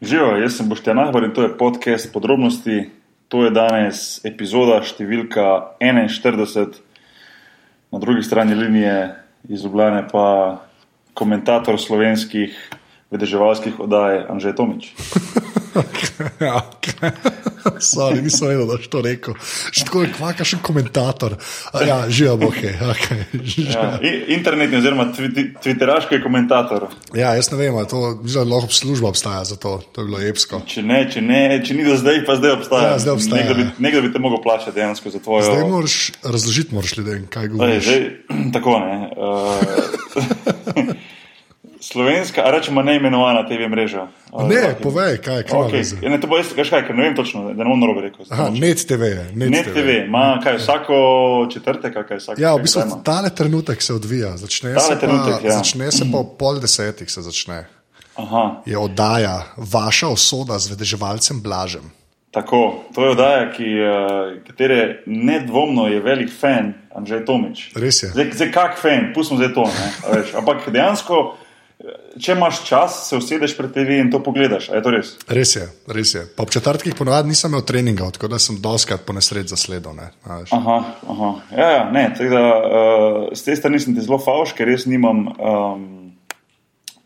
Živijo, 0.00 0.36
jaz 0.36 0.54
sem 0.56 0.68
Boštjan 0.68 0.98
Ahbar 0.98 1.24
in 1.24 1.32
to 1.36 1.42
je 1.42 1.56
podcast 1.58 2.12
podrobnosti. 2.12 2.90
To 3.28 3.42
je 3.44 3.50
danes 3.52 4.24
epizoda 4.24 4.78
številka 4.80 5.76
41, 5.76 6.78
na 7.92 8.00
drugi 8.00 8.24
strani 8.24 8.56
linije 8.56 8.94
iz 9.52 9.60
Ljubljana 9.60 10.06
pa 10.08 10.24
komentator 11.12 11.76
slovenskih 11.76 12.56
vedeževalskih 13.10 13.80
oddaj 13.82 14.26
Anžej 14.30 14.54
Tomič. 14.58 14.92
Ja, 16.40 16.60
okay. 16.60 17.12
Sorry, 17.94 18.20
nisem 18.22 18.48
vedel, 18.48 18.66
da 18.66 18.76
si 18.80 18.88
to 18.90 19.00
rekel. 19.04 19.36
Še 19.70 19.84
tako 19.88 20.02
je, 20.04 20.10
kvaka 20.16 20.44
še 20.44 20.58
komentator. 20.64 21.36
A 21.72 21.84
Ja, 21.86 21.96
živa 22.12 22.34
bohe. 22.40 22.72
Okay. 22.90 23.24
Ja, 23.70 24.00
internetni 24.32 24.80
oziroma 24.80 25.10
twitteraški 25.14 26.20
komentator. 26.24 26.88
Ja, 27.16 27.34
jaz 27.38 27.50
ne 27.52 27.60
vem, 27.60 27.78
to 27.90 28.18
da 28.20 28.44
lahko 28.44 28.74
služba 28.74 29.12
obstaja 29.12 29.44
za 29.48 29.56
to. 29.60 29.78
To 29.94 30.02
je 30.02 30.10
bilo 30.10 30.20
epsko. 30.20 30.62
Če 30.68 30.84
ne, 30.84 31.04
če 31.12 31.22
ne, 31.24 31.42
če 31.64 31.76
ni 31.78 31.86
do 31.86 31.96
zdaj, 32.00 32.22
pa 32.28 32.36
zdaj 32.40 32.56
obstaja. 32.58 32.94
Ja, 32.94 33.00
zdaj 33.04 33.16
obstaja, 33.16 33.46
Nekdo 33.46 33.58
bi, 33.60 33.68
nekdo 33.86 34.04
bi 34.04 34.12
te 34.12 34.22
mogel 34.22 34.42
plačati 34.44 34.76
dejansko 34.76 35.14
za 35.14 35.22
tvojo. 35.22 35.46
Zdaj 35.48 35.64
moraš 35.70 35.98
razložiti, 36.24 36.76
moraš 36.76 36.96
ljudem, 36.98 37.26
kaj 37.30 37.48
Zdaj, 37.48 37.56
govoriš. 37.56 37.84
zdaj, 37.88 38.52
tako 38.56 38.78
ne. 38.82 38.96
Uh, 39.16 40.88
slovenska, 41.80 42.42
a 42.44 42.50
rečemo 42.50 42.82
neimenovana 42.82 43.46
TV 43.48 43.68
mreža. 43.68 44.06
Ne, 44.48 44.76
povej, 44.82 45.18
kaj, 45.18 45.42
kaj 45.42 45.58
Okay. 45.58 45.82
Ja, 46.02 46.10
ne, 46.10 46.20
to 46.20 46.26
bo 46.26 46.36
jaz, 46.36 46.52
kaj, 46.54 46.86
ker 46.86 46.94
ne 46.94 47.08
vem 47.08 47.16
točno, 47.16 47.42
da 47.50 47.64
ne 47.64 47.70
bom 47.70 47.80
narobe 47.80 48.00
rekel. 48.00 48.24
Aha, 48.30 48.50
net 48.54 48.84
TV 48.86 49.02
je. 49.10 49.24
Net, 49.34 49.50
Net 49.50 49.72
TV, 49.74 50.04
ima 50.06 50.40
kaj 50.44 50.60
vsako 50.60 50.94
četrtek, 51.52 51.96
ali 51.96 52.06
kaj 52.06 52.18
vsako. 52.22 52.40
Ja, 52.40 52.52
v 52.54 52.60
kaj 52.60 52.62
bistvu 52.62 53.00
tale 53.04 53.30
trenutek 53.34 53.82
se 53.82 53.94
odvija. 53.94 54.36
Začne 54.36 54.74
Tale 54.74 54.86
se, 54.86 54.94
pa, 54.94 55.00
trenutek, 55.00 55.44
ja. 55.44 55.58
začne 55.58 55.92
se 55.92 56.04
po 56.12 56.24
pol 56.24 56.60
desetih. 56.60 57.10
Se 57.10 57.22
začne. 57.22 57.64
Aha, 58.16 58.62
Je 58.66 58.78
oddaja 58.78 59.42
Vaša 59.56 60.08
osoda 60.08 60.58
z 60.58 60.70
vedeževalcem 60.70 61.40
Blažem. 61.42 61.90
tako, 62.30 62.84
to 62.94 63.04
je 63.04 63.10
oddaja, 63.10 63.52
ki, 63.52 63.64
uh, 63.64 64.42
katere 64.46 65.02
nedvomno 65.06 65.88
je 65.88 66.00
velik 66.00 66.30
fan 66.40 66.74
Anžej 66.94 67.24
Tomič. 67.24 67.70
Res 67.74 68.02
je. 68.02 68.10
Zdaj, 68.10 68.30
zdaj 68.34 68.50
kak 68.52 68.78
fan, 68.78 69.10
pustimo 69.14 69.38
zdaj 69.38 69.54
to. 69.54 69.64
ampak 70.38 70.68
dejansko, 70.70 71.36
če 72.20 72.34
imaš 72.36 72.60
čas, 72.68 72.96
se 73.08 73.16
usedeš 73.16 73.54
pred 73.56 73.72
TV 73.72 74.00
in 74.00 74.10
to 74.12 74.20
pogledaš. 74.24 74.68
A 74.70 74.78
je 74.78 74.82
to 74.84 74.92
res? 74.92 75.12
Res 75.28 75.54
je, 75.56 75.66
res 75.88 76.12
je. 76.14 76.24
Pa 76.36 76.44
ob 76.44 76.52
četrtkih 76.52 76.96
ponovadi 76.98 77.32
nisem 77.32 77.52
imel 77.52 77.64
treninga, 77.66 78.10
tako 78.16 78.28
da 78.34 78.40
sem 78.42 78.58
doskrat 78.60 79.06
po 79.06 79.16
nesreč 79.16 79.52
zasledil. 79.54 79.94
Ne. 79.96 80.10
Aha, 80.26 80.76
aha. 81.14 81.30
Ja, 81.56 81.70
ja, 81.76 81.86
ne, 81.92 82.10
da 82.18 82.44
uh, 82.50 83.22
z 83.32 83.46
te 83.46 83.56
strani 83.56 83.80
sem 83.80 83.96
ti 83.96 84.04
zelo 84.04 84.20
favš, 84.20 84.52
ker 84.58 84.68
res 84.68 84.84
nimam, 84.90 85.24
um, 85.38 85.86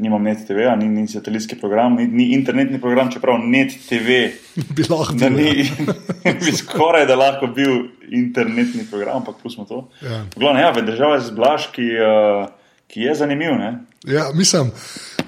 nimam 0.03 0.27
net 0.27 0.43
TV, 0.49 0.67
ni, 0.81 0.91
ni 0.91 1.07
satelitski 1.11 1.61
program, 1.61 1.95
ni, 2.01 2.09
ni 2.11 2.33
internetni 2.35 2.83
program, 2.83 3.13
čeprav 3.15 3.39
net 3.45 3.77
TV, 3.87 4.19
Bi 4.75 4.89
lahko 4.91 5.15
da 5.21 5.31
bil, 5.31 5.39
ni, 5.39 5.69
bi 6.43 6.57
skoraj 6.59 7.07
da 7.11 7.21
lahko 7.21 7.53
bil 7.55 7.93
internetni 8.11 8.89
program, 8.91 9.23
ampak 9.23 9.39
pustimo 9.43 9.69
to. 9.71 9.87
Ja. 10.03 10.25
Glavno, 10.35 10.67
ja, 10.67 10.75
država 10.83 11.21
je 11.21 11.27
zblaž, 11.31 11.71
ki, 11.77 11.89
uh, 12.03 12.64
ki 12.95 13.01
je 13.01 13.15
zanimiv. 13.15 13.57
Ne? 13.59 13.79
Ja, 14.07 14.29
mislim, 14.35 14.71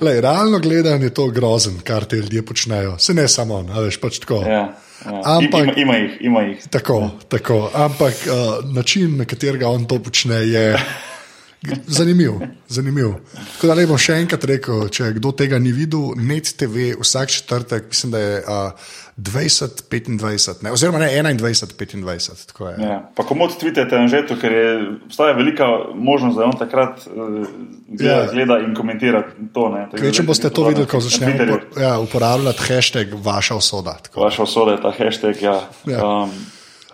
lej, 0.00 0.20
realno 0.20 0.58
gledano 0.58 1.04
je 1.04 1.14
to 1.14 1.26
grozen, 1.30 1.80
kar 1.84 2.04
te 2.04 2.16
ljudje 2.16 2.44
počnejo. 2.46 2.98
Se 2.98 3.14
ne 3.14 3.28
samo 3.28 3.54
on, 3.54 3.72
veš 3.84 3.98
pač 4.00 4.18
tako. 4.22 4.42
Ja, 4.46 4.52
ja. 4.52 5.22
Ampak- 5.24 5.62
ima, 5.64 5.72
ima 5.76 5.96
jih, 5.96 6.16
ima 6.20 6.40
jih. 6.42 6.62
Tako, 6.70 7.10
tako. 7.28 7.70
Ampak 7.74 8.14
uh, 8.26 8.74
način, 8.74 9.16
na 9.16 9.24
katerega 9.24 9.68
on 9.68 9.84
to 9.84 9.98
počne, 9.98 10.34
je 10.46 10.76
zanimiv. 11.86 12.32
zanimiv. 12.68 13.14
Tako 13.54 13.66
da 13.66 13.74
ne 13.74 13.86
bom 13.86 13.98
še 13.98 14.12
enkrat 14.14 14.44
rekel, 14.44 14.88
če 14.88 15.12
kdo 15.12 15.32
tega 15.32 15.58
ni 15.58 15.72
videl, 15.72 16.12
net 16.16 16.54
TV 16.56 16.92
vsak 17.00 17.28
četrtek, 17.28 17.88
mislim, 17.88 18.12
da 18.12 18.18
je 18.18 18.38
uh, 18.38 18.70
20-25, 19.18 20.62
ne, 20.62 20.72
oziroma 20.72 20.98
ne 20.98 21.08
21-25. 21.08 22.46
tako 22.46 22.68
je. 22.68 22.76
Ja. 22.82 23.10
Pa 23.16 23.22
komod 23.22 23.56
tvitete 23.60 23.96
Anžetu, 23.96 24.36
ker 24.40 24.52
je, 24.52 24.66
obstaja 25.06 25.32
velika 25.32 25.64
možnost, 25.94 26.36
da 26.38 26.44
on 26.44 26.58
takrat 26.58 27.06
uh, 27.06 27.46
gleda, 27.88 28.14
Ja. 28.14 28.26
gleda 28.32 28.58
in 28.58 28.74
komentira 28.74 29.22
to. 29.54 29.68
ne. 29.68 29.86
Da 29.92 30.10
Če 30.12 30.22
boste 30.22 30.50
to 30.50 30.68
videli, 30.68 30.86
ko 30.86 30.98
Twitterju. 30.98 31.56
upor- 31.56 31.80
ja, 31.82 31.98
uporabljati 31.98 32.62
hashtag 32.68 33.14
vaša 33.14 33.54
usoda. 33.54 33.96
tako. 34.02 34.20
Vaša 34.20 34.42
usoda 34.42 34.72
je 34.72 34.82
ta 34.82 34.92
hashtag. 34.98 35.42
Ja. 35.42 35.60
Ja. 35.86 36.04
Um, 36.04 36.30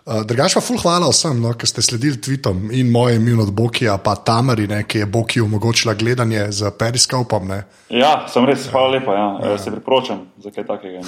Uh, 0.03 0.25
Drugač 0.27 0.57
pa 0.59 0.61
ful 0.65 0.81
hvala 0.83 1.07
vsem, 1.13 1.39
no, 1.39 1.53
ki 1.55 1.69
ste 1.71 1.83
sledili 1.85 2.19
tweetom 2.19 2.73
in 2.75 2.89
mojim 2.91 3.29
in 3.31 3.39
od 3.45 3.53
Bokija, 3.55 3.95
pa 4.03 4.17
Tamari, 4.19 4.67
ne, 4.67 4.81
ki 4.83 5.05
je 5.05 5.07
Boki 5.07 5.39
omogočila 5.41 5.95
gledanje 5.95 6.49
z 6.51 6.73
periskopom. 6.75 7.47
Ne. 7.47 7.61
ja, 7.87 8.27
sem 8.27 8.43
res, 8.49 8.67
hvala 8.73 8.97
lepa. 8.97 9.15
Ja. 9.15 9.29
Ja. 9.47 9.59
Se 9.63 9.71
priporočam 9.71 10.25
za 10.43 10.51
kaj 10.51 10.67
takega. 10.67 11.05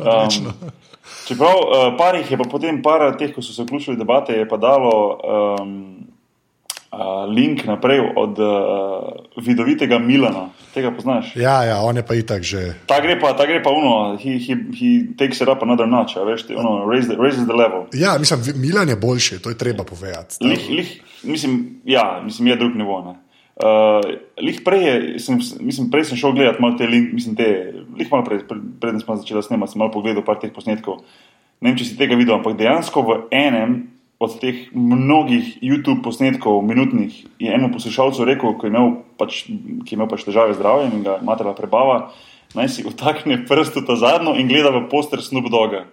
Um, 0.00 0.48
čeprav 1.28 1.60
uh, 1.60 1.84
par 2.00 2.16
jih 2.16 2.32
je 2.32 2.40
pa 2.40 2.48
potem, 2.48 2.80
par 2.80 3.04
teh, 3.20 3.34
ko 3.34 3.44
so 3.44 3.52
se 3.52 3.66
vključili 3.66 3.98
v 3.98 4.00
debate, 4.00 4.40
je 4.40 4.48
pa 4.48 4.56
dalo 4.56 4.94
um, 5.60 5.76
uh, 6.94 7.26
link 7.26 7.64
naprej 7.66 8.00
od 8.16 8.38
uh, 8.38 9.42
vidovitega 9.42 9.98
Milana. 9.98 10.48
Tega 10.74 10.90
poznaš? 10.94 11.34
Ja, 11.36 11.64
ja, 11.66 11.80
on 11.82 11.96
je 11.96 12.06
pa 12.06 12.14
itak 12.14 12.42
že. 12.42 12.74
Ta 12.86 13.00
gre 13.02 13.18
pa, 13.20 13.34
ta 13.34 13.46
gre 13.46 13.58
pa 13.62 13.74
uno, 13.74 14.14
he, 14.16 14.38
he, 14.38 14.54
he 14.74 14.90
takes 15.18 15.42
it 15.42 15.50
up 15.50 15.62
another 15.62 15.86
notch, 15.86 16.16
veš, 16.16 16.46
ti, 16.46 16.54
ono, 16.54 16.86
raise 16.86 17.10
the, 17.10 17.18
raises 17.18 17.46
the 17.46 17.56
level. 17.56 17.86
Ja, 17.92 18.16
mislim, 18.18 18.40
Milan 18.62 18.88
je 18.88 18.96
boljši, 18.96 19.42
to 19.42 19.50
je 19.50 19.58
treba 19.58 19.84
povedati. 19.84 20.38
Lih, 20.40 20.70
lih, 20.70 20.90
mislim, 21.22 21.80
ja, 21.84 22.22
mislim, 22.24 22.48
je 22.48 22.56
drug 22.56 22.76
nivo. 22.76 23.02
ne. 23.02 23.14
Uh, 23.54 24.02
lih 24.42 24.60
prej, 24.66 24.82
je, 24.82 25.18
sem, 25.22 25.38
mislim, 25.60 25.90
prej 25.90 26.08
sem 26.10 26.18
šel 26.18 26.32
gledat 26.34 26.58
malo 26.58 26.74
te, 26.78 26.86
link, 26.90 27.12
mislim, 27.14 27.36
te, 27.38 27.48
lih 27.98 28.10
malo 28.10 28.26
prej, 28.26 28.46
pred, 28.48 28.62
preden 28.82 28.98
smo 29.00 29.14
začeli 29.16 29.42
snemati, 29.42 29.72
sem 29.72 29.78
malo 29.78 29.94
pogledal 29.94 30.26
par 30.26 30.40
teh 30.42 30.50
posnetkov. 30.50 31.04
Ne 31.62 31.70
vem, 31.70 31.78
če 31.78 31.86
si 31.86 31.98
tega 31.98 32.18
videl, 32.18 32.34
ampak 32.34 32.58
dejansko 32.58 33.04
v 33.06 33.18
enem 33.30 33.93
od 34.22 34.36
teh 34.40 34.70
mnogih 34.72 35.58
YouTube 35.62 36.02
posnetkov, 36.04 36.62
minutnih, 36.62 37.26
je 37.38 37.54
eno 37.54 37.70
poslušalcu 37.72 38.24
rekel, 38.24 38.54
ki 38.60 38.68
je 38.68 38.72
imel 38.72 38.92
pač, 39.18 39.42
ki 39.48 39.90
je 39.90 39.98
imel 39.98 40.08
pač 40.10 40.24
težave 40.24 40.54
z 40.54 40.60
zdravjem 40.60 41.00
in 41.00 41.02
ga 41.06 41.18
materna 41.22 41.54
prebava, 41.56 42.14
naj 42.54 42.70
si 42.70 42.86
utakne 42.86 43.42
prst 43.48 43.82
v 43.82 43.86
ta 43.86 43.98
zadnjo 43.98 44.36
in 44.38 44.48
gleda 44.48 44.70
v 44.70 44.86
poster 44.88 45.22
Snoop 45.22 45.50
Doga. 45.50 45.84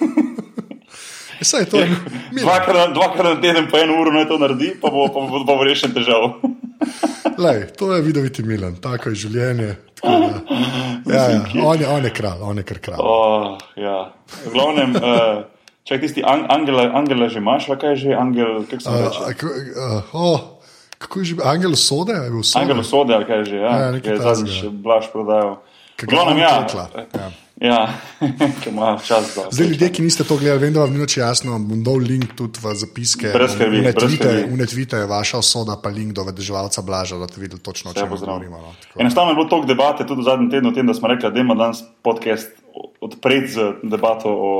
Saj 1.40 1.60
je 1.60 1.66
to. 1.66 1.76
Milan. 2.32 2.44
Dvakrat, 2.48 2.94
dvakrat 2.94 3.26
na 3.34 3.40
teden, 3.40 3.68
po 3.70 3.78
eno 3.78 4.00
uro 4.00 4.12
naj 4.12 4.28
to 4.28 4.38
naredi, 4.40 4.72
pa 4.80 4.88
bo, 4.90 5.08
pa 5.12 5.20
bo, 5.20 5.44
pa 5.44 5.54
bo 5.54 5.64
rešen 5.64 5.92
težav. 5.94 6.40
Lej, 7.44 7.66
to 7.76 7.92
je 7.92 8.02
videti 8.02 8.42
Milan, 8.42 8.76
tako 8.80 9.12
je 9.12 9.26
življenje. 9.26 9.76
tako 10.00 10.30
Da, 11.04 11.14
ja, 11.14 11.24
ja, 11.30 11.40
on, 11.64 11.80
je, 11.80 11.88
on 11.88 12.04
je 12.04 12.10
kralj, 12.10 12.40
on 12.40 12.56
je 12.56 12.64
kar 12.64 12.80
kralj. 12.80 13.02
Oh, 13.04 13.58
ja. 13.76 13.98
V 14.46 14.52
glavnem, 14.54 14.96
uh, 14.96 15.44
če 15.86 15.98
tisti 15.98 16.20
an, 16.20 16.46
angela, 16.50 16.90
angela 16.92 17.28
že 17.28 17.38
imaš, 17.38 17.70
kaj 17.70 17.90
je 17.90 17.96
že 17.96 18.10
angel, 18.12 18.66
kako 18.66 18.80
se 18.80 18.90
Uh, 18.90 18.96
reče? 18.98 19.34
k- 19.34 19.56
uh, 19.72 20.02
oh, 20.12 20.40
kako 20.98 21.14
je 21.18 21.24
že, 21.24 21.34
Angel 21.44 21.74
Sode? 21.76 22.12
Je 22.12 22.30
bil 22.30 22.42
Sode? 22.42 22.60
Angel 22.60 22.82
sode, 22.82 23.14
kaj 23.22 23.36
je 23.38 23.44
že, 23.44 23.56
ja, 23.56 23.70
Ja, 23.70 23.86
ja 23.94 24.12
je 24.12 24.18
zadnjič 24.18 24.56
blaž 24.76 25.06
prodajal. 25.08 25.62
Ki 25.94 26.04
V 26.04 26.08
ga 26.08 26.12
glavnem, 26.12 26.38
ja. 26.38 26.52
ja. 27.14 27.28
Ja, 27.60 27.88
ki 28.62 28.68
ima 28.68 28.98
čas 29.04 29.34
za. 29.34 29.42
Zdaj, 29.50 29.66
ljudje, 29.66 29.88
ki 29.92 30.02
niste 30.02 30.24
to 30.24 30.36
gledali, 30.36 30.60
vem, 30.60 30.74
da 30.74 30.82
vam 30.82 30.92
ni 30.92 31.00
več 31.00 31.16
jasno. 31.16 31.56
Bom 31.58 31.80
dal 31.84 32.02
link 32.04 32.34
tudi 32.36 32.60
v 32.60 32.74
zapiske. 32.76 33.32
Unetvite 34.52 35.00
je 35.00 35.06
vaša 35.08 35.40
osoda, 35.40 35.78
pa 35.80 35.88
link 35.88 36.12
do 36.12 36.26
vedeževalca 36.28 36.84
Blaža, 36.84 37.16
da 37.16 37.28
ste 37.30 37.40
videli 37.40 37.62
točno, 37.64 37.90
o 37.90 37.94
Vse 37.94 38.04
čem 38.04 38.12
govorimo. 38.12 38.60
No. 38.60 38.74
Enostavno 39.00 39.32
je 39.32 39.38
bilo 39.40 39.48
toliko 39.48 39.72
debate 39.72 40.06
tudi 40.06 40.20
v 40.20 40.28
zadnjem 40.28 40.50
tednu 40.50 40.68
o 40.68 40.76
tem, 40.76 40.86
da 40.86 40.94
smo 40.94 41.08
rekli, 41.08 41.32
da 41.32 41.40
ima 41.40 41.54
danes 41.54 41.80
podcast 42.02 42.52
odpreti 43.00 43.52
z 43.52 43.72
debato 43.82 44.28
o 44.28 44.52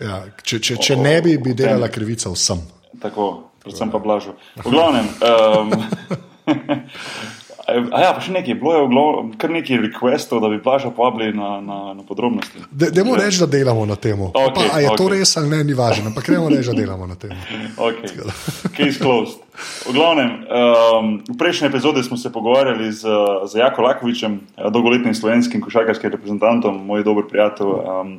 Ja, 0.00 0.20
če, 0.42 0.60
če, 0.60 0.76
če 0.76 0.96
ne 1.00 1.20
bi, 1.24 1.38
bi 1.40 1.54
delala 1.56 1.88
krivica 1.88 2.28
vsem. 2.32 2.60
Tako, 3.00 3.48
predvsem 3.64 3.92
pa 3.92 3.98
blažo. 4.02 4.36
V 4.60 4.68
glavnem. 4.68 5.08
Um, 5.22 5.72
ja, 7.74 8.10
pa 8.14 8.20
še 8.22 8.32
nekaj, 8.34 8.54
bilo 8.60 8.74
je 8.74 8.86
glavnem 8.90 9.30
kar 9.40 9.52
nekaj 9.52 9.80
requestov, 9.86 10.40
da 10.44 10.50
bi 10.52 10.60
blažo 10.62 10.90
povabili 10.94 11.32
na, 11.36 11.60
na, 11.64 11.78
na 11.96 12.04
podrobnosti. 12.06 12.64
Dajmo 12.70 13.16
reči, 13.18 13.40
da 13.42 13.48
delamo 13.50 13.86
na 13.86 13.96
tem. 13.96 14.20
A 14.22 14.80
je 14.82 14.90
to 14.96 15.06
okej. 15.06 15.18
res 15.18 15.36
ali 15.40 15.50
ne, 15.52 15.62
ni 15.66 15.76
važno, 15.78 16.10
ampak 16.12 16.28
gremo 16.28 16.50
reči, 16.52 16.70
da 16.70 16.76
delamo 16.78 17.08
na 17.10 17.18
tem. 17.18 17.34
Okay. 17.82 18.10
Case 18.76 19.00
closed. 19.00 19.40
V 19.86 19.94
glavnem, 19.96 20.44
um, 20.46 21.08
v 21.26 21.36
prejšnji 21.38 21.68
epizodi 21.68 22.02
smo 22.04 22.16
se 22.16 22.32
pogovarjali 22.32 22.92
z, 22.92 23.08
z 23.48 23.58
Jako 23.58 23.82
Lakovičem, 23.82 24.40
dolgoletnim 24.70 25.14
slovenskim 25.14 25.60
košarkarskim 25.60 26.12
reprezentantom, 26.12 26.78
moj 26.86 27.04
dober 27.04 27.26
prijatelj 27.30 27.72
um, 27.72 28.12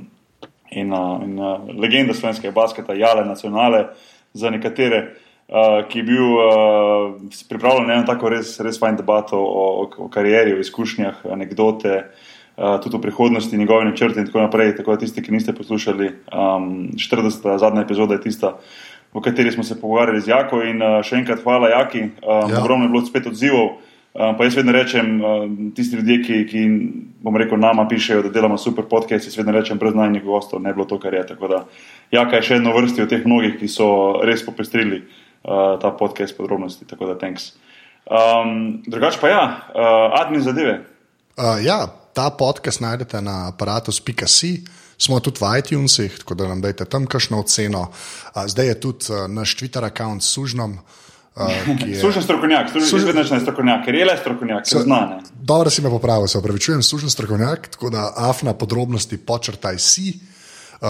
in, 0.72 0.94
uh, 0.94 1.22
in 1.24 1.40
uh, 1.40 1.62
legenda 1.80 2.14
slovenskega 2.14 2.54
basketa, 2.54 2.98
Jale 2.98 3.26
Nacionale, 3.26 3.94
za 4.34 4.50
nekatere, 4.50 5.14
uh, 5.54 5.88
ki 5.88 6.00
je 6.00 6.04
bil 6.04 6.24
uh, 6.24 7.16
pripravljen 7.50 7.88
na 7.88 8.04
tako 8.06 8.34
res, 8.34 8.56
res 8.64 8.80
fajn 8.82 8.98
debato 8.98 9.38
o, 9.38 9.66
o, 9.84 9.90
o 10.06 10.10
karieri, 10.10 10.56
o 10.58 10.64
izkušnjah, 10.64 11.26
anekdote. 11.32 12.04
Uh, 12.54 12.78
tudi 12.84 12.98
v 12.98 13.02
prihodnosti, 13.02 13.58
njegove 13.58 13.86
načrte, 13.86 14.22
in 14.22 14.28
tako 14.30 14.44
naprej. 14.44 14.76
Tako 14.78 14.94
da 14.94 15.02
tisti, 15.02 15.24
ki 15.26 15.34
niste 15.34 15.56
poslušali, 15.58 16.10
um, 16.30 16.68
40. 16.98 17.58
zadnja 17.58 17.82
epizoda 17.82 18.14
je 18.14 18.22
tista, 18.28 18.58
v 19.14 19.22
kateri 19.26 19.52
smo 19.52 19.64
se 19.64 19.80
pogovarjali 19.82 20.22
z 20.22 20.34
Jako. 20.34 20.62
In 20.62 20.82
uh, 20.82 21.00
še 21.06 21.22
enkrat 21.22 21.42
hvala, 21.46 21.74
Jaki. 21.74 22.04
Um, 22.22 22.54
Ja. 22.54 22.62
Ogromno 22.62 22.86
je 22.86 22.94
bilo 22.94 23.06
spet 23.06 23.28
odzivov. 23.30 23.78
Uh, 24.14 24.36
pa 24.38 24.46
jaz 24.46 24.54
vedno 24.54 24.76
rečem, 24.76 25.18
uh, 25.18 25.50
tisti 25.74 25.98
ljudje, 25.98 26.20
ki, 26.22 26.36
ki 26.46 26.62
bom 27.26 27.38
rekel, 27.38 27.58
nama 27.58 27.88
pišejo, 27.90 28.28
da 28.28 28.30
delamo 28.30 28.60
super 28.62 28.86
podcast, 28.86 29.26
jaz 29.26 29.38
vedno 29.38 29.56
rečem, 29.58 29.80
brez 29.82 29.98
najnih 29.98 30.22
gostov 30.22 30.62
ne 30.62 30.70
bi 30.70 30.78
bilo 30.78 30.86
to, 30.86 31.00
kar 31.02 31.18
je. 31.18 31.24
Tako 31.34 31.50
da, 31.50 31.64
ja, 32.14 32.28
kaj 32.30 32.46
še 32.46 32.60
eno 32.62 32.76
vrsti 32.78 33.02
od 33.02 33.10
teh 33.10 33.26
mnogih, 33.26 33.58
ki 33.58 33.66
so 33.66 33.88
res 34.22 34.46
popestrili 34.46 35.02
uh, 35.02 35.18
ta 35.82 35.92
podcast 36.00 36.38
podrobnosti. 36.38 36.86
Tako 36.86 37.06
da, 37.06 37.18
thanks. 37.20 37.52
Um, 38.04 38.84
drugač 38.88 39.18
pa 39.22 39.30
ja, 39.30 39.44
uh, 39.76 40.20
admin 40.20 40.44
zadeve. 40.44 40.82
Uh, 41.38 41.60
ja, 41.64 41.88
ta 42.14 42.30
podcast 42.30 42.82
najdete 42.84 43.22
na 43.22 43.48
aparatu.ca. 43.48 44.28
Smo 44.98 45.20
tudi 45.20 45.42
v 45.42 45.60
iTunesih, 45.60 46.20
tako 46.20 46.36
da 46.36 46.48
nam 46.48 46.62
dajte 46.62 46.86
tam 46.86 47.08
kakšno 47.08 47.40
oceno. 47.44 47.90
Uh, 47.90 48.44
zdaj 48.48 48.68
je 48.68 48.80
tudi 48.80 49.12
uh, 49.12 49.28
naš 49.28 49.56
Twitter 49.60 49.84
račun 49.84 50.22
s 50.22 50.36
sužnom. 50.36 50.78
Uh, 51.36 51.50
je... 51.88 52.00
Služen 52.00 52.24
strokovnjak, 52.24 52.70
služen 52.72 52.90
Suž... 52.90 53.42
strokovnjak, 53.42 53.86
ker 53.86 53.96
je 53.96 54.06
le 54.06 54.18
strokovnjak, 54.20 54.68
ker 54.70 54.84
zna. 54.86 55.00
Dobro 55.34 55.70
si 55.70 55.82
me 55.82 55.90
popravil, 55.90 56.28
se 56.28 56.38
opravičujem, 56.38 56.84
služen 56.84 57.10
strokovnjak, 57.10 57.68
tako 57.74 57.90
da 57.90 58.14
afna 58.16 58.54
podrobnosti 58.54 59.18
počrtaj 59.18 59.80
si. 59.80 60.14
Uh, 60.14 60.33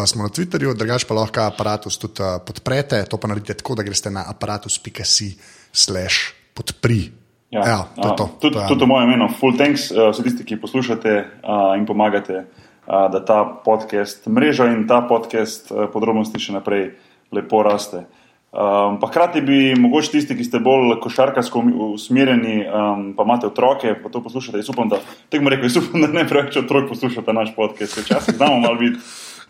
smo 0.06 0.26
na 0.26 0.30
Twitterju, 0.30 0.74
drugač 0.74 1.06
pa 1.06 1.14
lahko 1.14 1.46
aparatus 1.46 1.98
tudi 2.02 2.24
uh, 2.24 2.42
podprete, 2.42 3.04
to 3.06 3.18
pa 3.22 3.30
naredite 3.30 3.54
tako, 3.62 3.78
da 3.78 3.86
greste 3.86 4.10
na 4.10 4.26
aparatus.si/slash 4.34 6.18
podpri. 6.58 7.14
Ja, 7.54 7.62
ja, 7.62 7.80
to 8.02 8.08
je 8.08 8.16
to. 8.18 8.26
Tudi 8.42 8.58
tud 8.68 8.82
v 8.82 8.90
mojem 8.90 9.14
imenu, 9.14 9.30
full 9.38 9.54
thanks 9.58 9.92
uh, 9.94 10.10
vsi 10.10 10.26
tisti, 10.26 10.48
ki 10.50 10.58
poslušate 10.58 11.14
uh, 11.22 11.78
in 11.78 11.86
pomagate, 11.86 12.46
uh, 12.46 13.06
da 13.14 13.22
ta 13.22 13.46
podcast, 13.46 14.26
mreža 14.26 14.72
in 14.74 14.88
ta 14.90 15.04
podcast 15.06 15.70
uh, 15.70 15.86
podrobnosti 15.94 16.42
še 16.42 16.58
naprej 16.58 16.98
lepo 17.30 17.62
raste. 17.62 18.08
Um, 18.54 19.00
pa 19.02 19.10
hkrati 19.10 19.42
bi 19.42 19.74
mogoče 19.78 20.12
tisti, 20.14 20.38
ki 20.38 20.46
ste 20.46 20.60
bolj 20.62 21.00
košarkarsko 21.02 21.62
usmerjeni, 21.94 22.60
um, 22.66 23.06
pa 23.18 23.26
imate 23.26 23.50
otroke, 23.50 23.96
pa 23.98 24.10
to 24.14 24.22
poslušate. 24.22 24.62
Jaz 24.62 24.70
upam, 24.70 24.90
da, 24.90 25.00
rekel, 25.34 25.70
jaz 25.70 25.80
upam, 25.82 26.02
da 26.06 26.10
ne 26.14 26.26
preveč 26.30 26.60
otrok 26.62 26.86
poslušate 26.90 27.34
naš 27.34 27.54
podcast, 27.58 27.98
včasih 27.98 28.38
znamo 28.38 28.60
malo 28.62 28.78
biti 28.82 29.02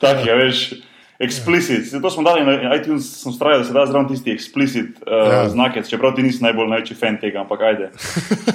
taki, 0.03 0.27
ja, 0.29 0.39
veš. 0.39 0.65
Explicit. 1.23 1.85
Zato 1.89 2.09
smo 2.09 2.23
dali 2.23 2.41
na 2.45 2.75
iTunes, 2.75 3.05
sem 3.21 3.31
strajal, 3.31 3.59
da 3.59 3.65
se 3.65 3.73
da 3.73 3.85
zraven 3.85 4.07
tisti 4.09 4.33
explicit 4.33 4.97
uh, 5.05 5.31
ja. 5.31 5.49
znake, 5.49 5.83
čeprav 5.89 6.15
ti 6.15 6.23
nisi 6.23 6.43
najbolj 6.43 6.67
največji 6.71 6.97
fan 6.99 7.19
tega, 7.21 7.43
ampak 7.45 7.61
ajde. 7.61 7.89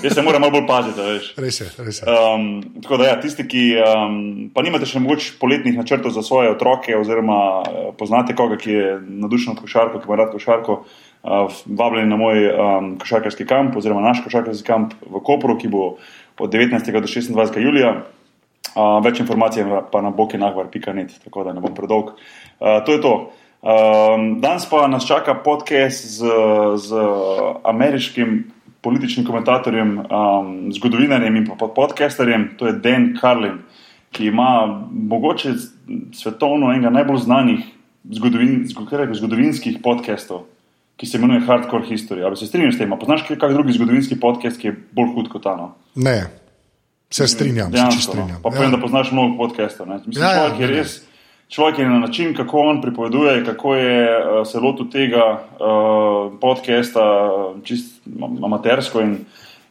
Jaz 0.02 0.14
se 0.14 0.22
moram 0.22 0.42
malo 0.42 0.52
bolj 0.52 0.66
paziti, 0.66 1.00
veš. 1.00 1.30
Res 1.44 1.60
je, 1.60 1.68
res 1.86 2.02
je. 2.02 2.08
Um, 2.10 2.82
tako 2.82 2.98
da, 3.00 3.12
ja, 3.12 3.20
tisti, 3.22 3.46
ki 3.48 3.62
um, 3.78 4.18
pa 4.54 4.66
nimate 4.66 4.90
še 4.90 5.00
mogoče 5.00 5.38
poletnih 5.40 5.78
načrtov 5.78 6.12
za 6.12 6.26
svoje 6.26 6.50
otroke, 6.50 6.96
oziroma 6.98 7.38
uh, 7.62 7.78
poznate 7.98 8.36
koga, 8.36 8.58
ki 8.60 8.74
je 8.74 8.92
nadušen 9.06 9.54
od 9.54 9.62
košarko, 9.62 10.02
ki 10.02 10.10
ima 10.10 10.20
rad 10.24 10.34
košarko, 10.34 10.80
uh, 10.82 11.62
vabljeni 11.78 12.10
na 12.10 12.20
moj 12.20 12.50
um, 12.50 12.92
košarkarski 13.00 13.46
kamp, 13.48 13.78
oziroma 13.78 14.02
naš 14.10 14.26
košarkarski 14.26 14.66
kamp 14.66 14.98
v 15.06 15.24
Kopru, 15.24 15.56
ki 15.62 15.70
bo 15.72 15.92
od 16.38 16.52
19. 16.52 16.92
do 16.92 17.06
26. 17.06 17.62
julija. 17.62 18.00
Uh, 18.76 18.98
več 19.04 19.20
informacij 19.20 19.64
pa 19.92 20.02
na 20.04 20.10
bokinahvar.net, 20.14 21.14
tako 21.24 21.44
da 21.46 21.52
ne 21.52 21.60
bom 21.64 21.74
predolg. 21.74 22.14
Uh, 22.58 22.78
to 22.86 22.92
je 22.92 23.00
to. 23.00 23.14
Um, 23.58 24.38
danes 24.40 24.68
pa 24.70 24.86
nas 24.86 25.06
čaka 25.06 25.34
podcast 25.34 26.06
z, 26.06 26.30
z 26.78 27.00
ameriškim 27.64 28.44
političnim 28.80 29.26
komentatorjem, 29.26 29.98
um, 29.98 30.52
zgodovinarjem 30.72 31.36
in 31.36 31.48
podcasterjem, 31.74 32.50
to 32.58 32.66
je 32.66 32.76
Dan 32.78 33.16
Carlin, 33.20 33.58
ki 34.14 34.30
ima 34.30 34.66
mogoče 34.92 35.54
svetovno 36.14 36.70
enega 36.72 36.90
najbolj 36.90 37.18
znanih 37.26 37.66
zgodovin, 38.10 38.62
zgodovinskih 39.14 39.78
podcastov, 39.82 40.46
ki 40.96 41.06
se 41.06 41.18
imenuje 41.18 41.40
Hardcore 41.46 41.86
History. 41.86 42.24
Ali 42.24 42.36
se 42.36 42.46
strinjaš 42.46 42.74
s 42.74 42.78
tem? 42.78 42.94
Poznaš 43.00 43.26
kakšen 43.28 43.54
drugi 43.54 43.76
zgodovinski 43.76 44.20
podcast, 44.20 44.60
ki 44.60 44.70
je 44.70 44.76
bolj 44.92 45.14
hud 45.14 45.28
kot 45.32 45.42
ta? 45.42 45.56
No? 45.56 45.74
Ne. 45.94 46.22
Se 47.10 47.28
strinjam, 47.28 47.70
da 47.70 47.90
se 47.90 48.00
strinjam. 48.00 48.40
Pa 48.42 48.50
povem, 48.50 48.62
ja. 48.62 48.76
da 48.76 48.80
poznaš 48.80 49.12
mnogo 49.12 49.36
podcastov. 49.36 49.86
Mislim, 49.86 50.24
ja, 50.24 50.32
človek, 50.34 50.60
ja, 50.60 50.66
je 50.66 50.72
res, 50.72 50.96
človek 51.48 51.78
je 51.78 51.88
na 51.88 51.98
način, 51.98 52.34
kako 52.36 52.60
on 52.60 52.82
pripoveduje, 52.82 53.44
kako 53.44 53.74
je 53.74 54.02
uh, 54.08 54.46
se 54.46 54.60
lotil 54.60 54.90
tega 54.92 55.24
uh, 55.40 56.32
podcasta, 56.40 57.04
čist 57.64 58.02
amatersko 58.44 59.00
in, 59.00 59.16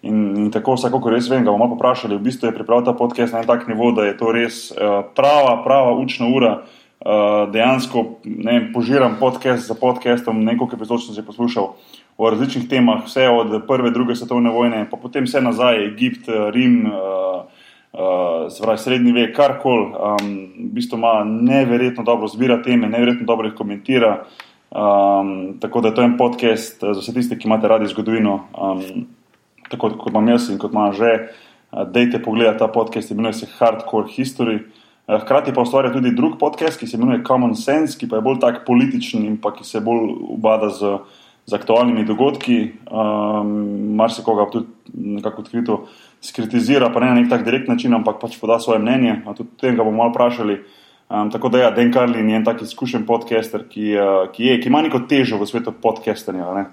in, 0.02 0.18
in 0.38 0.50
tako 0.52 0.80
vsako, 0.80 1.02
kar 1.04 1.14
res 1.14 1.30
vem, 1.30 1.46
ga 1.46 1.54
bomo 1.54 1.70
poprašali. 1.76 2.18
V 2.18 2.26
bistvu 2.26 2.50
je 2.50 2.56
pripravil 2.58 2.90
ta 2.90 2.98
podcast 2.98 3.38
na 3.38 3.46
tak 3.46 3.68
nivo, 3.70 3.92
da 3.94 4.10
je 4.10 4.18
to 4.18 4.34
res 4.34 4.72
uh, 4.72 5.06
prava, 5.16 5.62
prava 5.64 5.94
učna 5.94 6.34
ura. 6.34 6.58
Uh, 6.98 7.46
dejansko 7.54 8.02
ne, 8.26 8.72
požiram 8.74 9.20
podcast 9.20 9.68
za 9.70 9.78
podcastom, 9.78 10.42
nekaj 10.42 10.74
epizod 10.74 11.06
sem 11.06 11.14
že 11.14 11.22
poslušal 11.22 11.76
o 12.18 12.30
različnih 12.30 12.66
temah, 12.70 13.06
vse 13.06 13.30
od 13.30 13.62
prve, 13.68 13.92
druge 13.92 14.16
svetovne 14.16 14.50
vojne, 14.50 14.88
pa 14.90 14.98
potem 14.98 15.26
vse 15.28 15.42
nazaj, 15.42 15.84
Egipt, 15.86 16.30
Rim, 16.54 16.80
uh, 16.90 17.44
uh, 17.94 18.78
srednji 18.78 19.14
vek, 19.14 19.36
karkoli. 19.36 19.92
Um, 19.94 20.32
v 20.58 20.72
bistvu 20.80 20.98
ima 20.98 21.22
neverjetno 21.24 22.04
dobro 22.04 22.28
zbira 22.28 22.62
teme, 22.64 22.90
neverjetno 22.90 23.26
dobro 23.26 23.48
jih 23.48 23.56
komentira. 23.56 24.24
Um, 24.72 25.60
tako 25.62 25.82
da 25.82 25.94
to 25.94 26.02
je 26.02 26.06
en 26.06 26.18
podcast 26.18 26.82
za 26.82 27.00
vse 27.00 27.14
tiste, 27.14 27.38
ki 27.38 27.48
imate 27.48 27.68
radi 27.68 27.88
zgodovino, 27.88 28.40
um, 28.58 29.06
tako 29.70 29.94
kot 30.02 30.10
imam 30.12 30.28
jaz 30.28 30.50
in 30.50 30.58
kot 30.58 30.74
imam 30.74 30.94
že. 30.94 31.28
Dejte 31.94 32.22
pogledati 32.24 32.60
ta 32.60 32.68
podcast, 32.72 33.12
imenuje 33.12 33.34
se 33.34 33.48
Hardcore 33.58 34.08
History. 34.08 34.60
Hkrati 35.08 35.54
pa 35.54 35.62
ustvarja 35.62 35.92
tudi 35.94 36.14
drug 36.16 36.38
podcast, 36.40 36.80
ki 36.80 36.88
se 36.88 36.98
imenuje 36.98 37.24
Common 37.28 37.56
Sense, 37.56 37.98
ki 38.00 38.08
pa 38.10 38.16
je 38.16 38.24
bolj 38.24 38.40
tak 38.40 38.64
političen 38.66 39.26
in 39.26 39.36
ki 39.38 39.68
se 39.68 39.80
bolj 39.84 40.16
ubada 40.32 40.70
z 40.70 40.84
uh, 40.84 41.18
z 41.48 41.54
aktualnimi 41.54 42.06
dogodki. 42.06 42.72
Um, 42.92 43.96
Mar 43.96 44.12
se 44.12 44.24
koga 44.24 44.50
tudi 44.52 44.68
nekako 44.94 45.42
odkrito 45.42 45.88
skritizira, 46.22 46.90
pa 46.94 47.00
ne 47.00 47.08
na 47.08 47.22
nek 47.22 47.30
tak 47.30 47.46
direkt 47.46 47.70
način, 47.72 47.94
ampak 47.94 48.20
pač 48.22 48.36
poda 48.40 48.60
svoje 48.60 48.80
mnenje. 48.84 49.22
Tudi 49.38 49.56
tega 49.62 49.84
bomo 49.84 49.98
malo 49.98 50.12
vprašali. 50.12 50.60
Um, 51.08 51.32
tako 51.32 51.50
da, 51.50 51.62
ja, 51.62 51.72
Dan 51.72 51.94
Karlin 51.94 52.30
je 52.30 52.36
en 52.36 52.46
tak 52.46 52.62
izkušen 52.62 53.06
podcaster, 53.08 53.64
ki, 53.70 53.94
uh, 53.96 54.28
ki, 54.34 54.44
je, 54.44 54.60
ki 54.62 54.68
ima 54.68 54.84
neko 54.84 55.06
težo 55.08 55.40
v 55.40 55.48
svetu 55.48 55.72
podcastanja. 55.72 56.68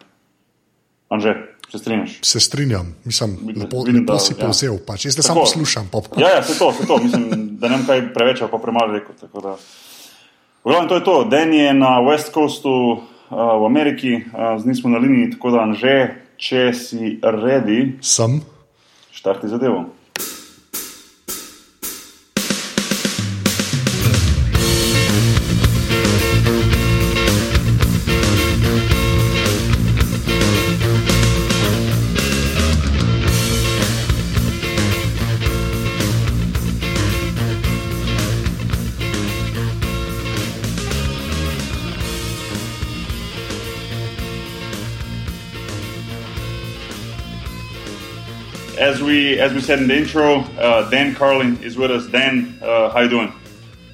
Anže, 1.09 1.37
se 1.71 1.79
strinjaš? 1.79 2.19
Se 2.27 2.41
strinjam, 2.41 2.97
mislim, 3.05 3.39
lepo, 3.55 3.85
vidim, 3.87 4.03
lepo 4.03 4.19
da, 4.19 4.19
si 4.19 4.35
ja. 4.35 4.41
povzel. 4.43 4.83
Pač. 4.87 5.07
Jaz 5.07 5.23
samo 5.23 5.47
poslušam 5.47 5.87
popko. 5.93 6.19
Ja, 6.19 6.35
ja, 6.35 6.43
se 6.43 6.59
to, 6.59 6.73
se 6.73 6.87
to. 6.87 6.99
Mislim, 6.99 7.31
da 7.63 7.71
ne 7.71 7.77
vem 7.77 7.87
kaj 7.87 8.09
preveč 8.15 8.43
pa 8.51 8.59
premalo 8.59 8.99
rekel. 8.99 9.15
V 9.23 10.71
glavnem, 10.71 10.89
to 10.89 10.99
je 10.99 11.05
to. 11.05 11.17
Dan 11.31 11.55
je 11.55 11.71
na 11.75 12.01
West 12.03 12.35
Coastu 12.35 13.05
v 13.31 13.67
Ameriki, 13.67 14.21
z 14.59 14.67
njim 14.67 14.75
smo 14.75 14.91
na 14.91 14.99
liniji, 14.99 15.31
tako 15.31 15.51
da 15.51 15.67
že, 15.73 15.97
če 16.37 16.73
si 16.73 17.19
redi, 17.23 17.99
sem. 18.01 18.41
Štarti 19.15 19.49
zadevo. 19.49 19.87
We 49.05 49.39
as 49.39 49.53
we 49.53 49.61
said 49.61 49.81
in 49.81 49.89
the 49.89 49.97
intro, 49.97 50.41
uh, 50.59 50.89
Dan 50.89 51.15
Carlin 51.15 51.63
is 51.63 51.77
with 51.77 51.91
us. 51.91 52.07
Dan, 52.07 52.59
uh, 52.63 52.91
how 52.91 53.01
you 53.01 53.11
doing? 53.11 53.33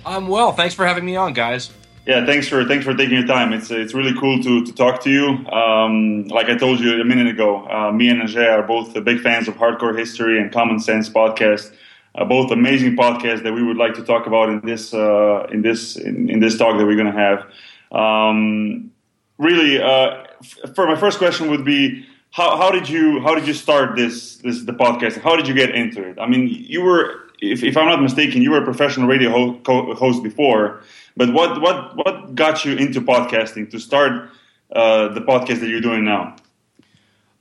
I'm 0.06 0.28
well. 0.28 0.52
Thanks 0.52 0.74
for 0.74 0.86
having 0.86 1.04
me 1.04 1.16
on, 1.16 1.32
guys. 1.32 1.70
Yeah, 2.06 2.24
thanks 2.24 2.48
for 2.48 2.64
thanks 2.64 2.84
for 2.84 2.94
taking 2.94 3.14
your 3.18 3.26
time. 3.26 3.52
It's 3.52 3.70
it's 3.70 3.92
really 3.92 4.18
cool 4.18 4.42
to 4.42 4.64
to 4.64 4.72
talk 4.72 5.02
to 5.02 5.10
you. 5.10 5.46
Um, 5.50 6.28
like 6.28 6.48
I 6.48 6.56
told 6.56 6.80
you 6.80 7.00
a 7.00 7.04
minute 7.04 7.26
ago, 7.26 7.66
uh, 7.68 7.92
me 7.92 8.08
and 8.08 8.22
Anže 8.22 8.50
are 8.50 8.62
both 8.62 8.94
big 9.04 9.20
fans 9.20 9.48
of 9.48 9.54
Hardcore 9.54 9.98
History 9.98 10.40
and 10.40 10.52
Common 10.52 10.78
Sense 10.78 11.08
podcast. 11.08 11.72
Uh, 12.14 12.24
both 12.24 12.50
amazing 12.50 12.96
podcasts 12.96 13.42
that 13.42 13.52
we 13.52 13.62
would 13.62 13.76
like 13.76 13.94
to 13.94 14.02
talk 14.02 14.26
about 14.26 14.48
in 14.48 14.60
this 14.64 14.94
uh, 14.94 15.46
in 15.52 15.62
this 15.62 15.96
in, 15.96 16.30
in, 16.30 16.40
this 16.40 16.56
talk 16.56 16.78
that 16.78 16.86
we're 16.86 16.96
going 16.96 17.12
to 17.12 17.20
have. 17.26 17.46
Um, 17.92 18.90
really, 19.38 19.80
uh, 19.80 20.24
f- 20.40 20.74
for 20.74 20.86
my 20.86 20.96
first 20.96 21.18
question 21.18 21.50
would 21.50 21.64
be 21.64 22.06
how, 22.32 22.56
how 22.56 22.70
did 22.70 22.88
you 22.88 23.20
how 23.20 23.34
did 23.34 23.46
you 23.46 23.54
start 23.54 23.96
this 23.96 24.36
this 24.36 24.62
the 24.62 24.72
podcast? 24.72 25.20
How 25.20 25.36
did 25.36 25.48
you 25.48 25.54
get 25.54 25.74
into 25.74 26.02
it? 26.02 26.18
I 26.18 26.26
mean, 26.26 26.48
you 26.48 26.82
were 26.82 27.30
if, 27.40 27.62
if 27.62 27.76
I'm 27.76 27.86
not 27.86 28.02
mistaken, 28.02 28.42
you 28.42 28.50
were 28.50 28.62
a 28.62 28.64
professional 28.64 29.08
radio 29.08 29.30
ho- 29.30 29.94
host 29.94 30.22
before. 30.22 30.82
But 31.16 31.32
what 31.32 31.60
what 31.60 31.96
what 31.96 32.34
got 32.34 32.64
you 32.64 32.76
into 32.76 33.00
podcasting 33.00 33.70
to 33.70 33.78
start 33.78 34.30
uh, 34.72 35.08
the 35.08 35.20
podcast 35.20 35.60
that 35.60 35.68
you're 35.68 35.80
doing 35.80 36.04
now? 36.04 36.36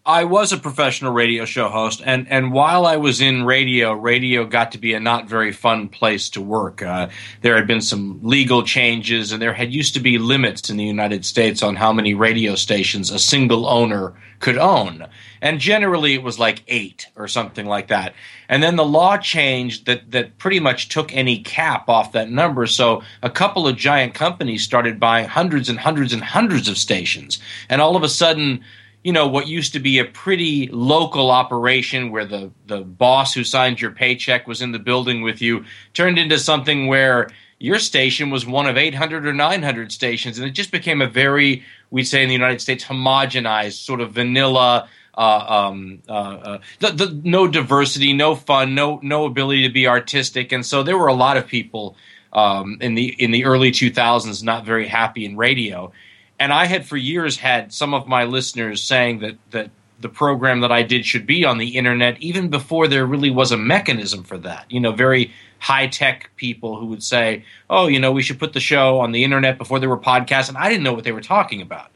I 0.06 0.24
was 0.24 0.54
a 0.54 0.58
professional 0.58 1.12
radio 1.12 1.46
show 1.46 1.68
host, 1.68 2.02
and, 2.04 2.28
and 2.30 2.54
while 2.54 2.86
I 2.86 2.96
was 2.98 3.20
in 3.20 3.44
radio, 3.44 3.92
radio 3.92 4.46
got 4.46 4.72
to 4.72 4.78
be 4.78 4.94
a 4.94 5.00
not 5.00 5.28
very 5.28 5.52
fun 5.52 5.90
place 5.90 6.30
to 6.32 6.42
work. 6.42 6.82
Uh, 6.82 7.10
there 7.42 7.56
had 7.56 7.68
been 7.68 7.82
some 7.82 8.20
legal 8.24 8.64
changes, 8.64 9.32
and 9.32 9.42
there 9.42 9.54
had 9.54 9.74
used 9.74 9.94
to 9.96 10.00
be 10.00 10.18
limits 10.18 10.70
in 10.70 10.78
the 10.78 10.86
United 10.86 11.26
States 11.26 11.62
on 11.62 11.76
how 11.76 11.92
many 11.92 12.14
radio 12.14 12.56
stations 12.56 13.12
a 13.12 13.20
single 13.20 13.68
owner 13.68 14.14
could 14.40 14.58
own. 14.58 15.06
And 15.42 15.60
generally, 15.60 16.14
it 16.14 16.24
was 16.24 16.40
like 16.40 16.64
eight 16.68 17.08
or 17.16 17.28
something 17.28 17.66
like 17.66 17.90
that. 17.90 18.14
And 18.48 18.64
then 18.64 18.78
the 18.78 18.86
law 18.86 19.18
changed 19.18 19.86
that, 19.86 20.12
that 20.12 20.38
pretty 20.38 20.60
much 20.60 20.90
took 20.90 21.14
any 21.14 21.40
cap 21.40 21.90
off 21.90 22.14
that 22.14 22.30
number. 22.30 22.66
So 22.66 23.04
a 23.22 23.30
couple 23.30 23.68
of 23.68 23.76
giant 23.76 24.14
companies 24.14 24.64
started 24.64 25.00
buying 25.00 25.28
hundreds 25.28 25.70
and 25.70 25.80
hundreds 25.80 26.14
and 26.14 26.24
hundreds 26.24 26.68
of 26.68 26.78
stations. 26.78 27.40
And 27.68 27.82
all 27.82 27.96
of 27.96 28.04
a 28.04 28.10
sudden, 28.10 28.64
you 29.04 29.14
know 29.14 29.28
what 29.28 29.48
used 29.48 29.74
to 29.74 29.80
be 29.80 30.00
a 30.00 30.06
pretty 30.06 30.68
local 30.72 31.32
operation 31.32 32.12
where 32.12 32.26
the 32.26 32.52
the 32.68 32.82
boss 32.82 33.34
who 33.34 33.44
signed 33.44 33.80
your 33.80 33.92
paycheck 33.92 34.48
was 34.48 34.62
in 34.62 34.72
the 34.72 34.80
building 34.80 35.22
with 35.22 35.42
you 35.42 35.66
turned 35.94 36.18
into 36.18 36.38
something 36.38 36.88
where 36.88 37.30
your 37.60 37.78
station 37.78 38.30
was 38.30 38.46
one 38.46 38.66
of 38.66 38.78
800 38.78 39.28
or 39.28 39.34
900 39.34 39.92
stations. 39.92 40.40
And 40.40 40.48
it 40.48 40.52
just 40.52 40.72
became 40.72 41.02
a 41.02 41.08
very 41.08 41.64
we'd 41.92 42.06
say 42.06 42.24
in 42.24 42.30
the 42.30 42.34
United 42.34 42.62
States 42.62 42.84
homogenized 42.84 43.84
sort 43.84 44.02
of 44.02 44.12
vanilla 44.12 44.90
uh, 45.18 45.68
um, 45.68 46.02
uh, 46.08 46.12
uh, 46.12 46.60
the, 46.80 46.92
the, 46.92 47.22
no 47.26 47.46
diversity, 47.46 48.14
no 48.14 48.36
fun, 48.36 48.74
no 48.74 49.00
no 49.04 49.26
ability 49.26 49.64
to 49.68 49.74
be 49.74 49.86
artistic, 49.86 50.54
and 50.54 50.66
so 50.66 50.82
there 50.82 50.98
were 50.98 51.08
a 51.08 51.14
lot 51.14 51.36
of 51.36 51.46
people 51.46 51.98
um, 52.32 52.78
in 52.80 52.96
the 52.96 53.08
in 53.22 53.32
the 53.32 53.44
early 53.44 53.72
2000s 53.72 54.44
not 54.44 54.66
very 54.66 54.88
happy 54.88 55.26
in 55.26 55.36
radio 55.36 55.92
and 56.40 56.54
I 56.54 56.66
had 56.66 56.86
for 56.86 56.98
years 56.98 57.38
had 57.38 57.74
some 57.74 57.94
of 57.94 58.08
my 58.08 58.24
listeners 58.24 58.82
saying 58.82 59.20
that 59.20 59.38
that 59.52 59.72
the 60.00 60.10
program 60.10 60.62
that 60.62 60.72
I 60.72 60.84
did 60.84 61.06
should 61.06 61.28
be 61.28 61.44
on 61.44 61.58
the 61.58 61.76
internet, 61.76 62.22
even 62.22 62.48
before 62.48 62.88
there 62.88 63.06
really 63.06 63.30
was 63.30 63.52
a 63.52 63.58
mechanism 63.58 64.24
for 64.24 64.38
that. 64.40 64.66
You 64.70 64.80
know, 64.80 64.94
very 64.94 65.34
high 65.60 65.88
tech 65.88 66.32
people 66.38 66.80
who 66.80 66.86
would 66.88 67.04
say, 67.04 67.44
"Oh, 67.70 67.88
you 67.88 68.00
know, 68.00 68.14
we 68.14 68.24
should 68.24 68.40
put 68.40 68.54
the 68.54 68.62
show 68.62 69.02
on 69.02 69.12
the 69.12 69.26
internet 69.26 69.58
before 69.58 69.80
there 69.80 69.90
were 69.90 69.98
podcasts," 69.98 70.48
and 70.48 70.58
I 70.58 70.70
didn't 70.70 70.84
know 70.84 70.94
what 70.94 71.04
they 71.04 71.12
were 71.12 71.22
talking 71.22 71.62
about. 71.62 71.92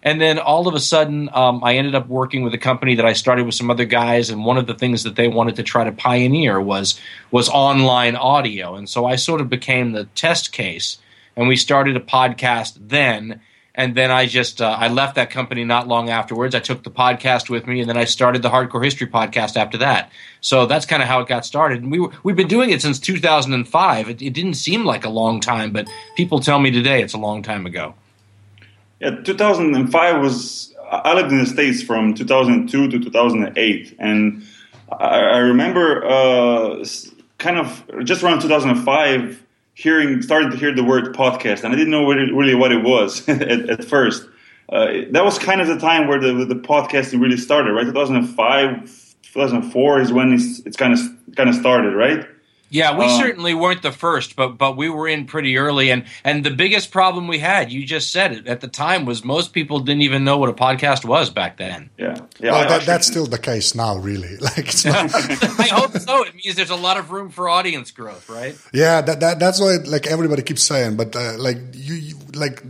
And 0.00 0.20
then 0.20 0.38
all 0.38 0.68
of 0.68 0.74
a 0.76 0.80
sudden, 0.80 1.28
um, 1.32 1.64
I 1.64 1.74
ended 1.74 1.96
up 1.96 2.06
working 2.06 2.44
with 2.44 2.54
a 2.54 2.58
company 2.58 2.94
that 2.94 3.04
I 3.04 3.14
started 3.14 3.44
with 3.44 3.56
some 3.56 3.68
other 3.68 3.84
guys, 3.84 4.30
and 4.30 4.44
one 4.44 4.56
of 4.56 4.68
the 4.68 4.74
things 4.74 5.02
that 5.02 5.16
they 5.16 5.26
wanted 5.26 5.56
to 5.56 5.64
try 5.64 5.82
to 5.82 5.90
pioneer 5.90 6.60
was 6.60 7.00
was 7.32 7.48
online 7.48 8.14
audio, 8.14 8.76
and 8.76 8.88
so 8.88 9.06
I 9.06 9.16
sort 9.16 9.40
of 9.40 9.50
became 9.50 9.90
the 9.90 10.04
test 10.14 10.52
case, 10.52 10.98
and 11.36 11.48
we 11.48 11.56
started 11.56 11.96
a 11.96 12.00
podcast 12.00 12.78
then 12.80 13.40
and 13.78 13.94
then 13.94 14.10
I 14.10 14.26
just 14.26 14.60
uh, 14.60 14.76
I 14.76 14.88
left 14.88 15.14
that 15.14 15.30
company 15.30 15.64
not 15.64 15.86
long 15.86 16.10
afterwards. 16.10 16.56
I 16.56 16.58
took 16.58 16.82
the 16.82 16.90
podcast 16.90 17.48
with 17.48 17.68
me, 17.68 17.78
and 17.78 17.88
then 17.88 17.96
I 17.96 18.04
started 18.04 18.42
the 18.42 18.50
Hardcore 18.50 18.84
History 18.84 19.06
podcast 19.06 19.56
after 19.56 19.78
that. 19.78 20.10
So 20.40 20.66
that's 20.66 20.84
kind 20.84 21.00
of 21.00 21.08
how 21.08 21.20
it 21.20 21.28
got 21.28 21.46
started. 21.46 21.82
And 21.82 21.92
we 21.92 22.00
were, 22.00 22.10
we've 22.24 22.34
been 22.34 22.48
doing 22.48 22.70
it 22.70 22.82
since 22.82 22.98
2005. 22.98 24.10
It, 24.10 24.20
it, 24.20 24.30
didn't 24.30 24.54
seem 24.54 24.84
like 24.84 25.04
a 25.04 25.08
long 25.08 25.38
time, 25.38 25.70
but 25.70 25.88
people 26.16 26.40
tell 26.40 26.58
me 26.58 26.72
today 26.72 27.02
it's 27.02 27.14
a 27.14 27.18
long 27.18 27.40
time 27.40 27.66
ago. 27.66 27.94
Yeah, 29.00 29.10
2005 29.22 30.20
was. 30.20 30.74
I 30.90 31.14
lived 31.14 31.30
in 31.30 31.38
the 31.38 31.46
states 31.46 31.80
from 31.80 32.14
2002 32.14 32.88
to 32.88 32.98
2008, 32.98 33.94
and 34.00 34.42
I, 34.90 35.20
I 35.20 35.38
remember 35.38 36.04
uh, 36.04 36.84
kind 37.38 37.58
of 37.58 37.84
just 38.02 38.24
around 38.24 38.40
2005 38.40 39.44
hearing 39.78 40.20
started 40.22 40.50
to 40.50 40.56
hear 40.56 40.74
the 40.74 40.82
word 40.82 41.14
podcast, 41.14 41.62
and 41.62 41.72
I 41.72 41.76
didn't 41.76 41.92
know 41.92 42.04
really, 42.04 42.32
really 42.32 42.56
what 42.56 42.72
it 42.72 42.82
was 42.82 43.26
at, 43.28 43.70
at, 43.70 43.84
first. 43.84 44.26
Uh, 44.68 44.88
that 45.12 45.24
was 45.24 45.38
kind 45.38 45.60
of 45.60 45.68
the 45.68 45.78
time 45.78 46.08
where 46.08 46.18
the 46.18 46.44
the 46.44 46.56
podcasting 46.56 47.20
really 47.20 47.36
started, 47.36 47.72
right? 47.72 47.86
2005, 47.86 49.14
2004 49.22 50.00
is 50.00 50.12
when 50.12 50.32
it's, 50.32 50.58
it's 50.66 50.76
kind 50.76 50.92
of 50.92 51.00
kind 51.36 51.48
of 51.48 51.54
started, 51.54 51.94
right? 51.94 52.26
Yeah, 52.70 52.98
we 52.98 53.06
um, 53.06 53.18
certainly 53.18 53.54
weren't 53.54 53.82
the 53.82 53.92
first, 53.92 54.36
but 54.36 54.58
but 54.58 54.76
we 54.76 54.90
were 54.90 55.08
in 55.08 55.24
pretty 55.24 55.56
early, 55.56 55.90
and 55.90 56.04
and 56.22 56.44
the 56.44 56.50
biggest 56.50 56.90
problem 56.90 57.26
we 57.26 57.38
had, 57.38 57.72
you 57.72 57.86
just 57.86 58.12
said 58.12 58.32
it 58.32 58.46
at 58.46 58.60
the 58.60 58.68
time, 58.68 59.06
was 59.06 59.24
most 59.24 59.52
people 59.54 59.80
didn't 59.80 60.02
even 60.02 60.22
know 60.22 60.36
what 60.36 60.50
a 60.50 60.52
podcast 60.52 61.04
was 61.04 61.30
back 61.30 61.56
then. 61.56 61.88
Yeah, 61.96 62.18
yeah. 62.40 62.52
Well, 62.52 62.68
that, 62.68 62.82
that's 62.84 63.06
still 63.06 63.26
the 63.26 63.38
case 63.38 63.74
now, 63.74 63.96
really. 63.96 64.36
Like, 64.48 64.68
it's 64.68 64.84
not. 64.84 65.10
I 65.14 65.68
hope 65.70 65.92
so. 65.98 66.24
It 66.24 66.34
means 66.34 66.56
there's 66.56 66.70
a 66.70 66.76
lot 66.76 66.96
of 66.96 67.10
room 67.10 67.28
for 67.28 67.50
audience 67.50 67.90
growth, 67.90 68.30
right? 68.30 68.56
Yeah, 68.72 69.02
that, 69.02 69.20
that 69.20 69.38
that's 69.38 69.60
what 69.60 69.86
like 69.86 70.06
everybody 70.06 70.42
keeps 70.42 70.62
saying, 70.62 70.96
but 70.96 71.14
uh, 71.14 71.36
like 71.38 71.58
you, 71.74 71.94
you 71.94 72.16
like 72.34 72.62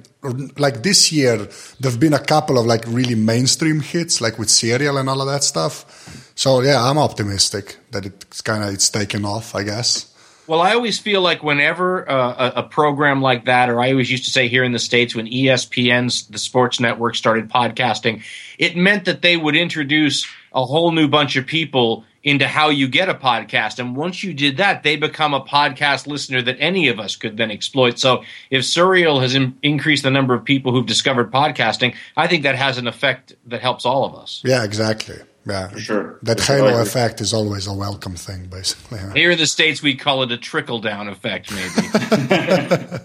like 0.58 0.82
this 0.82 1.12
year, 1.12 1.48
there've 1.78 2.00
been 2.00 2.14
a 2.14 2.24
couple 2.24 2.58
of 2.58 2.66
like 2.66 2.84
really 2.88 3.14
mainstream 3.14 3.80
hits, 3.80 4.20
like 4.20 4.38
with 4.38 4.50
Serial 4.50 4.98
and 4.98 5.08
all 5.08 5.20
of 5.20 5.28
that 5.28 5.44
stuff 5.44 6.27
so 6.38 6.62
yeah, 6.62 6.80
I'm 6.80 6.98
optimistic 6.98 7.78
that 7.90 8.06
it's 8.06 8.40
kind 8.42 8.62
of 8.62 8.72
it's 8.72 8.88
taken 8.88 9.24
off. 9.24 9.56
I 9.56 9.64
guess. 9.64 10.14
Well, 10.46 10.62
I 10.62 10.72
always 10.72 10.98
feel 10.98 11.20
like 11.20 11.42
whenever 11.42 12.08
uh, 12.08 12.52
a, 12.56 12.60
a, 12.60 12.62
program 12.62 13.20
like 13.20 13.44
that, 13.46 13.68
or 13.68 13.80
I 13.80 13.90
always 13.90 14.10
used 14.10 14.24
to 14.24 14.30
say 14.30 14.48
here 14.48 14.64
in 14.64 14.72
the 14.72 14.78
states 14.78 15.14
when 15.14 15.26
ESPN's 15.26 16.26
the 16.28 16.38
sports 16.38 16.80
network 16.80 17.16
started 17.16 17.50
podcasting, 17.50 18.22
it 18.56 18.74
meant 18.74 19.04
that 19.04 19.20
they 19.20 19.36
would 19.36 19.56
introduce 19.56 20.26
a 20.54 20.64
whole 20.64 20.92
new 20.92 21.08
bunch 21.08 21.36
of 21.36 21.44
people 21.44 22.04
into 22.22 22.46
how 22.46 22.68
you 22.70 22.86
get 22.86 23.08
a 23.08 23.14
podcast. 23.14 23.78
And 23.78 23.96
once 23.96 24.22
you 24.22 24.32
did 24.32 24.56
that, 24.58 24.84
they 24.84 24.96
become 24.96 25.34
a 25.34 25.40
podcast 25.40 26.06
listener 26.06 26.40
that 26.42 26.56
any 26.60 26.88
of 26.88 27.00
us 27.00 27.16
could 27.16 27.36
then 27.36 27.50
exploit. 27.50 27.98
So 27.98 28.22
if 28.50 28.64
Serial 28.64 29.20
has 29.20 29.34
in- 29.34 29.58
increased 29.62 30.04
the 30.04 30.10
number 30.10 30.34
of 30.34 30.44
people 30.44 30.72
who've 30.72 30.86
discovered 30.86 31.32
podcasting, 31.32 31.94
I 32.16 32.26
think 32.26 32.44
that 32.44 32.54
has 32.54 32.78
an 32.78 32.86
effect 32.86 33.34
that 33.46 33.60
helps 33.60 33.84
all 33.84 34.04
of 34.04 34.14
us. 34.14 34.40
Yeah, 34.44 34.64
exactly. 34.64 35.18
Yeah, 35.48 35.68
for 35.68 35.80
sure. 35.80 36.18
That 36.22 36.40
for 36.40 36.52
halo 36.52 36.70
sure. 36.72 36.82
effect 36.82 37.20
is 37.22 37.32
always 37.32 37.66
a 37.66 37.72
welcome 37.72 38.16
thing, 38.16 38.46
basically. 38.46 39.00
Here 39.18 39.30
in 39.30 39.38
the 39.38 39.46
states, 39.46 39.82
we 39.82 39.94
call 39.96 40.22
it 40.22 40.30
a 40.30 40.36
trickle 40.36 40.78
down 40.78 41.08
effect, 41.08 41.50
maybe. 41.50 41.88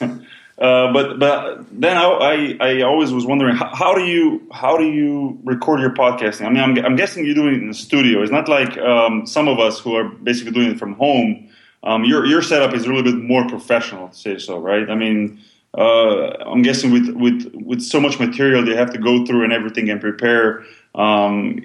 uh, 0.58 0.92
but 0.92 1.18
but 1.18 1.66
then 1.70 1.98
I, 1.98 2.04
I, 2.04 2.56
I 2.60 2.82
always 2.82 3.12
was 3.12 3.26
wondering 3.26 3.56
how, 3.56 3.74
how, 3.74 3.94
do 3.94 4.04
you 4.04 4.48
how 4.52 4.78
do 4.78 4.84
you 4.84 5.38
record 5.44 5.80
your 5.80 5.90
podcasting? 5.90 6.46
I 6.46 6.48
mean, 6.48 6.62
I'm, 6.62 6.78
I'm 6.82 6.96
guessing 6.96 7.26
you're 7.26 7.34
doing 7.34 7.56
it 7.56 7.60
in 7.60 7.68
the 7.68 7.74
studio. 7.74 8.22
It's 8.22 8.32
not 8.32 8.48
like 8.48 8.78
um, 8.78 9.26
some 9.26 9.46
of 9.46 9.58
us 9.60 9.78
who 9.78 9.94
are 9.96 10.04
basically 10.04 10.52
doing 10.52 10.70
it 10.70 10.78
from 10.78 10.94
home. 10.94 11.50
Um, 11.82 12.04
your 12.04 12.24
your 12.24 12.40
setup 12.40 12.74
is 12.74 12.84
a 12.84 12.86
little 12.86 13.02
bit 13.02 13.16
more 13.16 13.46
professional, 13.48 14.08
to 14.08 14.16
say 14.16 14.38
so, 14.38 14.58
right? 14.58 14.88
I 14.88 14.94
mean. 14.94 15.40
Uh, 15.76 16.30
I'm 16.46 16.62
guessing 16.62 16.92
with, 16.92 17.08
with 17.16 17.52
with 17.52 17.82
so 17.82 17.98
much 17.98 18.20
material 18.20 18.64
they 18.64 18.76
have 18.76 18.92
to 18.92 18.98
go 18.98 19.26
through 19.26 19.42
and 19.42 19.52
everything 19.52 19.90
and 19.90 20.00
prepare 20.00 20.64
um, 20.94 21.64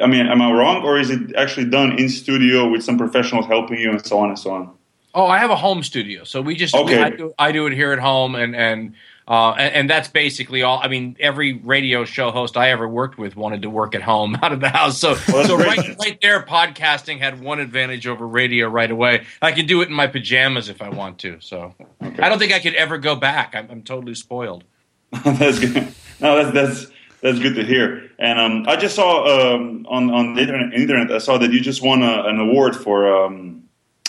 I 0.00 0.06
mean, 0.06 0.26
am 0.26 0.42
I 0.42 0.50
wrong, 0.50 0.82
or 0.82 0.98
is 0.98 1.10
it 1.10 1.34
actually 1.36 1.66
done 1.66 1.98
in 1.98 2.08
studio 2.08 2.68
with 2.68 2.82
some 2.82 2.98
professionals 2.98 3.46
helping 3.46 3.78
you 3.78 3.90
and 3.90 4.04
so 4.04 4.18
on 4.18 4.30
and 4.30 4.38
so 4.38 4.50
on? 4.52 4.70
Oh, 5.14 5.26
I 5.26 5.38
have 5.38 5.50
a 5.50 5.56
home 5.56 5.84
studio, 5.84 6.24
so 6.24 6.42
we 6.42 6.56
just 6.56 6.74
okay. 6.74 7.00
I, 7.00 7.10
do, 7.10 7.32
I, 7.38 7.52
do, 7.52 7.66
it 7.66 7.72
here 7.72 7.92
at 7.92 8.00
home, 8.00 8.34
and 8.34 8.56
and, 8.56 8.94
uh, 9.28 9.52
and, 9.52 9.74
and 9.74 9.90
that's 9.90 10.08
basically 10.08 10.64
all. 10.64 10.80
I 10.82 10.88
mean, 10.88 11.16
every 11.20 11.52
radio 11.52 12.04
show 12.04 12.32
host 12.32 12.56
I 12.56 12.70
ever 12.70 12.88
worked 12.88 13.16
with 13.16 13.36
wanted 13.36 13.62
to 13.62 13.70
work 13.70 13.94
at 13.94 14.02
home, 14.02 14.36
out 14.42 14.52
of 14.52 14.58
the 14.58 14.70
house. 14.70 14.98
So 14.98 15.16
well, 15.28 15.46
so 15.46 15.56
right 15.56 15.78
right 16.00 16.18
there, 16.20 16.42
podcasting 16.42 17.20
had 17.20 17.40
one 17.40 17.60
advantage 17.60 18.08
over 18.08 18.26
radio 18.26 18.66
right 18.66 18.90
away. 18.90 19.26
I 19.40 19.52
can 19.52 19.66
do 19.66 19.82
it 19.82 19.88
in 19.88 19.94
my 19.94 20.08
pajamas 20.08 20.68
if 20.68 20.82
I 20.82 20.88
want 20.88 21.20
to. 21.20 21.38
So 21.40 21.76
okay. 22.02 22.20
I 22.20 22.28
don't 22.28 22.40
think 22.40 22.52
I 22.52 22.58
could 22.58 22.74
ever 22.74 22.98
go 22.98 23.14
back. 23.14 23.54
I'm, 23.54 23.70
I'm 23.70 23.82
totally 23.82 24.16
spoiled. 24.16 24.64
that's 25.24 25.60
good. 25.60 25.94
No, 26.20 26.42
that's 26.42 26.52
that's 26.52 26.93
that's 27.24 27.38
good 27.38 27.54
to 27.54 27.64
hear. 27.64 28.10
And 28.18 28.38
um, 28.38 28.64
I 28.68 28.76
just 28.76 28.94
saw 28.94 29.24
um, 29.24 29.86
on 29.88 30.10
on 30.10 30.34
the 30.34 30.42
internet, 30.42 30.74
internet, 30.74 31.10
I 31.10 31.18
saw 31.18 31.38
that 31.38 31.50
you 31.50 31.60
just 31.60 31.82
won 31.82 32.02
a, 32.02 32.24
an 32.24 32.38
award 32.38 32.76
for 32.76 33.24
um, 33.24 33.64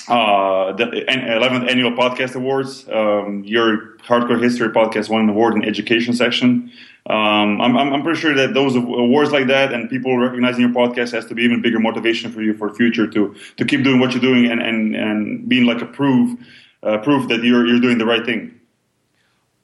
uh, 0.10 0.74
the 0.74 0.84
11th 0.84 1.72
annual 1.72 1.92
podcast 1.92 2.36
awards. 2.36 2.86
Um, 2.90 3.46
your 3.46 3.98
hardcore 4.00 4.44
history 4.44 4.68
podcast 4.68 5.10
won 5.10 5.22
an 5.22 5.30
award 5.30 5.56
in 5.56 5.64
education 5.64 6.14
section. 6.14 6.74
Um, 7.08 7.62
I'm, 7.62 7.78
I'm 7.78 8.04
pretty 8.04 8.20
sure 8.20 8.34
that 8.36 8.54
those 8.54 8.76
awards 8.76 9.32
like 9.32 9.48
that 9.48 9.72
and 9.72 9.90
people 9.90 10.18
recognizing 10.18 10.62
your 10.62 10.72
podcast 10.72 11.14
has 11.14 11.26
to 11.28 11.36
be 11.36 11.44
even 11.44 11.62
bigger 11.62 11.80
motivation 11.80 12.34
for 12.34 12.42
you 12.42 12.54
for 12.54 12.74
future 12.74 13.08
to 13.08 13.34
to 13.56 13.64
keep 13.64 13.86
doing 13.86 14.02
what 14.02 14.12
you're 14.12 14.22
doing 14.22 14.52
and 14.52 14.62
and, 14.62 14.94
and 14.94 15.48
being 15.48 15.66
like 15.66 15.82
a 15.82 15.86
proof 15.86 16.38
uh, 16.84 16.98
proof 16.98 17.30
that 17.30 17.44
you're 17.44 17.66
you're 17.66 17.80
doing 17.80 17.98
the 17.98 18.06
right 18.06 18.26
thing. 18.26 18.55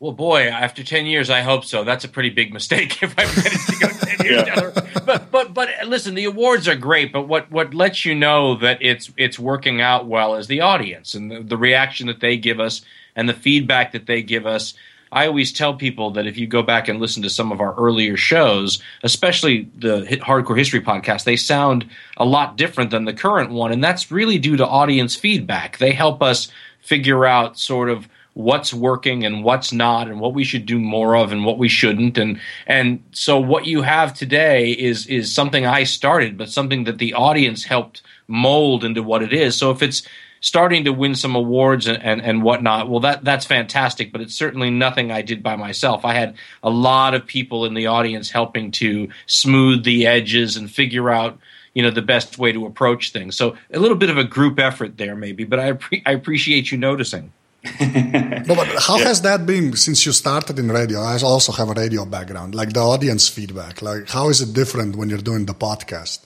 Well, 0.01 0.13
boy, 0.13 0.47
after 0.47 0.83
ten 0.83 1.05
years, 1.05 1.29
I 1.29 1.41
hope 1.41 1.63
so. 1.63 1.83
That's 1.83 2.03
a 2.03 2.09
pretty 2.09 2.31
big 2.31 2.51
mistake 2.51 3.03
if 3.03 3.13
I 3.19 3.25
managed 3.25 3.69
to 3.69 3.79
go 3.79 3.87
ten 3.87 4.25
years 4.25 4.47
yeah. 4.47 4.55
down. 4.55 4.73
But 5.05 5.29
but 5.29 5.53
but 5.53 5.69
listen, 5.85 6.15
the 6.15 6.25
awards 6.25 6.67
are 6.67 6.75
great, 6.75 7.13
but 7.13 7.27
what 7.27 7.51
what 7.51 7.75
lets 7.75 8.03
you 8.03 8.15
know 8.15 8.55
that 8.55 8.79
it's 8.81 9.11
it's 9.15 9.37
working 9.37 9.79
out 9.79 10.07
well 10.07 10.33
is 10.33 10.47
the 10.47 10.61
audience 10.61 11.13
and 11.13 11.29
the, 11.29 11.41
the 11.41 11.55
reaction 11.55 12.07
that 12.07 12.19
they 12.19 12.35
give 12.35 12.59
us 12.59 12.81
and 13.15 13.29
the 13.29 13.35
feedback 13.35 13.91
that 13.91 14.07
they 14.07 14.23
give 14.23 14.47
us. 14.47 14.73
I 15.11 15.27
always 15.27 15.51
tell 15.51 15.75
people 15.75 16.09
that 16.11 16.25
if 16.25 16.35
you 16.35 16.47
go 16.47 16.63
back 16.63 16.87
and 16.87 16.99
listen 16.99 17.21
to 17.21 17.29
some 17.29 17.51
of 17.51 17.61
our 17.61 17.75
earlier 17.75 18.17
shows, 18.17 18.81
especially 19.03 19.69
the 19.77 20.03
Hardcore 20.23 20.57
History 20.57 20.81
podcast, 20.81 21.25
they 21.25 21.35
sound 21.35 21.87
a 22.17 22.25
lot 22.25 22.57
different 22.57 22.89
than 22.89 23.05
the 23.05 23.13
current 23.13 23.51
one, 23.51 23.71
and 23.71 23.83
that's 23.83 24.09
really 24.09 24.39
due 24.39 24.57
to 24.57 24.65
audience 24.65 25.15
feedback. 25.15 25.77
They 25.77 25.91
help 25.91 26.23
us 26.23 26.47
figure 26.79 27.25
out 27.25 27.59
sort 27.59 27.89
of 27.89 28.07
what's 28.33 28.73
working 28.73 29.25
and 29.25 29.43
what's 29.43 29.73
not 29.73 30.07
and 30.07 30.19
what 30.19 30.33
we 30.33 30.43
should 30.43 30.65
do 30.65 30.79
more 30.79 31.15
of 31.15 31.31
and 31.31 31.43
what 31.43 31.57
we 31.57 31.67
shouldn't. 31.67 32.17
And 32.17 32.39
and 32.65 33.03
so 33.11 33.39
what 33.39 33.65
you 33.65 33.81
have 33.81 34.13
today 34.13 34.71
is 34.71 35.05
is 35.07 35.33
something 35.33 35.65
I 35.65 35.83
started 35.83 36.37
but 36.37 36.49
something 36.49 36.85
that 36.85 36.97
the 36.97 37.13
audience 37.13 37.65
helped 37.65 38.01
mold 38.27 38.83
into 38.83 39.03
what 39.03 39.21
it 39.21 39.33
is. 39.33 39.57
So 39.57 39.71
if 39.71 39.81
it's 39.81 40.07
starting 40.43 40.85
to 40.85 40.91
win 40.91 41.13
some 41.13 41.35
awards 41.35 41.85
and, 41.87 42.01
and, 42.01 42.19
and 42.21 42.41
whatnot 42.41 42.89
well 42.89 43.01
that 43.01 43.23
that's 43.23 43.45
fantastic 43.45 44.11
but 44.11 44.21
it's 44.21 44.33
certainly 44.33 44.71
nothing 44.71 45.11
I 45.11 45.21
did 45.21 45.43
by 45.43 45.57
myself. 45.57 46.05
I 46.05 46.13
had 46.13 46.35
a 46.63 46.69
lot 46.69 47.13
of 47.13 47.25
people 47.25 47.65
in 47.65 47.73
the 47.73 47.87
audience 47.87 48.31
helping 48.31 48.71
to 48.71 49.09
smooth 49.25 49.83
the 49.83 50.07
edges 50.07 50.55
and 50.55 50.71
figure 50.71 51.09
out 51.09 51.37
you 51.73 51.83
know 51.83 51.91
the 51.91 52.01
best 52.01 52.37
way 52.37 52.53
to 52.53 52.65
approach 52.65 53.11
things. 53.11 53.35
So 53.35 53.57
a 53.73 53.79
little 53.79 53.97
bit 53.97 54.09
of 54.09 54.17
a 54.17 54.23
group 54.23 54.57
effort 54.57 54.97
there 54.97 55.17
maybe 55.17 55.43
but 55.43 55.59
I, 55.59 55.77
I 56.05 56.13
appreciate 56.13 56.71
you 56.71 56.77
noticing 56.77 57.33
no, 57.79 58.55
but 58.55 58.67
how 58.79 58.97
yeah. 58.97 59.03
has 59.03 59.21
that 59.21 59.45
been 59.45 59.75
since 59.75 60.03
you 60.05 60.11
started 60.11 60.57
in 60.57 60.69
radio? 60.69 60.99
I 60.99 61.19
also 61.21 61.51
have 61.51 61.69
a 61.69 61.73
radio 61.73 62.05
background, 62.05 62.55
like 62.55 62.73
the 62.73 62.79
audience 62.79 63.29
feedback. 63.29 63.83
Like, 63.83 64.09
how 64.09 64.29
is 64.29 64.41
it 64.41 64.53
different 64.53 64.95
when 64.95 65.09
you're 65.09 65.19
doing 65.19 65.45
the 65.45 65.53
podcast? 65.53 66.25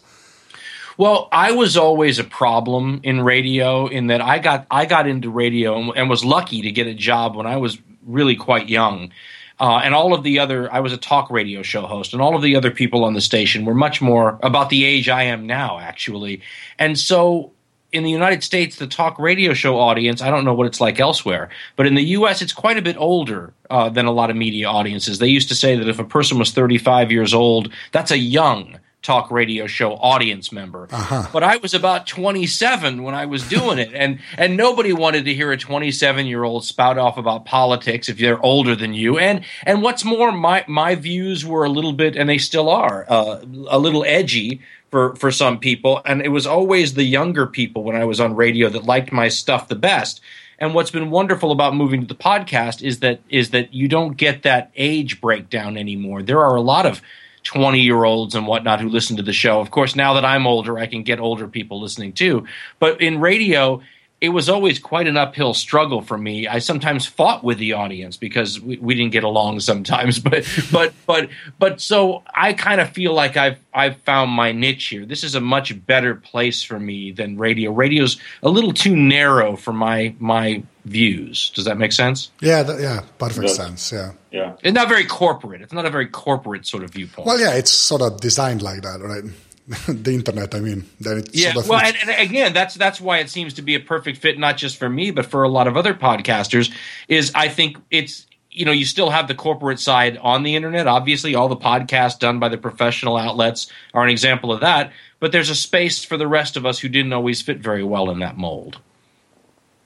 Well, 0.97 1.27
I 1.33 1.51
was 1.51 1.75
always 1.75 2.19
a 2.19 2.23
problem 2.23 3.01
in 3.03 3.19
radio 3.21 3.87
in 3.87 4.07
that 4.07 4.21
I 4.21 4.39
got 4.39 4.65
I 4.71 4.85
got 4.85 5.07
into 5.07 5.29
radio 5.29 5.77
and, 5.77 5.91
and 5.97 6.09
was 6.09 6.23
lucky 6.23 6.61
to 6.61 6.71
get 6.71 6.87
a 6.87 6.93
job 6.93 7.35
when 7.35 7.45
I 7.45 7.57
was 7.57 7.77
really 8.05 8.37
quite 8.37 8.69
young. 8.69 9.11
Uh, 9.59 9.81
and 9.83 9.93
all 9.93 10.13
of 10.13 10.23
the 10.23 10.39
other, 10.39 10.71
I 10.71 10.81
was 10.81 10.91
a 10.91 10.97
talk 10.97 11.31
radio 11.31 11.63
show 11.63 11.85
host, 11.85 12.13
and 12.13 12.21
all 12.21 12.35
of 12.35 12.41
the 12.41 12.55
other 12.55 12.71
people 12.71 13.05
on 13.05 13.13
the 13.13 13.21
station 13.21 13.65
were 13.65 13.73
much 13.73 14.01
more 14.01 14.37
about 14.43 14.69
the 14.69 14.83
age 14.83 15.07
I 15.07 15.23
am 15.23 15.47
now, 15.47 15.79
actually. 15.79 16.41
And 16.77 16.99
so 16.99 17.53
in 17.95 18.03
the 18.03 18.11
United 18.11 18.43
States, 18.43 18.75
the 18.75 18.87
talk 18.87 19.17
radio 19.17 19.53
show 19.53 19.79
audience, 19.79 20.21
I 20.21 20.29
don't 20.29 20.43
know 20.43 20.53
what 20.53 20.67
it's 20.67 20.81
like 20.81 20.99
elsewhere, 20.99 21.49
but 21.75 21.87
in 21.87 21.95
the 21.95 22.03
US, 22.03 22.41
it's 22.41 22.53
quite 22.53 22.77
a 22.77 22.81
bit 22.81 22.97
older 22.97 23.53
uh, 23.69 23.89
than 23.89 24.05
a 24.05 24.11
lot 24.11 24.29
of 24.29 24.35
media 24.35 24.67
audiences. 24.67 25.19
They 25.19 25.29
used 25.29 25.47
to 25.49 25.55
say 25.55 25.77
that 25.77 25.87
if 25.87 25.97
a 25.97 26.03
person 26.03 26.37
was 26.37 26.51
35 26.51 27.11
years 27.11 27.33
old, 27.33 27.71
that's 27.91 28.11
a 28.11 28.17
young 28.17 28.79
talk 29.01 29.29
radio 29.29 29.67
show 29.67 29.93
audience 29.93 30.51
member. 30.51 30.87
Uh-huh. 30.91 31.29
But 31.31 31.43
I 31.43 31.57
was 31.57 31.73
about 31.73 32.07
27 32.07 33.03
when 33.03 33.13
I 33.15 33.27
was 33.27 33.47
doing 33.47 33.77
it, 33.77 33.93
and 33.93 34.19
and 34.37 34.57
nobody 34.57 34.91
wanted 34.91 35.25
to 35.25 35.33
hear 35.33 35.51
a 35.51 35.57
27 35.57 36.25
year 36.25 36.43
old 36.43 36.65
spout 36.65 36.97
off 36.97 37.17
about 37.17 37.45
politics 37.45 38.09
if 38.09 38.17
they're 38.17 38.43
older 38.43 38.75
than 38.75 38.93
you. 38.93 39.17
And 39.17 39.45
and 39.63 39.81
what's 39.81 40.03
more, 40.03 40.31
my 40.31 40.65
my 40.67 40.95
views 40.95 41.45
were 41.45 41.63
a 41.63 41.69
little 41.69 41.93
bit, 41.93 42.15
and 42.15 42.27
they 42.27 42.39
still 42.39 42.67
are, 42.67 43.05
uh, 43.07 43.41
a 43.69 43.79
little 43.79 44.03
edgy 44.05 44.61
for 44.95 45.13
for 45.17 45.29
some 45.29 45.59
people, 45.59 46.01
and 46.05 46.21
it 46.21 46.29
was 46.29 46.47
always 46.47 46.93
the 46.93 47.03
younger 47.03 47.45
people 47.45 47.83
when 47.83 47.97
I 47.97 48.05
was 48.05 48.21
on 48.21 48.33
radio 48.33 48.69
that 48.69 48.85
liked 48.85 49.11
my 49.11 49.27
stuff 49.27 49.67
the 49.67 49.75
best. 49.75 50.21
And 50.57 50.73
what's 50.73 50.89
been 50.89 51.11
wonderful 51.11 51.51
about 51.51 51.75
moving 51.75 51.99
to 51.99 52.07
the 52.07 52.15
podcast 52.15 52.81
is 52.81 53.01
that 53.01 53.19
is 53.27 53.49
that 53.49 53.73
you 53.73 53.89
don't 53.89 54.15
get 54.15 54.43
that 54.43 54.71
age 54.77 55.19
breakdown 55.19 55.75
anymore. 55.75 56.23
There 56.23 56.39
are 56.39 56.55
a 56.55 56.61
lot 56.61 56.85
of 56.85 57.01
20 57.43 57.81
year 57.81 58.05
olds 58.05 58.35
and 58.35 58.47
whatnot 58.47 58.79
who 58.79 58.87
listen 58.87 59.17
to 59.17 59.21
the 59.21 59.33
show. 59.33 59.59
Of 59.59 59.69
course, 59.69 59.97
now 59.97 60.13
that 60.13 60.23
I'm 60.23 60.47
older, 60.47 60.77
I 60.77 60.87
can 60.87 61.03
get 61.03 61.19
older 61.19 61.49
people 61.49 61.81
listening 61.81 62.13
too. 62.13 62.45
But 62.79 63.01
in 63.01 63.19
radio, 63.19 63.81
it 64.25 64.29
was 64.29 64.49
always 64.49 64.79
quite 64.79 65.07
an 65.07 65.17
uphill 65.17 65.53
struggle 65.53 66.01
for 66.01 66.17
me. 66.17 66.47
I 66.47 66.57
sometimes 66.57 67.05
fought 67.05 67.43
with 67.43 67.59
the 67.59 67.73
audience 67.73 68.17
because 68.17 68.59
we, 68.59 68.77
we 68.77 68.95
didn't 68.95 69.11
get 69.11 69.23
along 69.23 69.59
sometimes. 69.61 70.19
But 70.25 70.47
but 70.71 70.93
but 71.05 71.29
but 71.59 71.81
so 71.81 72.23
I 72.33 72.53
kind 72.53 72.81
of 72.81 72.89
feel 72.89 73.13
like 73.13 73.37
I've 73.37 73.59
I've 73.71 73.97
found 73.97 74.31
my 74.31 74.51
niche 74.51 74.85
here. 74.85 75.05
This 75.05 75.23
is 75.23 75.35
a 75.35 75.39
much 75.39 75.85
better 75.85 76.15
place 76.15 76.63
for 76.63 76.79
me 76.79 77.11
than 77.11 77.37
radio. 77.37 77.71
Radio's 77.71 78.19
a 78.41 78.49
little 78.49 78.73
too 78.73 78.95
narrow 78.95 79.55
for 79.55 79.71
my 79.71 80.15
my 80.17 80.63
views. 80.85 81.51
Does 81.51 81.65
that 81.65 81.77
make 81.77 81.91
sense? 81.91 82.31
Yeah, 82.41 82.63
that, 82.63 82.79
yeah, 82.81 83.01
perfect 83.19 83.51
sense. 83.51 83.91
Yeah, 83.91 84.13
yeah. 84.31 84.55
It's 84.63 84.73
not 84.73 84.89
very 84.89 85.05
corporate. 85.05 85.61
It's 85.61 85.73
not 85.73 85.85
a 85.85 85.91
very 85.91 86.07
corporate 86.07 86.65
sort 86.65 86.83
of 86.83 86.89
viewpoint. 86.89 87.27
Well, 87.27 87.39
yeah, 87.39 87.53
it's 87.53 87.71
sort 87.71 88.01
of 88.01 88.19
designed 88.19 88.63
like 88.63 88.81
that, 88.81 89.01
right? 89.01 89.23
the 89.87 90.13
internet. 90.13 90.53
I 90.53 90.59
mean, 90.59 90.85
then 90.99 91.19
it's 91.19 91.35
yeah. 91.35 91.53
Sort 91.53 91.65
of 91.65 91.69
well, 91.69 91.81
and, 91.81 91.95
and, 92.03 92.29
again, 92.29 92.53
that's 92.53 92.75
that's 92.75 93.01
why 93.01 93.17
it 93.17 93.29
seems 93.29 93.55
to 93.55 93.61
be 93.63 93.73
a 93.73 93.79
perfect 93.79 94.19
fit, 94.19 94.37
not 94.37 94.57
just 94.57 94.77
for 94.77 94.89
me, 94.89 95.09
but 95.11 95.25
for 95.25 95.43
a 95.43 95.49
lot 95.49 95.67
of 95.67 95.75
other 95.75 95.93
podcasters. 95.93 96.71
Is 97.07 97.31
I 97.33 97.49
think 97.49 97.77
it's 97.89 98.27
you 98.51 98.65
know 98.65 98.71
you 98.71 98.85
still 98.85 99.09
have 99.09 99.27
the 99.27 99.33
corporate 99.33 99.79
side 99.79 100.17
on 100.17 100.43
the 100.43 100.55
internet. 100.55 100.85
Obviously, 100.85 101.33
all 101.33 101.49
the 101.49 101.57
podcasts 101.57 102.19
done 102.19 102.39
by 102.39 102.49
the 102.49 102.59
professional 102.59 103.17
outlets 103.17 103.71
are 103.93 104.03
an 104.03 104.09
example 104.09 104.51
of 104.51 104.61
that. 104.61 104.91
But 105.19 105.31
there's 105.31 105.49
a 105.49 105.55
space 105.55 106.03
for 106.03 106.17
the 106.17 106.27
rest 106.27 106.57
of 106.57 106.65
us 106.65 106.79
who 106.79 106.89
didn't 106.89 107.13
always 107.13 107.41
fit 107.41 107.57
very 107.57 107.83
well 107.83 108.11
in 108.11 108.19
that 108.19 108.37
mold. 108.37 108.79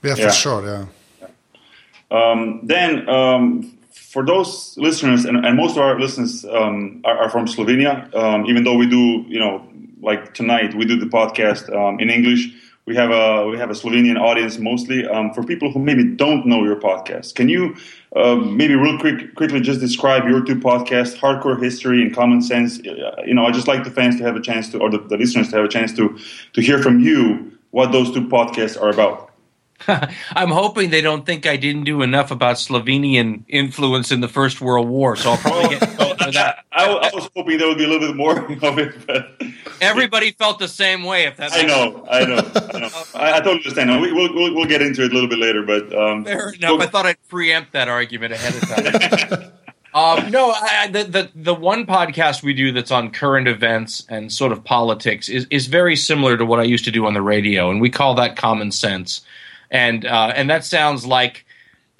Yeah, 0.02 0.14
for 0.14 0.20
yeah. 0.22 0.30
sure. 0.30 0.64
Yeah. 0.66 0.86
Um, 2.10 2.60
then 2.64 3.08
um, 3.08 3.78
for 4.10 4.26
those 4.26 4.76
listeners, 4.76 5.24
and, 5.24 5.46
and, 5.46 5.56
most 5.56 5.72
of 5.72 5.78
our 5.78 5.98
listeners 6.00 6.44
um, 6.44 7.00
are, 7.04 7.16
are, 7.16 7.30
from 7.30 7.46
Slovenia, 7.46 8.12
um, 8.14 8.44
even 8.46 8.64
though 8.64 8.74
we 8.74 8.88
do, 8.88 9.24
you 9.28 9.38
know, 9.38 9.64
like 10.02 10.34
tonight 10.34 10.74
we 10.74 10.84
do 10.84 10.98
the 10.98 11.06
podcast 11.06 11.74
um, 11.74 12.00
in 12.00 12.10
English. 12.10 12.48
We 12.86 12.96
have 12.96 13.10
a 13.10 13.46
we 13.46 13.58
have 13.58 13.70
a 13.70 13.74
Slovenian 13.74 14.18
audience 14.18 14.58
mostly. 14.58 15.06
Um, 15.06 15.32
for 15.32 15.44
people 15.44 15.70
who 15.70 15.78
maybe 15.78 16.04
don't 16.04 16.46
know 16.46 16.64
your 16.64 16.76
podcast, 16.76 17.34
can 17.34 17.48
you 17.48 17.76
uh, 18.16 18.36
maybe 18.36 18.74
real 18.74 18.98
quick 18.98 19.34
quickly 19.34 19.60
just 19.60 19.80
describe 19.80 20.26
your 20.28 20.42
two 20.44 20.56
podcasts, 20.56 21.16
Hardcore 21.16 21.62
History 21.62 22.02
and 22.02 22.14
Common 22.14 22.42
Sense? 22.42 22.80
Uh, 22.80 23.22
you 23.24 23.34
know, 23.34 23.46
I 23.46 23.52
just 23.52 23.68
like 23.68 23.84
the 23.84 23.90
fans 23.90 24.16
to 24.16 24.24
have 24.24 24.34
a 24.34 24.40
chance 24.40 24.70
to, 24.70 24.78
or 24.78 24.90
the, 24.90 24.98
the 24.98 25.16
listeners 25.16 25.50
to 25.50 25.56
have 25.56 25.64
a 25.64 25.68
chance 25.68 25.92
to 25.94 26.18
to 26.54 26.60
hear 26.60 26.82
from 26.82 27.00
you 27.00 27.52
what 27.70 27.92
those 27.92 28.10
two 28.12 28.26
podcasts 28.26 28.80
are 28.80 28.90
about. 28.90 29.30
I'm 29.88 30.50
hoping 30.50 30.90
they 30.90 31.00
don't 31.00 31.24
think 31.24 31.46
I 31.46 31.56
didn't 31.56 31.84
do 31.84 32.02
enough 32.02 32.30
about 32.30 32.56
Slovenian 32.56 33.44
influence 33.48 34.10
in 34.10 34.20
the 34.20 34.28
First 34.28 34.60
World 34.60 34.88
War, 34.88 35.16
so 35.16 35.30
I'll 35.30 35.38
probably 35.38 35.78
get 35.78 35.96
that. 36.34 36.64
I, 36.72 36.86
I, 36.86 37.10
was 37.14 37.28
hoping 37.36 37.58
there 37.58 37.68
would 37.68 37.78
be 37.78 37.84
a 37.84 37.88
little 37.88 38.08
bit 38.08 38.16
more 38.16 38.38
of 38.62 38.78
it. 38.78 39.06
But 39.06 39.30
everybody 39.80 40.32
felt 40.32 40.58
the 40.58 40.68
same 40.68 41.04
way. 41.04 41.24
If 41.24 41.36
that's 41.36 41.56
I 41.56 41.62
know, 41.62 42.06
I 42.10 42.24
know, 42.24 42.36
I 42.36 42.78
know. 42.78 42.90
I, 43.14 43.32
I 43.32 43.38
totally 43.38 43.56
understand. 43.56 44.00
We, 44.00 44.12
will 44.12 44.32
we'll, 44.34 44.54
we'll 44.54 44.66
get 44.66 44.82
into 44.82 45.04
it 45.04 45.10
a 45.10 45.14
little 45.14 45.28
bit 45.28 45.38
later, 45.38 45.62
but 45.62 45.92
um, 45.96 46.24
fair 46.24 46.50
enough. 46.50 46.70
We'll, 46.70 46.82
I 46.82 46.86
thought 46.86 47.06
I'd 47.06 47.28
preempt 47.28 47.72
that 47.72 47.88
argument 47.88 48.32
ahead 48.32 48.54
of 48.54 49.30
time. 49.30 49.52
um, 49.94 50.30
no, 50.30 50.50
I, 50.50 50.88
the, 50.88 51.04
the 51.04 51.30
the 51.34 51.54
one 51.54 51.86
podcast 51.86 52.42
we 52.42 52.54
do 52.54 52.72
that's 52.72 52.90
on 52.90 53.10
current 53.10 53.48
events 53.48 54.06
and 54.08 54.32
sort 54.32 54.52
of 54.52 54.64
politics 54.64 55.28
is 55.28 55.46
is 55.50 55.66
very 55.66 55.96
similar 55.96 56.36
to 56.36 56.44
what 56.44 56.60
I 56.60 56.64
used 56.64 56.84
to 56.86 56.90
do 56.90 57.06
on 57.06 57.14
the 57.14 57.22
radio, 57.22 57.70
and 57.70 57.80
we 57.80 57.90
call 57.90 58.14
that 58.14 58.36
common 58.36 58.72
sense 58.72 59.22
and 59.70 60.04
uh, 60.04 60.32
and 60.34 60.50
that 60.50 60.64
sounds 60.64 61.06
like 61.06 61.46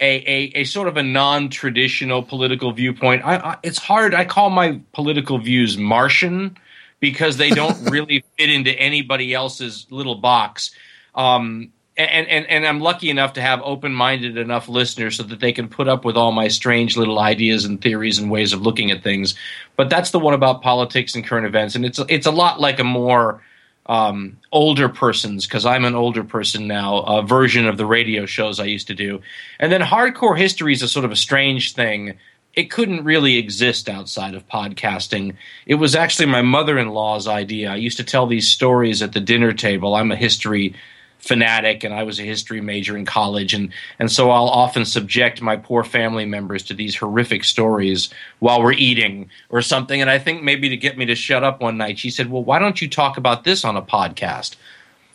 a, 0.00 0.16
a, 0.26 0.60
a 0.60 0.64
sort 0.64 0.88
of 0.88 0.96
a 0.96 1.02
non-traditional 1.02 2.22
political 2.22 2.72
viewpoint. 2.72 3.24
I, 3.24 3.36
I, 3.36 3.56
it's 3.62 3.78
hard. 3.78 4.14
I 4.14 4.24
call 4.24 4.50
my 4.50 4.80
political 4.92 5.38
views 5.38 5.76
Martian 5.76 6.56
because 7.00 7.36
they 7.36 7.50
don't 7.50 7.78
really 7.90 8.24
fit 8.38 8.50
into 8.50 8.70
anybody 8.72 9.34
else's 9.34 9.86
little 9.90 10.14
box. 10.14 10.70
Um, 11.14 11.72
and, 11.96 12.28
and, 12.28 12.46
and 12.46 12.66
I'm 12.66 12.80
lucky 12.80 13.10
enough 13.10 13.34
to 13.34 13.42
have 13.42 13.60
open 13.62 13.92
minded 13.92 14.38
enough 14.38 14.68
listeners 14.68 15.16
so 15.16 15.22
that 15.24 15.40
they 15.40 15.52
can 15.52 15.68
put 15.68 15.86
up 15.86 16.04
with 16.04 16.16
all 16.16 16.32
my 16.32 16.48
strange 16.48 16.96
little 16.96 17.18
ideas 17.18 17.66
and 17.66 17.80
theories 17.80 18.18
and 18.18 18.30
ways 18.30 18.54
of 18.54 18.62
looking 18.62 18.90
at 18.90 19.02
things. 19.02 19.34
But 19.76 19.90
that's 19.90 20.10
the 20.10 20.18
one 20.18 20.32
about 20.32 20.62
politics 20.62 21.14
and 21.14 21.26
current 21.26 21.46
events, 21.46 21.74
and 21.74 21.84
it's 21.84 22.00
it's 22.08 22.26
a 22.26 22.30
lot 22.30 22.58
like 22.58 22.78
a 22.78 22.84
more 22.84 23.42
um, 23.90 24.38
older 24.52 24.88
persons 24.88 25.46
because 25.46 25.66
I'm 25.66 25.84
an 25.84 25.96
older 25.96 26.22
person 26.22 26.68
now. 26.68 27.00
A 27.00 27.22
version 27.22 27.66
of 27.66 27.76
the 27.76 27.84
radio 27.84 28.24
shows 28.24 28.60
I 28.60 28.66
used 28.66 28.86
to 28.86 28.94
do, 28.94 29.20
and 29.58 29.72
then 29.72 29.80
hardcore 29.80 30.38
history 30.38 30.72
is 30.72 30.82
a 30.82 30.88
sort 30.88 31.04
of 31.04 31.10
a 31.10 31.16
strange 31.16 31.74
thing. 31.74 32.16
It 32.54 32.70
couldn't 32.70 33.04
really 33.04 33.36
exist 33.36 33.88
outside 33.88 34.34
of 34.34 34.48
podcasting. 34.48 35.34
It 35.66 35.74
was 35.74 35.96
actually 35.96 36.26
my 36.26 36.42
mother-in-law's 36.42 37.26
idea. 37.26 37.72
I 37.72 37.76
used 37.76 37.96
to 37.96 38.04
tell 38.04 38.26
these 38.26 38.48
stories 38.48 39.02
at 39.02 39.12
the 39.12 39.20
dinner 39.20 39.52
table. 39.52 39.94
I'm 39.94 40.12
a 40.12 40.16
history 40.16 40.74
fanatic 41.20 41.84
and 41.84 41.94
I 41.94 42.02
was 42.02 42.18
a 42.18 42.24
history 42.24 42.60
major 42.60 42.96
in 42.96 43.04
college 43.04 43.54
and 43.54 43.72
and 43.98 44.10
so 44.10 44.30
I'll 44.30 44.48
often 44.48 44.84
subject 44.84 45.40
my 45.40 45.56
poor 45.56 45.84
family 45.84 46.24
members 46.24 46.62
to 46.64 46.74
these 46.74 46.96
horrific 46.96 47.44
stories 47.44 48.10
while 48.38 48.62
we're 48.62 48.72
eating 48.72 49.30
or 49.50 49.62
something 49.62 50.00
and 50.00 50.10
I 50.10 50.18
think 50.18 50.42
maybe 50.42 50.68
to 50.70 50.76
get 50.76 50.98
me 50.98 51.06
to 51.06 51.14
shut 51.14 51.44
up 51.44 51.60
one 51.60 51.76
night 51.76 51.98
she 51.98 52.10
said, 52.10 52.30
"Well, 52.30 52.42
why 52.42 52.58
don't 52.58 52.80
you 52.80 52.88
talk 52.88 53.16
about 53.16 53.44
this 53.44 53.64
on 53.64 53.76
a 53.76 53.82
podcast?" 53.82 54.56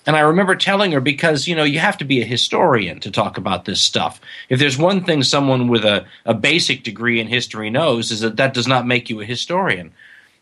And 0.05 0.15
I 0.15 0.19
remember 0.19 0.55
telling 0.55 0.91
her 0.91 1.01
because, 1.01 1.47
you 1.47 1.55
know, 1.55 1.63
you 1.63 1.79
have 1.79 1.97
to 1.97 2.05
be 2.05 2.21
a 2.21 2.25
historian 2.25 2.99
to 2.99 3.09
talk 3.09 3.37
about 3.37 3.65
this 3.65 3.81
stuff. 3.81 4.21
If 4.49 4.59
there's 4.59 4.77
one 4.77 5.03
thing 5.03 5.23
someone 5.23 5.67
with 5.67 5.83
a, 5.83 6.05
a 6.25 6.33
basic 6.35 6.83
degree 6.83 7.19
in 7.19 7.27
history 7.27 7.71
knows 7.71 8.11
is 8.11 8.19
that 8.19 8.37
that 8.37 8.53
does 8.53 8.67
not 8.67 8.85
make 8.85 9.09
you 9.09 9.19
a 9.19 9.25
historian. 9.25 9.91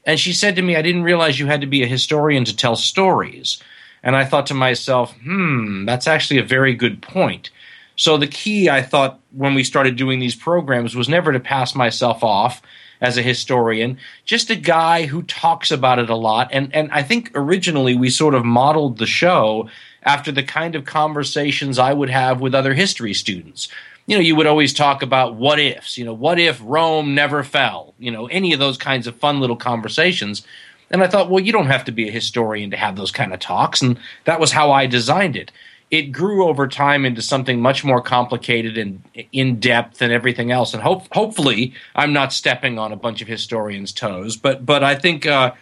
And 0.06 0.20
she 0.20 0.34
said 0.34 0.58
to 0.58 0.62
me, 0.62 0.76
I 0.76 0.82
didn't 0.82 1.04
realize 1.04 1.40
you 1.40 1.48
had 1.48 1.62
to 1.62 1.68
be 1.68 1.82
a 1.82 1.88
historian 1.88 2.44
to 2.46 2.56
tell 2.56 2.76
stories. 2.76 3.62
And 4.04 4.16
I 4.16 4.26
thought 4.26 4.48
to 4.48 4.54
myself, 4.54 5.16
hmm, 5.24 5.86
that's 5.86 6.08
actually 6.08 6.40
a 6.40 6.44
very 6.44 6.76
good 6.76 7.02
point. 7.02 7.50
So 7.96 8.18
the 8.18 8.28
key, 8.28 8.70
I 8.70 8.82
thought, 8.82 9.20
when 9.32 9.54
we 9.54 9.64
started 9.64 9.96
doing 9.96 10.20
these 10.20 10.36
programs 10.36 10.96
was 10.96 11.08
never 11.08 11.32
to 11.32 11.40
pass 11.40 11.74
myself 11.74 12.24
off 12.24 12.62
as 13.02 13.18
a 13.18 13.22
historian, 13.22 13.98
just 14.26 14.50
a 14.50 14.56
guy 14.56 15.06
who 15.06 15.24
talks 15.24 15.72
about 15.72 16.00
it 16.00 16.10
a 16.10 16.16
lot. 16.16 16.50
And, 16.52 16.74
and 16.76 16.92
I 16.92 17.04
think 17.04 17.32
originally 17.36 17.96
we 17.96 18.10
sort 18.10 18.36
of 18.36 18.46
modeled 18.46 18.98
the 18.98 19.06
show 19.06 19.70
after 20.04 20.32
the 20.32 20.44
kind 20.44 20.76
of 20.76 20.86
conversations 20.86 21.80
I 21.80 21.94
would 21.94 22.10
have 22.10 22.42
with 22.42 22.56
other 22.56 22.74
history 22.74 23.14
students. 23.14 23.70
you 24.06 24.18
know, 24.18 24.22
you 24.22 24.36
would 24.36 24.48
always 24.48 24.74
talk 24.74 25.02
about 25.02 25.36
what 25.36 25.60
ifs, 25.60 25.98
you 25.98 26.04
know, 26.04 26.14
what 26.14 26.40
if 26.40 26.60
Rome 26.64 27.16
never 27.16 27.44
fell, 27.44 27.94
you 28.00 28.12
know, 28.12 28.28
any 28.28 28.54
of 28.54 28.60
those 28.60 28.78
kinds 28.78 29.08
of 29.08 29.16
fun 29.16 29.40
little 29.40 29.56
conversations. 29.56 30.46
And 30.94 31.04
I 31.04 31.08
thought, 31.08 31.30
well, 31.30 31.44
you 31.44 31.52
don't 31.52 31.68
have 31.68 31.86
to 31.86 31.92
be 31.92 32.08
a 32.08 32.12
historian 32.12 32.70
to 32.70 32.78
have 32.78 32.96
those 32.96 33.12
kind 33.12 33.34
of 33.34 33.40
talks. 33.40 33.82
And 33.82 34.00
that 34.26 34.40
was 34.40 34.52
how 34.52 34.72
I 34.72 34.86
designed 34.86 35.36
it. 35.36 35.52
It 35.90 36.12
grew 36.12 36.48
over 36.48 36.68
time 36.68 37.04
into 37.04 37.22
something 37.22 37.60
much 37.60 37.84
more 37.84 38.00
complicated 38.00 38.78
and 38.78 39.04
in 39.32 39.60
depth 39.60 40.04
and 40.04 40.14
everything 40.14 40.52
else. 40.52 40.74
And 40.74 40.84
hope, 40.84 41.12
hopefully, 41.12 41.74
I'm 41.96 42.14
not 42.14 42.32
stepping 42.32 42.78
on 42.78 42.92
a 42.92 42.96
bunch 42.96 43.22
of 43.24 43.28
historians' 43.28 43.92
toes. 43.92 44.38
But 44.38 44.66
but 44.66 44.84
I 44.84 44.96
think 44.96 45.26
uh, 45.26 45.54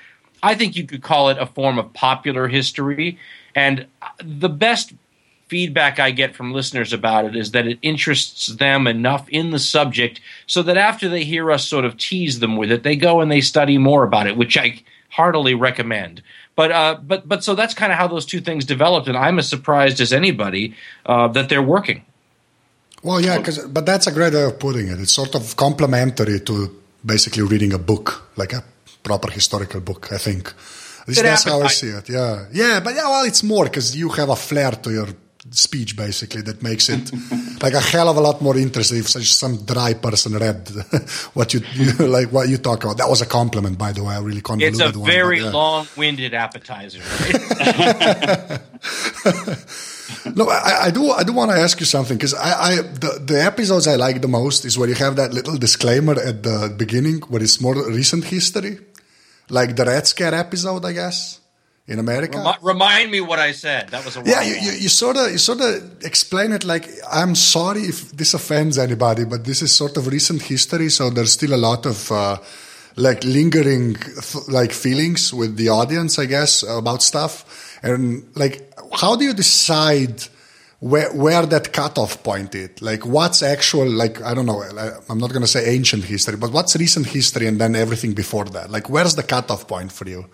I 0.44 0.54
think 0.54 0.76
you 0.76 0.86
could 0.86 1.02
call 1.02 1.30
it 1.30 1.38
a 1.38 1.46
form 1.46 1.80
of 1.80 1.94
popular 1.94 2.50
history. 2.50 3.18
And 3.56 3.88
the 4.22 4.50
best 4.50 4.94
feedback 5.48 6.00
I 6.00 6.12
get 6.12 6.36
from 6.36 6.54
listeners 6.54 6.94
about 6.94 7.26
it 7.26 7.36
is 7.36 7.52
that 7.52 7.68
it 7.68 7.80
interests 7.82 8.48
them 8.48 8.88
enough 8.88 9.28
in 9.30 9.52
the 9.52 9.60
subject 9.60 10.22
so 10.48 10.64
that 10.64 10.78
after 10.78 11.10
they 11.10 11.26
hear 11.26 11.52
us 11.52 11.68
sort 11.68 11.84
of 11.84 11.98
tease 11.98 12.40
them 12.40 12.56
with 12.56 12.72
it, 12.72 12.84
they 12.84 12.96
go 12.96 13.20
and 13.20 13.30
they 13.30 13.42
study 13.42 13.78
more 13.78 14.04
about 14.04 14.28
it, 14.28 14.38
which 14.38 14.58
I 14.58 14.82
heartily 15.12 15.54
recommend. 15.54 16.22
But 16.56 16.72
uh, 16.72 16.96
but 17.02 17.28
but 17.28 17.44
so 17.44 17.56
that's 17.56 17.74
kind 17.74 17.92
of 17.92 17.98
how 17.98 18.08
those 18.08 18.26
two 18.26 18.42
things 18.42 18.66
developed, 18.66 19.08
and 19.08 19.18
I'm 19.18 19.40
as 19.40 19.48
surprised 19.48 20.02
as 20.02 20.12
anybody 20.12 20.76
uh, 21.06 21.28
that 21.30 21.50
they're 21.50 21.64
working. 21.64 22.04
Well, 23.04 23.22
yeah, 23.22 23.38
because 23.38 23.60
but 23.60 23.86
that's 23.86 24.08
a 24.08 24.12
great 24.12 24.34
way 24.34 24.44
of 24.44 24.60
putting 24.60 24.88
it. 24.88 25.00
It's 25.00 25.14
sort 25.14 25.36
of 25.36 25.56
complementary 25.56 26.40
to 26.42 26.70
basically 27.06 27.44
reading 27.44 27.74
a 27.74 27.80
book, 27.80 28.30
like 28.36 28.54
a 28.54 28.64
proper 29.04 29.32
historical 29.32 29.82
book. 29.82 30.12
I 30.12 30.18
think. 30.18 30.54
At 31.02 31.08
least 31.08 31.24
that's 31.24 31.44
how 31.46 31.62
I 31.62 31.68
see 31.68 31.88
it. 31.88 32.10
Yeah, 32.10 32.46
yeah, 32.54 32.80
but 32.80 32.94
yeah, 32.94 33.10
well, 33.10 33.26
it's 33.26 33.42
more 33.44 33.66
because 33.66 33.96
you 33.98 34.10
have 34.10 34.30
a 34.30 34.36
flair 34.36 34.72
to 34.72 34.92
your 34.92 35.08
speech 35.50 35.98
basically 35.98 36.42
that 36.42 36.62
makes 36.62 36.88
it 36.88 37.12
like 37.64 37.74
a 37.74 37.80
hell 37.80 38.08
of 38.10 38.18
a 38.18 38.22
lot 38.22 38.42
more 38.42 38.58
interesting 38.58 39.00
if 39.00 39.10
such 39.10 39.34
some 39.34 39.58
dry 39.66 39.94
person 39.94 40.34
read 40.34 40.70
what 41.34 41.54
you, 41.54 41.62
you, 41.74 41.92
like 42.08 42.32
what 42.32 42.48
you 42.48 42.58
talk 42.58 42.84
about 42.84 42.98
that 42.98 43.10
was 43.10 43.22
a 43.22 43.26
compliment 43.26 43.78
by 43.78 43.92
the 43.92 44.04
way 44.04 44.14
i 44.14 44.20
really 44.20 44.42
convoluted 44.42 44.80
it's 44.80 44.96
a 44.96 45.00
one, 45.00 45.10
very 45.10 45.40
yeah. 45.40 45.50
long-winded 45.50 46.34
appetizer 46.36 47.00
right? 47.00 47.34
no 50.36 50.48
I, 50.48 50.86
I, 50.86 50.92
do 50.92 51.10
i 51.10 51.24
do 51.24 51.34
want 51.34 51.50
to 51.52 51.58
ask 51.58 51.80
you 51.80 51.88
something 51.88 52.18
because 52.18 52.36
I, 52.36 52.52
I 52.52 52.76
the, 52.76 53.22
the 53.26 53.44
episodes 53.44 53.88
i 53.88 53.96
like 53.96 54.22
the 54.22 54.28
most 54.28 54.64
is 54.64 54.78
where 54.78 54.88
you 54.88 54.96
have 54.96 55.16
that 55.16 55.34
little 55.34 55.58
disclaimer 55.58 56.20
at 56.20 56.44
the 56.44 56.74
beginning 56.78 57.22
where 57.22 57.42
it's 57.42 57.60
more 57.60 57.76
recent 57.90 58.26
history 58.26 58.80
like 59.50 59.76
the 59.76 59.86
red 59.86 60.06
scare 60.06 60.36
episode 60.36 60.86
i 60.86 60.94
guess 60.94 61.41
in 61.88 62.00
America. 62.00 62.38
Remi- 62.38 62.58
remind 62.62 63.12
me 63.12 63.22
what 63.22 63.40
I 63.40 63.52
said. 63.52 63.90
That 63.90 64.06
was 64.06 64.18
a 64.18 64.24
yeah. 64.26 64.42
You, 64.42 64.56
you, 64.56 64.72
you, 64.72 64.90
sort 64.90 65.18
of 65.18 65.32
you 65.32 65.38
sort 65.38 65.62
of 65.62 66.04
explain 66.04 66.52
it 66.52 66.64
like 66.64 66.88
I'm 67.12 67.36
sorry 67.36 67.82
if 67.82 68.12
this 68.12 68.34
offends 68.34 68.78
anybody, 68.78 69.26
but 69.26 69.46
this 69.46 69.62
is 69.62 69.74
sort 69.74 69.98
of 69.98 70.08
recent 70.08 70.42
history, 70.44 70.90
so 70.90 71.10
there's 71.10 71.34
still 71.34 71.54
a 71.54 71.58
lot 71.58 71.86
of 71.86 72.12
uh, 72.12 72.38
like 72.96 73.24
lingering 73.24 73.98
like 74.48 74.72
feelings 74.72 75.34
with 75.34 75.58
the 75.58 75.70
audience, 75.70 76.20
I 76.20 76.26
guess, 76.26 76.64
about 76.64 77.02
stuff. 77.02 77.80
And 77.84 78.30
like, 78.36 78.72
how 78.94 79.16
do 79.16 79.26
you 79.26 79.34
decide? 79.34 80.24
Where, 80.84 81.14
where 81.14 81.46
that 81.46 81.74
cutoff 81.74 82.24
point 82.24 82.56
is 82.56 82.82
like 82.82 83.06
what's 83.06 83.44
actual 83.44 83.88
like 83.88 84.20
i 84.24 84.34
don't 84.34 84.48
know 84.48 84.64
i'm 85.10 85.20
not 85.20 85.30
going 85.30 85.44
to 85.44 85.48
say 85.48 85.76
ancient 85.76 86.06
history 86.06 86.38
but 86.38 86.52
what's 86.52 86.76
recent 86.76 87.06
history 87.06 87.46
and 87.46 87.62
then 87.62 87.76
everything 87.76 88.14
before 88.14 88.46
that 88.46 88.72
like 88.72 88.90
where's 88.90 89.14
the 89.14 89.22
cutoff 89.22 89.68
point 89.68 89.92
for 89.92 90.10
you 90.10 90.26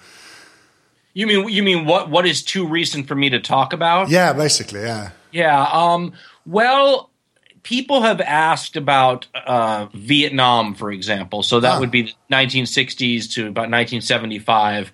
you 1.17 1.25
mean 1.25 1.49
you 1.49 1.63
mean 1.63 1.85
what 1.85 2.11
what 2.11 2.27
is 2.27 2.43
too 2.43 2.67
recent 2.67 3.07
for 3.07 3.15
me 3.15 3.31
to 3.31 3.39
talk 3.39 3.73
about? 3.73 4.09
Yeah, 4.09 4.33
basically, 4.33 4.81
yeah. 4.81 5.09
Yeah. 5.31 5.63
Um, 5.63 6.13
well, 6.45 7.09
people 7.63 8.03
have 8.03 8.21
asked 8.21 8.75
about 8.75 9.25
uh, 9.33 9.87
Vietnam, 9.95 10.75
for 10.75 10.91
example. 10.91 11.41
So 11.41 11.59
that 11.59 11.79
would 11.79 11.89
be 11.89 12.03
the 12.03 12.13
1960s 12.31 13.31
to 13.33 13.47
about 13.47 13.71
1975. 13.71 14.91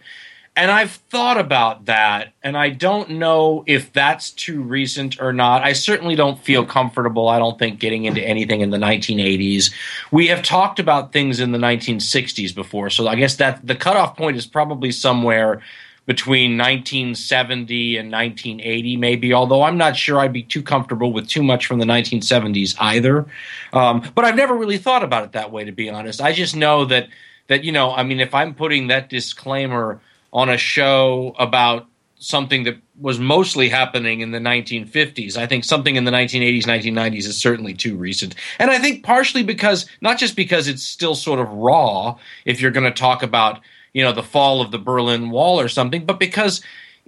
And 0.56 0.72
I've 0.72 0.92
thought 0.92 1.40
about 1.40 1.86
that, 1.86 2.32
and 2.44 2.56
I 2.56 2.70
don't 2.70 3.10
know 3.12 3.64
if 3.66 3.92
that's 3.92 4.30
too 4.30 4.62
recent 4.62 5.20
or 5.20 5.34
not. 5.34 5.64
I 5.64 5.74
certainly 5.74 6.16
don't 6.16 6.40
feel 6.40 6.64
comfortable, 6.64 7.28
I 7.28 7.40
don't 7.40 7.58
think, 7.58 7.80
getting 7.80 8.06
into 8.06 8.22
anything 8.22 8.62
in 8.62 8.70
the 8.70 8.78
1980s. 8.78 9.74
We 10.12 10.28
have 10.28 10.44
talked 10.44 10.80
about 10.80 11.12
things 11.12 11.40
in 11.40 11.54
the 11.54 11.58
1960s 11.58 12.54
before, 12.54 12.92
so 12.92 13.08
I 13.08 13.16
guess 13.16 13.36
that 13.38 13.66
the 13.66 13.76
cutoff 13.76 14.16
point 14.16 14.38
is 14.38 14.46
probably 14.46 14.92
somewhere 14.92 15.64
between 16.06 16.58
1970 16.58 17.98
and 17.98 18.12
1980, 18.12 18.98
maybe. 18.98 19.34
Although 19.34 19.64
I'm 19.64 19.78
not 19.78 19.96
sure 19.96 20.20
I'd 20.20 20.34
be 20.34 20.44
too 20.44 20.62
comfortable 20.62 21.14
with 21.14 21.28
too 21.28 21.44
much 21.44 21.66
from 21.66 21.80
the 21.80 21.86
1970s 21.86 22.76
either. 22.80 23.26
Um, 23.72 24.10
but 24.14 24.26
I've 24.26 24.36
never 24.36 24.56
really 24.56 24.78
thought 24.78 25.04
about 25.04 25.24
it 25.24 25.32
that 25.32 25.52
way, 25.52 25.64
to 25.64 25.72
be 25.72 25.90
honest. 25.90 26.22
I 26.22 26.34
just 26.34 26.56
know 26.56 26.86
that 26.86 27.08
that 27.48 27.64
you 27.64 27.72
know, 27.72 27.94
I 27.94 28.04
mean, 28.04 28.20
if 28.20 28.34
I'm 28.34 28.54
putting 28.54 28.88
that 28.88 29.10
disclaimer 29.10 30.00
on 30.32 30.50
a 30.50 30.58
show 30.58 31.36
about 31.38 31.88
something 32.24 32.64
that 32.64 32.78
was 33.00 33.20
mostly 33.20 33.68
happening 33.68 34.22
in 34.22 34.32
the 34.32 34.40
1950s. 34.40 35.36
I 35.36 35.46
think 35.46 35.66
something 35.66 35.98
in 35.98 36.06
the 36.06 36.12
1980s, 36.12 36.64
1990s 36.64 37.26
is 37.26 37.38
certainly 37.38 37.74
too 37.74 37.98
recent. 37.98 38.36
And 38.60 38.72
I 38.72 38.80
think 38.80 39.04
partially 39.04 39.44
because, 39.44 39.88
not 40.00 40.18
just 40.18 40.38
because 40.38 40.70
it's 40.70 40.84
still 40.84 41.16
sort 41.16 41.40
of 41.40 41.52
raw, 41.52 42.18
if 42.46 42.62
you're 42.62 42.72
going 42.72 42.86
to 42.86 42.98
talk 42.98 43.24
about 43.24 43.60
you 43.94 44.04
know 44.04 44.12
the 44.12 44.24
fall 44.24 44.62
of 44.62 44.72
the 44.72 44.80
Berlin 44.80 45.30
Wall 45.30 45.60
or 45.60 45.68
something, 45.68 46.06
but 46.06 46.20
because 46.20 46.62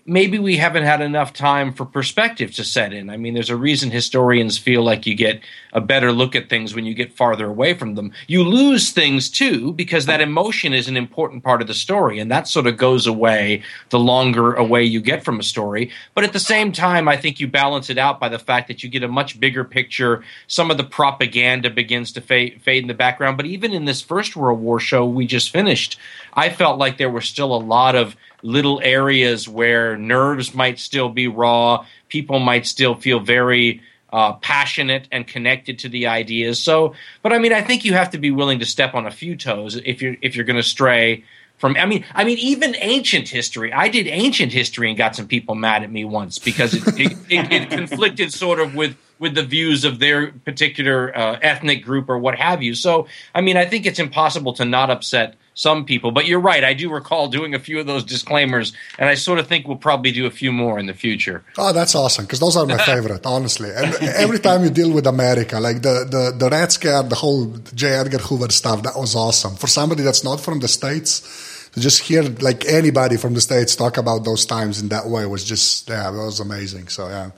maybe 0.07 0.37
we 0.37 0.57
haven't 0.57 0.83
had 0.83 1.01
enough 1.01 1.33
time 1.33 1.73
for 1.73 1.83
perspective 1.83 2.53
to 2.53 2.63
set 2.63 2.93
in. 2.93 3.09
I 3.09 3.17
mean, 3.17 3.33
there's 3.33 3.49
a 3.49 3.55
reason 3.55 3.89
historians 3.89 4.55
feel 4.55 4.83
like 4.83 5.07
you 5.07 5.15
get 5.15 5.41
a 5.73 5.81
better 5.81 6.11
look 6.11 6.35
at 6.35 6.47
things 6.47 6.75
when 6.75 6.85
you 6.85 6.93
get 6.93 7.11
farther 7.11 7.47
away 7.47 7.73
from 7.73 7.95
them. 7.95 8.11
You 8.27 8.43
lose 8.43 8.91
things 8.91 9.31
too 9.31 9.73
because 9.73 10.05
that 10.05 10.21
emotion 10.21 10.73
is 10.73 10.87
an 10.87 10.95
important 10.95 11.43
part 11.43 11.61
of 11.61 11.67
the 11.67 11.73
story, 11.73 12.19
and 12.19 12.29
that 12.29 12.47
sort 12.47 12.67
of 12.67 12.77
goes 12.77 13.07
away 13.07 13.63
the 13.89 13.97
longer 13.97 14.53
away 14.53 14.83
you 14.83 15.01
get 15.01 15.25
from 15.25 15.39
a 15.39 15.43
story. 15.43 15.89
But 16.13 16.23
at 16.23 16.33
the 16.33 16.39
same 16.39 16.71
time, 16.71 17.07
I 17.07 17.17
think 17.17 17.39
you 17.39 17.47
balance 17.47 17.89
it 17.89 17.97
out 17.97 18.19
by 18.19 18.29
the 18.29 18.39
fact 18.39 18.67
that 18.67 18.83
you 18.83 18.89
get 18.89 19.03
a 19.03 19.07
much 19.07 19.39
bigger 19.39 19.63
picture. 19.63 20.23
Some 20.45 20.69
of 20.69 20.77
the 20.77 20.83
propaganda 20.83 21.71
begins 21.71 22.11
to 22.11 22.21
fade, 22.21 22.61
fade 22.61 22.83
in 22.83 22.87
the 22.87 22.93
background. 22.93 23.37
But 23.37 23.47
even 23.47 23.73
in 23.73 23.85
this 23.85 24.01
First 24.03 24.35
World 24.35 24.59
War 24.59 24.79
show 24.79 25.03
we 25.03 25.25
just 25.25 25.49
finished, 25.49 25.97
I 26.35 26.49
felt 26.49 26.77
like 26.77 26.97
there 26.97 27.09
were 27.09 27.21
still 27.21 27.55
a 27.55 27.57
lot 27.57 27.95
of 27.95 28.15
little 28.41 28.81
areas 28.83 29.47
where 29.47 29.97
nerves 29.97 30.53
might 30.53 30.79
still 30.79 31.09
be 31.09 31.27
raw, 31.27 31.85
people 32.09 32.39
might 32.39 32.65
still 32.65 32.95
feel 32.95 33.19
very 33.19 33.81
uh, 34.11 34.33
passionate 34.33 35.07
and 35.11 35.27
connected 35.27 35.79
to 35.79 35.89
the 35.89 36.07
ideas. 36.07 36.57
So, 36.59 36.93
but 37.21 37.33
I 37.33 37.37
mean, 37.37 37.51
I 37.51 37.61
think 37.61 37.83
you 37.83 37.93
have 37.93 38.11
to 38.11 38.17
be 38.17 38.31
willing 38.31 38.59
to 38.59 38.65
step 38.65 38.93
on 38.93 39.05
a 39.05 39.11
few 39.11 39.35
toes 39.35 39.75
if 39.83 40.01
you're 40.01 40.15
if 40.21 40.35
you're 40.35 40.45
going 40.45 40.55
to 40.55 40.63
stray 40.63 41.25
from. 41.57 41.75
I 41.75 41.85
mean, 41.85 42.05
I 42.13 42.23
mean, 42.23 42.37
even 42.37 42.75
ancient 42.79 43.27
history. 43.27 43.73
I 43.73 43.89
did 43.89 44.07
ancient 44.07 44.53
history 44.53 44.89
and 44.89 44.97
got 44.97 45.15
some 45.15 45.27
people 45.27 45.55
mad 45.55 45.83
at 45.83 45.91
me 45.91 46.05
once 46.05 46.39
because 46.39 46.73
it, 46.73 46.87
it, 46.99 47.17
it, 47.29 47.51
it 47.51 47.69
conflicted 47.77 48.31
sort 48.31 48.59
of 48.59 48.73
with 48.73 48.95
with 49.19 49.35
the 49.35 49.43
views 49.43 49.83
of 49.83 49.99
their 49.99 50.31
particular 50.31 51.17
uh, 51.17 51.39
ethnic 51.41 51.83
group 51.83 52.09
or 52.09 52.17
what 52.17 52.35
have 52.37 52.61
you. 52.61 52.75
So, 52.75 53.07
I 53.33 53.41
mean, 53.41 53.57
I 53.57 53.65
think 53.65 53.85
it's 53.85 53.99
impossible 53.99 54.53
to 54.53 54.65
not 54.65 54.89
upset 54.89 55.35
some 55.55 55.85
people. 55.85 56.11
But 56.11 56.27
you're 56.27 56.39
right. 56.39 56.63
I 56.63 56.73
do 56.73 56.91
recall 56.91 57.27
doing 57.29 57.55
a 57.55 57.59
few 57.59 57.79
of 57.79 57.87
those 57.87 58.03
disclaimers, 58.03 58.73
and 58.99 59.09
I 59.09 59.15
sort 59.15 59.39
of 59.39 59.47
think 59.47 59.67
we'll 59.67 59.77
probably 59.77 60.11
do 60.11 60.27
a 60.27 60.29
few 60.29 60.51
more 60.51 60.77
in 60.77 60.85
the 60.85 60.93
future. 60.93 61.43
Oh, 61.57 61.73
that's 61.73 61.95
awesome 61.95 62.25
because 62.25 62.39
those 62.39 62.55
are 62.55 62.65
my 62.65 62.77
favorite, 62.77 63.25
honestly. 63.35 63.71
And 63.75 63.95
every 63.95 64.39
time 64.39 64.63
you 64.63 64.69
deal 64.69 64.93
with 64.93 65.07
America, 65.07 65.59
like 65.59 65.81
the 65.81 66.05
the 66.05 66.35
the 66.37 66.49
Red 66.49 66.71
Scare, 66.71 67.03
the 67.03 67.15
whole 67.15 67.47
J. 67.73 67.93
Edgar 67.93 68.19
Hoover 68.19 68.51
stuff, 68.51 68.83
that 68.83 68.95
was 68.95 69.15
awesome. 69.15 69.55
For 69.55 69.67
somebody 69.67 70.03
that's 70.03 70.23
not 70.23 70.39
from 70.39 70.59
the 70.59 70.67
states. 70.67 71.41
To 71.73 71.81
just 71.81 72.03
hear 72.03 72.23
like 72.39 72.63
anybody 72.63 73.17
from 73.17 73.33
the 73.33 73.41
states 73.41 73.75
talk 73.75 73.97
about 73.97 74.23
those 74.23 74.45
times 74.45 74.81
in 74.81 74.87
that 74.95 75.07
way 75.07 75.25
was 75.25 75.43
just 75.43 75.89
yeah, 75.89 76.09
that 76.09 76.25
was 76.31 76.39
amazing. 76.39 76.87
So 76.87 77.09
yeah, 77.09 77.31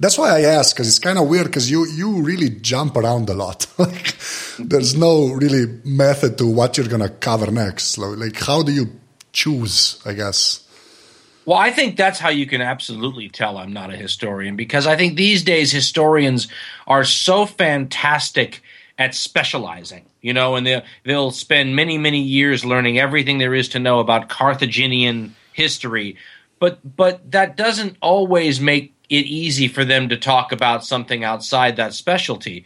that's 0.00 0.18
why 0.18 0.36
I 0.36 0.42
ask 0.42 0.74
because 0.74 0.88
it's 0.88 0.98
kind 0.98 1.18
of 1.18 1.28
weird 1.28 1.46
because 1.46 1.70
you 1.70 1.86
you 1.86 2.22
really 2.22 2.50
jump 2.50 2.96
around 2.96 3.28
a 3.28 3.34
lot. 3.34 3.66
like, 3.78 4.16
there's 4.58 4.96
no 4.96 5.28
really 5.28 5.80
method 5.84 6.38
to 6.38 6.46
what 6.46 6.76
you're 6.76 6.88
gonna 6.88 7.08
cover 7.08 7.50
next. 7.50 7.98
Like, 7.98 8.36
how 8.36 8.62
do 8.62 8.72
you 8.72 8.92
choose? 9.32 10.00
I 10.04 10.14
guess. 10.14 10.64
Well, 11.48 11.56
I 11.56 11.70
think 11.70 11.96
that's 11.96 12.18
how 12.18 12.28
you 12.28 12.46
can 12.46 12.60
absolutely 12.60 13.30
tell 13.30 13.56
I'm 13.56 13.72
not 13.72 13.90
a 13.90 13.96
historian 13.96 14.54
because 14.54 14.86
I 14.86 14.96
think 14.96 15.16
these 15.16 15.42
days 15.42 15.72
historians 15.72 16.46
are 16.86 17.04
so 17.04 17.46
fantastic 17.46 18.62
at 18.98 19.14
specializing, 19.14 20.04
you 20.20 20.34
know, 20.34 20.56
and 20.56 20.66
they'll, 20.66 20.82
they'll 21.04 21.30
spend 21.30 21.74
many, 21.74 21.96
many 21.96 22.20
years 22.20 22.66
learning 22.66 22.98
everything 22.98 23.38
there 23.38 23.54
is 23.54 23.70
to 23.70 23.78
know 23.78 24.00
about 24.00 24.28
Carthaginian 24.28 25.34
history. 25.54 26.16
But, 26.58 26.80
but 26.96 27.30
that 27.30 27.56
doesn't 27.56 27.96
always 28.02 28.60
make 28.60 28.92
it 29.08 29.26
easy 29.26 29.68
for 29.68 29.84
them 29.84 30.08
to 30.08 30.16
talk 30.16 30.52
about 30.52 30.84
something 30.84 31.24
outside 31.24 31.76
that 31.76 31.94
specialty. 31.94 32.64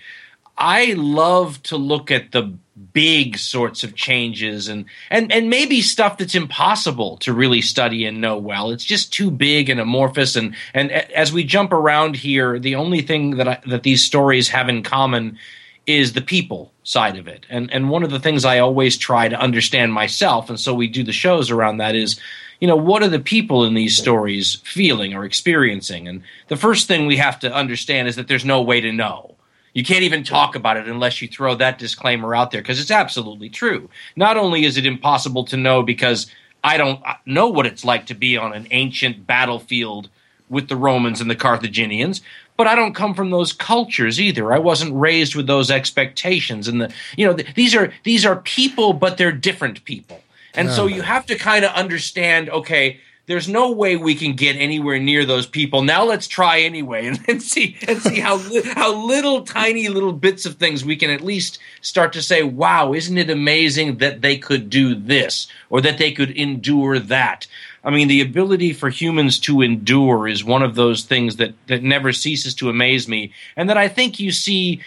I 0.58 0.94
love 0.96 1.62
to 1.64 1.76
look 1.76 2.10
at 2.10 2.32
the 2.32 2.54
big 2.92 3.38
sorts 3.38 3.84
of 3.84 3.94
changes 3.94 4.68
and 4.68 4.86
and 5.10 5.30
and 5.30 5.50
maybe 5.50 5.82
stuff 5.82 6.16
that's 6.16 6.34
impossible 6.34 7.18
to 7.18 7.32
really 7.32 7.60
study 7.60 8.06
and 8.06 8.20
know 8.20 8.38
well 8.38 8.70
it's 8.70 8.84
just 8.84 9.12
too 9.12 9.30
big 9.30 9.68
and 9.68 9.78
amorphous 9.78 10.36
and 10.36 10.54
and 10.72 10.90
as 10.90 11.32
we 11.32 11.44
jump 11.44 11.70
around 11.70 12.16
here 12.16 12.58
the 12.58 12.74
only 12.74 13.02
thing 13.02 13.36
that 13.36 13.46
I, 13.46 13.60
that 13.66 13.82
these 13.82 14.02
stories 14.02 14.48
have 14.48 14.70
in 14.70 14.82
common 14.82 15.38
is 15.86 16.12
the 16.12 16.20
people 16.20 16.72
side 16.84 17.16
of 17.16 17.28
it. 17.28 17.46
And 17.48 17.72
and 17.72 17.90
one 17.90 18.02
of 18.02 18.10
the 18.10 18.20
things 18.20 18.44
I 18.44 18.58
always 18.58 18.96
try 18.96 19.28
to 19.28 19.40
understand 19.40 19.92
myself 19.92 20.48
and 20.48 20.58
so 20.58 20.74
we 20.74 20.88
do 20.88 21.02
the 21.02 21.12
shows 21.12 21.50
around 21.50 21.78
that 21.78 21.94
is 21.94 22.20
you 22.60 22.68
know 22.68 22.76
what 22.76 23.02
are 23.02 23.08
the 23.08 23.18
people 23.18 23.64
in 23.64 23.74
these 23.74 23.96
stories 23.96 24.56
feeling 24.64 25.14
or 25.14 25.24
experiencing? 25.24 26.06
And 26.06 26.22
the 26.48 26.56
first 26.56 26.86
thing 26.86 27.06
we 27.06 27.16
have 27.16 27.40
to 27.40 27.52
understand 27.52 28.08
is 28.08 28.16
that 28.16 28.28
there's 28.28 28.44
no 28.44 28.62
way 28.62 28.80
to 28.80 28.92
know. 28.92 29.34
You 29.74 29.84
can't 29.84 30.04
even 30.04 30.22
talk 30.22 30.54
about 30.54 30.76
it 30.76 30.86
unless 30.86 31.22
you 31.22 31.28
throw 31.28 31.54
that 31.54 31.78
disclaimer 31.78 32.34
out 32.34 32.50
there 32.50 32.60
because 32.60 32.80
it's 32.80 32.90
absolutely 32.90 33.48
true. 33.48 33.88
Not 34.16 34.36
only 34.36 34.64
is 34.64 34.76
it 34.76 34.86
impossible 34.86 35.44
to 35.46 35.56
know 35.56 35.82
because 35.82 36.26
I 36.62 36.76
don't 36.76 37.02
know 37.26 37.48
what 37.48 37.66
it's 37.66 37.84
like 37.84 38.06
to 38.06 38.14
be 38.14 38.36
on 38.36 38.52
an 38.52 38.68
ancient 38.70 39.26
battlefield 39.26 40.08
with 40.48 40.68
the 40.68 40.76
Romans 40.76 41.20
and 41.20 41.30
the 41.30 41.34
Carthaginians, 41.36 42.20
but 42.62 42.70
I 42.70 42.76
don't 42.76 42.94
come 42.94 43.12
from 43.12 43.30
those 43.30 43.52
cultures 43.52 44.20
either. 44.20 44.52
I 44.52 44.60
wasn't 44.60 44.94
raised 44.94 45.34
with 45.34 45.48
those 45.48 45.68
expectations 45.68 46.68
and 46.68 46.80
the 46.80 46.94
you 47.16 47.26
know 47.26 47.32
these 47.56 47.74
are 47.74 47.92
these 48.04 48.24
are 48.24 48.36
people 48.36 48.92
but 48.92 49.18
they're 49.18 49.32
different 49.32 49.84
people. 49.84 50.22
And 50.54 50.70
so 50.70 50.86
you 50.86 51.02
have 51.02 51.26
to 51.26 51.34
kind 51.34 51.64
of 51.64 51.72
understand 51.72 52.50
okay, 52.50 53.00
there's 53.26 53.48
no 53.48 53.72
way 53.72 53.96
we 53.96 54.14
can 54.14 54.34
get 54.34 54.54
anywhere 54.54 55.00
near 55.00 55.24
those 55.24 55.46
people. 55.46 55.82
Now 55.82 56.04
let's 56.04 56.28
try 56.28 56.60
anyway 56.60 57.06
and, 57.08 57.18
and 57.26 57.42
see 57.42 57.76
and 57.88 58.00
see 58.00 58.20
how 58.20 58.38
how 58.74 58.94
little 58.94 59.42
tiny 59.42 59.88
little 59.88 60.12
bits 60.12 60.46
of 60.46 60.54
things 60.54 60.84
we 60.84 60.94
can 60.94 61.10
at 61.10 61.20
least 61.20 61.58
start 61.80 62.12
to 62.12 62.22
say, 62.22 62.44
"Wow, 62.44 62.94
isn't 62.94 63.18
it 63.18 63.28
amazing 63.28 63.96
that 63.96 64.22
they 64.22 64.38
could 64.38 64.70
do 64.70 64.94
this 64.94 65.48
or 65.68 65.80
that 65.80 65.98
they 65.98 66.12
could 66.12 66.30
endure 66.30 67.00
that?" 67.00 67.48
I 67.84 67.90
mean, 67.90 68.08
the 68.08 68.20
ability 68.20 68.72
for 68.72 68.90
humans 68.90 69.38
to 69.40 69.60
endure 69.60 70.28
is 70.28 70.44
one 70.44 70.62
of 70.62 70.74
those 70.74 71.02
things 71.04 71.36
that 71.36 71.54
that 71.66 71.82
never 71.82 72.12
ceases 72.12 72.54
to 72.56 72.68
amaze 72.68 73.08
me, 73.08 73.32
and 73.56 73.68
that 73.68 73.76
I 73.76 73.88
think 73.88 74.20
you 74.20 74.32
see 74.32 74.80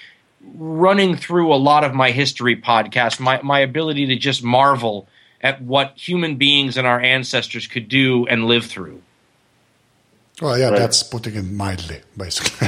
running 0.53 1.15
through 1.17 1.53
a 1.53 1.57
lot 1.57 1.83
of 1.83 1.93
my 1.93 2.11
history 2.11 2.55
podcast, 2.55 3.19
My 3.19 3.41
my 3.41 3.59
ability 3.59 4.05
to 4.07 4.15
just 4.15 4.43
marvel 4.43 5.07
at 5.41 5.61
what 5.61 5.93
human 5.95 6.37
beings 6.37 6.77
and 6.77 6.87
our 6.87 6.99
ancestors 6.99 7.67
could 7.67 7.87
do 7.89 8.25
and 8.27 8.45
live 8.45 8.65
through. 8.65 9.01
Well, 10.41 10.57
yeah, 10.57 10.69
right. 10.69 10.79
that's 10.79 11.03
putting 11.03 11.35
it 11.35 11.45
mildly, 11.45 12.01
basically. 12.17 12.67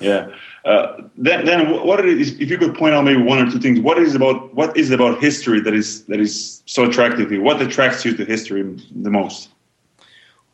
yeah. 0.06 0.28
Uh, 0.66 1.00
then, 1.16 1.46
then, 1.46 1.86
what 1.86 2.04
is, 2.04 2.40
if 2.40 2.50
you 2.50 2.58
could 2.58 2.74
point 2.74 2.92
out 2.92 3.04
maybe 3.04 3.22
one 3.22 3.38
or 3.38 3.48
two 3.48 3.60
things? 3.60 3.78
What 3.78 3.98
is 3.98 4.16
about 4.16 4.52
what 4.52 4.76
is 4.76 4.90
about 4.90 5.20
history 5.20 5.60
that 5.60 5.72
is 5.72 6.04
that 6.06 6.18
is 6.18 6.60
so 6.66 6.86
attractive 6.88 7.28
to 7.28 7.36
you? 7.36 7.42
What 7.42 7.62
attracts 7.62 8.04
you 8.04 8.16
to 8.16 8.24
history 8.24 8.62
the 8.96 9.10
most? 9.10 9.48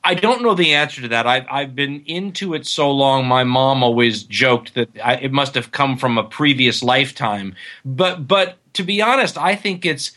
I 0.04 0.14
don't 0.14 0.42
know 0.42 0.54
the 0.54 0.74
answer 0.74 1.00
to 1.00 1.08
that. 1.08 1.26
I've 1.26 1.46
I've 1.50 1.74
been 1.74 2.02
into 2.04 2.52
it 2.52 2.66
so 2.66 2.90
long. 2.90 3.26
My 3.26 3.42
mom 3.42 3.82
always 3.82 4.24
joked 4.24 4.74
that 4.74 4.90
I, 5.02 5.14
it 5.14 5.32
must 5.32 5.54
have 5.54 5.72
come 5.72 5.96
from 5.96 6.18
a 6.18 6.24
previous 6.24 6.82
lifetime. 6.82 7.54
But 7.82 8.28
but 8.28 8.58
to 8.74 8.82
be 8.82 9.00
honest, 9.00 9.38
I 9.38 9.54
think 9.54 9.86
it's 9.86 10.12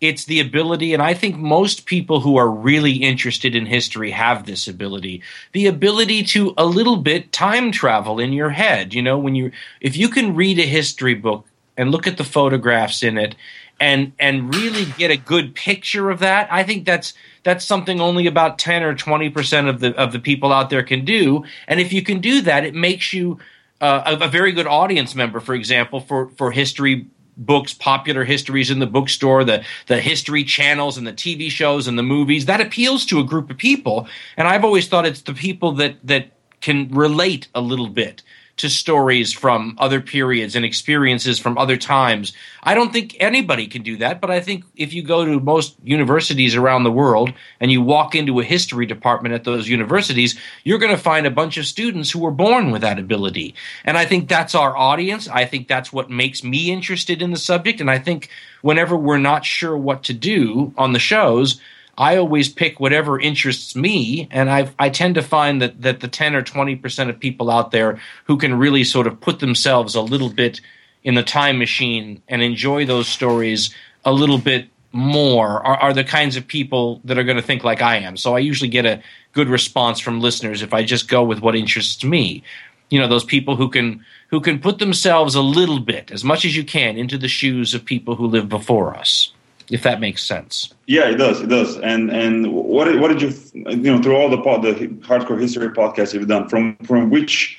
it's 0.00 0.26
the 0.26 0.40
ability, 0.40 0.92
and 0.92 1.02
I 1.02 1.14
think 1.14 1.36
most 1.36 1.86
people 1.86 2.20
who 2.20 2.36
are 2.36 2.50
really 2.50 2.96
interested 2.96 3.54
in 3.54 3.66
history 3.66 4.10
have 4.10 4.44
this 4.44 4.68
ability 4.68 5.22
the 5.52 5.66
ability 5.66 6.22
to 6.24 6.52
a 6.58 6.66
little 6.66 6.96
bit 6.96 7.32
time 7.32 7.72
travel 7.72 8.18
in 8.18 8.32
your 8.32 8.50
head. 8.50 8.92
You 8.92 9.02
know, 9.02 9.18
when 9.18 9.34
you, 9.34 9.52
if 9.80 9.96
you 9.96 10.08
can 10.08 10.34
read 10.34 10.58
a 10.58 10.66
history 10.66 11.14
book 11.14 11.46
and 11.76 11.90
look 11.90 12.06
at 12.06 12.18
the 12.18 12.24
photographs 12.24 13.02
in 13.02 13.16
it 13.16 13.34
and 13.78 14.12
and 14.18 14.54
really 14.54 14.86
get 14.96 15.10
a 15.10 15.16
good 15.16 15.54
picture 15.54 16.10
of 16.10 16.20
that 16.20 16.48
i 16.50 16.62
think 16.62 16.84
that's 16.84 17.12
that's 17.42 17.64
something 17.64 18.00
only 18.00 18.26
about 18.26 18.58
10 18.58 18.82
or 18.82 18.94
20% 18.94 19.68
of 19.68 19.80
the 19.80 19.94
of 19.96 20.12
the 20.12 20.18
people 20.18 20.52
out 20.52 20.70
there 20.70 20.82
can 20.82 21.04
do 21.04 21.44
and 21.68 21.80
if 21.80 21.92
you 21.92 22.02
can 22.02 22.20
do 22.20 22.40
that 22.40 22.64
it 22.64 22.74
makes 22.74 23.12
you 23.12 23.38
uh, 23.80 24.16
a, 24.18 24.24
a, 24.24 24.28
very 24.28 24.52
good 24.52 24.66
audience 24.66 25.14
member 25.14 25.40
for 25.40 25.54
example 25.54 26.00
for 26.00 26.28
for 26.30 26.50
history 26.50 27.06
books, 27.36 27.74
popular 27.74 28.24
histories 28.24 28.70
in 28.70 28.78
the 28.78 28.86
bookstore, 28.86 29.44
the 29.44 29.64
the 29.86 30.00
history 30.00 30.44
channels 30.44 30.96
and 30.96 31.06
the 31.06 31.12
TV 31.12 31.50
shows 31.50 31.86
and 31.86 31.98
the 31.98 32.02
movies. 32.02 32.46
That 32.46 32.60
appeals 32.60 33.04
to 33.06 33.20
a 33.20 33.24
group 33.24 33.50
of 33.50 33.58
people, 33.58 34.08
and 34.36 34.48
I've 34.48 34.64
always 34.64 34.88
thought 34.88 35.06
it's 35.06 35.22
the 35.22 35.34
people 35.34 35.72
that 35.72 35.96
that 36.04 36.30
can 36.60 36.88
relate 36.88 37.48
a 37.54 37.60
little 37.60 37.88
bit 37.88 38.22
to 38.58 38.70
stories 38.70 39.32
from 39.32 39.76
other 39.78 40.00
periods 40.00 40.56
and 40.56 40.64
experiences 40.64 41.38
from 41.38 41.58
other 41.58 41.76
times. 41.76 42.32
I 42.62 42.74
don't 42.74 42.92
think 42.92 43.14
anybody 43.20 43.66
can 43.66 43.82
do 43.82 43.98
that, 43.98 44.20
but 44.20 44.30
I 44.30 44.40
think 44.40 44.64
if 44.76 44.94
you 44.94 45.02
go 45.02 45.24
to 45.24 45.40
most 45.40 45.76
universities 45.84 46.56
around 46.56 46.84
the 46.84 46.92
world 46.92 47.32
and 47.60 47.70
you 47.70 47.82
walk 47.82 48.14
into 48.14 48.40
a 48.40 48.44
history 48.44 48.86
department 48.86 49.34
at 49.34 49.44
those 49.44 49.68
universities, 49.68 50.38
you're 50.64 50.78
going 50.78 50.96
to 50.96 51.02
find 51.02 51.26
a 51.26 51.30
bunch 51.30 51.58
of 51.58 51.66
students 51.66 52.10
who 52.10 52.20
were 52.20 52.30
born 52.30 52.70
with 52.70 52.80
that 52.82 52.98
ability. 52.98 53.54
And 53.84 53.98
I 53.98 54.06
think 54.06 54.28
that's 54.28 54.54
our 54.54 54.76
audience. 54.76 55.28
I 55.28 55.44
think 55.44 55.68
that's 55.68 55.92
what 55.92 56.10
makes 56.10 56.42
me 56.42 56.70
interested 56.70 57.20
in 57.20 57.32
the 57.32 57.36
subject. 57.36 57.80
And 57.80 57.90
I 57.90 57.98
think 57.98 58.30
whenever 58.62 58.96
we're 58.96 59.18
not 59.18 59.44
sure 59.44 59.76
what 59.76 60.04
to 60.04 60.14
do 60.14 60.72
on 60.78 60.92
the 60.92 60.98
shows, 60.98 61.60
I 61.98 62.16
always 62.16 62.48
pick 62.48 62.78
whatever 62.78 63.18
interests 63.18 63.74
me, 63.74 64.28
and 64.30 64.50
I 64.50 64.70
I 64.78 64.90
tend 64.90 65.14
to 65.14 65.22
find 65.22 65.62
that 65.62 65.80
that 65.82 66.00
the 66.00 66.08
ten 66.08 66.34
or 66.34 66.42
twenty 66.42 66.76
percent 66.76 67.10
of 67.10 67.18
people 67.18 67.50
out 67.50 67.70
there 67.70 67.98
who 68.24 68.36
can 68.36 68.58
really 68.58 68.84
sort 68.84 69.06
of 69.06 69.20
put 69.20 69.40
themselves 69.40 69.94
a 69.94 70.02
little 70.02 70.28
bit 70.28 70.60
in 71.04 71.14
the 71.14 71.22
time 71.22 71.58
machine 71.58 72.22
and 72.28 72.42
enjoy 72.42 72.84
those 72.84 73.08
stories 73.08 73.74
a 74.04 74.12
little 74.12 74.38
bit 74.38 74.68
more 74.92 75.64
are, 75.66 75.76
are 75.76 75.92
the 75.92 76.04
kinds 76.04 76.36
of 76.36 76.46
people 76.46 77.00
that 77.04 77.18
are 77.18 77.24
going 77.24 77.36
to 77.36 77.42
think 77.42 77.64
like 77.64 77.80
I 77.80 77.96
am. 77.98 78.16
So 78.16 78.34
I 78.34 78.40
usually 78.40 78.70
get 78.70 78.86
a 78.86 79.02
good 79.32 79.48
response 79.48 80.00
from 80.00 80.20
listeners 80.20 80.62
if 80.62 80.74
I 80.74 80.84
just 80.84 81.08
go 81.08 81.22
with 81.22 81.40
what 81.40 81.54
interests 81.54 82.02
me. 82.02 82.42
You 82.90 82.98
know, 83.00 83.08
those 83.08 83.24
people 83.24 83.56
who 83.56 83.70
can 83.70 84.04
who 84.28 84.40
can 84.40 84.58
put 84.58 84.78
themselves 84.78 85.34
a 85.34 85.42
little 85.42 85.80
bit, 85.80 86.10
as 86.10 86.24
much 86.24 86.44
as 86.44 86.56
you 86.56 86.64
can, 86.64 86.96
into 86.96 87.16
the 87.16 87.28
shoes 87.28 87.72
of 87.72 87.84
people 87.84 88.16
who 88.16 88.26
live 88.26 88.48
before 88.48 88.94
us 88.94 89.32
if 89.70 89.82
that 89.82 90.00
makes 90.00 90.22
sense. 90.22 90.72
Yeah, 90.86 91.08
it 91.08 91.16
does. 91.16 91.40
It 91.40 91.48
does. 91.48 91.78
And 91.78 92.10
and 92.10 92.52
what 92.52 92.98
what 92.98 93.08
did 93.08 93.22
you 93.22 93.32
you 93.70 93.92
know 93.92 94.02
through 94.02 94.16
all 94.16 94.28
the 94.28 94.40
pod, 94.40 94.62
the 94.62 94.74
hardcore 95.06 95.40
history 95.40 95.68
podcasts 95.68 96.14
you've 96.14 96.28
done 96.28 96.48
from 96.48 96.76
from 96.78 97.10
which 97.10 97.58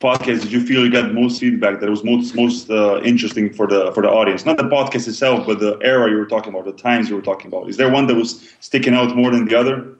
podcast 0.00 0.42
did 0.42 0.52
you 0.52 0.64
feel 0.64 0.84
you 0.84 0.92
got 0.92 1.12
most 1.12 1.40
feedback 1.40 1.80
that 1.80 1.90
was 1.90 2.04
most 2.04 2.34
most 2.34 2.70
uh, 2.70 3.00
interesting 3.02 3.52
for 3.52 3.66
the 3.66 3.92
for 3.92 4.02
the 4.02 4.08
audience? 4.08 4.46
Not 4.46 4.56
the 4.56 4.64
podcast 4.64 5.08
itself, 5.08 5.46
but 5.46 5.60
the 5.60 5.78
era 5.82 6.10
you 6.10 6.16
were 6.16 6.26
talking 6.26 6.52
about, 6.52 6.64
the 6.64 6.72
times 6.72 7.08
you 7.08 7.16
were 7.16 7.22
talking 7.22 7.48
about. 7.48 7.68
Is 7.68 7.76
there 7.76 7.90
one 7.90 8.06
that 8.06 8.14
was 8.14 8.54
sticking 8.60 8.94
out 8.94 9.16
more 9.16 9.30
than 9.30 9.46
the 9.46 9.58
other? 9.58 9.97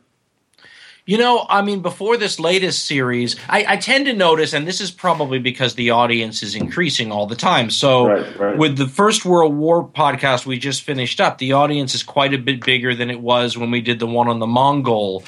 You 1.09 1.17
know, 1.17 1.47
I 1.49 1.63
mean, 1.63 1.81
before 1.81 2.19
this 2.19 2.39
latest 2.39 2.85
series, 2.85 3.35
I, 3.49 3.65
I, 3.67 3.77
tend 3.79 4.05
to 4.05 4.13
notice, 4.13 4.53
and 4.53 4.69
this 4.69 4.79
is 4.79 4.91
probably 4.91 5.39
because 5.39 5.75
the 5.75 5.89
audience 5.89 6.43
is 6.43 6.55
increasing 6.55 7.11
all 7.11 7.27
the 7.27 7.35
time. 7.35 7.71
So, 7.71 8.09
right, 8.09 8.39
right. 8.39 8.59
with 8.59 8.77
the 8.77 8.87
First 8.87 9.25
World 9.25 9.57
War 9.57 9.89
podcast 9.89 10.45
we 10.45 10.59
just 10.59 10.83
finished 10.83 11.19
up, 11.19 11.39
the 11.39 11.55
audience 11.55 11.95
is 11.95 12.03
quite 12.03 12.35
a 12.35 12.39
bit 12.39 12.63
bigger 12.63 12.95
than 12.95 13.09
it 13.11 13.23
was 13.23 13.57
when 13.57 13.71
we 13.71 13.81
did 13.81 14.01
the 14.01 14.07
one 14.07 14.29
on 14.29 14.39
the 14.39 14.47
Mongol 14.47 15.25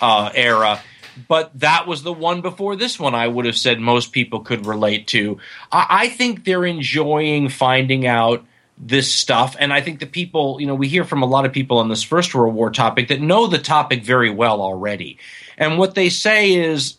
uh, 0.00 0.30
era. 0.36 0.80
But 1.26 1.50
that 1.58 1.88
was 1.88 2.04
the 2.04 2.12
one 2.12 2.40
before 2.40 2.76
this 2.76 3.00
one, 3.00 3.16
I 3.16 3.26
would 3.26 3.44
have 3.44 3.58
said 3.58 3.80
most 3.80 4.12
people 4.12 4.38
could 4.38 4.66
relate 4.66 5.08
to. 5.08 5.38
I, 5.72 5.86
I 5.90 6.08
think 6.10 6.44
they're 6.44 6.64
enjoying 6.64 7.48
finding 7.48 8.06
out 8.06 8.46
this 8.76 9.12
stuff. 9.12 9.56
And 9.58 9.72
I 9.72 9.80
think 9.80 10.00
the 10.00 10.06
people, 10.06 10.60
you 10.60 10.66
know, 10.66 10.74
we 10.74 10.88
hear 10.88 11.04
from 11.04 11.22
a 11.22 11.26
lot 11.26 11.46
of 11.46 11.52
people 11.52 11.78
on 11.78 11.88
this 11.88 12.02
First 12.02 12.34
World 12.34 12.54
War 12.54 12.70
topic 12.70 13.08
that 13.08 13.20
know 13.20 13.46
the 13.46 13.58
topic 13.58 14.04
very 14.04 14.30
well 14.30 14.60
already. 14.60 15.18
And 15.56 15.78
what 15.78 15.94
they 15.94 16.08
say 16.08 16.54
is, 16.54 16.96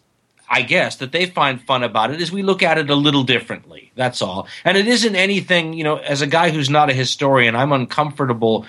I 0.50 0.62
guess, 0.62 0.98
that 0.98 1.12
they 1.12 1.26
find 1.26 1.62
fun 1.62 1.84
about 1.84 2.12
it 2.12 2.22
is 2.22 2.32
we 2.32 2.44
look 2.44 2.64
at 2.64 2.78
it 2.78 2.90
a 2.90 2.96
little 2.96 3.24
differently. 3.24 3.92
That's 3.96 4.22
all. 4.22 4.48
And 4.64 4.78
it 4.78 4.88
isn't 4.88 5.16
anything, 5.16 5.74
you 5.74 5.84
know, 5.84 5.98
as 5.98 6.22
a 6.22 6.28
guy 6.28 6.52
who's 6.52 6.70
not 6.70 6.90
a 6.90 6.94
historian, 6.94 7.56
I'm 7.56 7.74
uncomfortable 7.74 8.66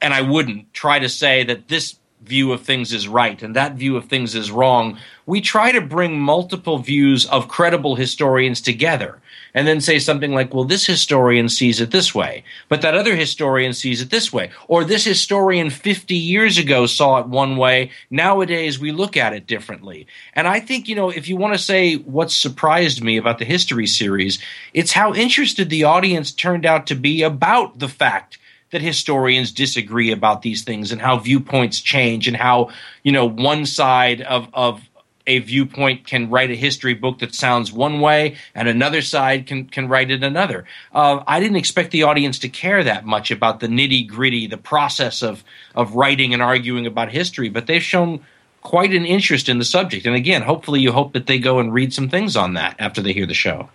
and 0.00 0.14
I 0.14 0.20
wouldn't 0.20 0.72
try 0.72 0.98
to 0.98 1.08
say 1.08 1.42
that 1.44 1.68
this 1.68 1.96
view 2.22 2.52
of 2.52 2.62
things 2.62 2.92
is 2.92 3.08
right 3.08 3.42
and 3.42 3.56
that 3.56 3.74
view 3.74 3.96
of 3.96 4.06
things 4.06 4.34
is 4.34 4.50
wrong. 4.50 4.98
We 5.26 5.40
try 5.40 5.72
to 5.72 5.80
bring 5.80 6.20
multiple 6.20 6.78
views 6.78 7.26
of 7.26 7.48
credible 7.48 7.96
historians 7.96 8.60
together 8.60 9.20
and 9.56 9.66
then 9.66 9.80
say 9.80 9.98
something 9.98 10.32
like, 10.32 10.52
well, 10.52 10.64
this 10.64 10.84
historian 10.84 11.48
sees 11.48 11.80
it 11.80 11.90
this 11.90 12.14
way, 12.14 12.44
but 12.68 12.82
that 12.82 12.94
other 12.94 13.16
historian 13.16 13.72
sees 13.72 14.02
it 14.02 14.10
this 14.10 14.30
way. 14.30 14.50
Or 14.68 14.84
this 14.84 15.04
historian 15.04 15.70
50 15.70 16.14
years 16.14 16.58
ago 16.58 16.84
saw 16.84 17.20
it 17.20 17.26
one 17.26 17.56
way. 17.56 17.90
Nowadays, 18.10 18.78
we 18.78 18.92
look 18.92 19.16
at 19.16 19.32
it 19.32 19.46
differently. 19.46 20.06
And 20.34 20.46
I 20.46 20.60
think, 20.60 20.88
you 20.88 20.94
know, 20.94 21.08
if 21.08 21.26
you 21.26 21.38
want 21.38 21.54
to 21.54 21.58
say 21.58 21.94
what 21.94 22.30
surprised 22.30 23.02
me 23.02 23.16
about 23.16 23.38
the 23.38 23.46
history 23.46 23.86
series, 23.86 24.38
it's 24.74 24.92
how 24.92 25.14
interested 25.14 25.70
the 25.70 25.84
audience 25.84 26.32
turned 26.32 26.66
out 26.66 26.86
to 26.88 26.94
be 26.94 27.22
about 27.22 27.78
the 27.78 27.88
fact 27.88 28.38
that 28.72 28.82
historians 28.82 29.52
disagree 29.52 30.12
about 30.12 30.42
these 30.42 30.64
things 30.64 30.92
and 30.92 31.00
how 31.00 31.16
viewpoints 31.16 31.80
change 31.80 32.28
and 32.28 32.36
how, 32.36 32.68
you 33.02 33.12
know, 33.12 33.24
one 33.24 33.64
side 33.64 34.20
of, 34.20 34.48
of 34.52 34.82
a 35.26 35.40
viewpoint 35.40 36.06
can 36.06 36.30
write 36.30 36.50
a 36.50 36.54
history 36.54 36.94
book 36.94 37.18
that 37.18 37.34
sounds 37.34 37.72
one 37.72 38.00
way, 38.00 38.36
and 38.54 38.68
another 38.68 39.02
side 39.02 39.46
can 39.46 39.66
can 39.66 39.88
write 39.88 40.10
it 40.10 40.22
another. 40.22 40.64
Uh, 40.92 41.22
I 41.26 41.40
didn't 41.40 41.56
expect 41.56 41.90
the 41.90 42.04
audience 42.04 42.38
to 42.40 42.48
care 42.48 42.84
that 42.84 43.04
much 43.04 43.30
about 43.30 43.60
the 43.60 43.68
nitty 43.68 44.06
gritty, 44.06 44.46
the 44.46 44.56
process 44.56 45.22
of 45.22 45.44
of 45.74 45.94
writing 45.94 46.32
and 46.32 46.42
arguing 46.42 46.86
about 46.86 47.10
history, 47.10 47.48
but 47.48 47.66
they've 47.66 47.82
shown 47.82 48.24
quite 48.62 48.92
an 48.92 49.06
interest 49.06 49.48
in 49.48 49.58
the 49.58 49.64
subject. 49.64 50.06
And 50.06 50.16
again, 50.16 50.42
hopefully, 50.42 50.80
you 50.80 50.92
hope 50.92 51.12
that 51.12 51.26
they 51.26 51.38
go 51.38 51.58
and 51.58 51.72
read 51.72 51.92
some 51.92 52.08
things 52.08 52.36
on 52.36 52.54
that 52.54 52.76
after 52.78 53.00
they 53.00 53.12
hear 53.12 53.26
the 53.26 53.34
show. 53.34 53.68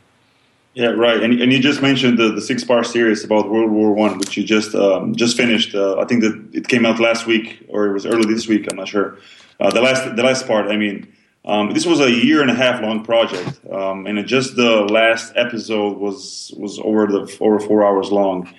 Yeah, 0.73 0.87
right. 0.87 1.21
And, 1.21 1.41
and 1.41 1.51
you 1.51 1.59
just 1.59 1.81
mentioned 1.81 2.17
the, 2.17 2.31
the 2.31 2.41
six 2.41 2.63
part 2.63 2.85
series 2.85 3.25
about 3.25 3.49
World 3.49 3.71
War 3.71 3.93
One, 3.93 4.17
which 4.17 4.37
you 4.37 4.43
just 4.43 4.73
um, 4.73 5.15
just 5.15 5.35
finished. 5.35 5.75
Uh, 5.75 5.99
I 5.99 6.05
think 6.05 6.21
that 6.21 6.49
it 6.53 6.67
came 6.69 6.85
out 6.85 6.99
last 6.99 7.27
week 7.27 7.65
or 7.67 7.87
it 7.87 7.93
was 7.93 8.05
early 8.05 8.33
this 8.33 8.47
week. 8.47 8.67
I'm 8.71 8.77
not 8.77 8.87
sure. 8.87 9.17
Uh, 9.59 9.69
the 9.71 9.81
last 9.81 10.15
the 10.15 10.23
last 10.23 10.47
part. 10.47 10.71
I 10.71 10.77
mean, 10.77 11.11
um, 11.45 11.73
this 11.73 11.85
was 11.85 11.99
a 11.99 12.11
year 12.11 12.41
and 12.41 12.51
a 12.51 12.53
half 12.53 12.81
long 12.81 13.03
project, 13.03 13.59
um, 13.71 14.05
and 14.05 14.23
just 14.27 14.55
the 14.55 14.81
last 14.81 15.33
episode 15.35 15.97
was 15.97 16.53
was 16.57 16.79
over 16.79 17.07
the 17.07 17.37
over 17.39 17.59
four 17.59 17.83
hours 17.83 18.11
long. 18.11 18.53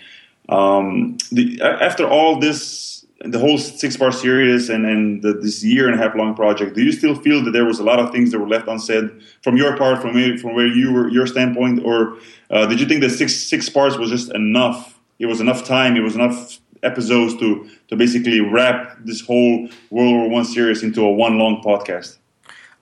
Um, 0.49 1.16
the, 1.31 1.61
after 1.62 2.09
all 2.09 2.40
this 2.40 3.07
the 3.25 3.38
whole 3.38 3.57
six 3.57 3.97
part 3.97 4.14
series 4.14 4.68
and, 4.68 4.85
and 4.85 5.23
the, 5.23 5.33
this 5.33 5.62
year 5.62 5.87
and 5.87 5.95
a 5.95 6.03
half 6.03 6.16
long 6.16 6.35
project, 6.35 6.75
do 6.75 6.83
you 6.83 6.90
still 6.90 7.14
feel 7.14 7.45
that 7.45 7.53
there 7.53 7.64
was 7.64 7.79
a 7.79 7.85
lot 7.85 8.01
of 8.01 8.11
things 8.11 8.33
that 8.33 8.40
were 8.40 8.49
left 8.49 8.66
unsaid 8.66 9.11
from 9.42 9.57
your 9.57 9.77
part, 9.77 10.03
from 10.03 10.14
where, 10.14 10.37
from 10.38 10.55
where 10.55 10.66
you 10.66 10.92
were, 10.92 11.09
your 11.09 11.29
standpoint, 11.29 11.85
or 11.85 12.18
uh, 12.51 12.66
did 12.66 12.81
you 12.81 12.87
think 12.87 13.01
that 13.01 13.11
six 13.11 13.35
six 13.35 13.68
parts 13.68 13.97
was 13.97 14.11
just 14.11 14.33
enough? 14.33 14.99
It 15.21 15.27
was 15.27 15.40
enough 15.40 15.64
time. 15.64 15.97
It 15.97 16.01
was 16.01 16.16
enough 16.16 16.59
episodes 16.83 17.37
to 17.37 17.68
to 17.88 17.97
basically 17.97 18.40
wrap 18.40 18.99
this 19.05 19.21
whole 19.21 19.68
World 19.90 20.14
War 20.14 20.29
One 20.29 20.45
series 20.45 20.83
into 20.83 21.05
a 21.05 21.12
one 21.12 21.38
long 21.38 21.62
podcast. 21.62 22.18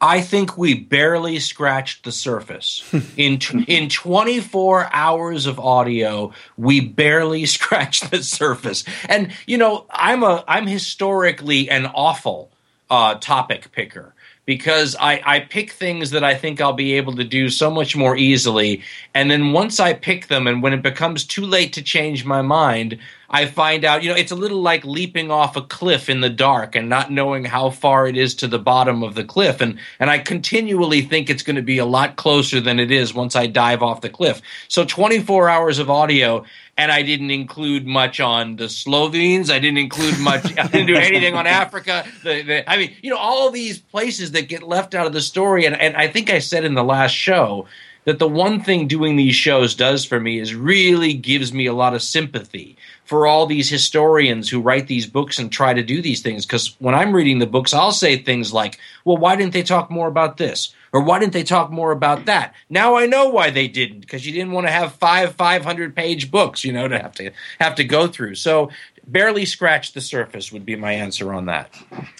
I 0.01 0.23
think 0.23 0.57
we 0.57 0.75
barely 0.75 1.39
scratched 1.41 2.05
the 2.05 2.13
surface. 2.13 2.83
in 3.17 3.39
in 3.69 3.89
24 3.89 4.89
hours 4.93 5.47
of 5.47 5.61
audio, 5.61 6.33
we 6.57 6.81
barely 6.81 7.47
scratched 7.57 8.11
the 8.11 8.23
surface. 8.23 8.85
And 9.09 9.33
you 9.47 9.59
know, 9.59 9.87
I'm 9.91 10.23
a 10.23 10.45
I'm 10.49 10.67
historically 10.67 11.69
an 11.69 11.87
awful 11.87 12.51
uh, 12.89 13.15
topic 13.17 13.71
picker 13.73 14.15
because 14.47 14.97
I, 14.99 15.23
I 15.25 15.41
pick 15.41 15.71
things 15.71 16.11
that 16.11 16.25
I 16.25 16.35
think 16.35 16.61
I'll 16.61 16.73
be 16.73 16.95
able 16.95 17.15
to 17.15 17.23
do 17.23 17.51
so 17.51 17.71
much 17.71 17.95
more 17.95 18.17
easily. 18.17 18.83
And 19.15 19.31
then 19.31 19.53
once 19.53 19.79
I 19.79 19.93
pick 19.93 20.27
them, 20.27 20.49
and 20.49 20.61
when 20.61 20.73
it 20.73 20.83
becomes 20.83 21.25
too 21.25 21.47
late 21.47 21.73
to 21.75 21.83
change 21.83 22.25
my 22.25 22.43
mind, 22.43 22.99
I 23.33 23.47
find 23.47 23.85
out, 23.85 24.03
you 24.03 24.11
know, 24.11 24.17
it's 24.17 24.33
a 24.33 24.37
little 24.37 24.61
like 24.61 24.85
leaping 24.85 25.31
off 25.31 25.57
a 25.57 25.63
cliff 25.63 26.09
in 26.09 26.21
the 26.21 26.29
dark 26.29 26.75
and 26.75 26.89
not 26.89 27.13
knowing 27.13 27.45
how 27.45 27.71
far 27.71 28.09
it 28.09 28.17
is 28.17 28.35
to 28.37 28.49
the 28.49 28.59
bottom 28.59 29.05
of 29.05 29.15
the 29.15 29.23
cliff. 29.23 29.61
And, 29.61 29.79
and 30.01 30.11
I 30.11 30.19
continually 30.19 31.03
think 31.03 31.31
it's 31.31 31.45
going 31.45 31.55
to 31.55 31.63
be 31.63 31.79
a 31.79 31.85
lot 31.85 32.17
closer 32.17 32.61
than 32.61 32.81
it 32.81 32.91
is 32.91 33.15
once 33.15 33.37
I 33.37 33.47
dive 33.47 33.83
off 33.83 34.01
the 34.01 34.11
cliff. 34.11 34.43
So 34.67 34.85
24 34.85 35.49
hours 35.49 35.79
of 35.79 35.89
audio, 35.89 36.45
and 36.77 36.91
I 36.91 37.03
didn't 37.03 37.31
include 37.31 37.87
much 37.87 38.19
on 38.19 38.57
the 38.57 38.69
Slovenes. 38.69 39.49
I 39.49 39.61
didn't 39.61 39.79
include 39.79 40.19
much, 40.19 40.45
I 40.59 40.67
didn't 40.67 40.87
do 40.87 40.97
anything 40.97 41.35
on 41.35 41.47
Africa. 41.47 42.05
The, 42.25 42.43
the, 42.43 42.71
I 42.71 42.79
mean, 42.79 42.95
you 43.01 43.11
know, 43.11 43.19
all 43.19 43.51
these 43.51 43.79
places 43.79 44.33
that 44.33 44.49
get 44.49 44.65
left 44.65 44.95
out 44.95 45.07
of 45.07 45.13
the 45.13 45.21
story. 45.21 45.67
And, 45.67 45.81
and 45.81 45.97
I 45.97 46.09
think 46.09 46.31
I 46.31 46.41
said 46.41 46.65
in 46.65 46.75
the 46.75 46.83
last 46.83 47.13
show, 47.13 47.67
that 48.11 48.19
the 48.19 48.27
one 48.27 48.61
thing 48.61 48.89
doing 48.89 49.15
these 49.15 49.37
shows 49.37 49.73
does 49.73 50.05
for 50.05 50.19
me 50.19 50.41
is 50.41 50.53
really 50.53 51.13
gives 51.13 51.53
me 51.53 51.67
a 51.67 51.73
lot 51.73 51.95
of 51.95 52.03
sympathy 52.03 52.77
for 53.05 53.25
all 53.25 53.47
these 53.47 53.71
historians 53.71 54.49
who 54.49 54.61
write 54.61 54.89
these 54.89 55.07
books 55.07 55.39
and 55.39 55.53
try 55.53 55.73
to 55.73 55.83
do 55.85 56.03
these 56.03 56.21
things. 56.21 56.45
Because 56.45 56.75
when 56.81 56.93
I'm 56.93 57.15
reading 57.15 57.39
the 57.39 57.47
books, 57.47 57.73
I'll 57.73 57.93
say 57.93 58.17
things 58.17 58.53
like, 58.53 58.81
well, 59.05 59.17
why 59.17 59.37
didn't 59.37 59.53
they 59.53 59.63
talk 59.63 59.93
more 59.93 60.09
about 60.09 60.39
this? 60.39 60.75
Or 60.93 61.01
why 61.01 61.21
didn't 61.21 61.35
they 61.35 61.45
talk 61.45 61.71
more 61.71 61.93
about 61.93 62.27
that? 62.27 62.53
Now 62.69 62.97
I 62.97 63.07
know 63.07 63.29
why 63.29 63.51
they 63.51 63.69
didn't, 63.69 64.01
because 64.01 64.27
you 64.27 64.33
didn't 64.33 64.51
want 64.51 64.67
to 64.67 64.73
have 64.73 64.95
five 64.95 65.37
500 65.37 65.95
page 65.95 66.33
books, 66.33 66.65
you 66.65 66.73
know, 66.73 66.89
to 66.89 66.99
have 66.99 67.15
to 67.15 67.31
have 67.61 67.77
to 67.77 67.85
go 67.85 68.09
through. 68.09 68.35
So 68.35 68.71
barely 69.07 69.45
scratched 69.45 69.95
the 69.95 70.01
surface 70.01 70.53
would 70.53 70.65
be 70.65 70.77
my 70.77 70.93
answer 70.93 71.33
on 71.33 71.47
that. 71.47 71.75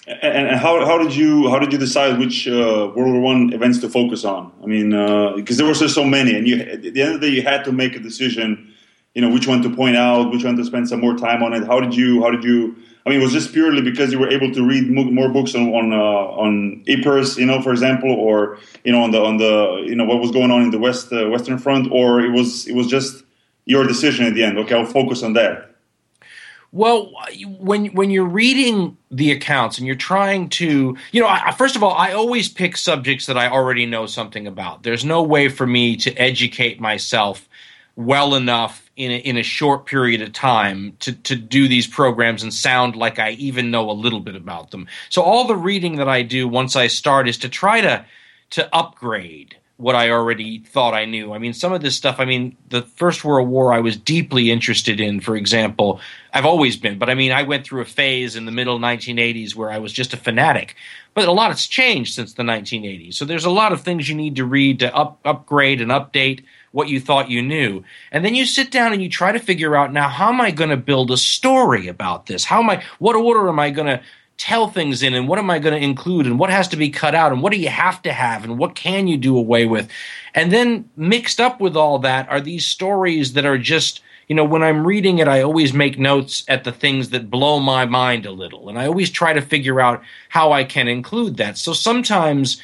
And, 0.07 0.59
how, 0.59 0.85
how 0.85 0.97
did 0.97 1.15
you 1.15 1.49
how 1.49 1.59
did 1.59 1.71
you 1.71 1.79
decide 1.79 2.19
which 2.19 2.47
uh, 2.47 2.91
World 2.95 3.13
War 3.13 3.21
One 3.21 3.53
events 3.53 3.79
to 3.79 3.89
focus 3.89 4.25
on? 4.25 4.51
I 4.63 4.65
mean, 4.65 4.89
because 5.35 5.57
uh, 5.57 5.63
there 5.63 5.67
were 5.67 5.73
just 5.73 5.95
so 5.95 6.03
many, 6.03 6.35
and 6.35 6.47
you 6.47 6.59
at 6.59 6.81
the 6.81 7.01
end 7.01 7.15
of 7.15 7.21
the 7.21 7.27
day, 7.27 7.33
you 7.33 7.41
had 7.41 7.63
to 7.65 7.71
make 7.71 7.95
a 7.95 7.99
decision 7.99 8.71
you 9.13 9.21
know 9.21 9.29
which 9.29 9.47
one 9.47 9.61
to 9.61 9.69
point 9.69 9.97
out, 9.97 10.31
which 10.31 10.43
one 10.43 10.55
to 10.57 10.63
spend 10.63 10.87
some 10.87 11.01
more 11.01 11.15
time 11.17 11.43
on 11.43 11.53
it. 11.53 11.65
How 11.65 11.79
did 11.79 11.95
you? 11.95 12.21
How 12.23 12.31
did 12.31 12.43
you? 12.43 12.75
I 13.05 13.09
mean, 13.09 13.19
was 13.19 13.33
this 13.33 13.49
purely 13.49 13.81
because 13.81 14.11
you 14.11 14.19
were 14.19 14.29
able 14.29 14.53
to 14.53 14.63
read 14.63 14.89
more 14.89 15.29
books 15.29 15.53
on 15.55 15.69
on 15.73 15.91
uh, 15.91 15.97
on 15.97 16.83
you 16.85 17.45
know, 17.45 17.61
for 17.61 17.71
example, 17.71 18.11
or 18.11 18.57
you 18.83 18.91
know 18.91 19.03
on 19.03 19.11
the 19.11 19.21
on 19.21 19.37
the 19.37 19.83
you 19.85 19.95
know 19.95 20.05
what 20.05 20.19
was 20.19 20.31
going 20.31 20.51
on 20.51 20.61
in 20.61 20.71
the 20.71 20.79
West 20.79 21.11
uh, 21.11 21.29
Western 21.29 21.57
Front, 21.57 21.91
or 21.91 22.21
it 22.21 22.31
was 22.31 22.67
it 22.67 22.75
was 22.75 22.87
just 22.87 23.23
your 23.65 23.85
decision 23.85 24.25
at 24.25 24.33
the 24.33 24.43
end? 24.43 24.57
Okay, 24.59 24.75
I'll 24.75 24.85
focus 24.85 25.23
on 25.23 25.33
that. 25.33 25.70
Well, 26.73 27.11
when 27.59 27.87
when 27.87 28.11
you're 28.11 28.23
reading 28.23 28.97
the 29.09 29.31
accounts 29.31 29.77
and 29.77 29.85
you're 29.85 29.95
trying 29.97 30.47
to, 30.49 30.95
you 31.11 31.21
know, 31.21 31.27
I, 31.27 31.51
first 31.51 31.75
of 31.75 31.83
all, 31.83 31.93
I 31.93 32.13
always 32.13 32.47
pick 32.47 32.77
subjects 32.77 33.25
that 33.25 33.37
I 33.37 33.49
already 33.49 33.85
know 33.85 34.05
something 34.05 34.47
about. 34.47 34.83
There's 34.83 35.03
no 35.03 35.21
way 35.21 35.49
for 35.49 35.67
me 35.67 35.97
to 35.97 36.13
educate 36.15 36.79
myself 36.79 37.49
well 37.97 38.35
enough 38.35 38.89
in 38.95 39.11
a, 39.11 39.17
in 39.17 39.35
a 39.35 39.43
short 39.43 39.85
period 39.85 40.21
of 40.21 40.31
time 40.31 40.95
to 41.01 41.11
to 41.11 41.35
do 41.35 41.67
these 41.67 41.87
programs 41.87 42.41
and 42.41 42.53
sound 42.53 42.95
like 42.95 43.19
I 43.19 43.31
even 43.31 43.69
know 43.69 43.89
a 43.89 43.91
little 43.91 44.21
bit 44.21 44.37
about 44.37 44.71
them. 44.71 44.87
So 45.09 45.21
all 45.23 45.47
the 45.47 45.57
reading 45.57 45.97
that 45.97 46.07
I 46.07 46.21
do 46.21 46.47
once 46.47 46.77
I 46.77 46.87
start 46.87 47.27
is 47.27 47.37
to 47.39 47.49
try 47.49 47.81
to 47.81 48.05
to 48.51 48.73
upgrade 48.73 49.57
what 49.81 49.95
I 49.95 50.11
already 50.11 50.59
thought 50.59 50.93
I 50.93 51.05
knew. 51.05 51.33
I 51.33 51.39
mean, 51.39 51.53
some 51.53 51.73
of 51.73 51.81
this 51.81 51.97
stuff, 51.97 52.19
I 52.19 52.25
mean, 52.25 52.55
the 52.69 52.83
First 52.83 53.25
World 53.25 53.49
War 53.49 53.73
I 53.73 53.79
was 53.79 53.97
deeply 53.97 54.51
interested 54.51 55.01
in, 55.01 55.19
for 55.19 55.35
example. 55.35 55.99
I've 56.31 56.45
always 56.45 56.77
been, 56.77 56.99
but 56.99 57.09
I 57.09 57.15
mean, 57.15 57.31
I 57.31 57.43
went 57.43 57.65
through 57.65 57.81
a 57.81 57.85
phase 57.85 58.35
in 58.35 58.45
the 58.45 58.51
middle 58.51 58.79
1980s 58.79 59.55
where 59.55 59.71
I 59.71 59.79
was 59.79 59.91
just 59.91 60.13
a 60.13 60.17
fanatic. 60.17 60.75
But 61.13 61.27
a 61.27 61.31
lot 61.31 61.49
has 61.49 61.65
changed 61.65 62.13
since 62.13 62.33
the 62.33 62.43
1980s. 62.43 63.15
So 63.15 63.25
there's 63.25 63.43
a 63.43 63.49
lot 63.49 63.73
of 63.73 63.81
things 63.81 64.07
you 64.07 64.15
need 64.15 64.35
to 64.37 64.45
read 64.45 64.79
to 64.79 64.95
up, 64.95 65.19
upgrade 65.25 65.81
and 65.81 65.91
update 65.91 66.43
what 66.71 66.87
you 66.87 66.99
thought 66.99 67.29
you 67.29 67.41
knew. 67.41 67.83
And 68.11 68.23
then 68.23 68.35
you 68.35 68.45
sit 68.45 68.71
down 68.71 68.93
and 68.93 69.01
you 69.01 69.09
try 69.09 69.31
to 69.31 69.39
figure 69.39 69.75
out 69.75 69.91
now 69.91 70.07
how 70.07 70.29
am 70.29 70.39
I 70.39 70.51
going 70.51 70.69
to 70.69 70.77
build 70.77 71.11
a 71.11 71.17
story 71.17 71.87
about 71.87 72.27
this? 72.27 72.45
How 72.45 72.61
am 72.61 72.69
I 72.69 72.83
what 72.99 73.15
order 73.15 73.49
am 73.49 73.59
I 73.59 73.71
going 73.71 73.87
to 73.87 74.01
tell 74.37 74.67
things 74.67 75.03
in 75.03 75.13
and 75.13 75.27
what 75.27 75.39
am 75.39 75.49
I 75.49 75.59
going 75.59 75.79
to 75.79 75.85
include 75.85 76.25
and 76.25 76.39
what 76.39 76.49
has 76.49 76.67
to 76.69 76.77
be 76.77 76.89
cut 76.89 77.13
out 77.13 77.31
and 77.31 77.43
what 77.43 77.51
do 77.51 77.59
you 77.59 77.69
have 77.69 78.01
to 78.03 78.11
have 78.11 78.43
and 78.43 78.57
what 78.57 78.75
can 78.75 79.07
you 79.07 79.17
do 79.17 79.37
away 79.37 79.65
with? 79.65 79.89
And 80.33 80.51
then 80.51 80.89
mixed 80.95 81.39
up 81.39 81.61
with 81.61 81.77
all 81.77 81.99
that 81.99 82.27
are 82.29 82.41
these 82.41 82.65
stories 82.65 83.33
that 83.33 83.45
are 83.45 83.57
just 83.57 84.01
you 84.27 84.35
know, 84.35 84.45
when 84.45 84.63
I'm 84.63 84.87
reading 84.87 85.19
it, 85.19 85.27
I 85.27 85.41
always 85.41 85.73
make 85.73 85.99
notes 85.99 86.45
at 86.47 86.63
the 86.63 86.71
things 86.71 87.09
that 87.09 87.29
blow 87.29 87.59
my 87.59 87.83
mind 87.83 88.25
a 88.25 88.31
little. 88.31 88.69
And 88.69 88.79
I 88.79 88.85
always 88.85 89.09
try 89.09 89.33
to 89.33 89.41
figure 89.41 89.81
out 89.81 90.01
how 90.29 90.53
I 90.53 90.63
can 90.63 90.87
include 90.87 91.35
that. 91.35 91.57
So 91.57 91.73
sometimes 91.73 92.61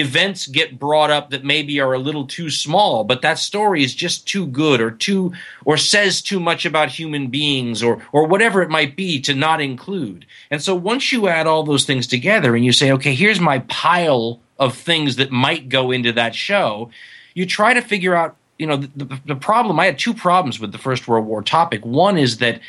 events 0.00 0.46
get 0.46 0.78
brought 0.78 1.10
up 1.10 1.30
that 1.30 1.44
maybe 1.44 1.80
are 1.80 1.92
a 1.92 1.98
little 1.98 2.26
too 2.26 2.50
small 2.50 3.04
but 3.04 3.22
that 3.22 3.38
story 3.38 3.82
is 3.82 3.94
just 3.94 4.26
too 4.26 4.46
good 4.46 4.80
or 4.80 4.90
too 4.90 5.32
or 5.64 5.76
says 5.76 6.22
too 6.22 6.40
much 6.40 6.64
about 6.64 6.88
human 6.88 7.28
beings 7.28 7.82
or 7.82 8.02
or 8.12 8.26
whatever 8.26 8.62
it 8.62 8.70
might 8.70 8.96
be 8.96 9.20
to 9.20 9.34
not 9.34 9.60
include. 9.60 10.26
And 10.50 10.62
so 10.62 10.74
once 10.74 11.12
you 11.12 11.28
add 11.28 11.46
all 11.46 11.62
those 11.62 11.84
things 11.84 12.06
together 12.06 12.56
and 12.56 12.64
you 12.64 12.72
say 12.72 12.92
okay 12.92 13.14
here's 13.14 13.40
my 13.40 13.58
pile 13.60 14.40
of 14.58 14.76
things 14.76 15.16
that 15.16 15.30
might 15.30 15.68
go 15.68 15.90
into 15.90 16.12
that 16.12 16.34
show 16.34 16.90
you 17.34 17.44
try 17.44 17.74
to 17.74 17.82
figure 17.82 18.14
out 18.14 18.36
you 18.58 18.66
know 18.66 18.76
the, 18.76 19.20
the 19.26 19.36
problem 19.36 19.78
i 19.78 19.84
had 19.84 19.98
two 19.98 20.14
problems 20.14 20.58
with 20.58 20.72
the 20.72 20.78
first 20.78 21.06
world 21.06 21.26
war 21.26 21.42
topic. 21.42 21.84
One 21.84 22.16
is 22.16 22.38
that 22.38 22.60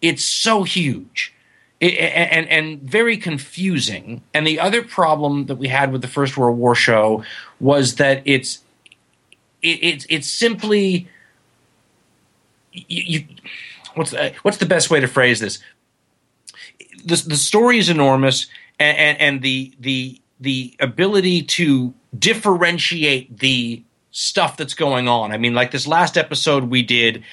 it's 0.00 0.24
so 0.24 0.62
huge 0.62 1.33
and, 1.92 2.48
and 2.48 2.82
very 2.82 3.16
confusing. 3.16 4.22
And 4.32 4.46
the 4.46 4.60
other 4.60 4.82
problem 4.82 5.46
that 5.46 5.56
we 5.56 5.68
had 5.68 5.92
with 5.92 6.02
the 6.02 6.08
First 6.08 6.36
World 6.36 6.58
War 6.58 6.74
show 6.74 7.24
was 7.60 7.96
that 7.96 8.22
it's 8.24 8.60
it, 9.62 9.82
it's 9.82 10.06
it's 10.08 10.28
simply 10.28 11.08
you, 12.72 12.84
you, 12.88 13.24
what's 13.94 14.10
the, 14.10 14.32
what's 14.42 14.58
the 14.58 14.66
best 14.66 14.90
way 14.90 15.00
to 15.00 15.06
phrase 15.06 15.40
this? 15.40 15.58
The 17.04 17.22
the 17.26 17.36
story 17.36 17.78
is 17.78 17.88
enormous, 17.88 18.46
and, 18.78 18.96
and, 18.96 19.20
and 19.20 19.42
the 19.42 19.72
the 19.78 20.20
the 20.40 20.74
ability 20.80 21.42
to 21.42 21.94
differentiate 22.18 23.38
the 23.38 23.82
stuff 24.10 24.56
that's 24.56 24.74
going 24.74 25.08
on. 25.08 25.32
I 25.32 25.38
mean, 25.38 25.54
like 25.54 25.70
this 25.70 25.86
last 25.86 26.16
episode 26.16 26.64
we 26.64 26.82
did, 26.82 27.24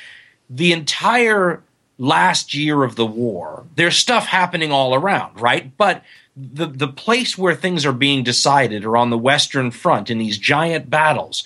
the 0.50 0.74
entire 0.74 1.64
last 2.02 2.56
year 2.56 2.84
of 2.84 2.96
the 2.96 3.06
war, 3.06 3.64
there's 3.76 3.96
stuff 3.96 4.26
happening 4.26 4.72
all 4.72 4.96
around, 4.96 5.40
right? 5.40 5.78
But 5.78 6.04
the 6.36 6.66
the 6.66 6.88
place 6.88 7.38
where 7.38 7.54
things 7.54 7.86
are 7.86 7.94
being 7.94 8.24
decided 8.24 8.84
are 8.84 8.98
on 8.98 9.12
the 9.12 9.18
Western 9.18 9.70
Front 9.70 10.10
in 10.10 10.18
these 10.18 10.40
giant 10.40 10.90
battles. 10.90 11.44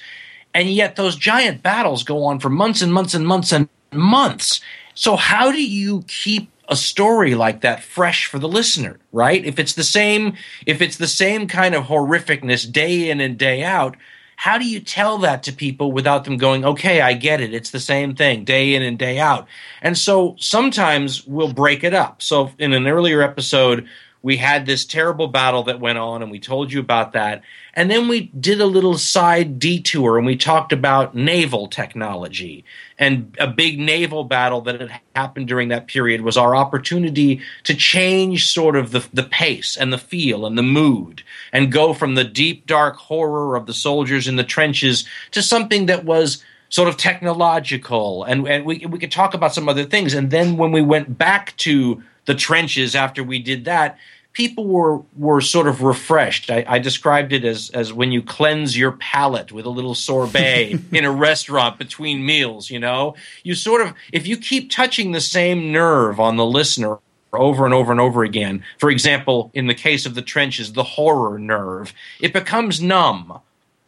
And 0.53 0.69
yet 0.69 0.95
those 0.95 1.17
giant 1.17 1.61
battles 1.61 2.03
go 2.03 2.23
on 2.23 2.39
for 2.39 2.49
months 2.49 2.81
and 2.81 2.93
months 2.93 3.13
and 3.13 3.27
months 3.27 3.51
and 3.51 3.67
months. 3.91 4.61
So 4.93 5.17
how 5.17 5.51
do 5.51 5.61
you 5.61 6.05
keep 6.07 6.49
a 6.69 6.77
story 6.77 7.35
like 7.35 7.59
that 7.61 7.83
fresh 7.83 8.25
for 8.25 8.39
the 8.39 8.47
listener, 8.47 8.97
right? 9.11 9.43
If 9.43 9.59
it's 9.59 9.73
the 9.73 9.83
same, 9.83 10.35
if 10.65 10.81
it's 10.81 10.95
the 10.95 11.07
same 11.07 11.47
kind 11.47 11.75
of 11.75 11.83
horrificness 11.83 12.71
day 12.71 13.09
in 13.09 13.19
and 13.19 13.37
day 13.37 13.61
out, 13.61 13.97
how 14.35 14.57
do 14.57 14.67
you 14.67 14.79
tell 14.79 15.17
that 15.19 15.43
to 15.43 15.53
people 15.53 15.91
without 15.91 16.25
them 16.25 16.37
going, 16.37 16.65
okay, 16.65 17.01
I 17.01 17.13
get 17.13 17.41
it. 17.41 17.53
It's 17.53 17.71
the 17.71 17.79
same 17.79 18.15
thing 18.15 18.43
day 18.43 18.75
in 18.75 18.81
and 18.81 18.97
day 18.97 19.19
out. 19.19 19.47
And 19.81 19.97
so 19.97 20.35
sometimes 20.39 21.25
we'll 21.25 21.53
break 21.53 21.83
it 21.83 21.93
up. 21.93 22.21
So 22.21 22.51
in 22.59 22.73
an 22.73 22.87
earlier 22.87 23.21
episode, 23.21 23.87
we 24.21 24.37
had 24.37 24.65
this 24.65 24.85
terrible 24.85 25.27
battle 25.27 25.63
that 25.63 25.79
went 25.79 25.99
on 25.99 26.23
and 26.23 26.31
we 26.31 26.39
told 26.39 26.73
you 26.73 26.79
about 26.79 27.13
that. 27.13 27.43
And 27.75 27.91
then 27.91 28.07
we 28.07 28.27
did 28.39 28.61
a 28.61 28.65
little 28.65 28.97
side 28.97 29.59
detour 29.59 30.17
and 30.17 30.25
we 30.25 30.37
talked 30.37 30.71
about 30.71 31.13
naval 31.13 31.67
technology. 31.67 32.63
And 32.97 33.35
a 33.37 33.47
big 33.47 33.79
naval 33.79 34.23
battle 34.23 34.61
that 34.61 34.79
had 34.79 35.01
happened 35.15 35.49
during 35.49 35.67
that 35.69 35.87
period 35.87 36.21
was 36.21 36.37
our 36.37 36.55
opportunity 36.55 37.41
to 37.63 37.75
change 37.75 38.47
sort 38.47 38.77
of 38.77 38.91
the, 38.91 39.05
the 39.13 39.23
pace 39.23 39.75
and 39.75 39.91
the 39.91 39.97
feel 39.97 40.45
and 40.45 40.57
the 40.57 40.63
mood 40.63 41.23
and 41.51 41.71
go 41.71 41.93
from 41.93 42.15
the 42.15 42.23
deep, 42.23 42.65
dark 42.65 42.95
horror 42.95 43.57
of 43.57 43.65
the 43.65 43.73
soldiers 43.73 44.27
in 44.27 44.37
the 44.37 44.43
trenches 44.43 45.05
to 45.31 45.41
something 45.41 45.87
that 45.87 46.05
was 46.05 46.43
sort 46.69 46.87
of 46.87 46.95
technological. 46.95 48.23
And, 48.23 48.47
and 48.47 48.65
we, 48.65 48.85
we 48.85 48.99
could 48.99 49.11
talk 49.11 49.33
about 49.33 49.53
some 49.53 49.67
other 49.67 49.83
things. 49.83 50.13
And 50.13 50.31
then 50.31 50.55
when 50.55 50.71
we 50.71 50.81
went 50.81 51.17
back 51.17 51.55
to 51.57 52.01
the 52.25 52.35
trenches 52.35 52.95
after 52.95 53.23
we 53.23 53.39
did 53.39 53.65
that, 53.65 53.97
people 54.35 54.67
were 54.67 54.99
were 55.17 55.41
sort 55.41 55.67
of 55.67 55.81
refreshed. 55.81 56.51
I, 56.51 56.63
I, 56.67 56.77
described 56.77 57.33
it 57.33 57.43
as 57.43 57.71
as 57.71 57.91
when 57.91 58.11
you 58.11 58.21
cleanse 58.21 58.77
your 58.77 58.91
palate 58.91 59.51
with 59.51 59.65
a 59.65 59.69
little 59.69 59.95
sorbet 59.95 60.77
in 60.91 61.05
a 61.05 61.11
restaurant 61.11 61.79
between 61.79 62.23
meals. 62.23 62.69
You 62.69 62.79
know, 62.79 63.15
you 63.43 63.55
sort 63.55 63.81
of 63.81 63.93
if 64.13 64.27
you 64.27 64.37
keep 64.37 64.69
touching 64.69 65.11
the 65.11 65.21
same 65.21 65.71
nerve 65.71 66.19
on 66.19 66.35
the 66.35 66.45
listener 66.45 66.99
over 67.33 67.65
and 67.65 67.73
over 67.73 67.91
and 67.91 67.99
over 67.99 68.23
again. 68.23 68.63
For 68.77 68.91
example, 68.91 69.51
in 69.53 69.67
the 69.67 69.73
case 69.73 70.05
of 70.05 70.15
the 70.15 70.21
trenches, 70.21 70.73
the 70.73 70.83
horror 70.83 71.39
nerve, 71.39 71.93
it 72.21 72.31
becomes 72.31 72.81
numb 72.81 73.41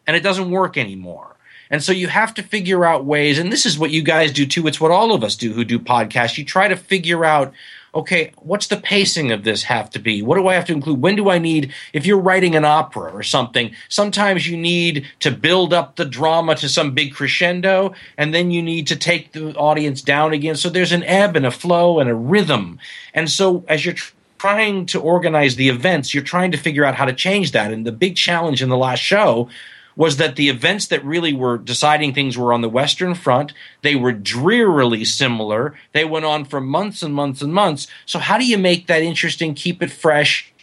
and 0.06 0.18
it 0.18 0.24
doesn't 0.24 0.50
work 0.50 0.78
anymore. 0.78 1.36
And 1.70 1.84
so 1.84 1.92
you 1.92 2.08
have 2.08 2.34
to 2.36 2.44
figure 2.44 2.86
out 2.86 3.04
ways, 3.04 3.38
and 3.38 3.52
this 3.52 3.66
is 3.66 3.78
what 3.78 3.92
you 3.92 4.02
guys 4.02 4.32
do 4.32 4.46
too. 4.46 4.68
It's 4.68 4.80
what 4.80 4.92
all 4.92 5.14
of 5.14 5.24
us 5.24 5.36
do 5.36 5.52
who 5.52 5.66
do 5.66 5.80
podcasts. 5.80 6.38
You 6.38 6.46
try 6.46 6.70
to 6.70 6.78
figure 6.78 7.26
out 7.26 7.54
okay, 7.94 8.32
what's 8.38 8.68
the 8.68 8.78
pacing 8.78 9.32
of 9.32 9.44
this 9.44 9.64
have 9.64 9.90
to 9.92 10.00
be? 10.00 10.22
What 10.22 10.38
do 10.38 10.48
I 10.48 10.54
have 10.54 10.66
to 10.66 10.74
include? 10.74 11.02
When 11.02 11.16
do 11.16 11.30
I 11.30 11.38
need, 11.40 11.74
if 11.94 12.06
you're 12.06 12.20
writing 12.20 12.56
an 12.56 12.66
opera 12.66 13.12
or 13.12 13.24
something, 13.24 13.74
sometimes 13.90 14.48
you 14.48 14.58
need 14.58 15.08
to 15.20 15.32
build 15.32 15.74
up 15.74 15.96
the 15.96 16.06
drama 16.06 16.56
to 16.56 16.70
some 16.70 16.94
big 16.94 17.14
crescendo, 17.14 17.94
and 18.18 18.34
then 18.34 18.52
you 18.52 18.62
need 18.62 18.88
to 18.88 18.96
take 18.96 19.32
the 19.32 19.54
audience 19.56 20.02
down 20.02 20.34
again. 20.34 20.56
So 20.56 20.70
there's 20.70 20.92
an 20.92 21.04
ebb 21.04 21.36
and 21.36 21.46
a 21.46 21.52
flow 21.52 22.00
and 22.00 22.10
a 22.10 22.16
rhythm. 22.16 22.80
And 23.14 23.30
so 23.30 23.64
as 23.68 23.86
you're 23.86 23.96
trying 24.38 24.86
to 24.88 25.00
organize 25.00 25.56
the 25.56 25.70
events, 25.70 26.14
you're 26.14 26.24
trying 26.24 26.52
to 26.52 26.58
figure 26.58 26.86
out 26.86 26.96
how 26.96 27.06
to 27.06 27.14
change 27.14 27.52
that. 27.54 27.74
And 27.74 27.86
the 27.86 27.92
big 27.92 28.16
challenge 28.16 28.62
in 28.62 28.70
the 28.70 28.78
last 28.78 29.00
show 29.00 29.50
was 29.98 30.18
that 30.18 30.36
the 30.36 30.48
events 30.48 30.88
that 30.88 31.04
really 31.04 31.34
were 31.34 31.58
deciding 31.58 32.14
things 32.14 32.38
were 32.38 32.54
on 32.54 32.62
the 32.62 32.70
Western 32.70 33.16
Front. 33.16 33.52
They 33.82 33.96
were 33.96 34.14
drearily 34.14 35.04
similar. 35.04 35.76
They 35.92 36.06
went 36.06 36.24
on 36.24 36.46
for 36.46 36.62
months 36.62 37.02
and 37.02 37.14
months 37.14 37.42
and 37.42 37.54
months. 37.54 37.88
So, 38.06 38.20
how 38.20 38.38
do 38.38 38.46
you 38.46 38.60
make 38.60 38.88
that 38.88 39.02
interesting, 39.02 39.56
keep 39.56 39.82
it 39.82 39.92
fresh, 39.92 40.54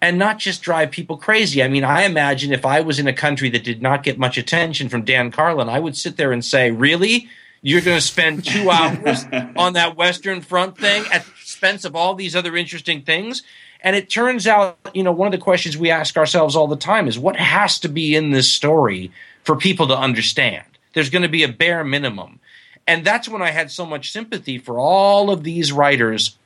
and 0.00 0.18
not 0.18 0.38
just 0.38 0.62
drive 0.62 0.90
people 0.90 1.16
crazy? 1.16 1.62
I 1.62 1.68
mean, 1.68 1.84
I 1.84 2.02
imagine 2.02 2.52
if 2.52 2.66
I 2.66 2.82
was 2.82 2.98
in 2.98 3.08
a 3.08 3.14
country 3.14 3.48
that 3.50 3.64
did 3.64 3.80
not 3.80 4.02
get 4.02 4.18
much 4.18 4.36
attention 4.36 4.90
from 4.90 5.04
Dan 5.04 5.32
Carlin, 5.32 5.70
I 5.70 5.80
would 5.80 5.96
sit 5.96 6.18
there 6.18 6.30
and 6.30 6.44
say, 6.44 6.70
Really? 6.70 7.28
You're 7.64 7.80
going 7.80 7.96
to 7.96 8.02
spend 8.02 8.44
two 8.44 8.70
hours 8.72 9.24
on 9.56 9.74
that 9.74 9.96
Western 9.96 10.40
Front 10.40 10.76
thing 10.76 11.04
at 11.12 11.24
the 11.24 11.30
expense 11.30 11.84
of 11.84 11.94
all 11.94 12.14
these 12.14 12.36
other 12.36 12.56
interesting 12.56 13.02
things? 13.02 13.42
And 13.82 13.96
it 13.96 14.08
turns 14.08 14.46
out, 14.46 14.78
you 14.94 15.02
know, 15.02 15.12
one 15.12 15.26
of 15.26 15.32
the 15.32 15.44
questions 15.44 15.76
we 15.76 15.90
ask 15.90 16.16
ourselves 16.16 16.54
all 16.54 16.68
the 16.68 16.76
time 16.76 17.08
is 17.08 17.18
what 17.18 17.36
has 17.36 17.80
to 17.80 17.88
be 17.88 18.14
in 18.14 18.30
this 18.30 18.50
story 18.50 19.10
for 19.42 19.56
people 19.56 19.88
to 19.88 19.98
understand? 19.98 20.64
There's 20.94 21.10
going 21.10 21.22
to 21.22 21.28
be 21.28 21.42
a 21.42 21.48
bare 21.48 21.82
minimum. 21.82 22.38
And 22.86 23.04
that's 23.04 23.28
when 23.28 23.42
I 23.42 23.50
had 23.50 23.70
so 23.70 23.84
much 23.84 24.12
sympathy 24.12 24.58
for 24.58 24.78
all 24.78 25.30
of 25.30 25.42
these 25.42 25.72
writers 25.72 26.36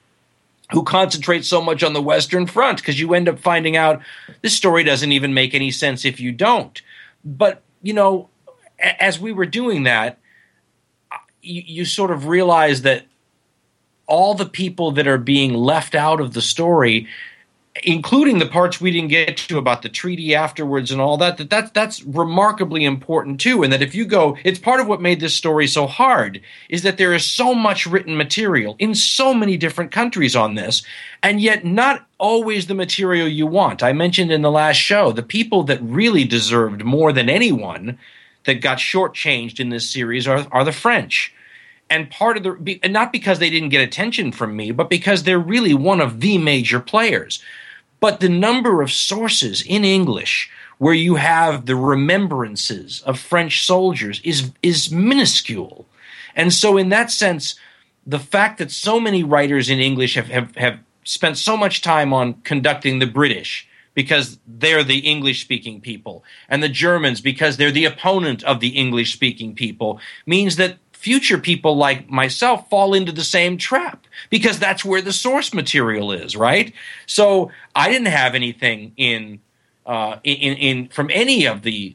who 0.73 0.83
concentrate 0.83 1.45
so 1.45 1.61
much 1.63 1.83
on 1.83 1.93
the 1.93 2.03
Western 2.03 2.47
Front 2.47 2.79
because 2.79 2.99
you 2.99 3.15
end 3.15 3.29
up 3.29 3.39
finding 3.39 3.77
out 3.77 4.01
this 4.43 4.55
story 4.55 4.83
doesn't 4.83 5.13
even 5.13 5.33
make 5.33 5.55
any 5.55 5.71
sense 5.71 6.05
if 6.05 6.19
you 6.19 6.33
don't. 6.33 6.81
But, 7.25 7.63
you 7.83 7.93
know, 7.93 8.29
as 8.79 9.19
we 9.19 9.33
were 9.33 9.47
doing 9.47 9.85
that, 9.85 10.19
you, 11.43 11.63
you 11.65 11.85
sort 11.85 12.11
of 12.11 12.27
realize 12.27 12.83
that 12.83 13.05
all 14.07 14.35
the 14.35 14.47
people 14.47 14.93
that 14.93 15.07
are 15.07 15.19
being 15.19 15.55
left 15.55 15.95
out 15.95 16.21
of 16.21 16.33
the 16.35 16.43
story 16.43 17.07
including 17.85 18.39
the 18.39 18.47
parts 18.47 18.81
we 18.81 18.91
didn't 18.91 19.09
get 19.09 19.37
to 19.37 19.59
about 19.59 19.83
the 19.83 19.89
treaty 19.89 20.35
afterwards 20.35 20.91
and 20.91 21.01
all 21.01 21.17
that 21.17 21.37
that 21.37 21.51
that's 21.51 21.71
that's 21.73 22.03
remarkably 22.05 22.85
important 22.85 23.41
too. 23.41 23.63
And 23.63 23.73
that 23.73 23.83
if 23.83 23.95
you 23.95 24.05
go 24.05 24.37
it's 24.45 24.59
part 24.59 24.81
of 24.81 24.87
what 24.87 25.01
made 25.01 25.21
this 25.21 25.35
story 25.35 25.67
so 25.67 25.87
hard 25.87 26.41
is 26.69 26.83
that 26.83 26.99
there 26.99 27.15
is 27.15 27.25
so 27.25 27.55
much 27.55 27.87
written 27.87 28.17
material 28.17 28.77
in 28.79 28.95
so 28.95 29.35
many 29.35 29.57
different 29.57 29.91
countries 29.91 30.37
on 30.37 30.55
this 30.55 30.83
and 31.23 31.41
yet 31.41 31.65
not 31.65 32.07
always 32.19 32.67
the 32.67 32.75
material 32.75 33.29
you 33.29 33.47
want. 33.47 33.83
I 33.83 33.93
mentioned 33.93 34.33
in 34.33 34.43
the 34.43 34.51
last 34.51 34.77
show 34.77 35.13
the 35.13 35.23
people 35.23 35.63
that 35.65 35.83
really 35.83 36.25
deserved 36.25 36.85
more 36.85 37.13
than 37.13 37.29
anyone 37.29 37.99
that 38.45 38.61
got 38.61 38.79
shortchanged 38.79 39.59
in 39.59 39.71
this 39.71 39.89
series 39.91 40.27
are, 40.27 40.47
are 40.53 40.65
the 40.65 40.73
french 40.73 41.35
and 41.89 42.11
part 42.11 42.37
of 42.37 42.43
the 42.43 42.81
not 42.89 43.13
because 43.13 43.39
they 43.39 43.51
didn't 43.51 43.69
get 43.71 43.87
attention 43.87 44.33
from 44.33 44.57
me 44.57 44.71
but 44.71 44.91
because 44.91 45.23
they're 45.23 45.39
really 45.39 45.75
one 45.75 46.01
of 46.01 46.21
the 46.21 46.39
major 46.39 46.81
players. 46.81 47.43
But 47.99 48.21
the 48.21 48.29
number 48.29 48.83
of 48.83 48.93
sources 48.93 49.63
in 49.63 49.85
english 49.85 50.51
where 50.79 50.95
you 50.95 51.15
have 51.15 51.67
the 51.67 51.77
remembrances 51.77 53.03
of 53.03 53.19
french 53.19 53.65
soldiers 53.65 54.21
is 54.25 54.53
is 54.63 54.91
minuscule. 54.91 55.87
And 56.35 56.53
so 56.53 56.77
in 56.77 56.89
that 56.91 57.11
sense 57.11 57.57
the 58.07 58.19
fact 58.19 58.59
that 58.59 58.71
so 58.71 59.01
many 59.01 59.23
writers 59.23 59.69
in 59.71 59.79
english 59.79 60.15
have 60.15 60.29
have, 60.29 60.55
have 60.57 60.79
spent 61.05 61.39
so 61.39 61.57
much 61.57 61.83
time 61.83 62.13
on 62.13 62.35
conducting 62.43 62.99
the 62.99 63.07
british 63.07 63.69
because 63.97 64.39
they're 64.47 64.85
the 64.85 64.99
English 64.99 65.41
speaking 65.41 65.81
people, 65.81 66.23
and 66.49 66.63
the 66.63 66.69
Germans 66.69 67.21
because 67.21 67.57
they're 67.57 67.73
the 67.73 67.87
opponent 67.87 68.45
of 68.45 68.61
the 68.61 68.69
English 68.69 69.13
speaking 69.13 69.55
people, 69.55 69.99
means 70.27 70.57
that 70.57 70.77
future 70.97 71.39
people 71.39 71.77
like 71.77 72.09
myself 72.09 72.69
fall 72.71 72.95
into 72.95 73.13
the 73.13 73.25
same 73.25 73.59
trap 73.59 74.07
because 74.31 74.59
that's 74.59 74.85
where 74.85 75.03
the 75.03 75.13
source 75.13 75.53
material 75.53 76.11
is, 76.11 76.35
right? 76.35 76.73
So 77.07 77.51
I 77.75 77.91
didn't 77.91 78.09
have 78.09 78.35
anything 78.35 78.93
in 78.97 79.41
uh, 79.85 80.19
in, 80.25 80.57
in 80.57 80.89
from 80.89 81.11
any 81.13 81.47
of 81.47 81.63
the 81.63 81.95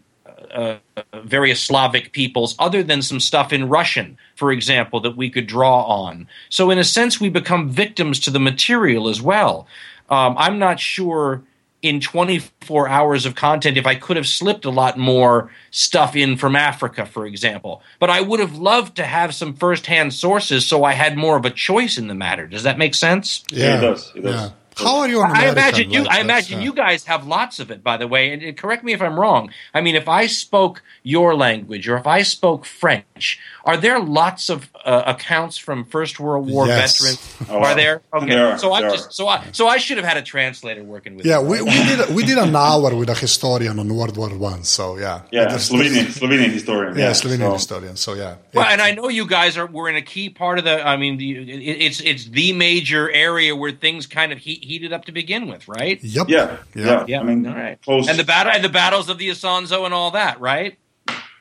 uh, 0.52 0.78
various 1.24 1.62
Slavic 1.62 2.12
peoples 2.14 2.56
other 2.60 2.84
than 2.84 3.02
some 3.02 3.20
stuff 3.20 3.52
in 3.52 3.70
Russian, 3.70 4.18
for 4.36 4.52
example, 4.52 5.00
that 5.02 5.18
we 5.18 5.30
could 5.30 5.48
draw 5.48 5.84
on. 5.84 6.28
So 6.50 6.70
in 6.70 6.78
a 6.78 6.84
sense, 6.84 7.20
we 7.20 7.30
become 7.30 7.70
victims 7.70 8.20
to 8.22 8.32
the 8.32 8.40
material 8.40 9.10
as 9.10 9.22
well. 9.22 9.68
Um, 10.10 10.36
I'm 10.38 10.60
not 10.60 10.80
sure 10.80 11.44
in 11.82 12.00
24 12.00 12.88
hours 12.88 13.26
of 13.26 13.36
content 13.36 13.78
if 13.78 13.88
I 13.88 13.96
could 13.96 14.18
have 14.18 14.28
slipped 14.28 14.66
a 14.66 14.70
lot 14.70 14.98
more 14.98 15.52
stuff 15.72 16.16
in 16.16 16.38
from 16.38 16.56
Africa, 16.56 17.06
for 17.06 17.26
example. 17.26 17.82
But 18.00 18.10
I 18.10 18.22
would 18.22 18.40
have 18.40 18.56
loved 18.56 18.96
to 18.98 19.04
have 19.04 19.34
some 19.34 19.54
firsthand 19.54 20.14
sources 20.14 20.66
so 20.68 20.84
I 20.84 20.94
had 20.94 21.18
more 21.18 21.38
of 21.38 21.46
a 21.46 21.50
choice 21.50 21.98
in 21.98 22.08
the 22.08 22.16
matter. 22.16 22.48
Does 22.48 22.64
that 22.64 22.78
make 22.78 22.96
sense? 22.96 23.44
Yeah, 23.52 23.66
yeah 23.66 23.78
it 23.78 23.82
does. 23.82 24.12
It 24.16 24.22
does. 24.22 24.36
Yeah. 24.36 24.50
How 24.76 25.00
are 25.00 25.10
you? 25.10 25.22
I 25.22 25.50
imagine 25.50 25.92
you. 25.92 26.06
I 26.10 26.20
imagine 26.22 26.62
you 26.62 26.74
guys 26.74 27.06
have 27.06 27.28
lots 27.28 27.60
of 27.60 27.72
it. 27.72 27.84
By 27.84 27.98
the 27.98 28.08
way, 28.08 28.34
and 28.34 28.58
correct 28.58 28.84
me 28.84 28.94
if 28.94 29.02
I'm 29.02 29.20
wrong. 29.20 29.52
I 29.74 29.82
mean, 29.82 29.96
if 29.96 30.08
I 30.08 30.28
spoke 30.28 30.82
your 31.04 31.36
language 31.36 31.88
or 31.88 31.98
if 31.98 32.08
I 32.08 32.22
spoke 32.22 32.66
French, 32.66 33.40
are 33.66 33.78
there 33.78 34.00
lots 34.00 34.50
of 34.50 34.70
uh, 34.86 35.04
accounts 35.06 35.58
from 35.58 35.86
First 35.86 36.20
World 36.20 36.50
War 36.50 36.68
yes. 36.68 37.00
veterans? 37.00 37.50
Oh, 37.50 37.60
are 37.60 37.76
there? 37.76 38.02
Okay, 38.14 38.28
there 38.28 38.58
so 38.58 38.74
I 38.74 38.82
just 38.82 39.14
so 39.14 39.28
I 39.28 39.46
so 39.52 39.68
I 39.68 39.78
should 39.78 39.98
have 39.98 40.06
had 40.06 40.18
a 40.18 40.22
translator 40.22 40.84
working 40.84 41.16
with. 41.16 41.26
Yeah, 41.26 41.42
we, 41.42 41.62
we 41.62 41.72
did 41.72 42.16
we 42.16 42.24
did 42.24 42.38
an 42.38 42.56
hour 42.56 42.96
with 42.96 43.10
a 43.10 43.16
historian 43.16 43.78
on 43.80 43.94
World 43.94 44.18
War 44.18 44.30
One. 44.30 44.64
So 44.64 44.98
yeah, 44.98 45.22
yeah, 45.32 45.48
Slovenian 45.58 46.08
Slovenian 46.08 46.52
historian. 46.52 46.98
Yeah, 46.98 47.08
yeah 47.08 47.12
Slovenian 47.12 47.50
so. 47.50 47.54
historian. 47.54 47.96
So 47.96 48.14
yeah. 48.14 48.36
Well, 48.54 48.66
and 48.66 48.82
I 48.82 48.92
know 48.92 49.10
you 49.10 49.28
guys 49.28 49.58
are 49.58 49.68
were 49.68 49.90
in 49.90 49.96
a 49.96 50.02
key 50.02 50.30
part 50.30 50.58
of 50.60 50.66
the. 50.66 50.86
I 50.86 50.98
mean, 50.98 51.18
the, 51.18 51.38
it, 51.38 51.82
it's 51.82 52.02
it's 52.02 52.26
the 52.26 52.54
major 52.54 53.12
area 53.12 53.56
where 53.56 53.72
things 53.72 54.08
kind 54.08 54.32
of 54.32 54.40
heat, 54.40 54.61
heated 54.62 54.94
up 54.94 55.06
to 55.06 55.12
begin 55.12 55.48
with, 55.48 55.68
right? 55.68 56.02
Yep. 56.04 56.30
Yeah. 56.30 56.58
Yeah. 56.76 57.06
yeah. 57.08 57.20
I 57.20 57.24
mean, 57.24 57.46
all 57.46 57.56
right. 57.56 57.82
Close. 57.82 58.08
And 58.08 58.18
the 58.18 58.24
battle 58.24 58.52
and 58.52 58.64
the 58.64 58.70
battles 58.70 59.10
of 59.10 59.18
the 59.18 59.30
Isonzo 59.30 59.86
and 59.86 59.94
all 59.94 60.12
that, 60.12 60.40
right? 60.40 60.78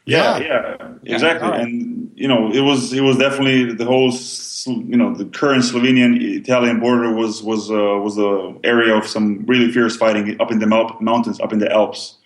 Yeah, 0.07 0.39
yeah, 0.39 0.77
yeah 1.03 1.15
exactly. 1.15 1.49
Right. 1.49 1.61
And 1.61 2.11
you 2.15 2.27
know, 2.27 2.53
it 2.53 2.61
was 2.61 2.93
it 2.93 3.03
was 3.03 3.17
definitely 3.17 3.75
the 3.75 3.85
whole 3.85 4.13
you 4.67 4.97
know 4.97 5.15
the 5.15 5.27
current 5.27 5.63
Slovenian 5.63 6.21
Italian 6.21 6.81
border 6.81 7.15
was 7.15 7.43
was 7.43 7.71
uh, 7.71 7.75
was 7.75 8.19
a 8.19 8.55
area 8.65 8.97
of 8.97 9.07
some 9.07 9.45
really 9.47 9.71
fierce 9.71 9.97
fighting 9.97 10.41
up 10.41 10.51
in 10.51 10.59
the 10.59 10.67
mountains, 10.67 11.41
up 11.41 11.53
in 11.53 11.59
the 11.59 11.71
Alps. 11.71 12.17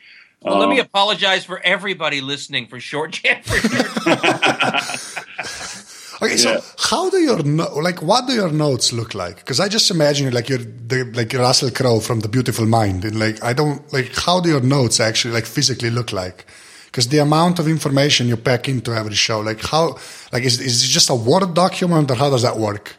Well, 0.42 0.58
let 0.58 0.68
me 0.68 0.78
um, 0.78 0.86
apologize 0.86 1.44
for 1.44 1.60
everybody 1.64 2.20
listening 2.20 2.66
for 2.66 2.78
short 2.78 3.12
chat. 3.12 3.44
okay, 6.26 6.36
so 6.36 6.60
how 6.78 7.10
do 7.10 7.18
your 7.18 7.42
no- 7.42 7.74
like 7.78 8.02
what 8.02 8.26
do 8.26 8.32
your 8.32 8.50
notes 8.50 8.92
look 8.92 9.14
like? 9.14 9.36
Because 9.36 9.60
I 9.60 9.68
just 9.68 9.90
imagine 9.90 10.32
like 10.32 10.48
you're 10.48 10.58
the, 10.58 11.04
like 11.14 11.32
Russell 11.32 11.70
Crowe 11.70 12.00
from 12.00 12.20
The 12.20 12.28
Beautiful 12.28 12.66
Mind, 12.66 13.04
and 13.04 13.18
like 13.18 13.42
I 13.42 13.52
don't 13.52 13.80
like 13.92 14.12
how 14.14 14.40
do 14.40 14.48
your 14.48 14.60
notes 14.60 15.00
actually 15.00 15.34
like 15.34 15.46
physically 15.46 15.90
look 15.90 16.12
like? 16.12 16.46
Because 16.86 17.08
the 17.08 17.18
amount 17.18 17.58
of 17.58 17.66
information 17.66 18.28
you 18.28 18.36
pack 18.36 18.68
into 18.68 18.92
every 18.94 19.14
show, 19.14 19.40
like 19.40 19.62
how 19.62 19.98
like 20.32 20.44
is 20.44 20.60
is 20.60 20.84
it 20.84 20.88
just 20.88 21.10
a 21.10 21.14
word 21.14 21.54
document 21.54 22.10
or 22.10 22.14
how 22.14 22.30
does 22.30 22.42
that 22.42 22.56
work? 22.56 22.96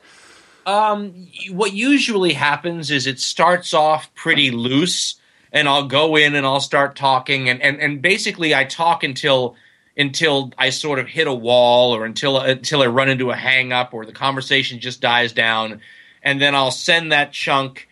Um, 0.66 1.28
what 1.52 1.74
usually 1.74 2.34
happens 2.34 2.90
is 2.90 3.06
it 3.06 3.20
starts 3.20 3.74
off 3.74 4.14
pretty 4.16 4.50
loose, 4.50 5.16
and 5.52 5.70
I'll 5.70 5.88
go 5.88 6.16
in 6.16 6.34
and 6.36 6.46
I'll 6.46 6.60
start 6.60 6.96
talking, 6.96 7.50
and 7.50 7.62
and, 7.62 7.80
and 7.80 8.02
basically 8.02 8.56
I 8.56 8.64
talk 8.64 9.04
until 9.04 9.56
until 9.98 10.52
I 10.58 10.70
sort 10.70 11.00
of 11.00 11.08
hit 11.08 11.28
a 11.28 11.34
wall 11.34 11.96
or 11.96 12.06
until 12.06 12.38
until 12.40 12.82
I 12.82 12.88
run 12.88 13.10
into 13.10 13.32
a 13.32 13.36
hang 13.36 13.72
up 13.72 13.94
or 13.94 14.06
the 14.06 14.12
conversation 14.12 14.80
just 14.80 15.02
dies 15.02 15.34
down, 15.34 15.82
and 16.22 16.42
then 16.42 16.56
I'll 16.56 16.72
send 16.72 17.12
that 17.12 17.32
chunk 17.32 17.88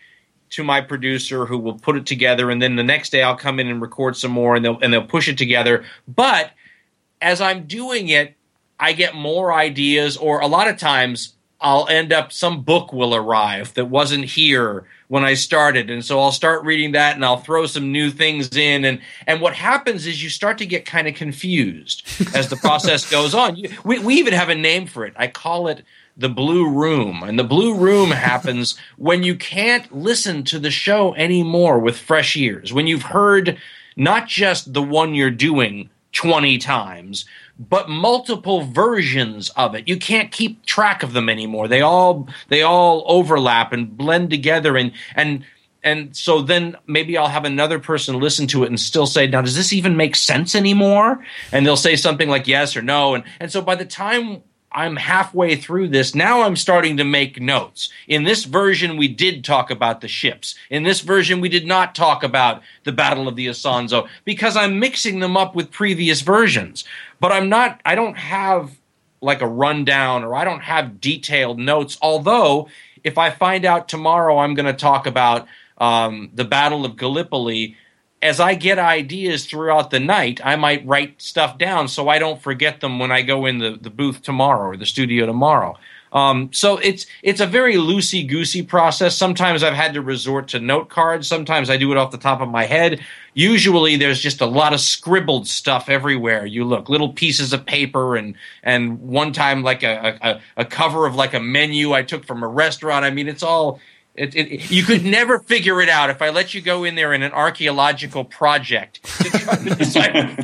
to 0.50 0.62
my 0.62 0.80
producer 0.80 1.46
who 1.46 1.58
will 1.58 1.78
put 1.78 1.96
it 1.96 2.06
together, 2.06 2.50
and 2.50 2.60
then 2.60 2.76
the 2.76 2.84
next 2.84 3.10
day 3.10 3.22
I'll 3.22 3.36
come 3.36 3.58
in 3.58 3.68
and 3.68 3.80
record 3.80 4.16
some 4.16 4.30
more, 4.30 4.54
and 4.54 4.64
they'll 4.64 4.78
and 4.80 4.92
they'll 4.92 5.06
push 5.06 5.28
it 5.28 5.38
together. 5.38 5.84
But 6.06 6.50
as 7.20 7.40
I'm 7.40 7.66
doing 7.66 8.08
it, 8.08 8.36
I 8.78 8.92
get 8.92 9.14
more 9.14 9.52
ideas, 9.52 10.16
or 10.16 10.40
a 10.40 10.46
lot 10.46 10.68
of 10.68 10.76
times 10.76 11.34
I'll 11.60 11.88
end 11.88 12.12
up 12.12 12.32
some 12.32 12.62
book 12.62 12.92
will 12.92 13.14
arrive 13.14 13.72
that 13.74 13.86
wasn't 13.86 14.26
here 14.26 14.84
when 15.08 15.24
I 15.24 15.34
started, 15.34 15.90
and 15.90 16.04
so 16.04 16.20
I'll 16.20 16.32
start 16.32 16.64
reading 16.64 16.92
that, 16.92 17.14
and 17.14 17.24
I'll 17.24 17.36
throw 17.36 17.66
some 17.66 17.92
new 17.92 18.10
things 18.10 18.56
in, 18.56 18.84
and 18.84 19.00
and 19.26 19.40
what 19.40 19.54
happens 19.54 20.06
is 20.06 20.22
you 20.22 20.28
start 20.28 20.58
to 20.58 20.66
get 20.66 20.84
kind 20.84 21.06
of 21.06 21.14
confused 21.14 22.06
as 22.34 22.48
the 22.48 22.56
process 22.56 23.08
goes 23.10 23.34
on. 23.34 23.56
You, 23.56 23.70
we 23.84 23.98
we 23.98 24.14
even 24.14 24.32
have 24.32 24.48
a 24.48 24.54
name 24.54 24.86
for 24.86 25.04
it. 25.04 25.14
I 25.16 25.26
call 25.26 25.68
it 25.68 25.84
the 26.16 26.28
blue 26.28 26.68
room, 26.68 27.22
and 27.22 27.38
the 27.38 27.44
blue 27.44 27.76
room 27.76 28.10
happens 28.12 28.76
when 28.96 29.22
you 29.22 29.36
can't 29.36 29.94
listen 29.94 30.44
to 30.44 30.58
the 30.58 30.70
show 30.70 31.14
anymore 31.14 31.78
with 31.78 31.98
fresh 31.98 32.36
ears, 32.36 32.72
when 32.72 32.86
you've 32.86 33.02
heard 33.02 33.58
not 33.96 34.26
just 34.26 34.72
the 34.72 34.82
one 34.82 35.14
you're 35.14 35.30
doing 35.30 35.90
20 36.12 36.58
times 36.58 37.24
but 37.58 37.88
multiple 37.88 38.62
versions 38.62 39.50
of 39.50 39.74
it. 39.74 39.88
You 39.88 39.96
can't 39.96 40.32
keep 40.32 40.64
track 40.66 41.02
of 41.02 41.12
them 41.12 41.28
anymore. 41.28 41.68
They 41.68 41.80
all 41.80 42.28
they 42.48 42.62
all 42.62 43.04
overlap 43.06 43.72
and 43.72 43.96
blend 43.96 44.30
together 44.30 44.76
and 44.76 44.92
and 45.14 45.44
and 45.82 46.16
so 46.16 46.40
then 46.40 46.76
maybe 46.86 47.16
I'll 47.18 47.28
have 47.28 47.44
another 47.44 47.78
person 47.78 48.18
listen 48.18 48.46
to 48.48 48.64
it 48.64 48.68
and 48.68 48.80
still 48.80 49.06
say, 49.06 49.26
now 49.26 49.42
does 49.42 49.54
this 49.54 49.72
even 49.72 49.96
make 49.96 50.16
sense 50.16 50.54
anymore? 50.54 51.24
And 51.52 51.66
they'll 51.66 51.76
say 51.76 51.94
something 51.94 52.28
like 52.28 52.48
yes 52.48 52.74
or 52.76 52.82
no. 52.82 53.14
And 53.14 53.24
and 53.38 53.52
so 53.52 53.60
by 53.60 53.74
the 53.74 53.84
time 53.84 54.42
I'm 54.74 54.96
halfway 54.96 55.54
through 55.54 55.88
this. 55.88 56.14
Now 56.14 56.42
I'm 56.42 56.56
starting 56.56 56.96
to 56.96 57.04
make 57.04 57.40
notes. 57.40 57.90
In 58.08 58.24
this 58.24 58.44
version, 58.44 58.96
we 58.96 59.06
did 59.06 59.44
talk 59.44 59.70
about 59.70 60.00
the 60.00 60.08
ships. 60.08 60.56
In 60.68 60.82
this 60.82 61.00
version, 61.00 61.40
we 61.40 61.48
did 61.48 61.64
not 61.64 61.94
talk 61.94 62.24
about 62.24 62.60
the 62.82 62.90
Battle 62.92 63.28
of 63.28 63.36
the 63.36 63.46
Isonzo 63.46 64.08
because 64.24 64.56
I'm 64.56 64.80
mixing 64.80 65.20
them 65.20 65.36
up 65.36 65.54
with 65.54 65.70
previous 65.70 66.22
versions. 66.22 66.84
But 67.20 67.30
I'm 67.30 67.48
not, 67.48 67.80
I 67.86 67.94
don't 67.94 68.16
have 68.16 68.72
like 69.20 69.40
a 69.40 69.46
rundown 69.46 70.24
or 70.24 70.34
I 70.34 70.44
don't 70.44 70.62
have 70.62 71.00
detailed 71.00 71.58
notes. 71.60 71.96
Although, 72.02 72.68
if 73.04 73.16
I 73.16 73.30
find 73.30 73.64
out 73.64 73.88
tomorrow 73.88 74.38
I'm 74.38 74.54
going 74.54 74.66
to 74.66 74.72
talk 74.72 75.06
about 75.06 75.46
um, 75.78 76.30
the 76.34 76.44
Battle 76.44 76.84
of 76.84 76.96
Gallipoli, 76.96 77.76
as 78.24 78.40
I 78.40 78.54
get 78.54 78.78
ideas 78.78 79.44
throughout 79.44 79.90
the 79.90 80.00
night, 80.00 80.40
I 80.42 80.56
might 80.56 80.86
write 80.86 81.20
stuff 81.20 81.58
down 81.58 81.88
so 81.88 82.08
I 82.08 82.18
don't 82.18 82.40
forget 82.40 82.80
them 82.80 82.98
when 82.98 83.12
I 83.12 83.20
go 83.20 83.44
in 83.44 83.58
the, 83.58 83.78
the 83.78 83.90
booth 83.90 84.22
tomorrow 84.22 84.70
or 84.70 84.76
the 84.78 84.86
studio 84.86 85.26
tomorrow. 85.26 85.76
Um, 86.10 86.50
so 86.52 86.78
it's 86.78 87.06
it's 87.22 87.40
a 87.40 87.46
very 87.46 87.74
loosey 87.74 88.26
goosey 88.26 88.62
process. 88.62 89.16
Sometimes 89.16 89.62
I've 89.62 89.74
had 89.74 89.94
to 89.94 90.00
resort 90.00 90.48
to 90.48 90.60
note 90.60 90.88
cards. 90.88 91.26
Sometimes 91.26 91.68
I 91.68 91.76
do 91.76 91.90
it 91.90 91.98
off 91.98 92.12
the 92.12 92.18
top 92.18 92.40
of 92.40 92.48
my 92.48 92.64
head. 92.64 93.00
Usually 93.34 93.96
there's 93.96 94.20
just 94.20 94.40
a 94.40 94.46
lot 94.46 94.72
of 94.72 94.80
scribbled 94.80 95.48
stuff 95.48 95.88
everywhere. 95.88 96.46
You 96.46 96.64
look 96.64 96.88
little 96.88 97.12
pieces 97.12 97.52
of 97.52 97.66
paper 97.66 98.16
and 98.16 98.36
and 98.62 99.00
one 99.00 99.32
time 99.32 99.64
like 99.64 99.82
a, 99.82 100.18
a, 100.22 100.62
a 100.62 100.64
cover 100.64 101.04
of 101.04 101.16
like 101.16 101.34
a 101.34 101.40
menu 101.40 101.92
I 101.92 102.02
took 102.02 102.24
from 102.24 102.44
a 102.44 102.48
restaurant. 102.48 103.04
I 103.04 103.10
mean 103.10 103.28
it's 103.28 103.42
all 103.42 103.80
it, 104.14 104.36
it, 104.36 104.70
you 104.70 104.84
could 104.84 105.04
never 105.04 105.40
figure 105.40 105.80
it 105.80 105.88
out 105.88 106.08
if 106.08 106.22
I 106.22 106.30
let 106.30 106.54
you 106.54 106.60
go 106.60 106.84
in 106.84 106.94
there 106.94 107.12
in 107.12 107.22
an 107.22 107.32
archaeological 107.32 108.24
project. 108.24 109.00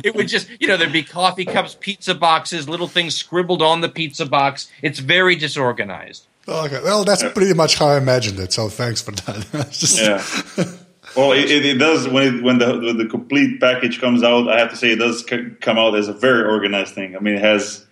it 0.03 0.13
would 0.13 0.27
just, 0.27 0.49
you 0.59 0.67
know, 0.67 0.75
there'd 0.75 0.91
be 0.91 1.03
coffee 1.03 1.45
cups, 1.45 1.77
pizza 1.79 2.13
boxes, 2.13 2.67
little 2.67 2.87
things 2.87 3.15
scribbled 3.15 3.61
on 3.61 3.79
the 3.79 3.87
pizza 3.87 4.25
box. 4.25 4.69
It's 4.81 4.99
very 4.99 5.35
disorganized. 5.35 6.27
Okay, 6.47 6.81
well, 6.83 7.05
that's 7.05 7.23
pretty 7.31 7.53
much 7.53 7.77
how 7.77 7.87
I 7.87 7.97
imagined 7.97 8.39
it. 8.39 8.51
So 8.51 8.67
thanks 8.67 9.01
for 9.01 9.11
that. 9.11 9.69
just... 9.71 10.01
Yeah. 10.01 10.75
Well, 11.15 11.33
it, 11.33 11.49
it, 11.49 11.77
does 11.77 12.07
when 12.07 12.35
it, 12.35 12.43
when 12.43 12.59
the 12.59 12.79
when 12.79 12.97
the 12.97 13.05
complete 13.05 13.59
package 13.59 13.99
comes 13.99 14.23
out. 14.23 14.49
I 14.49 14.59
have 14.59 14.69
to 14.69 14.77
say, 14.77 14.91
it 14.91 14.99
does 14.99 15.27
c- 15.27 15.49
come 15.59 15.77
out 15.77 15.95
as 15.95 16.07
a 16.07 16.13
very 16.13 16.43
organized 16.43 16.95
thing. 16.95 17.17
I 17.17 17.19
mean, 17.19 17.35
it 17.35 17.41
has 17.41 17.85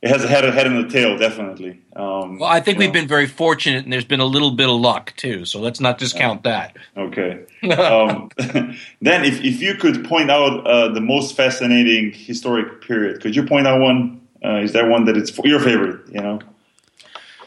it 0.00 0.10
has 0.10 0.22
a 0.22 0.28
head, 0.28 0.44
a 0.44 0.52
head 0.52 0.66
and 0.66 0.76
a 0.76 0.88
tail, 0.88 1.18
definitely. 1.18 1.80
Um, 1.96 2.38
well, 2.38 2.48
I 2.48 2.60
think 2.60 2.78
we've 2.78 2.90
know. 2.90 3.00
been 3.00 3.08
very 3.08 3.26
fortunate, 3.26 3.82
and 3.84 3.92
there's 3.92 4.04
been 4.04 4.20
a 4.20 4.26
little 4.26 4.52
bit 4.52 4.68
of 4.68 4.76
luck 4.76 5.12
too. 5.16 5.44
So 5.44 5.60
let's 5.60 5.80
not 5.80 5.98
discount 5.98 6.44
that. 6.44 6.76
Okay. 6.96 7.44
um, 7.72 8.30
then, 8.38 9.24
if 9.24 9.42
if 9.44 9.60
you 9.60 9.74
could 9.74 10.04
point 10.04 10.30
out 10.30 10.64
uh, 10.66 10.88
the 10.88 11.00
most 11.00 11.36
fascinating 11.36 12.12
historic 12.12 12.80
period, 12.82 13.20
could 13.20 13.34
you 13.34 13.44
point 13.44 13.66
out 13.66 13.80
one? 13.80 14.20
Uh, 14.44 14.58
is 14.58 14.72
there 14.72 14.88
one 14.88 15.04
that 15.06 15.16
it's 15.16 15.36
your 15.44 15.58
favorite? 15.58 16.06
You 16.08 16.20
know. 16.20 16.40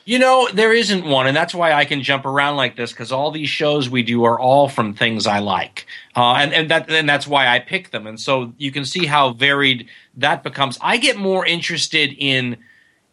You 0.04 0.18
know, 0.18 0.50
there 0.52 0.74
isn't 0.74 1.06
one, 1.06 1.28
and 1.28 1.38
that's 1.38 1.54
why 1.54 1.74
I 1.74 1.86
can 1.86 2.02
jump 2.02 2.26
around 2.26 2.56
like 2.56 2.76
this 2.76 2.92
because 2.92 3.12
all 3.12 3.30
these 3.30 3.50
shows 3.50 3.90
we 3.90 4.02
do 4.02 4.24
are 4.24 4.40
all 4.40 4.68
from 4.68 4.94
things 4.94 5.28
I 5.28 5.40
like, 5.40 5.86
uh, 6.16 6.34
and 6.34 6.54
and 6.54 6.72
that 6.72 6.90
and 6.90 7.08
that's 7.08 7.28
why 7.28 7.48
I 7.48 7.60
pick 7.60 7.92
them. 7.92 8.08
And 8.08 8.20
so 8.20 8.54
you 8.58 8.72
can 8.72 8.84
see 8.84 9.06
how 9.06 9.34
varied 9.34 9.88
that 10.18 10.42
becomes. 10.42 10.80
I 10.82 10.98
get 10.98 11.18
more 11.18 11.46
interested 11.46 12.16
in 12.18 12.58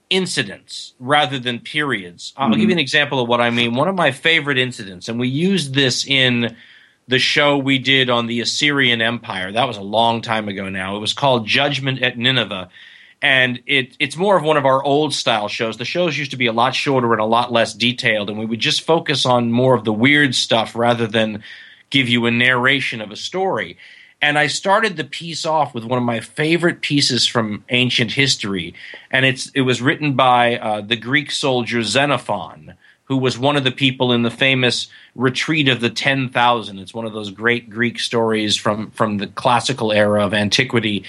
incidents 0.09 0.95
rather 0.99 1.39
than 1.39 1.61
periods. 1.61 2.33
I'll 2.37 2.49
mm-hmm. 2.49 2.61
give 2.61 2.71
you 2.71 2.75
an 2.77 2.79
example 2.79 3.21
of 3.21 3.29
what 3.29 3.43
I 3.43 3.51
mean. 3.51 3.75
One 3.75 3.89
of 3.89 3.95
my 3.95 4.11
favorite 4.11 4.57
incidents, 4.57 5.11
and 5.11 5.21
we 5.21 5.29
used 5.29 5.75
this 5.75 6.07
in 6.07 6.57
the 7.07 7.19
show 7.19 7.59
we 7.59 7.79
did 7.79 8.09
on 8.09 8.27
the 8.27 8.41
Assyrian 8.41 9.03
Empire. 9.03 9.53
That 9.53 9.67
was 9.67 9.77
a 9.77 9.83
long 9.83 10.23
time 10.23 10.49
ago 10.49 10.69
now. 10.69 10.97
It 10.97 11.01
was 11.01 11.13
called 11.13 11.47
Judgment 11.47 12.03
at 12.03 12.17
Nineveh 12.17 12.71
and 13.21 13.61
it 13.67 13.97
it's 13.99 14.17
more 14.17 14.37
of 14.37 14.45
one 14.45 14.57
of 14.57 14.67
our 14.67 14.83
old 14.83 15.13
style 15.13 15.49
shows. 15.49 15.77
The 15.77 15.85
shows 15.85 16.17
used 16.17 16.31
to 16.31 16.37
be 16.37 16.47
a 16.47 16.53
lot 16.53 16.75
shorter 16.75 17.13
and 17.13 17.21
a 17.21 17.27
lot 17.27 17.53
less 17.53 17.75
detailed, 17.75 18.31
and 18.31 18.39
we 18.39 18.47
would 18.47 18.61
just 18.61 18.83
focus 18.83 19.27
on 19.27 19.51
more 19.51 19.75
of 19.75 19.85
the 19.85 19.93
weird 19.93 20.35
stuff 20.35 20.77
rather 20.77 21.07
than 21.07 21.43
give 21.91 22.09
you 22.09 22.27
a 22.27 22.31
narration 22.31 23.01
of 23.01 23.11
a 23.11 23.17
story. 23.17 23.77
And 24.21 24.39
I 24.39 24.49
started 24.49 24.97
the 24.97 25.05
piece 25.05 25.47
off 25.47 25.75
with 25.75 25.85
one 25.85 25.99
of 25.99 26.05
my 26.05 26.21
favorite 26.21 26.81
pieces 26.81 27.27
from 27.27 27.65
ancient 27.69 28.13
history, 28.13 28.75
and 29.11 29.25
it's 29.25 29.51
it 29.55 29.63
was 29.63 29.83
written 29.83 30.15
by 30.15 30.59
uh, 30.59 30.81
the 30.81 30.97
Greek 30.97 31.31
soldier 31.31 31.83
Xenophon, 31.83 32.75
who 33.09 33.17
was 33.17 33.39
one 33.39 33.57
of 33.57 33.65
the 33.65 33.73
people 33.73 34.13
in 34.13 34.23
the 34.23 34.31
famous 34.31 34.89
retreat 35.15 35.69
of 35.69 35.81
the 35.81 35.89
10,000. 35.89 36.79
It's 36.79 36.93
one 36.93 37.07
of 37.07 37.15
those 37.15 37.31
great 37.31 37.71
Greek 37.71 37.99
stories 37.99 38.55
from, 38.55 38.91
from 38.91 39.17
the 39.17 39.27
classical 39.27 39.93
era 39.93 40.25
of 40.25 40.35
antiquity. 40.35 41.05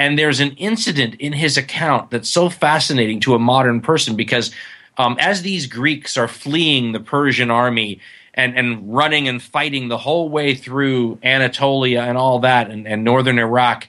And 0.00 0.18
there's 0.18 0.40
an 0.40 0.52
incident 0.52 1.16
in 1.16 1.34
his 1.34 1.58
account 1.58 2.10
that's 2.10 2.30
so 2.30 2.48
fascinating 2.48 3.20
to 3.20 3.34
a 3.34 3.38
modern 3.38 3.82
person 3.82 4.16
because 4.16 4.50
um, 4.96 5.18
as 5.20 5.42
these 5.42 5.66
Greeks 5.66 6.16
are 6.16 6.26
fleeing 6.26 6.92
the 6.92 7.00
Persian 7.00 7.50
army 7.50 8.00
and, 8.32 8.56
and 8.56 8.94
running 8.94 9.28
and 9.28 9.42
fighting 9.42 9.88
the 9.88 9.98
whole 9.98 10.30
way 10.30 10.54
through 10.54 11.18
Anatolia 11.22 12.00
and 12.00 12.16
all 12.16 12.38
that 12.38 12.70
and, 12.70 12.88
and 12.88 13.04
northern 13.04 13.38
Iraq, 13.38 13.88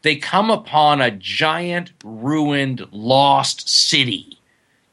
they 0.00 0.16
come 0.16 0.50
upon 0.50 1.02
a 1.02 1.10
giant, 1.10 1.92
ruined, 2.02 2.86
lost 2.90 3.68
city. 3.68 4.38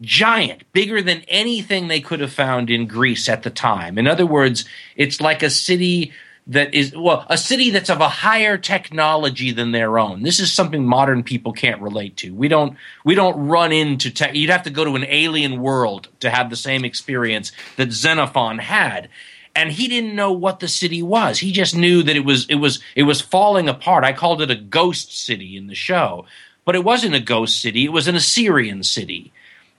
Giant, 0.01 0.69
bigger 0.73 1.01
than 1.01 1.23
anything 1.29 1.87
they 1.87 2.01
could 2.01 2.19
have 2.19 2.33
found 2.33 2.69
in 2.69 2.87
Greece 2.87 3.29
at 3.29 3.43
the 3.43 3.49
time. 3.49 3.97
In 3.97 4.05
other 4.05 4.25
words, 4.25 4.65
it's 4.97 5.21
like 5.21 5.41
a 5.43 5.49
city 5.49 6.11
that 6.47 6.73
is 6.73 6.95
well 6.95 7.25
a 7.29 7.37
city 7.37 7.69
that's 7.71 7.89
of 7.89 7.99
a 7.99 8.07
higher 8.07 8.57
technology 8.57 9.51
than 9.51 9.71
their 9.71 9.99
own. 9.99 10.23
This 10.23 10.39
is 10.39 10.51
something 10.51 10.85
modern 10.85 11.23
people 11.23 11.51
can't 11.51 11.81
relate 11.81 12.15
to. 12.17 12.33
We 12.33 12.47
don't 12.47 12.77
we 13.03 13.15
don't 13.15 13.47
run 13.47 13.71
into 13.71 14.09
tech 14.11 14.33
you'd 14.33 14.49
have 14.49 14.63
to 14.63 14.69
go 14.69 14.85
to 14.85 14.95
an 14.95 15.05
alien 15.07 15.61
world 15.61 16.07
to 16.21 16.29
have 16.29 16.49
the 16.49 16.55
same 16.55 16.85
experience 16.85 17.51
that 17.75 17.91
xenophon 17.91 18.59
had. 18.59 19.09
And 19.55 19.71
he 19.71 19.87
didn't 19.87 20.15
know 20.15 20.31
what 20.31 20.59
the 20.59 20.67
city 20.67 21.01
was. 21.01 21.39
He 21.39 21.51
just 21.51 21.75
knew 21.75 22.03
that 22.03 22.15
it 22.15 22.23
was 22.25 22.45
it 22.47 22.55
was 22.55 22.79
it 22.95 23.03
was 23.03 23.21
falling 23.21 23.67
apart. 23.67 24.03
I 24.03 24.13
called 24.13 24.41
it 24.41 24.51
a 24.51 24.55
ghost 24.55 25.17
city 25.17 25.57
in 25.57 25.67
the 25.67 25.75
show. 25.75 26.25
But 26.63 26.75
it 26.75 26.83
wasn't 26.83 27.15
a 27.15 27.21
ghost 27.21 27.61
city. 27.61 27.85
It 27.85 27.93
was 27.93 28.07
an 28.07 28.15
assyrian 28.15 28.83
city. 28.83 29.31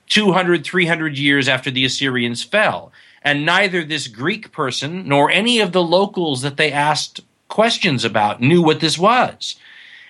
200 0.08 0.64
300 0.64 1.18
years 1.18 1.48
after 1.48 1.70
the 1.70 1.84
assyrians 1.84 2.42
fell 2.42 2.92
and 3.22 3.44
neither 3.44 3.84
this 3.84 4.06
Greek 4.06 4.52
person 4.52 5.08
nor 5.08 5.30
any 5.30 5.60
of 5.60 5.72
the 5.72 5.82
locals 5.82 6.42
that 6.42 6.56
they 6.56 6.72
asked 6.72 7.20
questions 7.48 8.04
about 8.04 8.40
knew 8.40 8.62
what 8.62 8.80
this 8.80 8.98
was. 8.98 9.56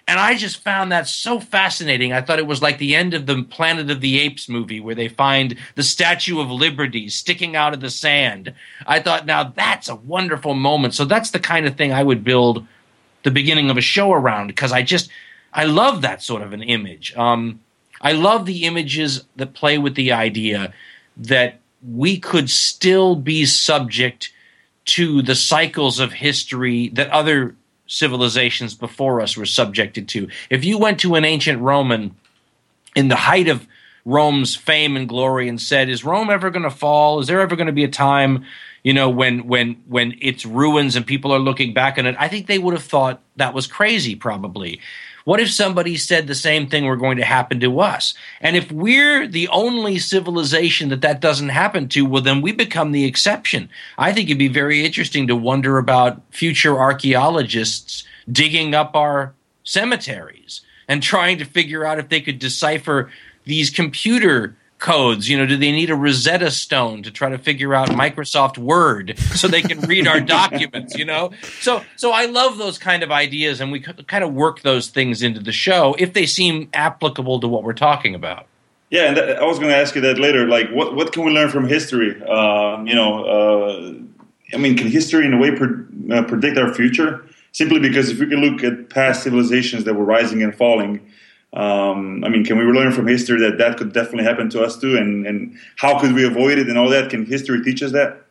And 0.08 0.18
I 0.18 0.36
just 0.36 0.62
found 0.62 0.90
that 0.90 1.06
so 1.06 1.38
fascinating. 1.38 2.14
I 2.14 2.22
thought 2.22 2.38
it 2.38 2.46
was 2.46 2.62
like 2.62 2.78
the 2.78 2.96
end 2.96 3.12
of 3.12 3.26
the 3.26 3.42
Planet 3.42 3.90
of 3.90 4.00
the 4.00 4.18
Apes 4.18 4.48
movie 4.48 4.80
where 4.80 4.94
they 4.94 5.08
find 5.08 5.54
the 5.74 5.82
Statue 5.82 6.40
of 6.40 6.50
Liberty 6.50 7.10
sticking 7.10 7.54
out 7.54 7.74
of 7.74 7.80
the 7.80 7.90
sand. 7.90 8.54
I 8.86 9.00
thought, 9.00 9.26
now 9.26 9.44
that's 9.44 9.90
a 9.90 9.96
wonderful 9.96 10.54
moment. 10.54 10.94
So 10.94 11.04
that's 11.04 11.30
the 11.30 11.38
kind 11.38 11.66
of 11.66 11.76
thing 11.76 11.92
I 11.92 12.02
would 12.02 12.24
build 12.24 12.66
the 13.22 13.30
beginning 13.30 13.68
of 13.68 13.76
a 13.76 13.82
show 13.82 14.12
around 14.12 14.46
because 14.46 14.72
I 14.72 14.82
just, 14.82 15.10
I 15.52 15.64
love 15.64 16.00
that 16.00 16.22
sort 16.22 16.40
of 16.40 16.54
an 16.54 16.62
image. 16.62 17.14
Um, 17.14 17.60
I 18.00 18.12
love 18.12 18.46
the 18.46 18.64
images 18.64 19.24
that 19.36 19.52
play 19.52 19.76
with 19.76 19.94
the 19.94 20.12
idea 20.12 20.72
that 21.18 21.60
we 21.82 22.18
could 22.18 22.50
still 22.50 23.14
be 23.14 23.46
subject 23.46 24.32
to 24.84 25.22
the 25.22 25.34
cycles 25.34 26.00
of 26.00 26.12
history 26.12 26.88
that 26.88 27.10
other 27.10 27.54
civilizations 27.86 28.74
before 28.74 29.20
us 29.20 29.36
were 29.36 29.46
subjected 29.46 30.08
to. 30.08 30.28
If 30.50 30.64
you 30.64 30.78
went 30.78 31.00
to 31.00 31.14
an 31.14 31.24
ancient 31.24 31.60
Roman 31.60 32.14
in 32.94 33.08
the 33.08 33.16
height 33.16 33.48
of 33.48 33.66
Rome's 34.04 34.56
fame 34.56 34.96
and 34.96 35.08
glory 35.08 35.48
and 35.48 35.60
said, 35.60 35.88
"Is 35.90 36.04
Rome 36.04 36.30
ever 36.30 36.50
going 36.50 36.62
to 36.62 36.70
fall? 36.70 37.20
Is 37.20 37.26
there 37.26 37.40
ever 37.40 37.56
going 37.56 37.66
to 37.66 37.72
be 37.72 37.84
a 37.84 37.88
time, 37.88 38.44
you 38.82 38.94
know, 38.94 39.10
when 39.10 39.46
when 39.46 39.82
when 39.86 40.16
it's 40.20 40.46
ruins 40.46 40.96
and 40.96 41.06
people 41.06 41.32
are 41.32 41.38
looking 41.38 41.74
back 41.74 41.98
on 41.98 42.06
it?" 42.06 42.16
I 42.18 42.28
think 42.28 42.46
they 42.46 42.58
would 42.58 42.72
have 42.72 42.84
thought 42.84 43.20
that 43.36 43.52
was 43.52 43.66
crazy, 43.66 44.14
probably. 44.14 44.80
What 45.28 45.40
if 45.40 45.52
somebody 45.52 45.98
said 45.98 46.26
the 46.26 46.34
same 46.34 46.68
thing 46.68 46.86
were 46.86 46.96
going 46.96 47.18
to 47.18 47.22
happen 47.22 47.60
to 47.60 47.80
us? 47.80 48.14
And 48.40 48.56
if 48.56 48.72
we're 48.72 49.26
the 49.26 49.46
only 49.48 49.98
civilization 49.98 50.88
that 50.88 51.02
that 51.02 51.20
doesn't 51.20 51.50
happen 51.50 51.86
to, 51.88 52.06
well, 52.06 52.22
then 52.22 52.40
we 52.40 52.50
become 52.52 52.92
the 52.92 53.04
exception. 53.04 53.68
I 53.98 54.14
think 54.14 54.30
it'd 54.30 54.38
be 54.38 54.48
very 54.48 54.86
interesting 54.86 55.26
to 55.26 55.36
wonder 55.36 55.76
about 55.76 56.22
future 56.30 56.78
archaeologists 56.78 58.04
digging 58.32 58.74
up 58.74 58.96
our 58.96 59.34
cemeteries 59.64 60.62
and 60.88 61.02
trying 61.02 61.36
to 61.36 61.44
figure 61.44 61.84
out 61.84 61.98
if 61.98 62.08
they 62.08 62.22
could 62.22 62.38
decipher 62.38 63.10
these 63.44 63.68
computer 63.68 64.56
codes? 64.78 65.28
You 65.28 65.38
know, 65.38 65.46
do 65.46 65.56
they 65.56 65.72
need 65.72 65.90
a 65.90 65.94
Rosetta 65.94 66.50
Stone 66.50 67.02
to 67.04 67.10
try 67.10 67.28
to 67.28 67.38
figure 67.38 67.74
out 67.74 67.88
Microsoft 67.90 68.58
Word 68.58 69.18
so 69.18 69.48
they 69.48 69.62
can 69.62 69.80
read 69.82 70.06
our 70.06 70.20
documents? 70.38 70.96
You 70.96 71.04
know, 71.04 71.32
so 71.60 71.82
so 71.96 72.12
I 72.12 72.26
love 72.26 72.58
those 72.58 72.78
kind 72.78 73.02
of 73.02 73.10
ideas, 73.10 73.60
and 73.60 73.72
we 73.72 73.80
kind 73.80 74.24
of 74.24 74.32
work 74.32 74.62
those 74.62 74.88
things 74.88 75.22
into 75.22 75.40
the 75.40 75.52
show 75.52 75.94
if 75.98 76.12
they 76.12 76.26
seem 76.26 76.68
applicable 76.72 77.40
to 77.40 77.48
what 77.48 77.62
we're 77.62 77.72
talking 77.72 78.14
about. 78.14 78.46
Yeah, 78.90 79.08
and 79.08 79.16
that, 79.16 79.38
I 79.38 79.44
was 79.44 79.58
going 79.58 79.70
to 79.70 79.76
ask 79.76 79.94
you 79.94 80.00
that 80.02 80.18
later. 80.18 80.46
Like, 80.46 80.70
what 80.70 80.94
what 80.94 81.12
can 81.12 81.24
we 81.24 81.32
learn 81.32 81.50
from 81.50 81.68
history? 81.68 82.20
Uh, 82.22 82.82
you 82.84 82.94
know, 82.94 83.24
uh, 83.24 83.94
I 84.54 84.56
mean, 84.56 84.76
can 84.76 84.88
history 84.88 85.26
in 85.26 85.34
a 85.34 85.38
way 85.38 85.50
pre- 85.50 86.16
uh, 86.16 86.22
predict 86.22 86.56
our 86.56 86.72
future? 86.72 87.24
Simply 87.52 87.80
because 87.80 88.10
if 88.10 88.18
we 88.18 88.26
can 88.26 88.40
look 88.40 88.62
at 88.62 88.90
past 88.90 89.22
civilizations 89.22 89.84
that 89.84 89.94
were 89.94 90.04
rising 90.04 90.42
and 90.42 90.54
falling 90.54 91.00
um, 91.52 92.24
I 92.24 92.28
mean, 92.28 92.44
can 92.44 92.58
we 92.58 92.64
learn 92.64 92.92
from 92.92 93.06
history 93.06 93.40
that 93.40 93.58
that 93.58 93.78
could 93.78 93.92
definitely 93.92 94.24
happen 94.24 94.50
to 94.50 94.62
us 94.62 94.78
too? 94.78 94.96
And, 94.96 95.26
and 95.26 95.58
how 95.76 95.98
could 95.98 96.12
we 96.12 96.26
avoid 96.26 96.58
it 96.58 96.68
and 96.68 96.76
all 96.76 96.90
that? 96.90 97.10
Can 97.10 97.24
history 97.24 97.62
teach 97.62 97.82
us 97.82 97.92
that? 97.92 98.22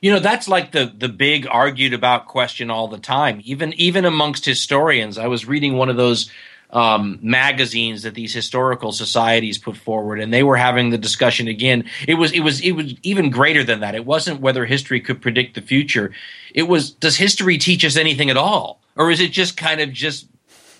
You 0.00 0.12
know, 0.12 0.18
that's 0.18 0.48
like 0.48 0.72
the 0.72 0.92
the 0.94 1.08
big 1.08 1.46
argued 1.48 1.94
about 1.94 2.26
question 2.26 2.70
all 2.70 2.88
the 2.88 2.98
time. 2.98 3.40
Even 3.44 3.72
even 3.74 4.04
amongst 4.04 4.44
historians, 4.44 5.16
I 5.16 5.28
was 5.28 5.46
reading 5.46 5.78
one 5.78 5.88
of 5.88 5.96
those 5.96 6.30
um, 6.70 7.20
magazines 7.22 8.02
that 8.02 8.14
these 8.14 8.34
historical 8.34 8.92
societies 8.92 9.56
put 9.56 9.76
forward, 9.76 10.20
and 10.20 10.34
they 10.34 10.42
were 10.42 10.56
having 10.56 10.90
the 10.90 10.98
discussion 10.98 11.48
again. 11.48 11.88
It 12.06 12.14
was 12.14 12.32
it 12.32 12.40
was 12.40 12.60
it 12.60 12.72
was 12.72 12.94
even 13.02 13.30
greater 13.30 13.64
than 13.64 13.80
that. 13.80 13.94
It 13.94 14.04
wasn't 14.04 14.40
whether 14.40 14.66
history 14.66 15.00
could 15.00 15.22
predict 15.22 15.54
the 15.54 15.62
future. 15.62 16.12
It 16.52 16.64
was 16.64 16.90
does 16.90 17.16
history 17.16 17.56
teach 17.56 17.84
us 17.84 17.96
anything 17.96 18.28
at 18.28 18.36
all, 18.36 18.80
or 18.96 19.10
is 19.10 19.20
it 19.20 19.30
just 19.30 19.56
kind 19.56 19.80
of 19.80 19.92
just 19.92 20.26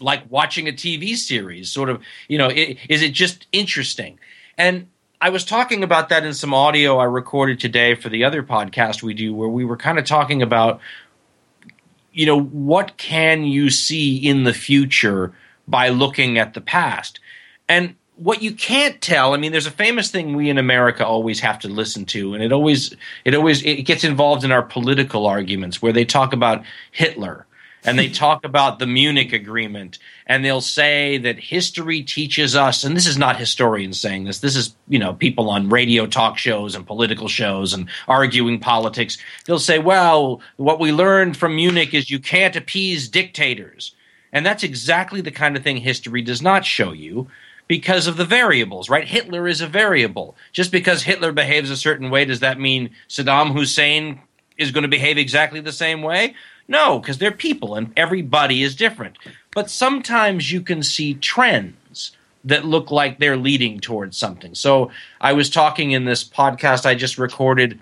like 0.04 0.30
watching 0.30 0.68
a 0.68 0.72
TV 0.72 1.16
series? 1.16 1.70
Sort 1.70 1.90
of, 1.90 2.02
you 2.28 2.38
know, 2.38 2.48
it, 2.48 2.78
is 2.88 3.02
it 3.02 3.12
just 3.12 3.46
interesting? 3.52 4.18
And 4.56 4.86
I 5.20 5.30
was 5.30 5.44
talking 5.44 5.82
about 5.82 6.10
that 6.10 6.24
in 6.24 6.34
some 6.34 6.52
audio 6.52 6.98
I 6.98 7.04
recorded 7.04 7.58
today 7.58 7.94
for 7.94 8.10
the 8.10 8.24
other 8.24 8.42
podcast 8.42 9.02
we 9.02 9.14
do, 9.14 9.34
where 9.34 9.48
we 9.48 9.64
were 9.64 9.76
kind 9.76 9.98
of 9.98 10.04
talking 10.04 10.42
about, 10.42 10.80
you 12.12 12.26
know, 12.26 12.38
what 12.38 12.96
can 12.96 13.44
you 13.44 13.70
see 13.70 14.16
in 14.16 14.44
the 14.44 14.52
future 14.52 15.32
by 15.66 15.88
looking 15.88 16.38
at 16.38 16.54
the 16.54 16.60
past? 16.60 17.20
And 17.68 17.96
what 18.16 18.42
you 18.42 18.52
can't 18.52 19.00
tell, 19.00 19.34
I 19.34 19.38
mean, 19.38 19.50
there's 19.50 19.66
a 19.66 19.72
famous 19.72 20.10
thing 20.10 20.36
we 20.36 20.50
in 20.50 20.58
America 20.58 21.06
always 21.06 21.40
have 21.40 21.58
to 21.60 21.68
listen 21.68 22.04
to, 22.06 22.34
and 22.34 22.42
it 22.42 22.52
always, 22.52 22.94
it 23.24 23.34
always, 23.34 23.62
it 23.62 23.82
gets 23.84 24.04
involved 24.04 24.44
in 24.44 24.52
our 24.52 24.62
political 24.62 25.26
arguments 25.26 25.80
where 25.80 25.92
they 25.92 26.04
talk 26.04 26.32
about 26.32 26.64
Hitler 26.92 27.46
and 27.84 27.98
they 27.98 28.08
talk 28.08 28.44
about 28.44 28.78
the 28.78 28.86
Munich 28.86 29.32
Agreement, 29.32 29.98
and 30.26 30.44
they'll 30.44 30.60
say 30.60 31.18
that 31.18 31.38
history 31.38 32.02
teaches 32.02 32.56
us, 32.56 32.82
and 32.82 32.96
this 32.96 33.06
is 33.06 33.18
not 33.18 33.36
historians 33.36 34.00
saying 34.00 34.24
this, 34.24 34.38
this 34.40 34.56
is, 34.56 34.74
you 34.88 34.98
know, 34.98 35.12
people 35.12 35.50
on 35.50 35.68
radio 35.68 36.06
talk 36.06 36.38
shows 36.38 36.74
and 36.74 36.86
political 36.86 37.28
shows 37.28 37.74
and 37.74 37.88
arguing 38.08 38.58
politics. 38.58 39.18
They'll 39.46 39.58
say, 39.58 39.78
well, 39.78 40.40
what 40.56 40.80
we 40.80 40.92
learned 40.92 41.36
from 41.36 41.56
Munich 41.56 41.92
is 41.92 42.10
you 42.10 42.18
can't 42.18 42.56
appease 42.56 43.08
dictators. 43.08 43.94
And 44.32 44.44
that's 44.44 44.64
exactly 44.64 45.20
the 45.20 45.30
kind 45.30 45.56
of 45.56 45.62
thing 45.62 45.76
history 45.76 46.22
does 46.22 46.42
not 46.42 46.64
show 46.64 46.92
you 46.92 47.28
because 47.68 48.06
of 48.06 48.16
the 48.16 48.24
variables, 48.24 48.90
right? 48.90 49.06
Hitler 49.06 49.46
is 49.46 49.60
a 49.60 49.66
variable. 49.66 50.36
Just 50.52 50.72
because 50.72 51.02
Hitler 51.02 51.32
behaves 51.32 51.70
a 51.70 51.76
certain 51.76 52.10
way, 52.10 52.24
does 52.24 52.40
that 52.40 52.58
mean 52.58 52.90
Saddam 53.08 53.52
Hussein 53.52 54.20
is 54.58 54.70
going 54.70 54.82
to 54.82 54.88
behave 54.88 55.18
exactly 55.18 55.60
the 55.60 55.72
same 55.72 56.02
way? 56.02 56.34
No, 56.66 56.98
because 56.98 57.18
they're 57.18 57.30
people 57.30 57.74
and 57.74 57.92
everybody 57.96 58.62
is 58.62 58.74
different. 58.74 59.18
But 59.54 59.70
sometimes 59.70 60.50
you 60.50 60.60
can 60.60 60.82
see 60.82 61.14
trends 61.14 62.12
that 62.44 62.64
look 62.64 62.90
like 62.90 63.18
they're 63.18 63.36
leading 63.36 63.80
towards 63.80 64.16
something. 64.16 64.54
So 64.54 64.90
I 65.20 65.32
was 65.32 65.48
talking 65.48 65.92
in 65.92 66.04
this 66.04 66.24
podcast 66.24 66.84
I 66.84 66.94
just 66.94 67.18
recorded 67.18 67.80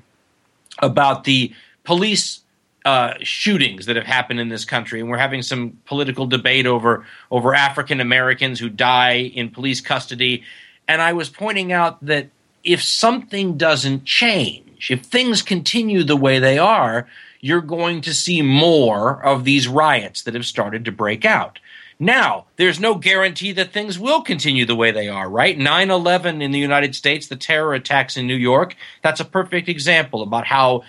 about 0.78 1.24
the 1.24 1.52
police 1.84 2.40
uh, 2.84 3.14
shootings 3.20 3.86
that 3.86 3.96
have 3.96 4.06
happened 4.06 4.40
in 4.40 4.48
this 4.48 4.64
country, 4.64 5.00
and 5.00 5.08
we're 5.08 5.18
having 5.18 5.42
some 5.42 5.78
political 5.84 6.26
debate 6.26 6.66
over 6.66 7.06
over 7.30 7.54
African 7.54 8.00
Americans 8.00 8.58
who 8.58 8.68
die 8.68 9.30
in 9.34 9.50
police 9.50 9.80
custody. 9.80 10.42
And 10.88 11.00
I 11.00 11.12
was 11.12 11.28
pointing 11.28 11.72
out 11.72 12.04
that 12.04 12.28
if 12.64 12.82
something 12.82 13.56
doesn't 13.56 14.04
change, 14.04 14.90
if 14.90 15.02
things 15.02 15.42
continue 15.42 16.02
the 16.02 16.16
way 16.16 16.38
they 16.38 16.58
are, 16.58 17.06
you're 17.42 17.60
going 17.60 18.00
to 18.00 18.14
see 18.14 18.40
more 18.40 19.22
of 19.22 19.44
these 19.44 19.68
riots 19.68 20.22
that 20.22 20.34
have 20.34 20.46
started 20.46 20.86
to 20.86 20.92
break 20.92 21.26
out. 21.26 21.58
Now, 21.98 22.46
there's 22.56 22.80
no 22.80 22.94
guarantee 22.94 23.52
that 23.52 23.72
things 23.72 23.98
will 23.98 24.22
continue 24.22 24.64
the 24.64 24.76
way 24.76 24.92
they 24.92 25.08
are, 25.08 25.28
right? 25.28 25.58
9 25.58 25.90
11 25.90 26.40
in 26.40 26.52
the 26.52 26.58
United 26.58 26.94
States, 26.94 27.26
the 27.26 27.36
terror 27.36 27.74
attacks 27.74 28.16
in 28.16 28.26
New 28.26 28.36
York, 28.36 28.74
that's 29.02 29.20
a 29.20 29.24
perfect 29.24 29.68
example 29.68 30.22
about 30.22 30.46
how 30.46 30.82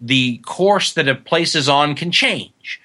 the 0.00 0.38
course 0.38 0.94
that 0.94 1.08
a 1.08 1.14
place 1.14 1.54
is 1.54 1.68
on 1.68 1.94
can 1.94 2.10
change. 2.10 2.80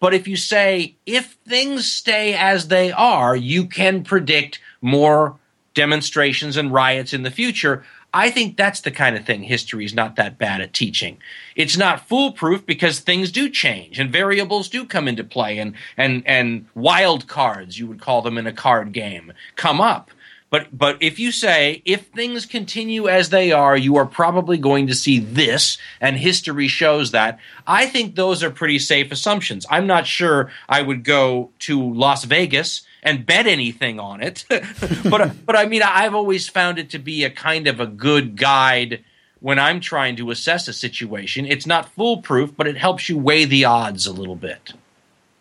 But 0.00 0.14
if 0.14 0.26
you 0.26 0.36
say, 0.36 0.96
if 1.06 1.36
things 1.46 1.90
stay 1.90 2.34
as 2.34 2.68
they 2.68 2.90
are, 2.90 3.36
you 3.36 3.66
can 3.66 4.02
predict 4.02 4.60
more 4.80 5.38
demonstrations 5.74 6.56
and 6.56 6.72
riots 6.72 7.12
in 7.12 7.22
the 7.22 7.30
future, 7.30 7.84
I 8.14 8.30
think 8.30 8.56
that's 8.56 8.80
the 8.80 8.90
kind 8.90 9.16
of 9.16 9.24
thing 9.24 9.42
history 9.42 9.84
is 9.84 9.94
not 9.94 10.16
that 10.16 10.38
bad 10.38 10.60
at 10.60 10.72
teaching. 10.72 11.18
It's 11.56 11.76
not 11.76 12.06
foolproof 12.08 12.66
because 12.66 13.00
things 13.00 13.32
do 13.32 13.48
change 13.48 13.98
and 13.98 14.12
variables 14.12 14.68
do 14.68 14.84
come 14.84 15.08
into 15.08 15.24
play 15.24 15.58
and 15.58 15.74
and 15.96 16.22
and 16.26 16.66
wild 16.74 17.26
cards, 17.26 17.78
you 17.78 17.86
would 17.86 18.00
call 18.00 18.22
them 18.22 18.36
in 18.36 18.46
a 18.46 18.52
card 18.52 18.92
game, 18.92 19.32
come 19.56 19.80
up. 19.80 20.10
But 20.50 20.76
but 20.76 20.98
if 21.00 21.18
you 21.18 21.32
say 21.32 21.80
if 21.86 22.08
things 22.08 22.44
continue 22.44 23.08
as 23.08 23.30
they 23.30 23.52
are, 23.52 23.76
you 23.76 23.96
are 23.96 24.04
probably 24.04 24.58
going 24.58 24.86
to 24.88 24.94
see 24.94 25.18
this, 25.18 25.78
and 25.98 26.18
history 26.18 26.68
shows 26.68 27.12
that. 27.12 27.38
I 27.66 27.86
think 27.86 28.14
those 28.14 28.42
are 28.42 28.50
pretty 28.50 28.78
safe 28.78 29.10
assumptions. 29.10 29.64
I'm 29.70 29.86
not 29.86 30.06
sure 30.06 30.50
I 30.68 30.82
would 30.82 31.04
go 31.04 31.50
to 31.60 31.94
Las 31.94 32.24
Vegas 32.24 32.82
and 33.02 33.26
bet 33.26 33.46
anything 33.46 33.98
on 33.98 34.22
it. 34.22 34.44
but 35.10 35.46
but 35.46 35.56
I 35.56 35.66
mean, 35.66 35.82
I've 35.82 36.14
always 36.14 36.48
found 36.48 36.78
it 36.78 36.90
to 36.90 36.98
be 36.98 37.24
a 37.24 37.30
kind 37.30 37.66
of 37.66 37.80
a 37.80 37.86
good 37.86 38.36
guide 38.36 39.04
when 39.40 39.58
I'm 39.58 39.80
trying 39.80 40.16
to 40.16 40.30
assess 40.30 40.68
a 40.68 40.72
situation. 40.72 41.46
It's 41.46 41.66
not 41.66 41.88
foolproof, 41.88 42.56
but 42.56 42.66
it 42.66 42.76
helps 42.76 43.08
you 43.08 43.18
weigh 43.18 43.44
the 43.44 43.64
odds 43.64 44.06
a 44.06 44.12
little 44.12 44.36
bit. 44.36 44.72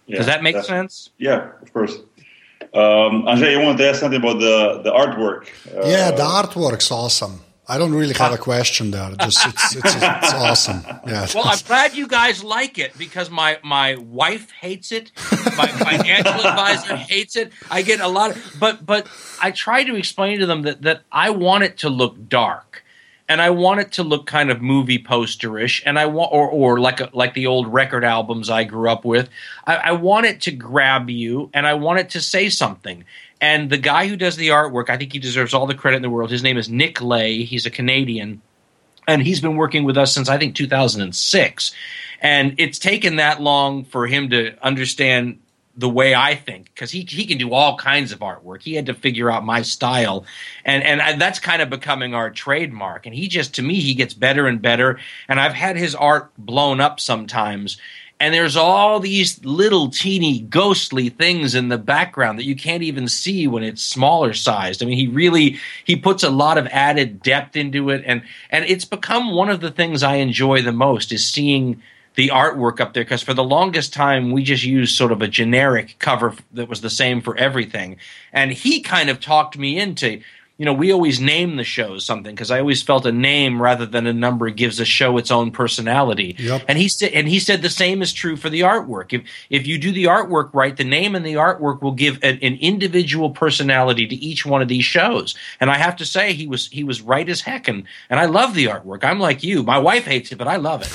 Yeah, 0.07 0.17
Does 0.17 0.25
that 0.25 0.41
make 0.41 0.57
sense? 0.63 1.11
Yeah, 1.17 1.51
of 1.61 1.71
course. 1.71 1.93
Um, 2.73 3.23
Anže, 3.27 3.51
you 3.51 3.59
wanted 3.59 3.77
to 3.79 3.89
ask 3.89 3.99
something 3.99 4.19
about 4.19 4.39
the 4.39 4.81
the 4.83 4.91
artwork? 4.91 5.47
Uh, 5.75 5.87
yeah, 5.87 6.11
the 6.11 6.23
artwork's 6.23 6.91
awesome. 6.91 7.41
I 7.71 7.77
don't 7.77 7.93
really 7.93 8.13
have 8.15 8.33
a 8.33 8.37
question 8.37 8.91
there. 8.91 9.11
Just 9.21 9.47
it's, 9.47 9.75
it's, 9.77 9.95
it's 9.95 10.33
awesome. 10.45 10.81
Yeah. 11.07 11.25
Well, 11.33 11.45
I'm 11.47 11.59
glad 11.65 11.95
you 11.95 12.05
guys 12.05 12.43
like 12.43 12.77
it 12.77 12.97
because 12.97 13.29
my 13.29 13.59
my 13.63 13.95
wife 13.95 14.51
hates 14.51 14.91
it. 14.91 15.11
My 15.57 15.67
financial 15.67 16.33
advisor 16.47 16.97
hates 16.97 17.37
it. 17.37 17.53
I 17.69 17.81
get 17.81 18.01
a 18.01 18.09
lot 18.09 18.31
of, 18.31 18.55
but 18.59 18.85
but 18.85 19.07
I 19.41 19.51
try 19.51 19.85
to 19.85 19.95
explain 19.95 20.39
to 20.39 20.45
them 20.45 20.63
that 20.63 20.81
that 20.81 21.03
I 21.11 21.29
want 21.29 21.63
it 21.63 21.77
to 21.79 21.89
look 21.89 22.15
dark. 22.27 22.83
and 23.29 23.41
I 23.41 23.49
want 23.51 23.79
it 23.79 23.93
to 23.93 24.03
look 24.03 24.25
kind 24.27 24.51
of 24.51 24.61
movie 24.61 24.99
posterish, 24.99 25.81
and 25.85 25.97
I 25.97 26.07
want 26.07 26.33
or 26.33 26.49
or 26.49 26.79
like 26.81 26.99
a, 26.99 27.09
like 27.13 27.33
the 27.33 27.47
old 27.47 27.71
record 27.71 28.03
albums 28.03 28.49
I 28.49 28.65
grew 28.65 28.89
up 28.89 29.05
with. 29.05 29.29
I, 29.65 29.75
I 29.75 29.91
want 29.93 30.25
it 30.25 30.41
to 30.41 30.51
grab 30.51 31.09
you, 31.09 31.49
and 31.53 31.65
I 31.65 31.75
want 31.75 31.99
it 31.99 32.09
to 32.09 32.19
say 32.19 32.49
something. 32.49 33.05
And 33.41 33.71
the 33.71 33.77
guy 33.77 34.07
who 34.07 34.15
does 34.15 34.37
the 34.37 34.49
artwork, 34.49 34.89
I 34.89 34.97
think 34.97 35.11
he 35.11 35.19
deserves 35.19 35.53
all 35.53 35.65
the 35.65 35.73
credit 35.73 35.97
in 35.97 36.01
the 36.03 36.09
world. 36.09 36.29
His 36.29 36.43
name 36.43 36.57
is 36.57 36.69
Nick 36.69 37.01
Lay. 37.01 37.43
He's 37.43 37.65
a 37.65 37.71
Canadian, 37.71 38.41
and 39.07 39.23
he's 39.23 39.41
been 39.41 39.55
working 39.55 39.83
with 39.83 39.97
us 39.97 40.13
since 40.13 40.29
I 40.29 40.37
think 40.37 40.55
2006. 40.55 41.71
And 42.21 42.55
it's 42.59 42.77
taken 42.77 43.15
that 43.15 43.41
long 43.41 43.83
for 43.83 44.05
him 44.05 44.29
to 44.29 44.55
understand 44.63 45.39
the 45.75 45.89
way 45.89 46.13
I 46.13 46.35
think 46.35 46.65
because 46.65 46.91
he 46.91 47.01
he 47.01 47.25
can 47.25 47.37
do 47.37 47.53
all 47.53 47.77
kinds 47.77 48.11
of 48.11 48.19
artwork. 48.19 48.61
He 48.61 48.75
had 48.75 48.87
to 48.87 48.93
figure 48.93 49.31
out 49.31 49.45
my 49.45 49.61
style, 49.61 50.25
and 50.65 50.83
and 50.83 51.19
that's 51.19 51.39
kind 51.39 51.61
of 51.61 51.69
becoming 51.69 52.13
our 52.13 52.29
trademark. 52.29 53.05
And 53.05 53.15
he 53.15 53.27
just 53.27 53.55
to 53.55 53.61
me 53.61 53.75
he 53.75 53.93
gets 53.93 54.13
better 54.13 54.47
and 54.47 54.61
better. 54.61 54.99
And 55.27 55.39
I've 55.39 55.53
had 55.53 55.77
his 55.77 55.95
art 55.95 56.31
blown 56.37 56.79
up 56.79 56.99
sometimes. 56.99 57.77
And 58.21 58.35
there's 58.35 58.55
all 58.55 58.99
these 58.99 59.43
little 59.43 59.89
teeny 59.89 60.41
ghostly 60.41 61.09
things 61.09 61.55
in 61.55 61.69
the 61.69 61.79
background 61.79 62.37
that 62.37 62.45
you 62.45 62.55
can't 62.55 62.83
even 62.83 63.07
see 63.07 63.47
when 63.47 63.63
it's 63.63 63.81
smaller 63.81 64.31
sized. 64.35 64.83
I 64.83 64.85
mean, 64.85 64.95
he 64.95 65.07
really 65.07 65.57
he 65.85 65.95
puts 65.95 66.21
a 66.21 66.29
lot 66.29 66.59
of 66.59 66.67
added 66.67 67.23
depth 67.23 67.55
into 67.55 67.89
it, 67.89 68.03
and 68.05 68.21
and 68.51 68.63
it's 68.65 68.85
become 68.85 69.31
one 69.31 69.49
of 69.49 69.59
the 69.59 69.71
things 69.71 70.03
I 70.03 70.17
enjoy 70.17 70.61
the 70.61 70.71
most 70.71 71.11
is 71.11 71.27
seeing 71.27 71.81
the 72.13 72.27
artwork 72.27 72.79
up 72.79 72.93
there. 72.93 73.03
Because 73.03 73.23
for 73.23 73.33
the 73.33 73.43
longest 73.43 73.91
time 73.91 74.31
we 74.31 74.43
just 74.43 74.63
used 74.63 74.95
sort 74.95 75.11
of 75.11 75.23
a 75.23 75.27
generic 75.27 75.95
cover 75.97 76.35
that 76.53 76.69
was 76.69 76.81
the 76.81 76.91
same 76.91 77.21
for 77.21 77.35
everything. 77.37 77.97
And 78.31 78.51
he 78.51 78.81
kind 78.81 79.09
of 79.09 79.19
talked 79.19 79.57
me 79.57 79.79
into 79.79 80.21
you 80.61 80.65
know 80.65 80.73
we 80.73 80.93
always 80.93 81.19
name 81.19 81.55
the 81.55 81.63
shows 81.63 82.05
something 82.05 82.35
because 82.35 82.51
i 82.51 82.59
always 82.59 82.83
felt 82.83 83.07
a 83.07 83.11
name 83.11 83.59
rather 83.59 83.87
than 83.87 84.05
a 84.05 84.13
number 84.13 84.47
gives 84.51 84.79
a 84.79 84.85
show 84.85 85.17
its 85.17 85.31
own 85.31 85.49
personality. 85.49 86.35
Yep. 86.37 86.65
and 86.67 86.77
he 86.77 86.87
said 86.87 87.13
and 87.13 87.27
he 87.27 87.39
said 87.39 87.63
the 87.63 87.69
same 87.69 88.03
is 88.03 88.13
true 88.13 88.37
for 88.37 88.47
the 88.47 88.61
artwork. 88.61 89.11
If 89.11 89.23
if 89.49 89.65
you 89.65 89.79
do 89.79 89.91
the 89.91 90.03
artwork 90.03 90.51
right 90.53 90.77
the 90.77 90.83
name 90.83 91.15
and 91.15 91.25
the 91.25 91.33
artwork 91.33 91.81
will 91.81 91.93
give 91.93 92.19
an, 92.21 92.37
an 92.43 92.59
individual 92.61 93.31
personality 93.31 94.05
to 94.05 94.15
each 94.15 94.45
one 94.45 94.61
of 94.61 94.67
these 94.67 94.85
shows. 94.85 95.33
And 95.59 95.71
i 95.71 95.79
have 95.79 95.95
to 95.95 96.05
say 96.05 96.33
he 96.33 96.45
was 96.45 96.67
he 96.67 96.83
was 96.83 97.01
right 97.01 97.27
as 97.27 97.41
heck 97.41 97.67
and 97.67 97.85
and 98.11 98.19
i 98.19 98.27
love 98.27 98.53
the 98.53 98.65
artwork. 98.65 99.03
I'm 99.03 99.19
like 99.19 99.41
you. 99.41 99.63
My 99.63 99.79
wife 99.79 100.05
hates 100.05 100.31
it 100.31 100.37
but 100.37 100.47
i 100.47 100.57
love 100.57 100.83
it. 100.83 100.91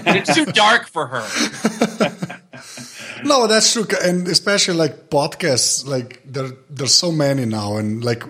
And 0.08 0.16
it's 0.16 0.34
too 0.34 0.46
dark 0.46 0.86
for 0.86 1.06
her 1.06 1.20
No, 3.24 3.46
that's 3.46 3.72
true, 3.72 3.86
and 4.04 4.26
especially 4.28 4.74
like 4.74 5.10
podcasts, 5.10 5.86
like 5.86 6.22
there 6.24 6.50
there's 6.70 6.94
so 6.94 7.10
many 7.12 7.44
now, 7.44 7.76
and 7.76 8.04
like 8.04 8.22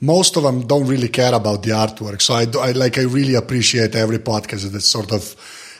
most 0.00 0.36
of 0.36 0.42
them 0.42 0.66
don't 0.66 0.86
really 0.86 1.08
care 1.08 1.34
about 1.34 1.62
the 1.62 1.70
artwork. 1.70 2.20
So 2.22 2.34
I, 2.34 2.44
do- 2.44 2.60
I 2.60 2.72
like 2.72 2.98
I 2.98 3.02
really 3.02 3.34
appreciate 3.34 3.94
every 3.94 4.18
podcast 4.18 4.70
that 4.72 4.80
sort 4.80 5.12
of 5.12 5.34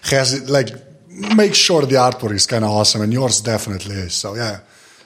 has 0.05 0.33
it 0.35 0.49
like 0.49 0.69
make 1.09 1.55
sure 1.55 1.83
the 1.83 1.97
artwork 1.97 2.33
is 2.33 2.47
kind 2.47 2.64
of 2.64 2.71
awesome, 2.71 3.03
and 3.03 3.12
yours 3.12 3.41
definitely 3.41 3.97
is. 3.97 4.14
So 4.14 4.35
yeah, 4.35 4.61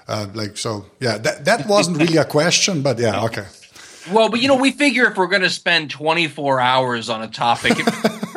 uh, 0.08 0.26
like 0.34 0.56
so 0.56 0.86
yeah, 1.00 1.18
that 1.18 1.44
that 1.44 1.66
wasn't 1.66 1.98
really 1.98 2.16
a 2.18 2.24
question, 2.24 2.82
but 2.82 2.98
yeah, 2.98 3.24
okay. 3.24 3.46
Well, 4.10 4.30
but 4.30 4.40
you 4.40 4.48
know, 4.48 4.56
we 4.56 4.70
figure 4.72 5.06
if 5.10 5.16
we're 5.16 5.26
going 5.28 5.42
to 5.42 5.50
spend 5.50 5.90
24 5.90 6.58
hours 6.58 7.10
on 7.10 7.22
a 7.22 7.28
topic, 7.28 7.72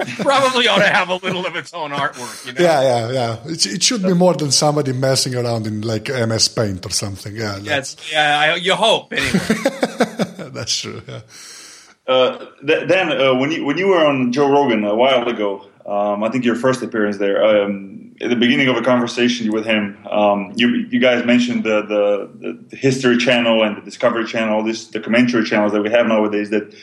probably 0.19 0.67
ought 0.67 0.79
to 0.79 0.89
have 0.89 1.09
a 1.09 1.15
little 1.15 1.45
of 1.45 1.55
its 1.55 1.73
own 1.73 1.91
artwork. 1.91 2.45
You 2.45 2.53
know? 2.53 2.61
Yeah, 2.61 2.81
yeah, 2.81 3.11
yeah. 3.11 3.51
It, 3.51 3.65
it 3.65 3.83
should 3.83 4.03
be 4.03 4.13
more 4.13 4.33
than 4.33 4.51
somebody 4.51 4.93
messing 4.93 5.35
around 5.35 5.67
in 5.67 5.81
like 5.81 6.09
MS 6.09 6.47
Paint 6.49 6.85
or 6.85 6.91
something. 6.91 7.35
Yeah, 7.35 7.59
that's, 7.59 7.95
That's 7.95 8.11
yeah. 8.11 8.39
I, 8.39 8.55
you 8.55 8.75
hope 8.75 9.13
anyway. 9.13 9.29
that's 10.51 10.77
true. 10.77 11.01
Yeah. 11.07 11.21
Uh, 12.05 12.45
th- 12.65 12.87
then 12.87 13.11
uh, 13.11 13.33
when 13.35 13.51
you 13.51 13.63
when 13.63 13.77
you 13.77 13.87
were 13.87 14.05
on 14.05 14.31
Joe 14.31 14.49
Rogan 14.49 14.83
a 14.83 14.95
while 14.95 15.27
ago, 15.27 15.67
um, 15.85 16.23
I 16.23 16.29
think 16.29 16.43
your 16.43 16.55
first 16.55 16.81
appearance 16.81 17.17
there. 17.17 17.43
Um, 17.43 18.15
at 18.21 18.29
the 18.29 18.35
beginning 18.35 18.67
of 18.67 18.77
a 18.77 18.81
conversation 18.81 19.51
with 19.51 19.65
him, 19.65 19.97
um, 20.07 20.53
you 20.55 20.67
you 20.69 20.99
guys 20.99 21.25
mentioned 21.25 21.63
the, 21.63 21.81
the 21.81 22.57
the 22.69 22.75
History 22.75 23.17
Channel 23.17 23.63
and 23.63 23.77
the 23.77 23.81
Discovery 23.81 24.25
Channel, 24.25 24.55
all 24.55 24.63
these 24.63 24.85
documentary 24.85 25.43
channels 25.43 25.71
that 25.73 25.81
we 25.81 25.89
have 25.89 26.05
nowadays 26.07 26.49
that 26.51 26.75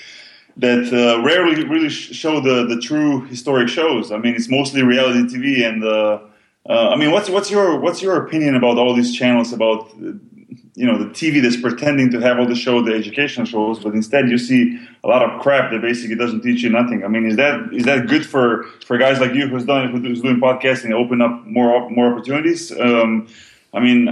that 0.61 0.93
uh, 0.93 1.23
rarely 1.23 1.65
really 1.65 1.89
show 1.89 2.41
the 2.41 2.67
the 2.67 2.81
true 2.81 3.25
historic 3.27 3.69
shows. 3.69 4.13
I 4.13 4.19
mean, 4.19 4.35
it's 4.35 4.49
mostly 4.49 4.83
reality 4.83 5.21
TV 5.35 5.67
and. 5.67 5.85
Uh, 5.85 6.21
uh, 6.69 6.91
I 6.91 6.97
mean, 6.97 7.11
what's 7.11 7.31
what's 7.31 7.51
your 7.51 7.81
what's 7.81 8.03
your 8.03 8.23
opinion 8.23 8.55
about 8.55 8.77
all 8.77 8.95
these 8.95 9.17
channels 9.17 9.51
about 9.51 9.91
you 9.97 10.87
know 10.87 10.99
the 10.99 11.07
TV 11.07 11.41
that's 11.43 11.57
pretending 11.57 12.11
to 12.11 12.21
have 12.21 12.39
all 12.39 12.47
the 12.47 12.55
show, 12.55 12.83
the 12.83 12.93
educational 12.93 13.47
shows, 13.47 13.79
but 13.79 13.95
instead 13.95 14.29
you 14.29 14.37
see 14.37 14.79
a 15.03 15.09
lot 15.09 15.23
of 15.23 15.41
crap 15.41 15.71
that 15.73 15.81
basically 15.81 16.17
doesn't 16.17 16.43
teach 16.43 16.63
you 16.63 16.69
nothing. 16.69 17.03
I 17.03 17.09
mean, 17.09 17.25
is 17.25 17.37
that 17.37 17.73
is 17.73 17.85
that 17.85 18.09
good 18.09 18.27
for 18.27 18.65
for 18.85 18.99
guys 18.99 19.21
like 19.21 19.33
you 19.33 19.49
who's 19.49 19.65
done 19.65 19.91
who's 19.91 20.21
doing 20.21 20.39
podcasting, 20.39 20.93
open 20.93 21.23
up 21.23 21.47
more 21.47 21.89
more 21.89 22.13
opportunities? 22.13 22.71
Um, 22.79 23.27
I 23.73 23.81
mean. 23.81 24.09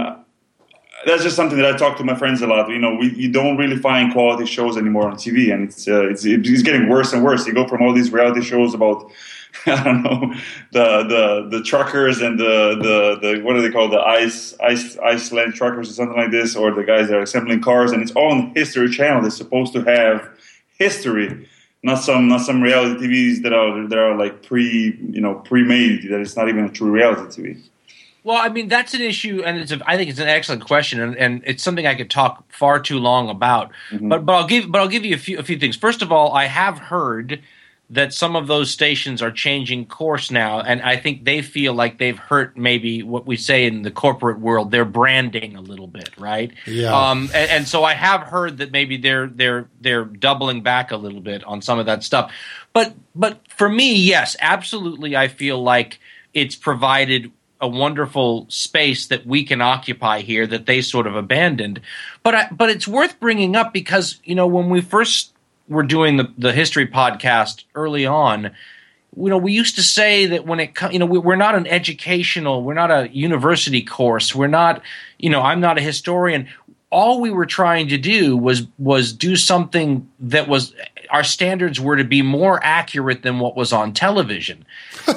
That's 1.05 1.23
just 1.23 1.35
something 1.35 1.57
that 1.57 1.73
I 1.73 1.77
talk 1.77 1.97
to 1.97 2.03
my 2.03 2.15
friends 2.15 2.41
a 2.41 2.47
lot. 2.47 2.69
You 2.69 2.79
know, 2.79 2.95
we 2.95 3.13
you 3.13 3.31
don't 3.31 3.57
really 3.57 3.77
find 3.77 4.11
quality 4.11 4.45
shows 4.45 4.77
anymore 4.77 5.07
on 5.07 5.15
TV, 5.15 5.53
and 5.53 5.69
it's 5.69 5.87
uh, 5.87 6.07
it's 6.09 6.25
it's 6.25 6.61
getting 6.61 6.89
worse 6.89 7.13
and 7.13 7.23
worse. 7.23 7.47
You 7.47 7.53
go 7.53 7.67
from 7.67 7.81
all 7.81 7.93
these 7.93 8.11
reality 8.11 8.41
shows 8.41 8.73
about 8.73 9.11
I 9.65 9.83
don't 9.83 10.03
know 10.03 10.33
the 10.71 11.03
the 11.03 11.57
the 11.57 11.63
truckers 11.63 12.21
and 12.21 12.39
the 12.39 12.75
the, 12.81 13.19
the 13.21 13.41
what 13.41 13.53
do 13.53 13.61
they 13.61 13.71
call 13.71 13.89
the 13.89 13.99
ice 13.99 14.55
ice 14.59 14.97
Iceland 14.97 15.55
truckers 15.55 15.89
or 15.89 15.93
something 15.93 16.17
like 16.17 16.31
this, 16.31 16.55
or 16.55 16.71
the 16.71 16.83
guys 16.83 17.07
that 17.07 17.17
are 17.17 17.21
assembling 17.21 17.61
cars, 17.61 17.91
and 17.91 18.01
it's 18.01 18.11
all 18.11 18.31
on 18.31 18.53
History 18.55 18.89
Channel. 18.89 19.21
They're 19.21 19.31
supposed 19.31 19.73
to 19.73 19.83
have 19.83 20.29
history, 20.77 21.47
not 21.81 21.95
some 21.95 22.27
not 22.27 22.41
some 22.41 22.61
reality 22.61 23.07
TVs 23.07 23.43
that 23.43 23.53
are 23.53 23.87
that 23.87 23.97
are 23.97 24.15
like 24.15 24.43
pre 24.43 24.97
you 25.09 25.21
know 25.21 25.35
pre 25.35 25.63
made. 25.63 26.09
That 26.09 26.21
it's 26.21 26.35
not 26.35 26.49
even 26.49 26.65
a 26.65 26.69
true 26.69 26.91
reality 26.91 27.41
TV. 27.41 27.61
Well, 28.23 28.37
I 28.37 28.49
mean 28.49 28.67
that's 28.67 28.93
an 28.93 29.01
issue, 29.01 29.41
and 29.45 29.57
it's 29.57 29.71
a, 29.71 29.79
I 29.85 29.97
think 29.97 30.09
it's 30.09 30.19
an 30.19 30.27
excellent 30.27 30.65
question, 30.65 30.99
and, 30.99 31.15
and 31.15 31.41
it's 31.45 31.63
something 31.63 31.87
I 31.87 31.95
could 31.95 32.09
talk 32.09 32.51
far 32.51 32.79
too 32.79 32.99
long 32.99 33.29
about. 33.29 33.71
But 33.91 34.25
but 34.25 34.33
I'll 34.33 34.47
give 34.47 34.71
but 34.71 34.81
I'll 34.81 34.87
give 34.87 35.05
you 35.05 35.15
a 35.15 35.19
few 35.19 35.39
a 35.39 35.43
few 35.43 35.57
things. 35.57 35.75
First 35.77 36.01
of 36.01 36.11
all, 36.11 36.33
I 36.33 36.45
have 36.45 36.77
heard 36.77 37.41
that 37.91 38.13
some 38.13 38.35
of 38.35 38.45
those 38.45 38.69
stations 38.69 39.21
are 39.21 39.31
changing 39.31 39.85
course 39.85 40.29
now, 40.29 40.61
and 40.61 40.81
I 40.81 40.95
think 40.95 41.25
they 41.25 41.41
feel 41.41 41.73
like 41.73 41.97
they've 41.97 42.17
hurt 42.17 42.55
maybe 42.55 43.01
what 43.01 43.25
we 43.25 43.35
say 43.35 43.65
in 43.65 43.81
the 43.81 43.89
corporate 43.89 44.39
world, 44.39 44.69
their 44.69 44.85
branding 44.85 45.55
a 45.55 45.61
little 45.61 45.87
bit, 45.87 46.11
right? 46.19 46.51
Yeah. 46.67 46.95
Um, 46.95 47.31
and, 47.33 47.49
and 47.49 47.67
so 47.67 47.83
I 47.83 47.95
have 47.95 48.21
heard 48.21 48.59
that 48.59 48.71
maybe 48.71 48.97
they're 48.97 49.27
they're 49.27 49.67
they're 49.81 50.05
doubling 50.05 50.61
back 50.61 50.91
a 50.91 50.97
little 50.97 51.21
bit 51.21 51.43
on 51.45 51.61
some 51.61 51.79
of 51.79 51.87
that 51.87 52.03
stuff. 52.03 52.31
But 52.73 52.93
but 53.15 53.39
for 53.49 53.67
me, 53.67 53.95
yes, 53.95 54.35
absolutely, 54.39 55.15
I 55.15 55.27
feel 55.27 55.61
like 55.61 55.99
it's 56.33 56.55
provided 56.55 57.31
a 57.61 57.67
wonderful 57.67 58.45
space 58.49 59.07
that 59.07 59.25
we 59.25 59.43
can 59.43 59.61
occupy 59.61 60.21
here 60.21 60.47
that 60.47 60.65
they 60.65 60.81
sort 60.81 61.07
of 61.07 61.15
abandoned. 61.15 61.81
But 62.23 62.35
I, 62.35 62.47
but 62.51 62.69
it's 62.69 62.87
worth 62.87 63.19
bringing 63.19 63.55
up 63.55 63.73
because 63.73 64.19
you 64.23 64.35
know 64.35 64.47
when 64.47 64.69
we 64.69 64.81
first 64.81 65.33
were 65.67 65.83
doing 65.83 66.17
the 66.17 66.31
the 66.37 66.53
history 66.53 66.87
podcast 66.87 67.63
early 67.75 68.05
on, 68.05 68.51
you 69.15 69.29
know 69.29 69.37
we 69.37 69.51
used 69.51 69.75
to 69.75 69.83
say 69.83 70.25
that 70.27 70.45
when 70.45 70.59
it 70.59 70.71
you 70.91 70.99
know 70.99 71.05
we, 71.05 71.19
we're 71.19 71.35
not 71.35 71.55
an 71.55 71.67
educational, 71.67 72.63
we're 72.63 72.73
not 72.73 72.91
a 72.91 73.09
university 73.11 73.81
course, 73.81 74.33
we're 74.33 74.47
not 74.47 74.81
you 75.17 75.29
know 75.29 75.41
I'm 75.41 75.59
not 75.59 75.77
a 75.77 75.81
historian. 75.81 76.47
All 76.91 77.21
we 77.21 77.29
were 77.29 77.45
trying 77.45 77.89
to 77.89 77.97
do 77.97 78.35
was 78.35 78.65
was 78.77 79.13
do 79.13 79.35
something 79.35 80.09
that 80.19 80.47
was 80.47 80.73
our 81.09 81.23
standards 81.23 81.79
were 81.79 81.97
to 81.97 82.03
be 82.03 82.21
more 82.21 82.59
accurate 82.63 83.23
than 83.23 83.39
what 83.39 83.55
was 83.55 83.73
on 83.73 83.93
television. 83.93 84.65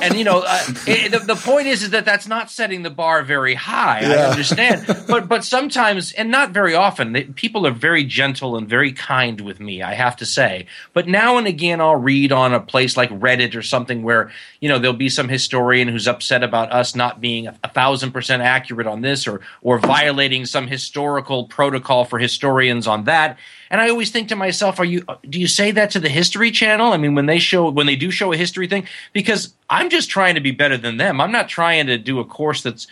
And 0.00 0.16
you 0.16 0.24
know, 0.24 0.42
uh, 0.46 0.62
it, 0.86 1.12
the, 1.12 1.18
the 1.18 1.34
point 1.34 1.66
is, 1.66 1.82
is 1.82 1.90
that 1.90 2.04
that's 2.04 2.26
not 2.26 2.50
setting 2.50 2.82
the 2.82 2.90
bar 2.90 3.22
very 3.22 3.54
high. 3.54 4.00
I 4.00 4.30
understand, 4.30 4.84
but 5.06 5.28
but 5.28 5.44
sometimes, 5.44 6.12
and 6.12 6.30
not 6.30 6.52
very 6.52 6.74
often, 6.74 7.12
they, 7.12 7.24
people 7.24 7.66
are 7.66 7.72
very 7.72 8.04
gentle 8.04 8.56
and 8.56 8.68
very 8.68 8.92
kind 8.92 9.40
with 9.40 9.60
me. 9.60 9.82
I 9.82 9.94
have 9.94 10.16
to 10.16 10.26
say, 10.26 10.66
but 10.92 11.08
now 11.08 11.36
and 11.36 11.46
again, 11.46 11.80
I'll 11.80 11.96
read 11.96 12.32
on 12.32 12.54
a 12.54 12.60
place 12.60 12.96
like 12.96 13.10
Reddit 13.10 13.54
or 13.54 13.62
something 13.62 14.02
where 14.02 14.30
you 14.60 14.68
know 14.68 14.78
there'll 14.78 14.96
be 14.96 15.08
some 15.08 15.28
historian 15.28 15.88
who's 15.88 16.08
upset 16.08 16.42
about 16.42 16.72
us 16.72 16.94
not 16.94 17.20
being 17.20 17.48
a, 17.48 17.58
a 17.64 17.68
thousand 17.68 18.12
percent 18.12 18.42
accurate 18.42 18.86
on 18.86 19.02
this, 19.02 19.26
or 19.26 19.40
or 19.60 19.78
violating 19.78 20.46
some 20.46 20.66
historical 20.66 21.46
protocol 21.46 22.04
for 22.04 22.18
historians 22.18 22.86
on 22.86 23.04
that. 23.04 23.38
And 23.72 23.80
I 23.80 23.88
always 23.88 24.10
think 24.10 24.28
to 24.28 24.36
myself, 24.36 24.78
are 24.78 24.84
you 24.84 25.04
do 25.28 25.40
you 25.40 25.48
say 25.48 25.70
that 25.70 25.90
to 25.92 25.98
the 25.98 26.10
History 26.10 26.50
Channel? 26.50 26.92
I 26.92 26.98
mean, 26.98 27.14
when 27.14 27.24
they 27.24 27.38
show 27.38 27.70
when 27.70 27.86
they 27.86 27.96
do 27.96 28.10
show 28.10 28.30
a 28.30 28.36
history 28.36 28.68
thing, 28.68 28.86
because 29.14 29.54
I'm 29.70 29.88
just 29.88 30.10
trying 30.10 30.34
to 30.34 30.42
be 30.42 30.50
better 30.50 30.76
than 30.76 30.98
them. 30.98 31.22
I'm 31.22 31.32
not 31.32 31.48
trying 31.48 31.86
to 31.86 31.96
do 31.96 32.20
a 32.20 32.24
course 32.24 32.62
that's 32.62 32.86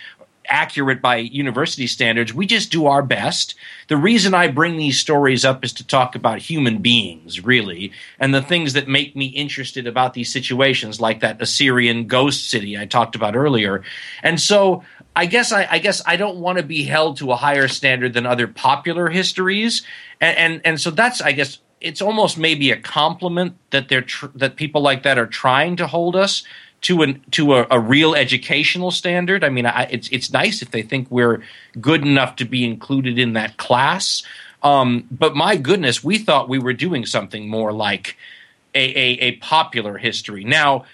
accurate 0.49 1.01
by 1.01 1.16
university 1.16 1.87
standards. 1.87 2.35
We 2.35 2.47
just 2.47 2.72
do 2.72 2.87
our 2.87 3.03
best. 3.03 3.55
The 3.89 3.97
reason 3.97 4.35
I 4.35 4.49
bring 4.49 4.78
these 4.78 4.99
stories 4.99 5.45
up 5.45 5.64
is 5.64 5.72
to 5.74 5.87
talk 5.87 6.14
about 6.14 6.39
human 6.39 6.78
beings, 6.78 7.45
really, 7.45 7.93
and 8.18 8.35
the 8.35 8.43
things 8.43 8.72
that 8.72 8.89
make 8.89 9.14
me 9.14 9.26
interested 9.26 9.87
about 9.87 10.14
these 10.14 10.33
situations, 10.33 11.01
like 11.01 11.20
that 11.20 11.41
Assyrian 11.41 12.07
ghost 12.07 12.51
city 12.51 12.76
I 12.76 12.87
talked 12.87 13.14
about 13.14 13.37
earlier. 13.37 13.83
And 14.22 14.41
so 14.41 14.83
I 15.21 15.27
guess 15.27 15.53
I, 15.53 15.68
I 15.71 15.81
guess 15.81 16.01
I 16.07 16.16
don't 16.16 16.39
want 16.39 16.57
to 16.57 16.64
be 16.64 16.83
held 16.85 17.18
to 17.18 17.31
a 17.31 17.37
higher 17.37 17.68
standard 17.68 18.14
than 18.14 18.25
other 18.25 18.47
popular 18.47 19.11
histories, 19.11 19.83
and 20.18 20.39
and, 20.39 20.61
and 20.64 20.81
so 20.81 20.91
that's 20.91 21.21
I 21.21 21.33
guess 21.33 21.59
it's 21.79 22.01
almost 22.01 22.39
maybe 22.39 22.71
a 22.71 22.81
compliment 22.81 23.55
that 23.68 23.91
they're 23.91 24.01
tr- 24.01 24.35
that 24.35 24.57
people 24.57 24.81
like 24.81 25.03
that 25.03 25.18
are 25.18 25.27
trying 25.27 25.77
to 25.77 25.87
hold 25.87 26.16
us 26.16 26.43
to 26.81 27.03
an 27.03 27.23
to 27.33 27.57
a, 27.57 27.66
a 27.71 27.79
real 27.79 28.14
educational 28.14 28.91
standard. 28.91 29.45
I 29.45 29.51
mean, 29.51 29.66
I, 29.66 29.89
it's 29.91 30.09
it's 30.09 30.33
nice 30.33 30.62
if 30.62 30.71
they 30.71 30.81
think 30.81 31.11
we're 31.11 31.43
good 31.79 32.01
enough 32.01 32.37
to 32.37 32.47
be 32.47 32.64
included 32.64 33.18
in 33.18 33.35
that 33.35 33.59
class. 33.59 34.23
Um, 34.62 35.07
but 35.11 35.37
my 35.37 35.57
goodness, 35.57 36.03
we 36.03 36.16
thought 36.16 36.49
we 36.49 36.59
were 36.59 36.73
doing 36.73 37.05
something 37.05 37.47
more 37.47 37.75
like 37.75 38.16
a, 38.75 38.81
a, 38.81 39.18
a 39.21 39.37
popular 39.37 39.99
history. 39.99 40.45
Now, 40.45 40.87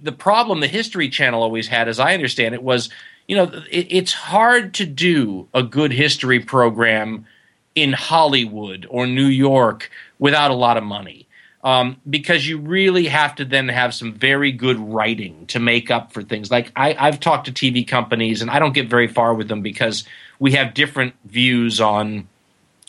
the 0.00 0.12
problem 0.12 0.60
the 0.60 0.68
History 0.68 1.08
Channel 1.08 1.42
always 1.42 1.66
had, 1.66 1.88
as 1.88 1.98
I 1.98 2.14
understand 2.14 2.54
it, 2.54 2.62
was 2.62 2.90
you 3.26 3.36
know 3.36 3.44
it, 3.70 3.86
it's 3.90 4.12
hard 4.12 4.74
to 4.74 4.86
do 4.86 5.48
a 5.54 5.62
good 5.62 5.92
history 5.92 6.40
program 6.40 7.26
in 7.74 7.92
Hollywood 7.92 8.86
or 8.88 9.06
New 9.06 9.26
York 9.26 9.90
without 10.18 10.50
a 10.50 10.54
lot 10.54 10.76
of 10.76 10.84
money. 10.84 11.26
Um, 11.62 11.96
because 12.08 12.46
you 12.46 12.58
really 12.58 13.06
have 13.06 13.36
to 13.36 13.44
then 13.46 13.68
have 13.68 13.94
some 13.94 14.12
very 14.12 14.52
good 14.52 14.78
writing 14.78 15.46
to 15.46 15.58
make 15.58 15.90
up 15.90 16.12
for 16.12 16.22
things. 16.22 16.50
Like 16.50 16.70
I, 16.76 16.94
I've 16.98 17.20
talked 17.20 17.46
to 17.46 17.52
TV 17.52 17.88
companies, 17.88 18.42
and 18.42 18.50
I 18.50 18.58
don't 18.58 18.74
get 18.74 18.90
very 18.90 19.08
far 19.08 19.32
with 19.32 19.48
them 19.48 19.62
because 19.62 20.04
we 20.38 20.52
have 20.52 20.74
different 20.74 21.14
views 21.24 21.80
on 21.80 22.28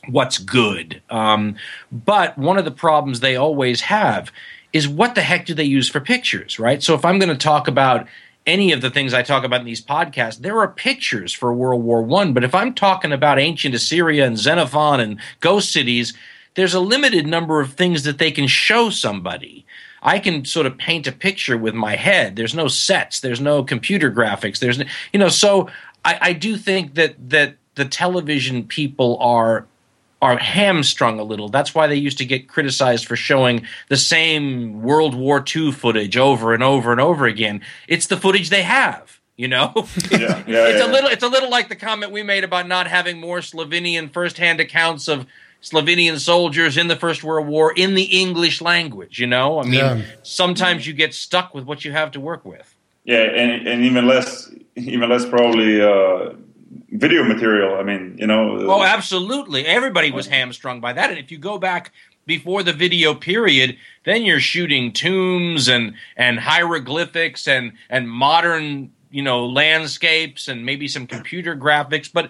what's 0.09 0.37
good. 0.37 1.01
Um, 1.09 1.55
but 1.89 2.37
one 2.37 2.57
of 2.57 2.65
the 2.65 2.71
problems 2.71 3.21
they 3.21 3.37
always 3.37 3.79
have 3.81 4.29
is 4.73 4.89
what 4.89 5.15
the 5.15 5.21
heck 5.21 5.45
do 5.45 5.53
they 5.53 5.63
use 5.63 5.87
for 5.87 6.01
pictures, 6.01 6.59
right? 6.59 6.83
So 6.83 6.95
if 6.95 7.05
I'm 7.05 7.17
going 7.17 7.29
to 7.29 7.35
talk 7.35 7.69
about 7.69 8.07
any 8.45 8.71
of 8.71 8.81
the 8.81 8.89
things 8.89 9.13
I 9.13 9.23
talk 9.23 9.43
about 9.43 9.61
in 9.61 9.65
these 9.65 9.83
podcasts, 9.83 10.39
there 10.39 10.59
are 10.59 10.67
pictures 10.67 11.33
for 11.33 11.53
World 11.53 11.83
War 11.83 12.01
One. 12.01 12.33
But 12.33 12.43
if 12.43 12.53
I'm 12.53 12.73
talking 12.73 13.11
about 13.11 13.39
ancient 13.39 13.75
Assyria 13.75 14.25
and 14.25 14.37
Xenophon 14.37 14.99
and 14.99 15.19
ghost 15.39 15.71
cities, 15.71 16.13
there's 16.55 16.73
a 16.73 16.79
limited 16.79 17.27
number 17.27 17.59
of 17.59 17.73
things 17.73 18.03
that 18.03 18.17
they 18.17 18.31
can 18.31 18.47
show 18.47 18.89
somebody. 18.89 19.65
I 20.01 20.19
can 20.19 20.45
sort 20.45 20.67
of 20.67 20.77
paint 20.77 21.07
a 21.07 21.11
picture 21.11 21.57
with 21.57 21.73
my 21.73 21.95
head. 21.95 22.35
There's 22.35 22.53
no 22.53 22.67
sets. 22.67 23.19
There's 23.19 23.41
no 23.41 23.63
computer 23.63 24.11
graphics. 24.11 24.59
There's 24.59 24.77
you 25.11 25.19
know. 25.19 25.29
So 25.29 25.69
I, 26.03 26.17
I 26.21 26.33
do 26.33 26.57
think 26.57 26.93
that 26.93 27.15
that 27.29 27.55
the 27.73 27.85
television 27.85 28.63
people 28.63 29.17
are 29.19 29.65
are 30.25 30.37
hamstrung 30.37 31.19
a 31.19 31.23
little. 31.23 31.49
That's 31.49 31.75
why 31.75 31.87
they 31.87 31.95
used 31.95 32.17
to 32.17 32.25
get 32.25 32.47
criticized 32.47 33.05
for 33.05 33.15
showing 33.15 33.65
the 33.89 33.97
same 33.97 34.81
World 34.81 35.13
War 35.15 35.43
II 35.55 35.71
footage 35.71 36.17
over 36.17 36.53
and 36.53 36.63
over 36.63 36.91
and 36.91 36.99
over 36.99 37.25
again. 37.25 37.61
It's 37.87 38.07
the 38.07 38.17
footage 38.17 38.49
they 38.49 38.63
have. 38.63 39.19
You 39.37 39.49
know, 39.49 39.73
Yeah, 40.09 40.17
yeah, 40.47 40.67
it's 40.69 40.79
yeah. 40.79 40.87
a 40.87 40.91
little. 40.91 41.09
It's 41.09 41.23
a 41.23 41.27
little 41.27 41.49
like 41.49 41.67
the 41.67 41.75
comment 41.75 42.13
we 42.13 42.23
made 42.23 42.45
about 42.45 42.67
not 42.69 42.87
having 42.87 43.19
more 43.19 43.39
Slovenian 43.39 44.09
firsthand 44.09 44.61
accounts 44.61 45.09
of 45.09 45.25
Slovenian 45.61 46.19
soldiers 46.19 46.77
in 46.77 46.87
the 46.87 46.95
First 46.95 47.21
World 47.21 47.45
War 47.47 47.73
in 47.75 47.95
the 47.95 48.03
English 48.03 48.61
language. 48.61 49.19
You 49.19 49.27
know, 49.27 49.59
I 49.59 49.63
mean, 49.63 49.73
Yeah. 49.73 50.01
sometimes 50.23 50.87
you 50.87 50.93
get 50.93 51.13
stuck 51.13 51.53
with 51.53 51.65
what 51.65 51.83
you 51.83 51.91
have 51.91 52.11
to 52.11 52.19
work 52.21 52.45
with. 52.45 52.73
Yeah, 53.03 53.23
and, 53.23 53.67
and 53.67 53.83
even 53.83 54.07
less, 54.07 54.49
even 54.75 55.09
less 55.09 55.25
probably 55.25 55.81
uh, 55.81 56.33
video 56.89 57.23
material. 57.23 57.75
I 57.75 57.83
mean, 57.83 58.17
you 58.17 58.27
know. 58.27 58.57
Oh, 58.69 58.83
absolutely. 58.83 59.65
Everybody 59.65 60.11
was 60.11 60.27
hamstrung 60.27 60.79
by 60.81 60.93
that. 60.93 61.09
And 61.09 61.19
if 61.19 61.31
you 61.31 61.37
go 61.37 61.57
back 61.57 61.91
before 62.25 62.63
the 62.63 62.73
video 62.73 63.13
period, 63.13 63.77
then 64.03 64.23
you're 64.23 64.39
shooting 64.39 64.91
tombs 64.91 65.67
and 65.67 65.93
and 66.17 66.39
hieroglyphics 66.39 67.47
and 67.47 67.73
and 67.89 68.09
modern, 68.09 68.91
you 69.11 69.21
know, 69.21 69.45
landscapes 69.45 70.47
and 70.47 70.65
maybe 70.65 70.87
some 70.87 71.07
computer 71.07 71.55
graphics, 71.55 72.11
but 72.11 72.29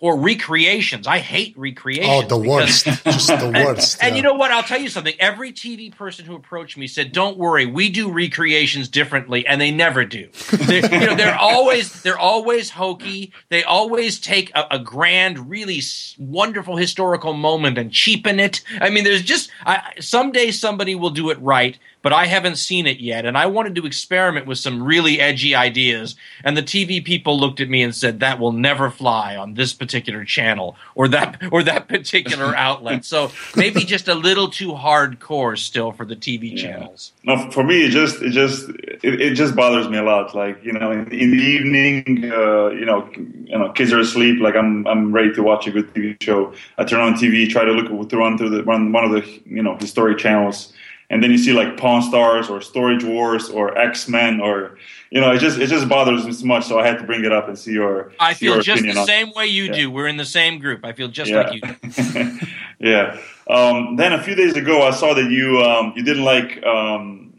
or 0.00 0.16
recreations. 0.16 1.06
I 1.06 1.18
hate 1.18 1.56
recreations. 1.56 2.08
Oh, 2.08 2.26
the 2.26 2.36
worst. 2.36 2.84
Just 3.04 3.28
the 3.28 3.52
worst. 3.64 3.98
and 4.02 4.12
yeah. 4.12 4.16
you 4.16 4.22
know 4.22 4.34
what? 4.34 4.50
I'll 4.50 4.62
tell 4.62 4.80
you 4.80 4.88
something. 4.88 5.14
Every 5.18 5.52
TV 5.52 5.94
person 5.94 6.24
who 6.24 6.34
approached 6.34 6.76
me 6.76 6.86
said, 6.86 7.12
"Don't 7.12 7.38
worry, 7.38 7.66
we 7.66 7.88
do 7.88 8.10
recreations 8.10 8.88
differently," 8.88 9.46
and 9.46 9.60
they 9.60 9.70
never 9.70 10.04
do. 10.04 10.28
They're, 10.52 10.92
you 10.92 11.06
know, 11.06 11.14
they're 11.14 11.36
always 11.40 12.02
they're 12.02 12.18
always 12.18 12.70
hokey. 12.70 13.32
They 13.48 13.64
always 13.64 14.20
take 14.20 14.50
a, 14.54 14.66
a 14.72 14.78
grand, 14.78 15.50
really 15.50 15.80
wonderful 16.18 16.76
historical 16.76 17.32
moment 17.32 17.78
and 17.78 17.92
cheapen 17.92 18.40
it. 18.40 18.62
I 18.80 18.90
mean, 18.90 19.04
there's 19.04 19.22
just 19.22 19.50
I, 19.64 19.92
someday 20.00 20.50
somebody 20.50 20.94
will 20.94 21.10
do 21.10 21.30
it 21.30 21.40
right, 21.40 21.78
but 22.06 22.12
I 22.12 22.26
haven't 22.26 22.54
seen 22.54 22.86
it 22.86 23.00
yet, 23.00 23.26
and 23.26 23.36
I 23.36 23.46
wanted 23.46 23.74
to 23.74 23.84
experiment 23.84 24.46
with 24.46 24.58
some 24.58 24.80
really 24.80 25.18
edgy 25.20 25.56
ideas. 25.56 26.14
And 26.44 26.56
the 26.56 26.62
TV 26.62 27.04
people 27.04 27.36
looked 27.36 27.60
at 27.60 27.68
me 27.68 27.82
and 27.82 27.92
said, 27.92 28.20
"That 28.20 28.38
will 28.38 28.52
never 28.52 28.90
fly 28.90 29.34
on 29.34 29.54
this 29.54 29.72
particular 29.72 30.24
channel 30.24 30.76
or 30.94 31.08
that 31.08 31.42
or 31.50 31.64
that 31.64 31.88
particular 31.88 32.54
outlet." 32.68 33.04
So 33.04 33.32
maybe 33.56 33.80
just 33.80 34.06
a 34.06 34.14
little 34.14 34.48
too 34.48 34.68
hardcore 34.68 35.58
still 35.58 35.90
for 35.90 36.06
the 36.06 36.14
TV 36.14 36.56
channels. 36.56 37.10
No, 37.24 37.50
for 37.50 37.64
me, 37.64 37.86
it 37.86 37.90
just 37.90 38.22
it 38.22 38.30
just 38.30 38.68
it, 38.68 39.20
it 39.20 39.34
just 39.34 39.56
bothers 39.56 39.88
me 39.88 39.98
a 39.98 40.04
lot. 40.04 40.32
Like 40.32 40.64
you 40.64 40.74
know, 40.74 40.92
in, 40.92 41.10
in 41.10 41.32
the 41.32 41.42
evening, 41.42 42.30
uh, 42.30 42.68
you 42.68 42.84
know, 42.84 43.10
you 43.16 43.58
know, 43.58 43.72
kids 43.72 43.92
are 43.92 43.98
asleep. 43.98 44.40
Like 44.40 44.54
I'm 44.54 44.86
I'm 44.86 45.10
ready 45.10 45.32
to 45.34 45.42
watch 45.42 45.66
a 45.66 45.72
good 45.72 45.92
TV 45.92 46.22
show. 46.22 46.54
I 46.78 46.84
turn 46.84 47.00
on 47.00 47.14
TV, 47.14 47.50
try 47.50 47.64
to 47.64 47.72
look 47.72 48.08
to 48.10 48.16
run 48.16 48.38
through 48.38 48.50
the 48.50 48.62
run 48.62 48.92
one 48.92 49.02
of 49.02 49.10
the 49.10 49.28
you 49.44 49.60
know 49.64 49.76
historic 49.76 50.18
channels, 50.18 50.72
and 51.10 51.22
then 51.22 51.30
you 51.30 51.38
see 51.38 51.52
like 51.52 51.76
Pawn 51.76 52.02
Stars 52.02 52.48
or 52.50 52.60
Storage 52.60 53.04
Wars 53.04 53.48
or 53.48 53.76
X 53.78 54.08
Men 54.08 54.40
or 54.40 54.76
you 55.10 55.20
know, 55.20 55.30
it 55.32 55.38
just 55.38 55.58
it 55.58 55.68
just 55.68 55.88
bothers 55.88 56.26
me 56.26 56.32
so 56.32 56.46
much. 56.46 56.64
So 56.66 56.78
I 56.80 56.86
had 56.86 56.98
to 56.98 57.04
bring 57.04 57.24
it 57.24 57.32
up 57.32 57.48
and 57.48 57.56
see 57.58 57.72
your 57.72 58.12
I 58.18 58.32
see 58.32 58.46
your 58.46 58.54
feel 58.56 58.62
just 58.62 58.78
opinion 58.80 58.94
the 58.96 59.00
on- 59.02 59.06
same 59.06 59.32
way 59.34 59.46
you 59.46 59.64
Yeah. 59.64 59.72
do. 59.74 59.90
We're 59.90 60.08
in 60.08 60.16
the 60.16 60.24
same 60.24 60.58
group. 60.58 60.84
I 60.84 60.92
feel 60.92 61.08
just 61.08 61.30
Yeah. 61.30 61.42
like 61.42 61.52
you. 61.54 61.60
do. 61.60 62.38
yeah. 62.80 63.18
Um, 63.48 63.96
then 63.96 64.12
a 64.12 64.22
few 64.22 64.34
days 64.34 64.56
ago, 64.56 64.82
I 64.82 64.90
saw 64.90 65.14
that 65.14 65.30
you 65.30 65.60
um, 65.62 65.92
you 65.96 66.02
didn't 66.02 66.24
like 66.24 66.64
um, 66.66 67.32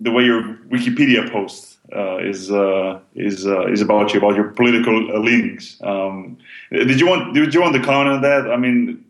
the 0.00 0.10
way 0.10 0.24
your 0.24 0.42
Wikipedia 0.70 1.30
post 1.30 1.76
uh, 1.94 2.16
is 2.16 2.50
uh, 2.50 2.98
is 3.14 3.46
uh, 3.46 3.66
is 3.66 3.82
about 3.82 4.14
you 4.14 4.18
about 4.18 4.34
your 4.34 4.48
political 4.48 5.14
uh, 5.14 5.18
leanings. 5.18 5.76
Um, 5.82 6.38
did 6.72 6.98
you 6.98 7.06
want 7.06 7.34
did 7.34 7.52
you 7.52 7.60
want 7.60 7.74
to 7.74 7.82
comment 7.82 8.08
on 8.08 8.22
that? 8.22 8.50
I 8.50 8.56
mean, 8.56 9.04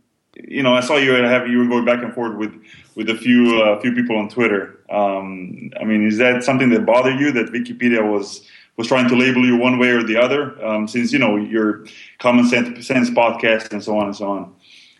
you 0.48 0.64
know, 0.64 0.74
I 0.74 0.80
saw 0.80 0.96
you 0.96 1.12
have 1.12 1.46
you 1.46 1.58
were 1.58 1.66
going 1.66 1.84
back 1.84 2.02
and 2.02 2.12
forth 2.12 2.34
with 2.36 2.52
with 2.96 3.08
a 3.10 3.16
few 3.16 3.62
uh, 3.62 3.80
few 3.80 3.92
people 3.92 4.16
on 4.16 4.28
Twitter. 4.28 4.78
Um, 4.90 5.70
I 5.80 5.84
mean, 5.84 6.06
is 6.06 6.18
that 6.18 6.42
something 6.44 6.70
that 6.70 6.84
bothered 6.86 7.18
you 7.20 7.32
that 7.32 7.46
Wikipedia 7.52 8.02
was 8.10 8.46
was 8.76 8.88
trying 8.88 9.08
to 9.08 9.16
label 9.16 9.44
you 9.44 9.56
one 9.56 9.78
way 9.78 9.88
or 9.90 10.02
the 10.02 10.16
other? 10.16 10.62
Um, 10.64 10.88
since 10.88 11.12
you 11.12 11.18
know 11.18 11.36
your 11.36 11.84
common 12.18 12.46
sense, 12.46 12.86
sense 12.86 13.10
podcast 13.10 13.72
and 13.72 13.82
so 13.82 13.96
on 13.98 14.06
and 14.06 14.16
so 14.16 14.28
on. 14.30 14.54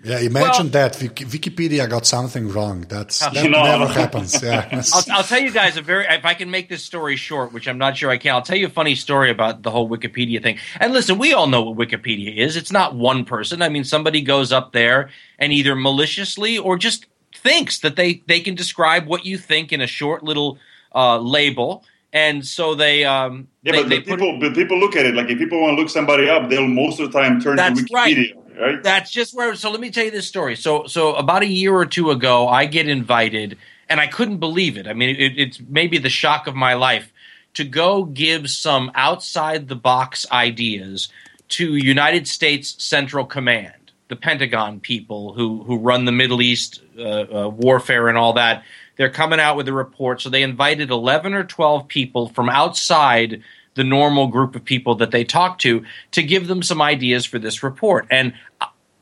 Yeah, 0.05 0.19
imagine 0.19 0.65
Well- 0.73 0.89
that 0.91 0.95
Wikipedia 0.95 1.89
got 1.89 2.07
something 2.07 2.49
wrong. 2.49 2.85
That's 2.89 3.21
that 3.21 3.35
You 3.35 3.49
know. 3.49 3.63
never 3.63 3.87
happens. 3.87 4.43
Yeah, 4.43 4.69
I'll, 4.93 5.05
I'll 5.19 5.23
tell 5.23 5.39
you 5.39 5.53
guys 5.53 5.77
a 5.77 5.83
very. 5.83 6.05
If 6.09 6.25
I 6.25 6.35
can 6.35 6.51
make 6.51 6.69
this 6.69 6.83
story 6.83 7.15
short, 7.15 7.53
which 7.53 7.69
I'm 7.69 7.79
not 7.79 7.97
sure 7.97 8.11
I 8.11 8.19
can, 8.19 8.35
I'll 8.35 8.43
tell 8.43 8.57
you 8.59 8.67
a 8.67 8.71
funny 8.71 8.97
story 8.97 9.31
about 9.31 9.63
the 9.63 9.71
whole 9.71 9.89
Wikipedia 9.89 10.43
thing. 10.43 10.59
And 10.81 10.93
listen, 10.93 11.19
we 11.19 11.33
all 11.33 11.47
know 11.47 11.63
what 11.63 11.79
Wikipedia 11.89 12.37
is. 12.37 12.57
It's 12.57 12.73
not 12.73 12.97
one 12.97 13.25
person. 13.25 13.63
I 13.63 13.69
mean, 13.69 13.85
somebody 13.85 14.23
goes 14.23 14.51
up 14.51 14.73
there 14.73 15.11
and 15.39 15.53
either 15.53 15.77
maliciously 15.77 16.59
or 16.59 16.77
just 16.77 17.07
thinks 17.43 17.81
that 17.81 17.97
they 17.97 18.23
they 18.27 18.41
can 18.41 18.55
describe 18.55 19.07
what 19.07 19.25
you 19.25 19.39
think 19.39 19.73
in 19.73 19.81
a 19.81 19.87
short 19.87 20.23
little 20.23 20.59
uh, 20.95 21.19
label, 21.19 21.85
and 22.13 22.47
so 22.47 22.75
they 22.75 23.05
um 23.05 23.49
Yeah, 23.63 23.73
they, 23.73 23.83
but 23.83 23.89
they 23.89 24.01
people, 24.01 24.39
but 24.41 24.55
people 24.55 24.79
look 24.79 24.97
at 24.97 25.07
it 25.07 25.15
like 25.15 25.29
if 25.29 25.39
people 25.39 25.61
want 25.61 25.77
to 25.77 25.81
look 25.81 25.91
somebody 25.91 26.29
up, 26.29 26.49
they'll 26.49 26.67
most 26.67 27.01
of 27.01 27.11
the 27.11 27.19
time 27.19 27.41
turn 27.41 27.57
to 27.57 27.63
Wikipedia, 27.63 28.35
right? 28.61 28.83
That's 28.83 29.11
just 29.11 29.35
where. 29.35 29.55
So 29.55 29.71
let 29.71 29.81
me 29.81 29.91
tell 29.91 30.05
you 30.05 30.11
this 30.11 30.27
story. 30.27 30.57
So 30.57 30.87
so 30.87 31.15
about 31.15 31.43
a 31.43 31.47
year 31.47 31.75
or 31.75 31.87
two 31.87 32.11
ago, 32.11 32.49
I 32.49 32.67
get 32.67 32.89
invited, 32.89 33.59
and 33.89 34.01
I 34.01 34.07
couldn't 34.07 34.39
believe 34.39 34.77
it. 34.77 34.87
I 34.87 34.93
mean, 34.93 35.17
it, 35.17 35.39
it's 35.39 35.61
maybe 35.69 35.99
the 35.99 36.11
shock 36.11 36.47
of 36.47 36.55
my 36.55 36.75
life 36.75 37.13
to 37.55 37.65
go 37.65 38.05
give 38.05 38.49
some 38.49 38.91
outside 38.95 39.69
the 39.69 39.77
box 39.77 40.27
ideas 40.33 41.09
to 41.49 41.77
United 41.77 42.27
States 42.27 42.83
Central 42.83 43.27
Command, 43.27 43.82
the 44.09 44.17
Pentagon 44.17 44.81
people 44.81 45.33
who 45.33 45.63
who 45.65 45.79
run 45.79 46.05
the 46.05 46.13
Middle 46.13 46.43
East 46.43 46.83
uh, 46.99 47.03
uh, 47.03 47.49
warfare 47.49 48.09
and 48.09 48.19
all 48.19 48.35
that. 48.35 48.65
They're 48.97 49.11
coming 49.11 49.41
out 49.41 49.57
with 49.57 49.69
a 49.69 49.73
report. 49.73 50.21
So 50.21 50.29
they 50.29 50.43
invited 50.43 50.91
eleven 50.91 51.35
or 51.35 51.45
twelve 51.45 51.89
people 51.89 52.29
from 52.29 52.49
outside 52.49 53.43
the 53.75 53.85
normal 53.85 54.27
group 54.27 54.55
of 54.55 54.65
people 54.65 54.97
that 54.97 55.11
they 55.11 55.25
talk 55.25 55.59
to 55.61 55.85
to 56.11 56.23
give 56.23 56.47
them 56.47 56.63
some 56.63 56.83
ideas 56.83 57.25
for 57.25 57.39
this 57.39 57.63
report. 57.63 58.07
And 58.11 58.35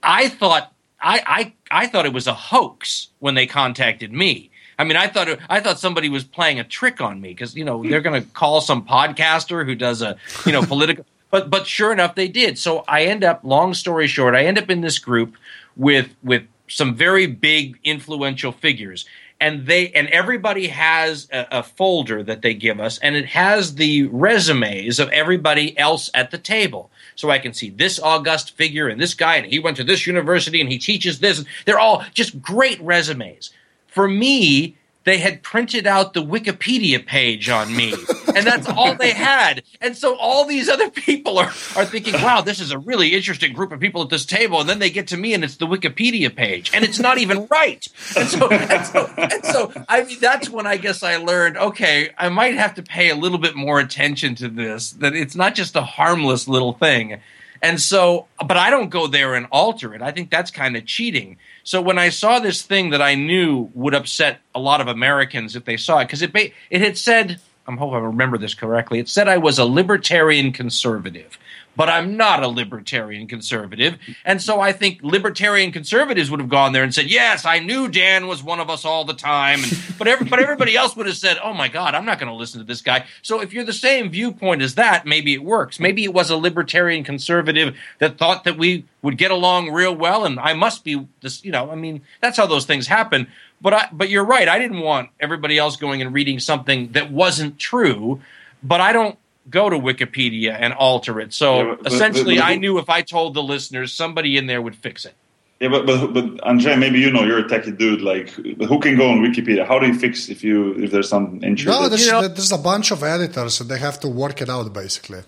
I- 0.03 0.28
thought 0.28 0.72
I, 1.01 1.53
I 1.70 1.82
I 1.82 1.86
thought 1.86 2.07
it 2.07 2.12
was 2.12 2.26
a 2.26 2.34
hoax 2.34 3.09
when 3.18 3.34
they 3.34 3.46
contacted 3.46 4.12
me. 4.12 4.51
I 4.78 4.84
mean, 4.84 4.96
I 4.96 5.09
thought 5.09 5.28
I 5.48 5.61
thought 5.61 5.78
somebody 5.78 6.09
was 6.09 6.24
playing 6.24 6.61
a 6.61 6.64
trick 6.64 7.01
on 7.01 7.20
me 7.20 7.30
because 7.30 7.55
you 7.55 7.64
know 7.64 7.82
they're 7.82 8.01
going 8.01 8.22
to 8.22 8.28
call 8.30 8.61
some 8.61 8.86
podcaster 8.86 9.64
who 9.64 9.74
does 9.74 10.03
a 10.03 10.16
you 10.46 10.53
know 10.53 10.62
political. 10.66 11.05
But 11.31 11.51
but 11.51 11.66
sure 11.66 11.93
enough, 11.93 12.14
they 12.14 12.28
did. 12.28 12.59
So 12.59 12.85
I 12.89 13.05
end 13.05 13.24
up. 13.24 13.41
Long 13.45 13.74
story 13.74 14.07
short, 14.07 14.35
I 14.35 14.45
end 14.45 14.59
up 14.59 14.70
in 14.70 14.81
this 14.81 14.99
group 14.99 15.37
with 15.76 16.14
with 16.22 16.43
some 16.68 16.95
very 16.95 17.26
big 17.26 17.78
influential 17.85 18.53
figures. 18.53 19.07
and 19.41 19.66
they 19.66 19.91
and 19.93 20.09
everybody 20.09 20.68
has 20.68 21.26
a, 21.33 21.47
a, 21.51 21.62
folder 21.62 22.22
that 22.22 22.43
they 22.43 22.53
give 22.53 22.78
us 22.78 22.99
and 22.99 23.16
it 23.16 23.26
has 23.26 23.74
the 23.76 24.05
resumes 24.09 24.99
of 24.99 25.09
everybody 25.09 25.76
else 25.78 26.11
at 26.14 26.31
the 26.31 26.39
table 26.39 26.91
so 27.14 27.31
i 27.31 27.39
can 27.39 27.55
see 27.55 27.70
this 27.70 27.99
august 27.99 28.57
figure 28.57 28.87
and 28.89 29.01
this 29.01 29.14
guy 29.14 29.37
and 29.37 29.47
he 29.47 29.59
went 29.59 29.76
to 29.76 29.85
this 29.85 30.07
university 30.07 30.61
and 30.61 30.70
he 30.70 30.78
teaches 30.78 31.18
this 31.20 31.45
they're 31.64 31.78
all 31.78 32.05
just 32.12 32.41
great 32.43 32.81
resumes 32.83 33.51
for 33.87 34.07
me 34.07 34.76
they 35.05 35.18
had 35.18 35.42
printed 35.42 35.86
out 35.86 36.12
the 36.12 36.22
Wikipedia 36.22 37.05
page 37.05 37.48
on 37.48 37.74
me, 37.74 37.94
and 38.34 38.46
that's 38.46 38.68
all 38.68 38.94
they 38.94 39.12
had. 39.12 39.62
And 39.80 39.96
so 39.96 40.16
all 40.16 40.44
these 40.44 40.68
other 40.68 40.90
people 40.90 41.38
are, 41.38 41.53
are 41.76 41.86
thinking, 41.86 42.14
wow, 42.14 42.42
this 42.42 42.61
is 42.61 42.70
a 42.70 42.78
really 42.78 43.14
interesting 43.14 43.53
group 43.53 43.72
of 43.72 43.80
people 43.80 44.03
at 44.03 44.11
this 44.11 44.26
table. 44.26 44.61
And 44.61 44.68
then 44.68 44.78
they 44.78 44.90
get 44.90 45.09
to 45.09 45.16
me, 45.16 45.32
and 45.32 45.42
it's 45.42 45.57
the 45.57 45.66
Wikipedia 45.66 46.34
page, 46.34 46.70
and 46.74 46.84
it's 46.84 46.98
not 46.98 47.18
even 47.18 47.46
right. 47.51 47.86
And 48.16 48.28
so, 48.28 48.48
and 48.51 48.86
so, 48.86 49.11
and 49.16 49.44
so 49.44 49.72
I 49.88 50.05
mean, 50.05 50.18
that's 50.20 50.51
when 50.51 50.66
I 50.66 50.76
guess 50.76 51.03
I 51.03 51.16
learned, 51.16 51.57
okay, 51.57 52.11
I 52.18 52.28
might 52.28 52.55
have 52.55 52.74
to 52.74 52.82
pay 52.82 53.11
a 53.11 53.16
little 53.16 53.38
bit 53.38 53.57
more 53.57 53.80
attention 53.80 54.34
to 54.36 54.48
this, 54.48 54.90
that 54.92 55.14
it's 55.14 55.34
not 55.34 55.55
just 55.55 55.76
a 55.76 55.82
harmless 55.82 56.46
little 56.46 56.74
thing. 56.74 57.20
And 57.63 57.81
so, 57.81 58.27
but 58.47 58.57
I 58.57 58.71
don't 58.71 58.89
go 58.89 59.07
there 59.07 59.35
and 59.35 59.47
alter 59.53 59.95
it. 59.95 60.03
I 60.03 60.13
think 60.13 60.31
that's 60.31 60.51
kind 60.51 60.77
of 60.77 60.87
cheating. 60.87 61.37
So 61.63 61.83
when 61.83 61.99
I 61.99 62.09
saw 62.09 62.39
this 62.39 62.63
thing 62.63 62.91
that 62.91 63.03
I 63.03 63.15
knew 63.15 63.71
would 63.75 63.95
upset 63.95 64.39
a 64.55 64.61
lot 64.61 64.81
of 64.81 64.89
Americans 64.89 65.57
if 65.57 65.65
they 65.65 65.77
saw 65.77 65.99
it, 65.99 66.07
because 66.07 66.23
it 66.23 66.35
it 66.35 66.81
had 66.81 66.97
said, 66.97 67.41
I'm 67.67 67.77
hoping 67.77 67.97
I 67.97 68.01
remember 68.01 68.39
this 68.39 68.55
correctly. 68.55 68.99
It 68.99 69.09
said 69.09 69.29
I 69.29 69.39
was 69.39 69.59
a 69.59 69.65
libertarian 69.65 70.53
conservative 70.53 71.39
but 71.77 71.89
I'm 71.89 72.16
not 72.16 72.43
a 72.43 72.49
libertarian 72.49 73.27
conservative. 73.27 73.97
And 74.25 74.43
so 74.43 74.61
I 74.61 74.73
think 74.73 75.01
libertarian 75.03 75.73
conservatives 75.73 76.31
would 76.31 76.41
have 76.41 76.49
gone 76.49 76.73
there 76.73 76.83
and 76.83 76.95
said, 76.95 77.11
Yes, 77.11 77.45
I 77.45 77.59
knew 77.59 77.89
Dan 77.89 78.27
was 78.27 78.43
one 78.43 78.61
of 78.61 78.68
us 78.68 78.85
all 78.85 79.05
the 79.05 79.14
time. 79.14 79.62
And, 79.62 79.79
but, 79.99 80.09
every, 80.09 80.27
but 80.27 80.41
everybody 80.41 80.77
else 80.77 80.97
would 80.97 81.07
have 81.07 81.16
said, 81.16 81.39
Oh 81.43 81.55
my 81.55 81.68
God, 81.68 81.95
I'm 81.95 82.05
not 82.05 82.18
going 82.18 82.31
to 82.31 82.37
listen 82.37 82.61
to 82.61 82.66
this 82.66 82.83
guy. 82.83 83.07
So 83.23 83.41
if 83.41 83.53
you're 83.53 83.64
the 83.64 83.73
same 83.73 84.11
viewpoint 84.11 84.62
as 84.62 84.75
that, 84.75 85.07
maybe 85.07 85.33
it 85.33 85.43
works. 85.43 85.79
Maybe 85.81 86.05
it 86.05 86.12
was 86.12 86.31
a 86.31 86.37
libertarian 86.37 87.05
conservative 87.05 87.77
that 87.99 88.18
thought 88.18 88.45
that 88.45 88.59
we 88.59 88.85
would 89.03 89.16
get 89.16 89.31
along 89.31 89.71
real 89.71 89.95
well. 89.95 90.25
And 90.25 90.39
I 90.41 90.53
must 90.55 90.85
be 90.85 91.07
this, 91.23 91.45
you 91.45 91.53
know, 91.53 91.71
I 91.71 91.77
mean, 91.77 92.03
that's 92.21 92.37
how 92.37 92.47
those 92.47 92.66
things 92.66 92.89
happen. 92.89 93.29
But 93.62 93.75
I, 93.75 93.89
but 93.93 94.11
you're 94.11 94.25
right. 94.25 94.49
I 94.49 94.59
didn't 94.59 94.81
want 94.81 95.11
everybody 95.21 95.57
else 95.59 95.77
going 95.77 96.03
and 96.03 96.12
reading 96.12 96.41
something 96.41 96.93
that 96.93 97.11
wasn't 97.11 97.59
true. 97.59 98.21
But 98.62 98.81
I 98.81 98.93
don't 98.93 99.18
go 99.51 99.68
to 99.68 99.78
Wikipedia 99.78 100.57
and 100.59 100.72
alter 100.72 101.20
it. 101.20 101.32
So 101.32 101.57
yeah, 101.57 101.76
but, 101.82 101.92
essentially, 101.92 102.36
but, 102.36 102.42
but, 102.42 102.53
I 102.53 102.57
knew 102.57 102.78
if 102.78 102.88
I 102.88 103.03
told 103.03 103.34
the 103.34 103.42
listeners, 103.42 103.92
somebody 103.92 104.36
in 104.36 104.46
there 104.46 104.62
would 104.62 104.76
fix 104.76 105.05
it. 105.05 105.14
Yeah, 105.61 105.68
but 105.68 105.84
but 105.84 106.14
but 106.14 106.24
Anže, 106.38 106.78
maybe 106.78 107.01
you 107.01 107.11
know 107.11 107.22
you're 107.22 107.40
a 107.40 107.48
techie 107.48 107.76
dude. 107.76 108.01
Like, 108.01 108.30
who 108.30 108.80
can 108.80 108.96
go 108.96 109.11
on 109.11 109.18
Wikipedia? 109.20 109.66
How 109.66 109.78
do 109.78 109.86
you 109.86 109.98
fix 109.98 110.30
if 110.30 110.42
you 110.42 110.72
if 110.82 110.90
there's 110.90 111.11
some 111.11 111.40
entry? 111.42 111.70
No, 111.70 111.86
there's, 111.86 112.07
you 112.07 112.12
know, 112.12 112.26
there's 112.26 112.53
a 112.53 112.59
bunch 112.59 112.90
of 112.92 113.03
editors, 113.03 113.55
so 113.55 113.64
they 113.64 113.78
have 113.78 114.01
to 114.01 114.09
work 114.09 114.40
it 114.40 114.48
out 114.48 114.72
basically. 114.72 115.22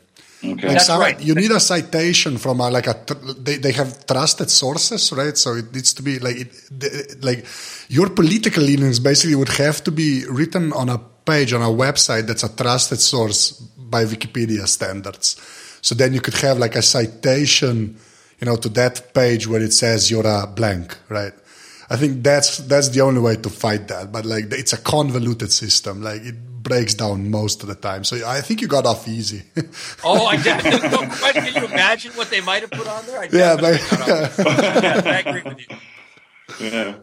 Okay. 0.45 0.51
Like 0.51 0.61
That's 0.61 0.87
some, 0.87 1.01
right. 1.01 1.21
You 1.21 1.35
need 1.35 1.51
a 1.51 1.61
citation 1.61 2.37
from 2.39 2.61
a, 2.61 2.71
like 2.71 2.87
a 2.87 2.97
they, 3.39 3.59
they 3.59 3.73
have 3.73 4.07
trusted 4.07 4.51
sources, 4.51 5.13
right? 5.13 5.37
So 5.37 5.55
it 5.55 5.73
needs 5.73 5.93
to 5.95 6.03
be 6.03 6.19
like 6.19 6.37
it, 6.37 7.23
like 7.23 7.45
your 7.89 8.09
political 8.09 8.63
leanings 8.63 8.99
basically 8.99 9.37
would 9.37 9.51
have 9.51 9.85
to 9.85 9.93
be 9.93 10.25
written 10.29 10.73
on 10.73 10.89
a 10.89 10.99
page 11.25 11.53
on 11.53 11.63
a 11.63 11.67
website 11.67 12.27
that's 12.27 12.43
a 12.43 12.49
trusted 12.49 13.01
source 13.01 13.53
by 13.93 14.05
Wikipedia 14.05 14.67
standards. 14.67 15.37
So 15.83 15.95
then 15.95 16.13
you 16.13 16.21
could 16.21 16.35
have 16.35 16.59
like 16.59 16.75
a 16.75 16.83
citation, 16.83 17.97
you 18.41 18.47
know, 18.47 18.57
to 18.57 18.69
that 18.71 19.15
page 19.15 19.47
where 19.47 19.63
it 19.63 19.73
says 19.73 20.11
you're 20.11 20.27
a 20.27 20.49
blank, 20.49 20.99
right? 21.09 21.33
I 21.91 21.97
think 21.97 22.23
that's 22.25 22.57
that's 22.59 22.89
the 22.89 23.03
only 23.03 23.21
way 23.21 23.37
to 23.37 23.51
fight 23.51 23.89
that. 23.89 24.11
But 24.11 24.25
like 24.25 24.47
it's 24.51 24.73
a 24.73 24.79
convoluted 24.79 25.53
system. 25.53 26.03
Like 26.03 26.23
it 26.23 26.37
breaks 26.63 26.95
down 26.95 27.31
most 27.31 27.63
of 27.63 27.69
the 27.69 27.75
time. 27.75 28.05
So 28.05 28.17
I 28.27 28.41
think 28.41 28.63
you 28.63 28.69
got 28.69 28.87
off 28.87 29.07
easy. 29.09 29.43
oh, 30.05 30.27
I 30.27 30.37
definitely. 30.37 30.89
can 31.33 31.55
you 31.55 31.69
imagine 31.69 32.13
what 32.13 32.31
they 32.31 32.41
might 32.41 32.63
have 32.63 32.71
put 32.71 32.87
on 32.87 33.05
there? 33.07 33.21
I 33.21 33.29
yeah, 33.33 33.57
but, 33.57 33.81
yeah, 34.09 35.03
I 35.05 35.19
agree 35.21 35.43
with 35.43 35.61
you. 35.61 35.77
Yeah. 36.61 36.97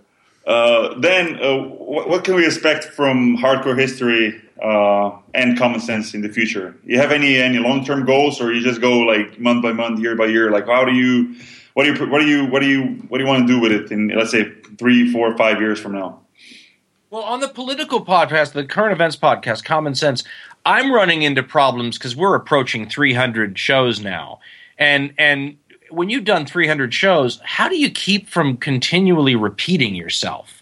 Uh, 0.46 1.00
then, 1.00 1.40
uh, 1.42 1.58
what, 1.58 2.08
what, 2.08 2.24
can 2.24 2.36
we 2.36 2.46
expect 2.46 2.84
from 2.84 3.38
hardcore 3.38 3.78
history 3.78 4.40
uh, 4.62 5.18
and 5.34 5.58
common 5.58 5.80
sense 5.80 6.14
in 6.14 6.22
the 6.22 6.30
future? 6.30 6.76
You 6.86 7.00
have 7.00 7.12
any 7.12 7.38
any 7.38 7.60
long 7.60 7.86
term 7.86 8.06
goals, 8.06 8.42
or 8.42 8.54
you 8.54 8.62
just 8.62 8.82
go 8.82 9.00
like 9.00 9.40
month 9.40 9.64
by 9.64 9.74
month, 9.74 10.00
year 10.00 10.16
by 10.16 10.26
year? 10.26 10.52
Like, 10.52 10.68
how 10.68 10.86
do 10.86 10.94
you, 10.94 11.36
what 11.74 11.84
do 11.86 11.94
you, 11.94 12.10
what 12.10 12.20
do 12.20 12.28
you, 12.28 12.46
what 12.46 12.60
do 12.62 12.68
you, 12.68 12.84
what 13.08 13.18
do 13.18 13.24
you 13.24 13.30
want 13.30 13.48
to 13.48 13.54
do 13.54 13.60
with 13.60 13.72
it 13.72 13.92
in, 13.92 14.10
let's 14.10 14.32
say, 14.32 14.52
three, 14.78 15.12
four, 15.12 15.36
five 15.38 15.60
years 15.60 15.80
from 15.80 15.94
now? 15.94 16.20
Well, 17.12 17.24
on 17.24 17.40
the 17.40 17.48
political 17.48 18.06
podcast, 18.06 18.54
the 18.54 18.66
current 18.66 18.92
events 18.92 19.16
podcast, 19.16 19.64
Common 19.64 19.96
Sense, 19.96 20.24
I'm 20.66 20.92
running 20.92 21.24
into 21.24 21.42
problems 21.42 21.98
because 21.98 22.16
we're 22.16 22.36
approaching 22.36 22.88
300 22.88 23.58
shows 23.58 24.00
now, 24.00 24.40
and 24.78 25.14
and 25.18 25.58
when 25.90 26.10
you've 26.10 26.26
done 26.26 26.46
300 26.46 26.94
shows, 26.94 27.40
how 27.44 27.68
do 27.68 27.78
you 27.78 27.90
keep 27.90 28.28
from 28.28 28.58
continually 28.58 29.36
repeating 29.36 29.96
yourself? 29.96 30.59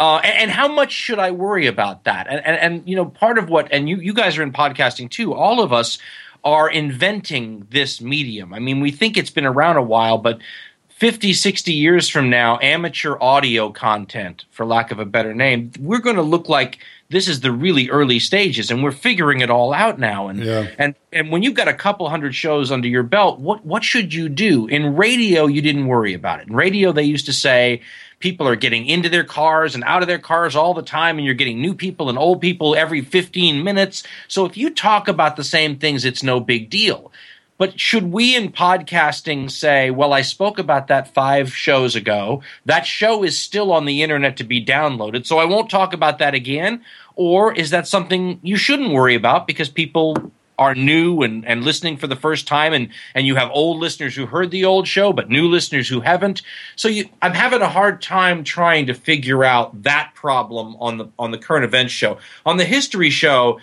Uh, 0.00 0.16
and, 0.24 0.38
and, 0.38 0.50
how 0.50 0.66
much 0.66 0.92
should 0.92 1.18
I 1.18 1.30
worry 1.30 1.66
about 1.66 2.04
that? 2.04 2.26
And, 2.26 2.42
and, 2.46 2.56
and, 2.56 2.88
you 2.88 2.96
know, 2.96 3.04
part 3.04 3.36
of 3.36 3.50
what, 3.50 3.68
and 3.70 3.86
you, 3.86 3.98
you 3.98 4.14
guys 4.14 4.38
are 4.38 4.42
in 4.42 4.50
podcasting 4.50 5.10
too, 5.10 5.34
all 5.34 5.60
of 5.60 5.74
us 5.74 5.98
are 6.42 6.70
inventing 6.70 7.66
this 7.70 8.00
medium. 8.00 8.54
I 8.54 8.60
mean, 8.60 8.80
we 8.80 8.92
think 8.92 9.18
it's 9.18 9.28
been 9.28 9.44
around 9.44 9.76
a 9.76 9.82
while, 9.82 10.16
but 10.16 10.40
50, 10.88 11.34
60 11.34 11.74
years 11.74 12.08
from 12.08 12.30
now, 12.30 12.58
amateur 12.62 13.18
audio 13.20 13.70
content, 13.70 14.46
for 14.50 14.64
lack 14.64 14.90
of 14.90 14.98
a 14.98 15.04
better 15.04 15.34
name, 15.34 15.70
we're 15.78 15.98
going 15.98 16.16
to 16.16 16.22
look 16.22 16.48
like 16.48 16.78
this 17.10 17.26
is 17.26 17.40
the 17.40 17.52
really 17.52 17.90
early 17.90 18.18
stages 18.18 18.70
and 18.70 18.82
we're 18.82 18.92
figuring 18.92 19.40
it 19.40 19.50
all 19.50 19.74
out 19.74 19.98
now. 19.98 20.28
And 20.28 20.42
yeah. 20.42 20.68
and 20.78 20.94
and 21.12 21.30
when 21.30 21.42
you've 21.42 21.54
got 21.54 21.68
a 21.68 21.74
couple 21.74 22.08
hundred 22.08 22.34
shows 22.34 22.70
under 22.70 22.88
your 22.88 23.02
belt 23.02 23.40
what 23.40 23.64
what 23.66 23.84
should 23.84 24.14
you 24.14 24.28
do? 24.28 24.66
In 24.66 24.96
radio 24.96 25.46
you 25.46 25.60
didn't 25.60 25.86
worry 25.86 26.14
about 26.14 26.40
it. 26.40 26.48
In 26.48 26.54
radio 26.54 26.92
they 26.92 27.02
used 27.02 27.26
to 27.26 27.32
say 27.32 27.82
people 28.20 28.46
are 28.46 28.56
getting 28.56 28.86
into 28.86 29.08
their 29.08 29.24
cars 29.24 29.74
and 29.74 29.82
out 29.84 30.02
of 30.02 30.08
their 30.08 30.18
cars 30.18 30.54
all 30.54 30.72
the 30.72 30.82
time 30.82 31.18
and 31.18 31.26
you're 31.26 31.34
getting 31.34 31.60
new 31.60 31.74
people 31.74 32.08
and 32.08 32.18
old 32.18 32.40
people 32.40 32.76
every 32.76 33.00
15 33.00 33.64
minutes. 33.64 34.04
So 34.28 34.44
if 34.46 34.56
you 34.56 34.70
talk 34.70 35.08
about 35.08 35.36
the 35.36 35.44
same 35.44 35.76
things 35.76 36.04
it's 36.04 36.22
no 36.22 36.38
big 36.38 36.70
deal 36.70 37.12
but 37.60 37.78
should 37.78 38.10
we 38.10 38.34
in 38.34 38.50
podcasting 38.50 39.50
say, 39.50 39.90
well, 39.90 40.14
I 40.14 40.22
spoke 40.22 40.58
about 40.58 40.86
that 40.86 41.12
five 41.12 41.54
shows 41.54 41.94
ago. 41.94 42.42
That 42.64 42.86
show 42.86 43.22
is 43.22 43.38
still 43.38 43.70
on 43.70 43.84
the 43.84 44.02
internet 44.02 44.38
to 44.38 44.44
be 44.44 44.64
downloaded, 44.64 45.26
so 45.26 45.36
I 45.38 45.44
won't 45.44 45.68
talk 45.68 45.92
about 45.92 46.18
that 46.20 46.32
again? 46.32 46.82
Or 47.16 47.52
is 47.52 47.68
that 47.68 47.86
something 47.86 48.40
you 48.42 48.56
shouldn't 48.56 48.94
worry 48.94 49.14
about 49.14 49.46
because 49.46 49.68
people 49.68 50.32
are 50.58 50.74
new 50.74 51.20
and, 51.20 51.44
and 51.44 51.62
listening 51.62 51.98
for 51.98 52.06
the 52.06 52.16
first 52.16 52.48
time 52.48 52.72
and, 52.72 52.88
and 53.14 53.26
you 53.26 53.36
have 53.36 53.50
old 53.52 53.78
listeners 53.78 54.16
who 54.16 54.24
heard 54.24 54.50
the 54.50 54.64
old 54.64 54.88
show 54.88 55.12
but 55.12 55.28
new 55.28 55.46
listeners 55.46 55.88
who 55.88 56.00
haven't 56.00 56.42
so 56.76 56.86
you, 56.86 57.08
i'm 57.22 57.32
having 57.32 57.62
a 57.62 57.68
hard 57.68 58.02
time 58.02 58.44
trying 58.44 58.86
to 58.86 58.92
figure 58.92 59.42
out 59.42 59.82
that 59.84 60.12
problem 60.14 60.76
on 60.78 60.98
the 60.98 61.08
on 61.18 61.30
the 61.30 61.38
current 61.38 61.64
events 61.64 61.94
show 61.94 62.18
on 62.44 62.58
the 62.58 62.64
history 62.66 63.08
show 63.08 63.58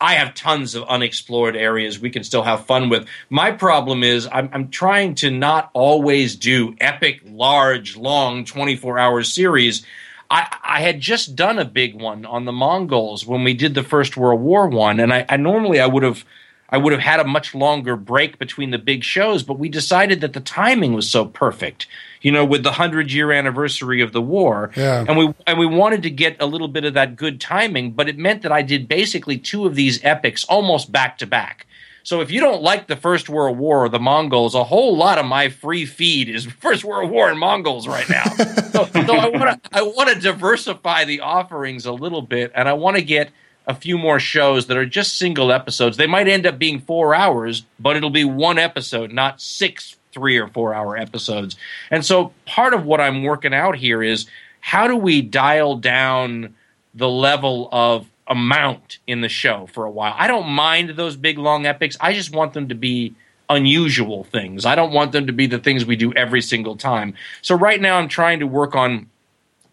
I 0.00 0.14
have 0.14 0.34
tons 0.34 0.74
of 0.74 0.84
unexplored 0.84 1.56
areas 1.56 1.98
we 1.98 2.10
can 2.10 2.22
still 2.22 2.42
have 2.42 2.66
fun 2.66 2.88
with. 2.88 3.08
My 3.30 3.50
problem 3.50 4.04
is 4.04 4.28
I'm, 4.30 4.48
I'm 4.52 4.68
trying 4.68 5.16
to 5.16 5.30
not 5.30 5.70
always 5.72 6.36
do 6.36 6.76
epic, 6.80 7.20
large, 7.24 7.96
long 7.96 8.44
24 8.44 8.98
hour 8.98 9.22
series. 9.22 9.84
I, 10.30 10.56
I, 10.62 10.80
had 10.82 11.00
just 11.00 11.34
done 11.34 11.58
a 11.58 11.64
big 11.64 11.94
one 11.94 12.26
on 12.26 12.44
the 12.44 12.52
Mongols 12.52 13.26
when 13.26 13.44
we 13.44 13.54
did 13.54 13.74
the 13.74 13.82
First 13.82 14.16
World 14.16 14.40
War 14.40 14.68
one, 14.68 15.00
and 15.00 15.12
I, 15.12 15.24
I 15.28 15.36
normally 15.36 15.80
I 15.80 15.86
would 15.86 16.02
have 16.02 16.24
I 16.68 16.76
would 16.76 16.92
have 16.92 17.00
had 17.00 17.20
a 17.20 17.24
much 17.24 17.54
longer 17.54 17.96
break 17.96 18.38
between 18.38 18.70
the 18.70 18.78
big 18.78 19.02
shows, 19.02 19.42
but 19.42 19.58
we 19.58 19.70
decided 19.70 20.20
that 20.20 20.34
the 20.34 20.40
timing 20.40 20.92
was 20.92 21.10
so 21.10 21.24
perfect, 21.24 21.86
you 22.22 22.32
know, 22.32 22.44
with 22.44 22.62
the 22.62 22.72
hundred 22.72 23.12
year 23.12 23.32
anniversary 23.32 24.00
of 24.00 24.12
the 24.12 24.22
war, 24.22 24.70
yeah. 24.76 25.04
and 25.06 25.16
we 25.16 25.34
and 25.46 25.58
we 25.58 25.66
wanted 25.66 26.02
to 26.02 26.10
get 26.10 26.36
a 26.40 26.46
little 26.46 26.68
bit 26.68 26.84
of 26.84 26.94
that 26.94 27.16
good 27.16 27.40
timing, 27.40 27.92
but 27.92 28.08
it 28.08 28.18
meant 28.18 28.42
that 28.42 28.52
I 28.52 28.62
did 28.62 28.88
basically 28.88 29.38
two 29.38 29.66
of 29.66 29.74
these 29.74 30.04
epics 30.04 30.44
almost 30.44 30.90
back 30.90 31.18
to 31.18 31.26
back. 31.26 31.66
So 32.08 32.22
if 32.22 32.30
you 32.30 32.40
don't 32.40 32.62
like 32.62 32.86
the 32.86 32.96
First 32.96 33.28
World 33.28 33.58
War 33.58 33.84
or 33.84 33.88
the 33.90 33.98
Mongols, 33.98 34.54
a 34.54 34.64
whole 34.64 34.96
lot 34.96 35.18
of 35.18 35.26
my 35.26 35.50
free 35.50 35.84
feed 35.84 36.30
is 36.30 36.46
First 36.60 36.82
World 36.82 37.10
War 37.10 37.28
and 37.28 37.38
Mongols 37.38 37.86
right 37.86 38.08
now. 38.08 38.24
so, 38.72 38.86
so 38.86 39.14
I 39.14 39.28
want 39.28 39.62
to 39.62 39.70
I 39.72 39.82
want 39.82 40.08
to 40.08 40.18
diversify 40.18 41.04
the 41.04 41.20
offerings 41.20 41.84
a 41.84 41.92
little 41.92 42.22
bit, 42.22 42.50
and 42.54 42.68
I 42.68 42.72
want 42.72 42.96
to 42.96 43.02
get 43.02 43.30
a 43.66 43.74
few 43.74 43.98
more 43.98 44.18
shows 44.18 44.66
that 44.68 44.78
are 44.78 44.86
just 44.86 45.18
single 45.18 45.52
episodes. 45.52 45.98
They 45.98 46.06
might 46.06 46.26
end 46.26 46.46
up 46.46 46.58
being 46.58 46.80
four 46.80 47.14
hours, 47.14 47.66
but 47.78 47.96
it'll 47.96 48.08
be 48.08 48.24
one 48.24 48.58
episode, 48.58 49.12
not 49.12 49.42
six 49.42 49.97
three 50.18 50.36
or 50.36 50.48
four 50.48 50.74
hour 50.74 50.96
episodes. 50.96 51.56
And 51.90 52.04
so 52.04 52.32
part 52.44 52.74
of 52.74 52.84
what 52.84 53.00
I'm 53.00 53.22
working 53.22 53.54
out 53.54 53.76
here 53.76 54.02
is 54.02 54.26
how 54.60 54.88
do 54.88 54.96
we 54.96 55.22
dial 55.22 55.76
down 55.76 56.56
the 56.94 57.08
level 57.08 57.68
of 57.70 58.06
amount 58.26 58.98
in 59.06 59.20
the 59.20 59.28
show 59.28 59.66
for 59.66 59.84
a 59.84 59.90
while? 59.90 60.14
I 60.18 60.26
don't 60.26 60.48
mind 60.48 60.90
those 60.90 61.16
big 61.16 61.38
long 61.38 61.66
epics. 61.66 61.96
I 62.00 62.12
just 62.12 62.34
want 62.34 62.52
them 62.52 62.68
to 62.68 62.74
be 62.74 63.14
unusual 63.48 64.24
things. 64.24 64.66
I 64.66 64.74
don't 64.74 64.92
want 64.92 65.12
them 65.12 65.26
to 65.28 65.32
be 65.32 65.46
the 65.46 65.58
things 65.58 65.86
we 65.86 65.96
do 65.96 66.12
every 66.14 66.42
single 66.42 66.76
time. 66.76 67.14
So 67.40 67.54
right 67.54 67.80
now 67.80 67.96
I'm 67.96 68.08
trying 68.08 68.40
to 68.40 68.46
work 68.46 68.74
on 68.74 69.08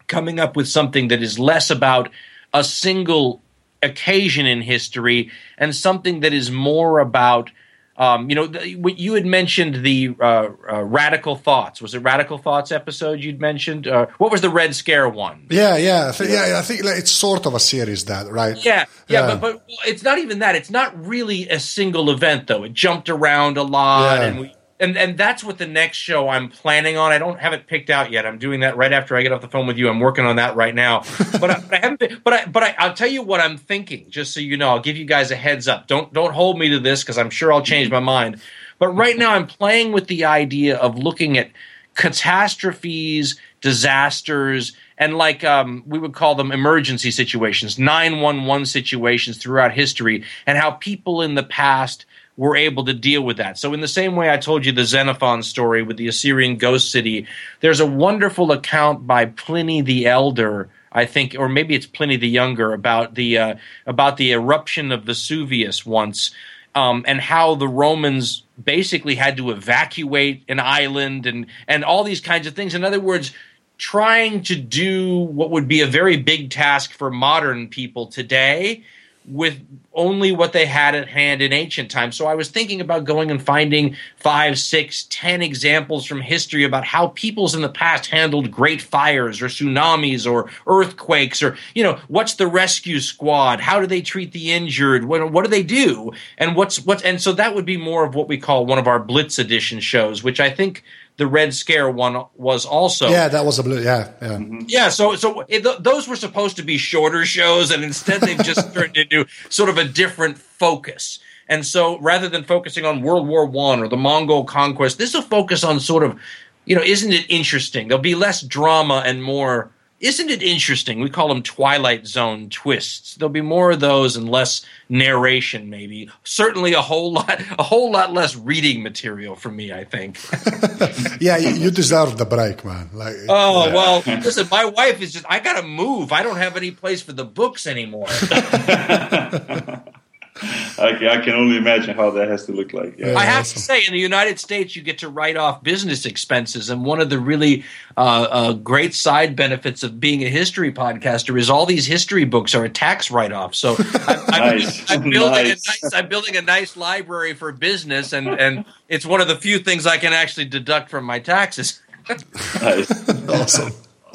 coming 0.06 0.38
up 0.38 0.56
with 0.56 0.68
something 0.68 1.08
that 1.08 1.22
is 1.22 1.38
less 1.38 1.70
about 1.70 2.08
a 2.54 2.62
single 2.62 3.42
occasion 3.82 4.46
in 4.46 4.62
history 4.62 5.30
and 5.58 5.74
something 5.74 6.20
that 6.20 6.32
is 6.32 6.50
more 6.50 7.00
about 7.00 7.50
um, 7.98 8.28
you 8.28 8.36
know, 8.36 8.46
the, 8.46 8.68
you 8.96 9.14
had 9.14 9.24
mentioned 9.24 9.84
the 9.84 10.14
uh, 10.20 10.48
uh, 10.70 10.82
radical 10.82 11.36
thoughts. 11.36 11.80
Was 11.80 11.94
it 11.94 12.00
radical 12.00 12.38
thoughts 12.38 12.70
episode 12.72 13.22
you'd 13.22 13.40
mentioned? 13.40 13.86
Uh, 13.86 14.06
what 14.18 14.30
was 14.30 14.40
the 14.40 14.50
Red 14.50 14.74
Scare 14.74 15.08
one? 15.08 15.46
Yeah, 15.50 15.76
yeah, 15.76 16.08
I 16.08 16.12
think, 16.12 16.30
yeah. 16.30 16.58
I 16.58 16.62
think 16.62 16.82
it's 16.84 17.10
sort 17.10 17.46
of 17.46 17.54
a 17.54 17.60
series 17.60 18.04
that, 18.06 18.30
right? 18.30 18.56
Yeah, 18.64 18.84
yeah, 19.08 19.28
yeah. 19.28 19.36
But, 19.36 19.40
but 19.40 19.64
it's 19.86 20.02
not 20.02 20.18
even 20.18 20.40
that. 20.40 20.56
It's 20.56 20.70
not 20.70 21.06
really 21.06 21.48
a 21.48 21.58
single 21.58 22.10
event 22.10 22.46
though. 22.46 22.64
It 22.64 22.72
jumped 22.72 23.08
around 23.08 23.56
a 23.56 23.62
lot, 23.62 24.20
yeah. 24.20 24.26
and 24.26 24.40
we 24.40 24.52
and 24.78 24.96
and 24.96 25.16
that's 25.16 25.42
what 25.42 25.58
the 25.58 25.66
next 25.66 25.96
show 25.98 26.28
I'm 26.28 26.48
planning 26.48 26.96
on. 26.96 27.12
I 27.12 27.18
don't 27.18 27.38
have 27.40 27.52
it 27.52 27.66
picked 27.66 27.90
out 27.90 28.10
yet. 28.10 28.26
I'm 28.26 28.38
doing 28.38 28.60
that 28.60 28.76
right 28.76 28.92
after 28.92 29.16
I 29.16 29.22
get 29.22 29.32
off 29.32 29.40
the 29.40 29.48
phone 29.48 29.66
with 29.66 29.78
you. 29.78 29.88
I'm 29.88 30.00
working 30.00 30.24
on 30.24 30.36
that 30.36 30.56
right 30.56 30.74
now. 30.74 31.02
But 31.36 31.50
I, 31.50 31.60
but 31.60 31.74
I 31.74 31.76
haven't. 31.76 32.00
Been, 32.00 32.20
but 32.24 32.32
I 32.32 32.46
but 32.46 32.62
I, 32.62 32.74
I'll 32.78 32.94
tell 32.94 33.08
you 33.08 33.22
what 33.22 33.40
I'm 33.40 33.58
thinking, 33.58 34.06
just 34.08 34.32
so 34.32 34.40
you 34.40 34.56
know. 34.56 34.70
I'll 34.70 34.80
give 34.80 34.96
you 34.96 35.04
guys 35.04 35.30
a 35.30 35.36
heads 35.36 35.68
up. 35.68 35.86
Don't 35.86 36.12
don't 36.12 36.32
hold 36.32 36.58
me 36.58 36.70
to 36.70 36.78
this 36.78 37.02
because 37.02 37.18
I'm 37.18 37.30
sure 37.30 37.52
I'll 37.52 37.62
change 37.62 37.90
my 37.90 38.00
mind. 38.00 38.40
But 38.78 38.88
right 38.88 39.18
now 39.18 39.34
I'm 39.34 39.46
playing 39.46 39.92
with 39.92 40.06
the 40.06 40.24
idea 40.24 40.76
of 40.76 40.96
looking 40.96 41.36
at 41.36 41.50
catastrophes, 41.94 43.38
disasters, 43.60 44.76
and 44.98 45.18
like 45.18 45.44
um, 45.44 45.82
we 45.86 45.98
would 45.98 46.14
call 46.14 46.34
them 46.34 46.52
emergency 46.52 47.10
situations, 47.10 47.78
911 47.78 48.66
situations 48.66 49.38
throughout 49.38 49.72
history, 49.72 50.24
and 50.46 50.56
how 50.56 50.72
people 50.72 51.22
in 51.22 51.34
the 51.34 51.42
past 51.42 52.06
were 52.36 52.56
able 52.56 52.84
to 52.84 52.92
deal 52.92 53.22
with 53.22 53.38
that. 53.38 53.58
So, 53.58 53.72
in 53.72 53.80
the 53.80 53.88
same 53.88 54.16
way 54.16 54.30
I 54.30 54.36
told 54.36 54.66
you 54.66 54.72
the 54.72 54.84
Xenophon 54.84 55.42
story 55.42 55.82
with 55.82 55.96
the 55.96 56.08
Assyrian 56.08 56.56
ghost 56.56 56.90
city, 56.90 57.26
there's 57.60 57.80
a 57.80 57.86
wonderful 57.86 58.52
account 58.52 59.06
by 59.06 59.26
Pliny 59.26 59.80
the 59.80 60.06
Elder. 60.06 60.68
I 60.92 61.04
think, 61.04 61.36
or 61.38 61.48
maybe 61.48 61.74
it's 61.74 61.86
Pliny 61.86 62.16
the 62.16 62.28
Younger, 62.28 62.72
about 62.72 63.14
the 63.14 63.38
uh, 63.38 63.54
about 63.86 64.16
the 64.16 64.32
eruption 64.32 64.92
of 64.92 65.04
Vesuvius 65.04 65.84
once, 65.84 66.30
um, 66.74 67.04
and 67.06 67.20
how 67.20 67.54
the 67.54 67.68
Romans 67.68 68.44
basically 68.62 69.14
had 69.14 69.36
to 69.36 69.50
evacuate 69.50 70.44
an 70.48 70.60
island 70.60 71.26
and 71.26 71.46
and 71.68 71.84
all 71.84 72.04
these 72.04 72.20
kinds 72.20 72.46
of 72.46 72.54
things. 72.54 72.74
In 72.74 72.84
other 72.84 73.00
words, 73.00 73.32
trying 73.78 74.42
to 74.44 74.56
do 74.56 75.18
what 75.18 75.50
would 75.50 75.68
be 75.68 75.80
a 75.80 75.86
very 75.86 76.16
big 76.16 76.50
task 76.50 76.92
for 76.92 77.10
modern 77.10 77.68
people 77.68 78.06
today 78.06 78.84
with 79.26 79.60
only 79.92 80.30
what 80.30 80.52
they 80.52 80.66
had 80.66 80.94
at 80.94 81.08
hand 81.08 81.42
in 81.42 81.52
ancient 81.52 81.90
times. 81.90 82.14
So 82.16 82.26
I 82.26 82.34
was 82.34 82.48
thinking 82.48 82.80
about 82.80 83.04
going 83.04 83.30
and 83.30 83.42
finding 83.42 83.96
five, 84.16 84.58
six, 84.58 85.06
ten 85.10 85.42
examples 85.42 86.04
from 86.06 86.20
history 86.20 86.64
about 86.64 86.84
how 86.84 87.08
peoples 87.08 87.54
in 87.54 87.62
the 87.62 87.68
past 87.68 88.06
handled 88.06 88.50
great 88.50 88.82
fires 88.82 89.40
or 89.40 89.46
tsunamis 89.46 90.30
or 90.30 90.50
earthquakes 90.66 91.42
or, 91.42 91.56
you 91.74 91.82
know, 91.82 91.98
what's 92.08 92.34
the 92.34 92.46
rescue 92.46 93.00
squad? 93.00 93.60
How 93.60 93.80
do 93.80 93.86
they 93.86 94.02
treat 94.02 94.32
the 94.32 94.52
injured? 94.52 95.04
What, 95.04 95.32
what 95.32 95.44
do 95.44 95.50
they 95.50 95.62
do? 95.62 96.12
And 96.38 96.54
what's, 96.54 96.84
what's, 96.84 97.02
and 97.02 97.20
so 97.20 97.32
that 97.32 97.54
would 97.54 97.66
be 97.66 97.78
more 97.78 98.04
of 98.04 98.14
what 98.14 98.28
we 98.28 98.38
call 98.38 98.66
one 98.66 98.78
of 98.78 98.86
our 98.86 99.00
Blitz 99.00 99.38
edition 99.38 99.80
shows, 99.80 100.22
which 100.22 100.40
I 100.40 100.50
think 100.50 100.84
the 101.16 101.26
Red 101.26 101.54
Scare 101.54 101.90
one 101.90 102.24
was 102.34 102.66
also. 102.66 103.08
Yeah, 103.08 103.28
that 103.28 103.44
was 103.44 103.58
a 103.58 103.62
blue. 103.62 103.82
Yeah, 103.82 104.12
yeah, 104.20 104.28
mm-hmm. 104.28 104.62
yeah. 104.68 104.88
So, 104.88 105.16
so 105.16 105.44
it, 105.48 105.64
th- 105.64 105.78
those 105.80 106.08
were 106.08 106.16
supposed 106.16 106.56
to 106.56 106.62
be 106.62 106.76
shorter 106.76 107.24
shows, 107.24 107.70
and 107.70 107.82
instead 107.82 108.20
they've 108.20 108.42
just 108.42 108.72
turned 108.74 108.96
into 108.96 109.26
sort 109.48 109.70
of 109.70 109.78
a 109.78 109.84
different 109.84 110.38
focus. 110.38 111.18
And 111.48 111.64
so, 111.64 111.98
rather 112.00 112.28
than 112.28 112.44
focusing 112.44 112.84
on 112.84 113.02
World 113.02 113.26
War 113.26 113.46
One 113.46 113.80
or 113.80 113.88
the 113.88 113.96
Mongol 113.96 114.44
conquest, 114.44 114.98
this 114.98 115.14
will 115.14 115.22
focus 115.22 115.64
on 115.64 115.80
sort 115.80 116.02
of, 116.02 116.18
you 116.64 116.74
know, 116.74 116.82
isn't 116.82 117.12
it 117.12 117.24
interesting? 117.30 117.88
There'll 117.88 118.02
be 118.02 118.14
less 118.14 118.42
drama 118.42 119.02
and 119.06 119.22
more 119.22 119.70
isn't 119.98 120.28
it 120.28 120.42
interesting? 120.42 121.00
We 121.00 121.08
call 121.08 121.28
them 121.28 121.42
Twilight 121.42 122.06
Zone 122.06 122.50
twists. 122.50 123.14
There'll 123.14 123.30
be 123.30 123.40
more 123.40 123.70
of 123.70 123.80
those 123.80 124.16
and 124.16 124.28
less 124.28 124.64
narration, 124.88 125.70
maybe. 125.70 126.10
Certainly, 126.22 126.74
a 126.74 126.82
whole 126.82 127.12
lot, 127.12 127.40
a 127.58 127.62
whole 127.62 127.90
lot 127.90 128.12
less 128.12 128.36
reading 128.36 128.82
material 128.82 129.36
for 129.36 129.50
me. 129.50 129.72
I 129.72 129.84
think. 129.84 130.18
yeah, 131.20 131.38
you, 131.38 131.50
you, 131.50 131.70
deserve 131.70 132.18
the 132.18 132.26
break, 132.26 132.64
man. 132.64 132.90
Like, 132.92 133.16
oh 133.28 133.66
yeah. 133.66 133.74
well, 133.74 134.02
listen, 134.06 134.46
my 134.50 134.66
wife 134.66 135.00
is 135.00 135.12
just. 135.12 135.24
I 135.28 135.40
gotta 135.40 135.66
move. 135.66 136.12
I 136.12 136.22
don't 136.22 136.36
have 136.36 136.56
any 136.56 136.72
place 136.72 137.00
for 137.00 137.12
the 137.12 137.24
books 137.24 137.66
anymore. 137.66 138.08
I, 140.42 140.98
I, 141.10 141.24
can 141.24 141.34
only 141.34 141.56
imagine 141.56 141.96
how 141.96 142.10
that 142.10 142.28
has 142.28 142.44
to 142.46 142.52
look 142.52 142.72
like. 142.72 142.98
Yeah. 142.98 143.16
I 143.16 143.24
have 143.24 143.40
awesome. 143.40 143.54
to 143.54 143.60
say, 143.60 143.86
in 143.86 143.92
the 143.92 143.98
United 143.98 144.38
States, 144.38 144.76
you 144.76 144.82
get 144.82 144.98
to 144.98 145.08
write 145.08 145.36
off 145.36 145.62
business 145.62 146.04
expenses, 146.04 146.68
and 146.68 146.84
one 146.84 147.00
of 147.00 147.10
the 147.10 147.18
really 147.18 147.64
uh, 147.96 148.26
uh, 148.30 148.52
great 148.52 148.94
side 148.94 149.34
benefits 149.36 149.82
of 149.82 149.98
being 149.98 150.22
a 150.22 150.28
history 150.28 150.72
podcaster 150.72 151.38
is 151.38 151.48
all 151.48 151.64
these 151.64 151.86
history 151.86 152.24
books 152.24 152.54
are 152.54 152.64
a 152.64 152.68
tax 152.68 153.10
write-off. 153.10 153.54
So 153.54 153.76
I'm, 154.06 154.58
nice. 154.58 154.90
I'm, 154.90 155.02
I'm 155.02 155.10
building 155.10 155.44
nice. 155.44 155.66
a 155.66 155.86
nice, 155.86 155.94
I'm 155.94 156.08
building 156.08 156.36
a 156.36 156.42
nice 156.42 156.76
library 156.76 157.34
for 157.34 157.52
business, 157.52 158.12
and 158.12 158.28
and 158.28 158.64
it's 158.88 159.06
one 159.06 159.20
of 159.20 159.28
the 159.28 159.36
few 159.36 159.58
things 159.58 159.86
I 159.86 159.96
can 159.96 160.12
actually 160.12 160.46
deduct 160.46 160.90
from 160.90 161.04
my 161.04 161.18
taxes. 161.18 161.80
nice, 162.60 163.28
awesome. 163.28 163.72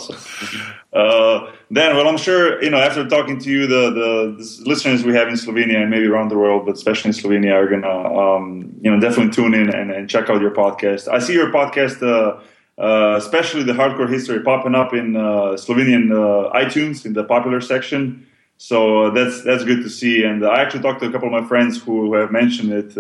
Awesome. 0.09 0.73
Uh, 0.93 1.51
Dan, 1.71 1.95
well, 1.95 2.07
I'm 2.07 2.17
sure 2.17 2.61
you 2.63 2.69
know 2.69 2.77
after 2.77 3.07
talking 3.07 3.39
to 3.39 3.49
you, 3.49 3.67
the, 3.67 3.89
the, 3.91 4.35
the 4.37 4.69
listeners 4.69 5.03
we 5.03 5.13
have 5.13 5.27
in 5.27 5.35
Slovenia 5.35 5.81
and 5.81 5.89
maybe 5.89 6.05
around 6.05 6.29
the 6.29 6.37
world, 6.37 6.65
but 6.65 6.75
especially 6.75 7.09
in 7.09 7.15
Slovenia, 7.15 7.53
are 7.53 7.67
gonna 7.67 7.87
um, 7.87 8.75
you 8.81 8.91
know 8.91 8.99
definitely 8.99 9.31
tune 9.31 9.53
in 9.53 9.73
and, 9.73 9.91
and, 9.91 10.09
check 10.09 10.29
out 10.29 10.41
your 10.41 10.51
podcast. 10.51 11.07
I 11.07 11.19
see 11.19 11.33
your 11.33 11.51
podcast, 11.51 12.01
uh, 12.01 12.41
uh, 12.81 13.15
especially 13.17 13.63
the 13.63 13.73
hardcore 13.73 14.09
history, 14.09 14.41
popping 14.41 14.75
up 14.75 14.93
in 14.93 15.15
uh, 15.15 15.55
Slovenian 15.55 16.11
uh, 16.11 16.51
iTunes 16.51 17.05
in 17.05 17.13
the 17.13 17.23
popular 17.23 17.61
section. 17.61 18.27
So 18.57 19.05
uh, 19.05 19.09
that's 19.11 19.43
that's 19.43 19.63
good 19.63 19.81
to 19.83 19.89
see. 19.89 20.23
And 20.23 20.45
I 20.45 20.61
actually 20.61 20.83
talked 20.83 21.01
to 21.01 21.07
a 21.07 21.11
couple 21.11 21.33
of 21.33 21.41
my 21.41 21.47
friends 21.47 21.81
who 21.81 22.13
have 22.13 22.31
mentioned 22.31 22.71
it. 22.73 22.97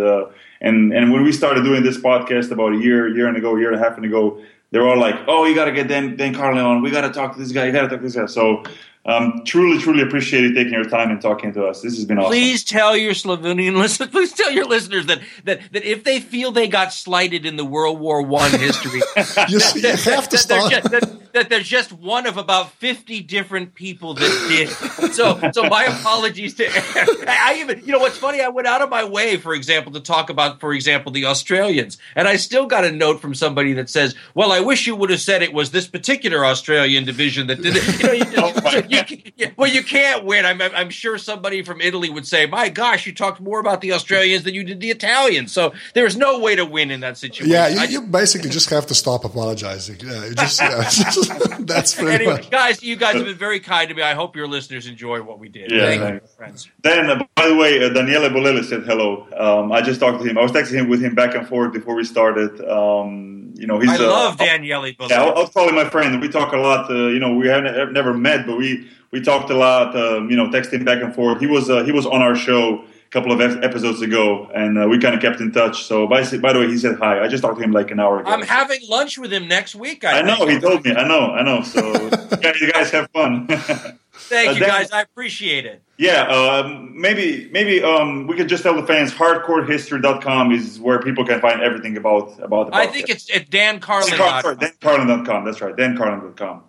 and 0.61 0.93
and 0.93 1.11
when 1.11 1.23
we 1.23 1.31
started 1.31 1.63
doing 1.63 1.83
this 1.83 1.97
podcast 1.97 2.51
about 2.51 2.73
a 2.73 2.77
year, 2.77 3.07
year 3.09 3.27
and 3.27 3.37
ago, 3.37 3.57
year 3.57 3.71
and 3.71 3.79
a 3.81 3.83
half 3.83 3.97
and 3.97 4.05
ago, 4.05 4.41
they 4.71 4.79
were 4.79 4.87
all 4.87 4.99
like, 4.99 5.15
"Oh, 5.27 5.45
you 5.45 5.55
got 5.55 5.65
to 5.65 5.71
get 5.71 5.87
Dan 5.87 6.15
Dan 6.15 6.33
Carlin 6.33 6.63
on. 6.63 6.81
We 6.81 6.91
got 6.91 7.01
to 7.01 7.11
talk 7.11 7.33
to 7.33 7.39
this 7.39 7.51
guy. 7.51 7.65
You 7.65 7.71
got 7.71 7.83
to 7.83 7.89
talk 7.89 7.99
to 7.99 8.03
this 8.03 8.15
guy." 8.15 8.25
So 8.25 8.63
um, 9.03 9.41
truly, 9.45 9.79
truly 9.79 10.03
appreciate 10.03 10.43
you 10.43 10.53
taking 10.53 10.73
your 10.73 10.83
time 10.83 11.09
and 11.09 11.19
talking 11.19 11.51
to 11.53 11.65
us. 11.65 11.81
This 11.81 11.95
has 11.95 12.05
been 12.05 12.19
awesome. 12.19 12.29
Please 12.29 12.63
tell 12.63 12.95
your 12.95 13.13
Slovenian 13.13 13.75
listeners, 13.75 14.09
please 14.11 14.31
tell 14.31 14.51
your 14.51 14.65
listeners 14.65 15.07
that, 15.07 15.21
that, 15.45 15.59
that 15.71 15.83
if 15.83 16.03
they 16.03 16.19
feel 16.19 16.51
they 16.51 16.67
got 16.67 16.93
slighted 16.93 17.45
in 17.45 17.55
the 17.55 17.65
World 17.65 17.99
War 17.99 18.21
One 18.21 18.51
history, 18.51 18.99
you, 19.17 19.25
that, 19.35 19.47
you 19.49 19.81
that, 19.81 20.01
have 20.01 20.29
to 20.29 20.37
stop. 20.37 20.69
Just, 20.69 20.91
that, 21.33 21.49
there's 21.49 21.67
just 21.67 21.91
one 21.91 22.27
of 22.27 22.37
about 22.37 22.71
50 22.73 23.21
different 23.21 23.73
people 23.73 24.13
that 24.13 24.45
did. 24.49 24.69
So, 25.13 25.39
so 25.51 25.63
my 25.63 25.85
apologies 25.85 26.55
to, 26.55 26.67
I 26.67 27.55
even, 27.59 27.81
you 27.85 27.93
know, 27.93 27.99
what's 27.99 28.17
funny, 28.17 28.41
I 28.41 28.49
went 28.49 28.67
out 28.67 28.81
of 28.81 28.89
my 28.89 29.03
way, 29.03 29.37
for 29.37 29.53
example, 29.53 29.93
to 29.93 29.99
talk 29.99 30.29
about, 30.29 30.59
for 30.59 30.73
example, 30.73 31.11
the 31.11 31.25
Australians. 31.25 31.97
And 32.15 32.27
I 32.27 32.35
still 32.35 32.65
got 32.65 32.83
a 32.83 32.91
note 32.91 33.21
from 33.21 33.33
somebody 33.33 33.73
that 33.73 33.89
says, 33.89 34.13
well, 34.35 34.51
I 34.51 34.59
wish 34.59 34.85
you 34.85 34.95
would 34.95 35.09
have 35.09 35.21
said 35.21 35.41
it 35.41 35.53
was 35.53 35.71
this 35.71 35.87
particular 35.87 36.45
Australian 36.45 37.05
division 37.05 37.47
that 37.47 37.61
did 37.61 37.77
it. 37.77 37.99
You 38.01 38.07
know, 38.07 38.13
you, 38.13 38.25
oh 38.37 38.51
you, 38.91 39.51
well, 39.57 39.69
you 39.69 39.83
can't 39.83 40.25
win. 40.25 40.45
I'm, 40.45 40.61
I'm 40.61 40.89
sure 40.89 41.17
somebody 41.17 41.63
from 41.63 41.81
Italy 41.81 42.09
would 42.09 42.27
say, 42.27 42.45
"My 42.45 42.69
gosh, 42.69 43.05
you 43.05 43.13
talked 43.13 43.39
more 43.39 43.59
about 43.59 43.81
the 43.81 43.93
Australians 43.93 44.43
than 44.43 44.53
you 44.53 44.63
did 44.63 44.79
the 44.79 44.91
Italians." 44.91 45.51
So 45.51 45.73
there's 45.93 46.17
no 46.17 46.39
way 46.39 46.55
to 46.55 46.65
win 46.65 46.91
in 46.91 46.99
that 47.01 47.17
situation. 47.17 47.51
Yeah, 47.51 47.67
you, 47.67 47.87
you 47.87 48.01
basically 48.01 48.49
just 48.49 48.69
have 48.69 48.85
to 48.87 48.95
stop 48.95 49.23
apologizing. 49.25 49.97
Yeah, 50.03 50.29
just, 50.35 50.61
yeah, 50.61 51.57
that's 51.59 51.95
pretty 51.95 52.25
anyway, 52.25 52.33
much. 52.33 52.49
guys. 52.49 52.83
You 52.83 52.95
guys 52.95 53.15
have 53.15 53.25
been 53.25 53.37
very 53.37 53.59
kind 53.59 53.89
to 53.89 53.95
me. 53.95 54.01
I 54.01 54.13
hope 54.13 54.35
your 54.35 54.47
listeners 54.47 54.87
enjoy 54.87 55.21
what 55.21 55.39
we 55.39 55.49
did. 55.49 55.71
Yeah, 55.71 55.85
Thank 55.85 56.23
you, 56.23 56.27
friends. 56.37 56.69
Then, 56.83 57.09
uh, 57.09 57.23
by 57.35 57.47
the 57.47 57.55
way, 57.55 57.83
uh, 57.83 57.89
Daniele 57.89 58.29
Bolelli 58.29 58.63
said 58.65 58.83
hello. 58.83 59.27
Um, 59.37 59.71
I 59.71 59.81
just 59.81 59.99
talked 59.99 60.21
to 60.23 60.29
him. 60.29 60.37
I 60.37 60.41
was 60.41 60.51
texting 60.51 60.79
him 60.79 60.89
with 60.89 61.01
him 61.01 61.15
back 61.15 61.35
and 61.35 61.47
forth 61.47 61.73
before 61.73 61.95
we 61.95 62.03
started. 62.03 62.59
Um, 62.67 63.50
you 63.61 63.67
know, 63.67 63.79
he's. 63.79 63.89
I 63.89 64.03
uh, 64.03 64.09
love 64.09 64.37
Daniele 64.37 64.93
Bolelli. 64.93 65.09
Yeah, 65.09 65.23
I'll, 65.23 65.47
call 65.47 65.69
him 65.69 65.75
my 65.75 65.87
friend. 65.87 66.19
We 66.19 66.29
talk 66.29 66.51
a 66.51 66.57
lot. 66.57 66.89
Uh, 66.89 67.07
you 67.07 67.19
know, 67.19 67.35
we 67.35 67.47
haven't 67.47 67.93
never 67.93 68.13
met, 68.13 68.47
but 68.47 68.57
we 68.57 68.89
we 69.11 69.21
talked 69.21 69.51
a 69.51 69.55
lot, 69.55 69.95
um, 69.95 70.29
you 70.31 70.35
know, 70.35 70.47
texting 70.47 70.83
back 70.83 71.01
and 71.03 71.13
forth. 71.13 71.39
He 71.39 71.47
was 71.47 71.69
uh, 71.69 71.83
he 71.83 71.91
was 71.91 72.07
on 72.07 72.23
our 72.23 72.35
show 72.35 72.79
a 72.79 73.09
couple 73.11 73.31
of 73.31 73.39
episodes 73.63 74.01
ago, 74.01 74.49
and 74.55 74.79
uh, 74.79 74.87
we 74.87 74.97
kind 74.97 75.13
of 75.13 75.21
kept 75.21 75.39
in 75.41 75.51
touch. 75.51 75.83
So, 75.83 76.07
by, 76.07 76.23
by 76.37 76.53
the 76.53 76.59
way, 76.59 76.67
he 76.67 76.77
said 76.77 76.97
hi. 76.97 77.23
I 77.23 77.27
just 77.27 77.43
talked 77.43 77.59
to 77.59 77.63
him 77.63 77.71
like 77.71 77.91
an 77.91 77.99
hour 77.99 78.21
ago. 78.21 78.31
I'm 78.31 78.41
having 78.41 78.79
lunch 78.89 79.19
with 79.19 79.31
him 79.31 79.47
next 79.47 79.75
week. 79.75 80.03
I, 80.03 80.19
I 80.19 80.21
know. 80.23 80.47
He 80.47 80.59
told 80.59 80.83
me. 80.83 80.95
I 80.95 81.07
know. 81.07 81.31
I 81.31 81.43
know. 81.43 81.61
So, 81.61 81.93
you 82.59 82.71
guys 82.71 82.89
have 82.89 83.11
fun. 83.11 83.47
Thank 84.31 84.49
uh, 84.49 84.51
you, 84.53 84.59
guys. 84.61 84.91
I 84.91 85.01
appreciate 85.01 85.65
it. 85.65 85.83
Yeah, 85.97 86.23
uh, 86.23 86.79
maybe 86.91 87.49
maybe 87.51 87.83
um, 87.83 88.27
we 88.27 88.35
could 88.35 88.47
just 88.47 88.63
tell 88.63 88.73
the 88.73 88.87
fans 88.87 89.11
hardcorehistory.com 89.11 90.51
is 90.53 90.79
where 90.79 90.99
people 90.99 91.25
can 91.25 91.41
find 91.41 91.61
everything 91.61 91.97
about 91.97 92.39
about. 92.41 92.69
about 92.69 92.73
I 92.73 92.87
think 92.87 93.09
it's 93.09 93.29
it's 93.29 93.49
Dan 93.49 93.79
Carlin. 93.81 94.09
DanCarlin.com. 94.13 95.45
That's 95.45 95.61
right, 95.61 95.75
DanCarlin.com. 95.75 96.63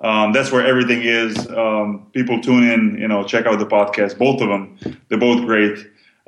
Um, 0.00 0.32
that's 0.32 0.52
where 0.52 0.64
everything 0.64 1.02
is. 1.02 1.48
Um, 1.48 2.06
people 2.12 2.40
tune 2.42 2.68
in, 2.68 2.98
you 2.98 3.08
know, 3.08 3.24
check 3.24 3.46
out 3.46 3.58
the 3.58 3.66
podcast. 3.66 4.18
Both 4.18 4.42
of 4.42 4.48
them, 4.48 4.78
they're 5.08 5.18
both 5.18 5.46
great. 5.46 5.78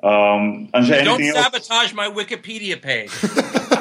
Um, 0.03 0.69
Don't 0.73 0.87
sabotage 0.87 1.71
else? 1.71 1.93
my 1.93 2.09
Wikipedia 2.09 2.81
page. 2.81 3.11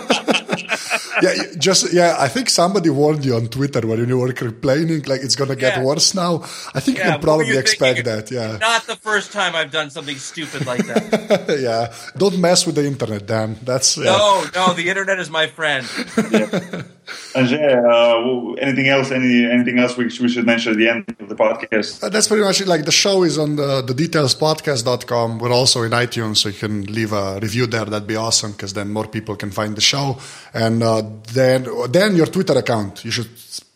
yeah, 1.21 1.33
just 1.57 1.93
yeah. 1.93 2.15
I 2.19 2.27
think 2.27 2.49
somebody 2.49 2.89
warned 2.89 3.23
you 3.25 3.35
on 3.35 3.47
Twitter 3.47 3.85
when 3.85 4.07
you 4.07 4.17
were 4.17 4.33
complaining 4.33 5.03
like 5.03 5.21
it's 5.21 5.35
gonna 5.35 5.55
get 5.55 5.77
Yeah. 5.77 5.83
worse 5.83 6.13
now. 6.13 6.41
I 6.73 6.79
think 6.79 6.97
you 6.97 7.03
can 7.03 7.19
probably 7.19 7.47
you 7.47 7.59
expect 7.59 8.05
thinking? 8.05 8.15
that. 8.15 8.31
Yeah, 8.31 8.57
Not 8.57 8.87
the 8.87 8.95
first 8.97 9.31
time 9.31 9.55
I've 9.55 9.71
done 9.71 9.89
something 9.89 10.17
stupid 10.17 10.65
like 10.65 10.85
that. 10.87 11.57
yeah. 11.61 11.93
Don't 12.17 12.37
mess 12.39 12.65
with 12.65 12.75
the 12.75 12.85
internet, 12.85 13.25
Dan. 13.25 13.57
That's 13.63 13.97
yeah. 13.97 14.05
No, 14.05 14.45
no, 14.55 14.73
the 14.73 14.89
internet 14.89 15.19
is 15.19 15.29
my 15.29 15.47
friend. 15.47 15.85
Anže, 17.33 17.57
uh, 17.57 18.53
anything 18.55 18.87
else? 18.89 19.11
Any 19.11 19.45
anything 19.45 19.79
else 19.79 19.95
we, 19.97 20.05
we 20.05 20.27
should 20.29 20.45
mention 20.45 20.73
at 20.73 20.77
the 20.77 20.89
end 20.89 21.05
of 21.19 21.29
the 21.29 21.35
podcast? 21.35 22.03
Uh, 22.03 22.09
That's 22.09 22.27
pretty 22.27 22.43
much 22.43 22.59
it. 22.61 22.67
Like 22.67 22.83
the 22.85 22.91
show 22.91 23.23
is 23.23 23.37
on 23.37 23.55
the, 23.55 23.81
the 23.81 23.93
detailspodcast.com. 23.93 25.39
We're 25.39 25.51
also 25.53 25.83
in 25.83 25.91
iTunes, 25.91 26.37
so 26.37 26.49
you 26.49 26.55
can 26.55 26.83
leave 26.85 27.13
a 27.13 27.39
review 27.41 27.65
there. 27.67 27.85
That'd 27.85 28.07
be 28.07 28.15
awesome 28.15 28.51
because 28.51 28.73
then 28.73 28.91
more 28.91 29.07
people 29.07 29.35
can 29.35 29.51
find 29.51 29.75
the 29.75 29.81
show. 29.81 30.17
And 30.53 30.83
uh, 30.83 31.03
then, 31.33 31.67
then 31.89 32.15
your 32.15 32.25
Twitter 32.27 32.57
account. 32.57 33.05
You 33.05 33.11
should. 33.11 33.27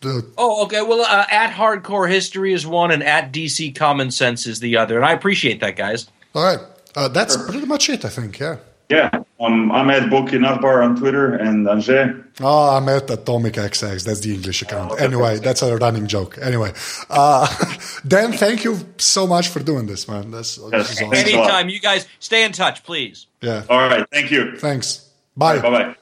Uh, 0.04 0.20
Oh, 0.36 0.64
okay. 0.64 0.82
Well, 0.82 1.00
uh, 1.02 1.26
at 1.30 1.52
Hardcore 1.52 2.08
History 2.10 2.52
is 2.52 2.66
one, 2.66 2.90
and 2.90 3.02
at 3.02 3.32
DC 3.32 3.74
Common 3.76 4.10
Sense 4.10 4.46
is 4.46 4.58
the 4.60 4.76
other. 4.76 4.96
And 4.96 5.04
I 5.06 5.12
appreciate 5.12 5.60
that, 5.60 5.76
guys. 5.76 6.06
all 6.34 6.42
right. 6.44 6.58
Uh, 6.94 7.08
that's 7.08 7.36
pretty 7.48 7.66
much 7.66 7.88
it, 7.88 8.04
I 8.04 8.08
think. 8.10 8.38
Yeah. 8.38 8.56
Yeah, 8.92 9.08
um, 9.40 9.72
I'm 9.72 9.88
at 9.88 10.10
Boki 10.10 10.36
Nahbar 10.36 10.84
on 10.84 10.96
Twitter 11.00 11.32
and 11.32 11.66
Anže. 11.66 12.24
Oh, 12.42 12.76
I'm 12.76 12.88
at 12.90 13.08
Atomic 13.10 13.54
XX. 13.54 14.04
That's 14.04 14.20
the 14.20 14.34
English 14.34 14.60
account. 14.60 15.00
Anyway, 15.00 15.38
that's 15.38 15.62
a 15.62 15.76
running 15.76 16.06
joke. 16.06 16.36
Anyway, 16.42 16.72
uh, 17.08 17.46
Dan, 18.06 18.32
thank 18.32 18.64
you 18.64 18.76
so 18.98 19.26
much 19.26 19.48
for 19.48 19.60
doing 19.64 19.86
this, 19.86 20.06
man. 20.08 20.30
That's 20.30 20.56
this 20.56 20.90
is 20.92 21.00
Yes. 21.00 21.08
awesome. 21.08 21.12
Anytime, 21.14 21.68
you 21.70 21.80
guys 21.80 22.06
stay 22.20 22.44
in 22.44 22.52
touch, 22.52 22.84
please. 22.84 23.26
Yeah. 23.40 23.64
All 23.70 23.88
right, 23.88 24.04
thank 24.12 24.30
you. 24.30 24.56
Thanks. 24.58 25.08
Bye. 25.36 25.60
Bye 25.60 25.70
bye. 25.70 25.94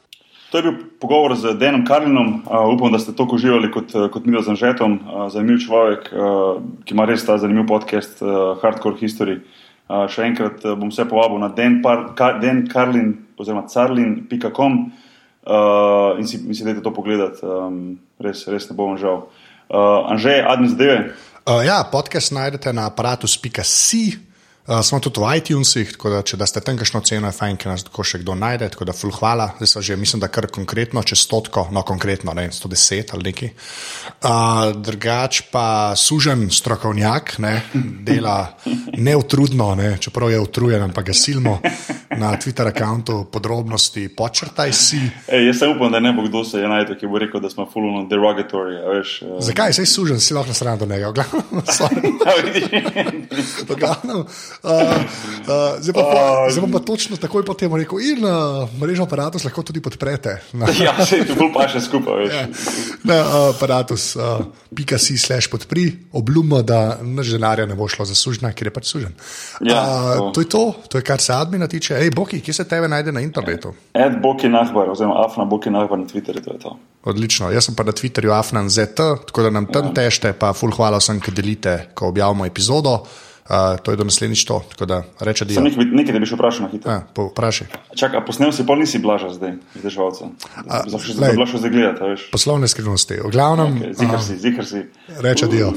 To 0.50 0.58
je 0.58 0.62
bil 0.62 0.74
pogovor 0.98 1.36
z 1.38 1.54
Denom 1.62 1.86
Karlinom. 1.86 2.42
Uh, 2.50 2.74
upam, 2.74 2.90
da 2.92 2.98
ste 2.98 3.14
to 3.14 3.22
uživali 3.22 3.70
kot, 3.70 3.94
uh, 3.94 4.10
kot 4.10 4.26
mi 4.26 4.34
z 4.42 4.50
Anžetom. 4.50 4.98
Uh, 5.06 5.30
zanimiv 5.30 5.62
človek, 5.62 6.10
uh, 6.10 6.58
ki 6.84 6.94
ima 6.98 7.06
res 7.06 7.22
ta 7.22 7.38
zanimiv 7.38 7.70
podcast 7.70 8.18
uh, 8.18 8.58
Hardcore 8.58 8.98
History. 8.98 9.38
Uh, 9.38 9.59
še 10.10 10.26
enkrat 10.28 10.64
uh, 10.64 10.76
bom 10.78 10.92
vse 10.92 11.06
povabil 11.10 11.40
na 11.42 11.50
Den, 11.54 11.80
Par, 11.82 12.12
Ka, 12.18 12.32
Den 12.38 12.66
Karlin 12.70 13.14
oziroma 13.40 13.66
carlin.com 13.66 14.72
uh, 15.46 16.18
in 16.20 16.26
si, 16.28 16.38
in 16.44 16.54
si 16.54 16.64
dajte 16.64 16.84
to 16.84 16.92
pogledati. 16.94 17.42
Um, 17.42 17.98
res, 18.20 18.44
res 18.50 18.68
ne 18.70 18.76
bom 18.76 18.94
žal. 19.00 19.26
Uh, 19.70 20.10
Anže, 20.12 20.40
adni 20.44 20.70
zadeve. 20.70 21.14
Uh, 21.46 21.62
ja, 21.64 21.80
podcast 21.88 22.34
najdete 22.36 22.72
na 22.76 22.90
aparatus.si. 22.90 24.29
Uh, 24.70 24.84
smo 24.86 25.00
tudi 25.02 25.18
v 25.18 25.26
iTunesih, 25.34 25.96
tako 25.96 26.10
da 26.12 26.18
če 26.22 26.36
da 26.38 26.46
ste 26.46 26.60
tam 26.62 26.76
kakšno 26.78 27.00
ceno, 27.02 27.26
je 27.26 27.34
fajn, 27.34 27.56
ker 27.58 27.72
nas 27.72 27.82
tako 27.82 28.04
še 28.06 28.20
kdo 28.22 28.36
najde. 28.38 28.68
Tako 28.70 28.86
da, 28.86 28.94
ful, 28.94 29.10
hvala. 29.10 29.58
Zdaj 29.58 29.66
so 29.66 29.82
že, 29.82 29.98
mislim, 29.98 30.22
da 30.22 30.30
kar 30.30 30.46
konkretno, 30.46 31.02
čez 31.02 31.26
stotko, 31.26 31.66
no 31.74 31.82
konkretno, 31.82 32.30
ne 32.38 32.46
vem, 32.46 32.54
110 32.54 33.10
ali 33.16 33.26
neki. 33.26 33.50
Uh, 34.22 34.70
drugač 34.78 35.50
pa 35.50 35.98
sužen 35.98 36.54
strokovnjak, 36.54 37.42
ne, 37.42 37.66
dela 38.06 38.54
neutrudno, 38.94 39.74
ne, 39.74 39.98
čeprav 39.98 40.30
je 40.30 40.38
utrujen, 40.38 40.86
ampak 40.86 41.10
ga 41.10 41.18
silimo 41.18 41.58
na 42.22 42.30
Twitter 42.38 42.70
računu 42.70 43.26
podrobnosti, 43.32 44.06
počrtaj 44.14 44.70
si. 44.70 45.02
Ej, 45.26 45.50
jaz 45.50 45.58
sem 45.64 45.74
upam, 45.74 45.90
da 45.90 45.98
ne 45.98 46.14
bo 46.14 46.22
kdo 46.28 46.44
se 46.46 46.62
je 46.62 46.70
najdel, 46.70 46.94
ki 47.00 47.10
bo 47.10 47.18
rekel, 47.18 47.42
da 47.42 47.50
smo 47.50 47.66
fulano 47.66 48.06
derogatory. 48.06 48.78
a 48.78 48.94
Veš, 49.00 49.18
uh, 49.26 49.42
Zakaj? 49.42 49.74
Sej 49.80 49.90
sužen, 49.90 50.22
si 50.22 50.30
lahko 50.38 50.54
nasran 50.54 50.78
do 50.78 50.86
njega. 50.86 51.10
V 51.10 51.18
uh, 54.62 54.70
uh, 54.70 55.80
zdaj, 55.80 55.94
pa, 55.94 56.02
uh, 56.02 56.52
zdaj 56.52 56.72
pa 56.72 56.78
točno 56.78 57.16
takoj 57.16 57.44
po 57.44 57.54
tem 57.54 57.74
rekel, 57.74 58.00
in 58.00 58.24
uh, 58.24 58.68
mrežo 58.80 59.04
aparatus 59.06 59.44
lahko 59.44 59.62
tudi 59.62 59.80
podprete. 59.80 60.36
Na, 60.52 60.68
ja, 60.86 60.94
se 61.06 61.22
ti 61.24 61.36
bolj 61.38 61.52
paše 61.54 61.80
skupaj. 61.80 62.24
Veš. 62.24 62.34
na 63.04 63.20
uh, 63.20 63.54
aparatus, 63.54 64.16
uh, 64.16 64.44
pika 64.76 64.98
si 64.98 65.18
slash 65.18 65.50
podpri, 65.50 65.90
obljubimo, 66.12 66.62
da 66.62 66.98
nič 67.02 67.32
denarja 67.34 67.66
ne 67.66 67.74
bo 67.74 67.88
šlo 67.88 68.04
za 68.04 68.14
sužna, 68.14 68.52
ker 68.52 68.70
je 68.70 68.74
pač 68.74 68.92
sužen. 68.92 69.16
Ja, 69.60 69.80
uh, 69.80 70.18
to. 70.18 70.30
to 70.34 70.40
je 70.40 70.48
to, 70.48 70.64
to 70.88 70.98
je 70.98 71.06
kar 71.06 71.20
se 71.20 71.32
admina 71.32 71.68
tiče. 71.68 71.96
Ej, 72.00 72.10
Boki, 72.16 72.40
kje 72.40 72.60
se 72.60 72.68
tebe 72.68 72.88
najde 72.88 73.12
na 73.12 73.24
internetu? 73.24 73.74
Ed 73.94 74.20
Boki 74.22 74.48
Nahbar, 74.48 74.90
oziroma 74.90 75.24
Afna 75.24 75.44
Boki 75.44 75.70
Nahbar 75.70 75.98
na 75.98 76.06
Twitterju, 76.06 76.44
to 76.44 76.52
je 76.52 76.58
to. 76.58 76.76
Odlično, 77.04 77.48
jaz 77.50 77.64
sem 77.64 77.74
pa 77.74 77.84
na 77.84 77.92
Twitterju 77.96 78.32
afnan.zt, 78.36 79.00
tako 79.26 79.42
da 79.42 79.50
nam 79.50 79.66
tam 79.72 79.94
tešte, 79.96 80.34
pa 80.36 80.52
ful 80.52 80.72
hvala 80.76 81.00
vsem, 81.00 81.20
ki 81.20 81.32
delite, 81.32 81.76
ko 81.96 82.10
objavimo 82.12 82.44
epizodo. 82.44 82.98
Uh, 83.50 83.74
to 83.82 83.90
je 83.90 83.98
do 83.98 84.04
naslednjič 84.06 84.44
to, 84.46 84.62
da 84.86 85.02
reče 85.18 85.42
Sem 85.58 85.64
nekaj, 85.66 85.82
nekaj 85.90 86.14
te 86.14 86.20
bi 86.22 86.26
še 86.30 86.36
vprašal 86.38 86.62
na 86.62 86.68
hitro. 86.70 86.92
Ja, 86.92 87.00
Vprašaj. 87.18 87.66
Čak, 87.98 88.14
a 88.14 88.22
posnel 88.22 88.54
si 88.54 88.62
pol 88.62 88.78
nisi 88.78 89.02
blaža 89.02 89.32
zdaj, 89.34 89.56
glej. 91.18 91.34
si 91.34 91.40
blažo 91.42 91.58
zdaj 91.58 91.72
gledati. 91.74 92.30
Poslovne 92.30 92.70
skrivnosti. 92.70 93.18
V 93.26 93.30
glavnem, 93.34 93.82
Okay, 93.82 93.98
zikar 93.98 94.20
uh, 94.20 94.22
si, 94.22 94.38
zikar 94.38 94.62
si. 94.62 94.86
reče 95.18 95.50
dio. 95.50 95.74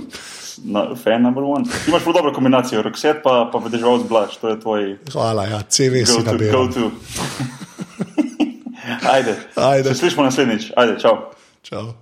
Na, 0.69 0.93
fan 0.93 1.25
number 1.25 1.41
one. 1.41 1.65
Ti 1.65 1.89
imaš 1.89 2.05
prav 2.05 2.13
dobro 2.13 2.29
kombinacijo, 2.33 2.85
Roxette 2.85 3.25
pa, 3.25 3.49
pa 3.49 3.57
vedeževalc 3.57 4.05
blaž, 4.05 4.37
to 4.37 4.53
je 4.53 4.59
tvoj 4.61 4.81
Hvala, 5.09 5.49
ja, 5.49 5.65
CV 5.65 6.05
si 6.05 6.21
nabiral. 6.21 6.69
Go 6.69 6.93
Ajde. 9.17 9.33
Ajde. 9.55 9.89
Se 9.89 9.95
slišimo 9.95 10.23
naslednjič. 10.23 10.71
Ajde, 10.77 11.01
čau. 11.01 11.33
Čau. 11.65 11.97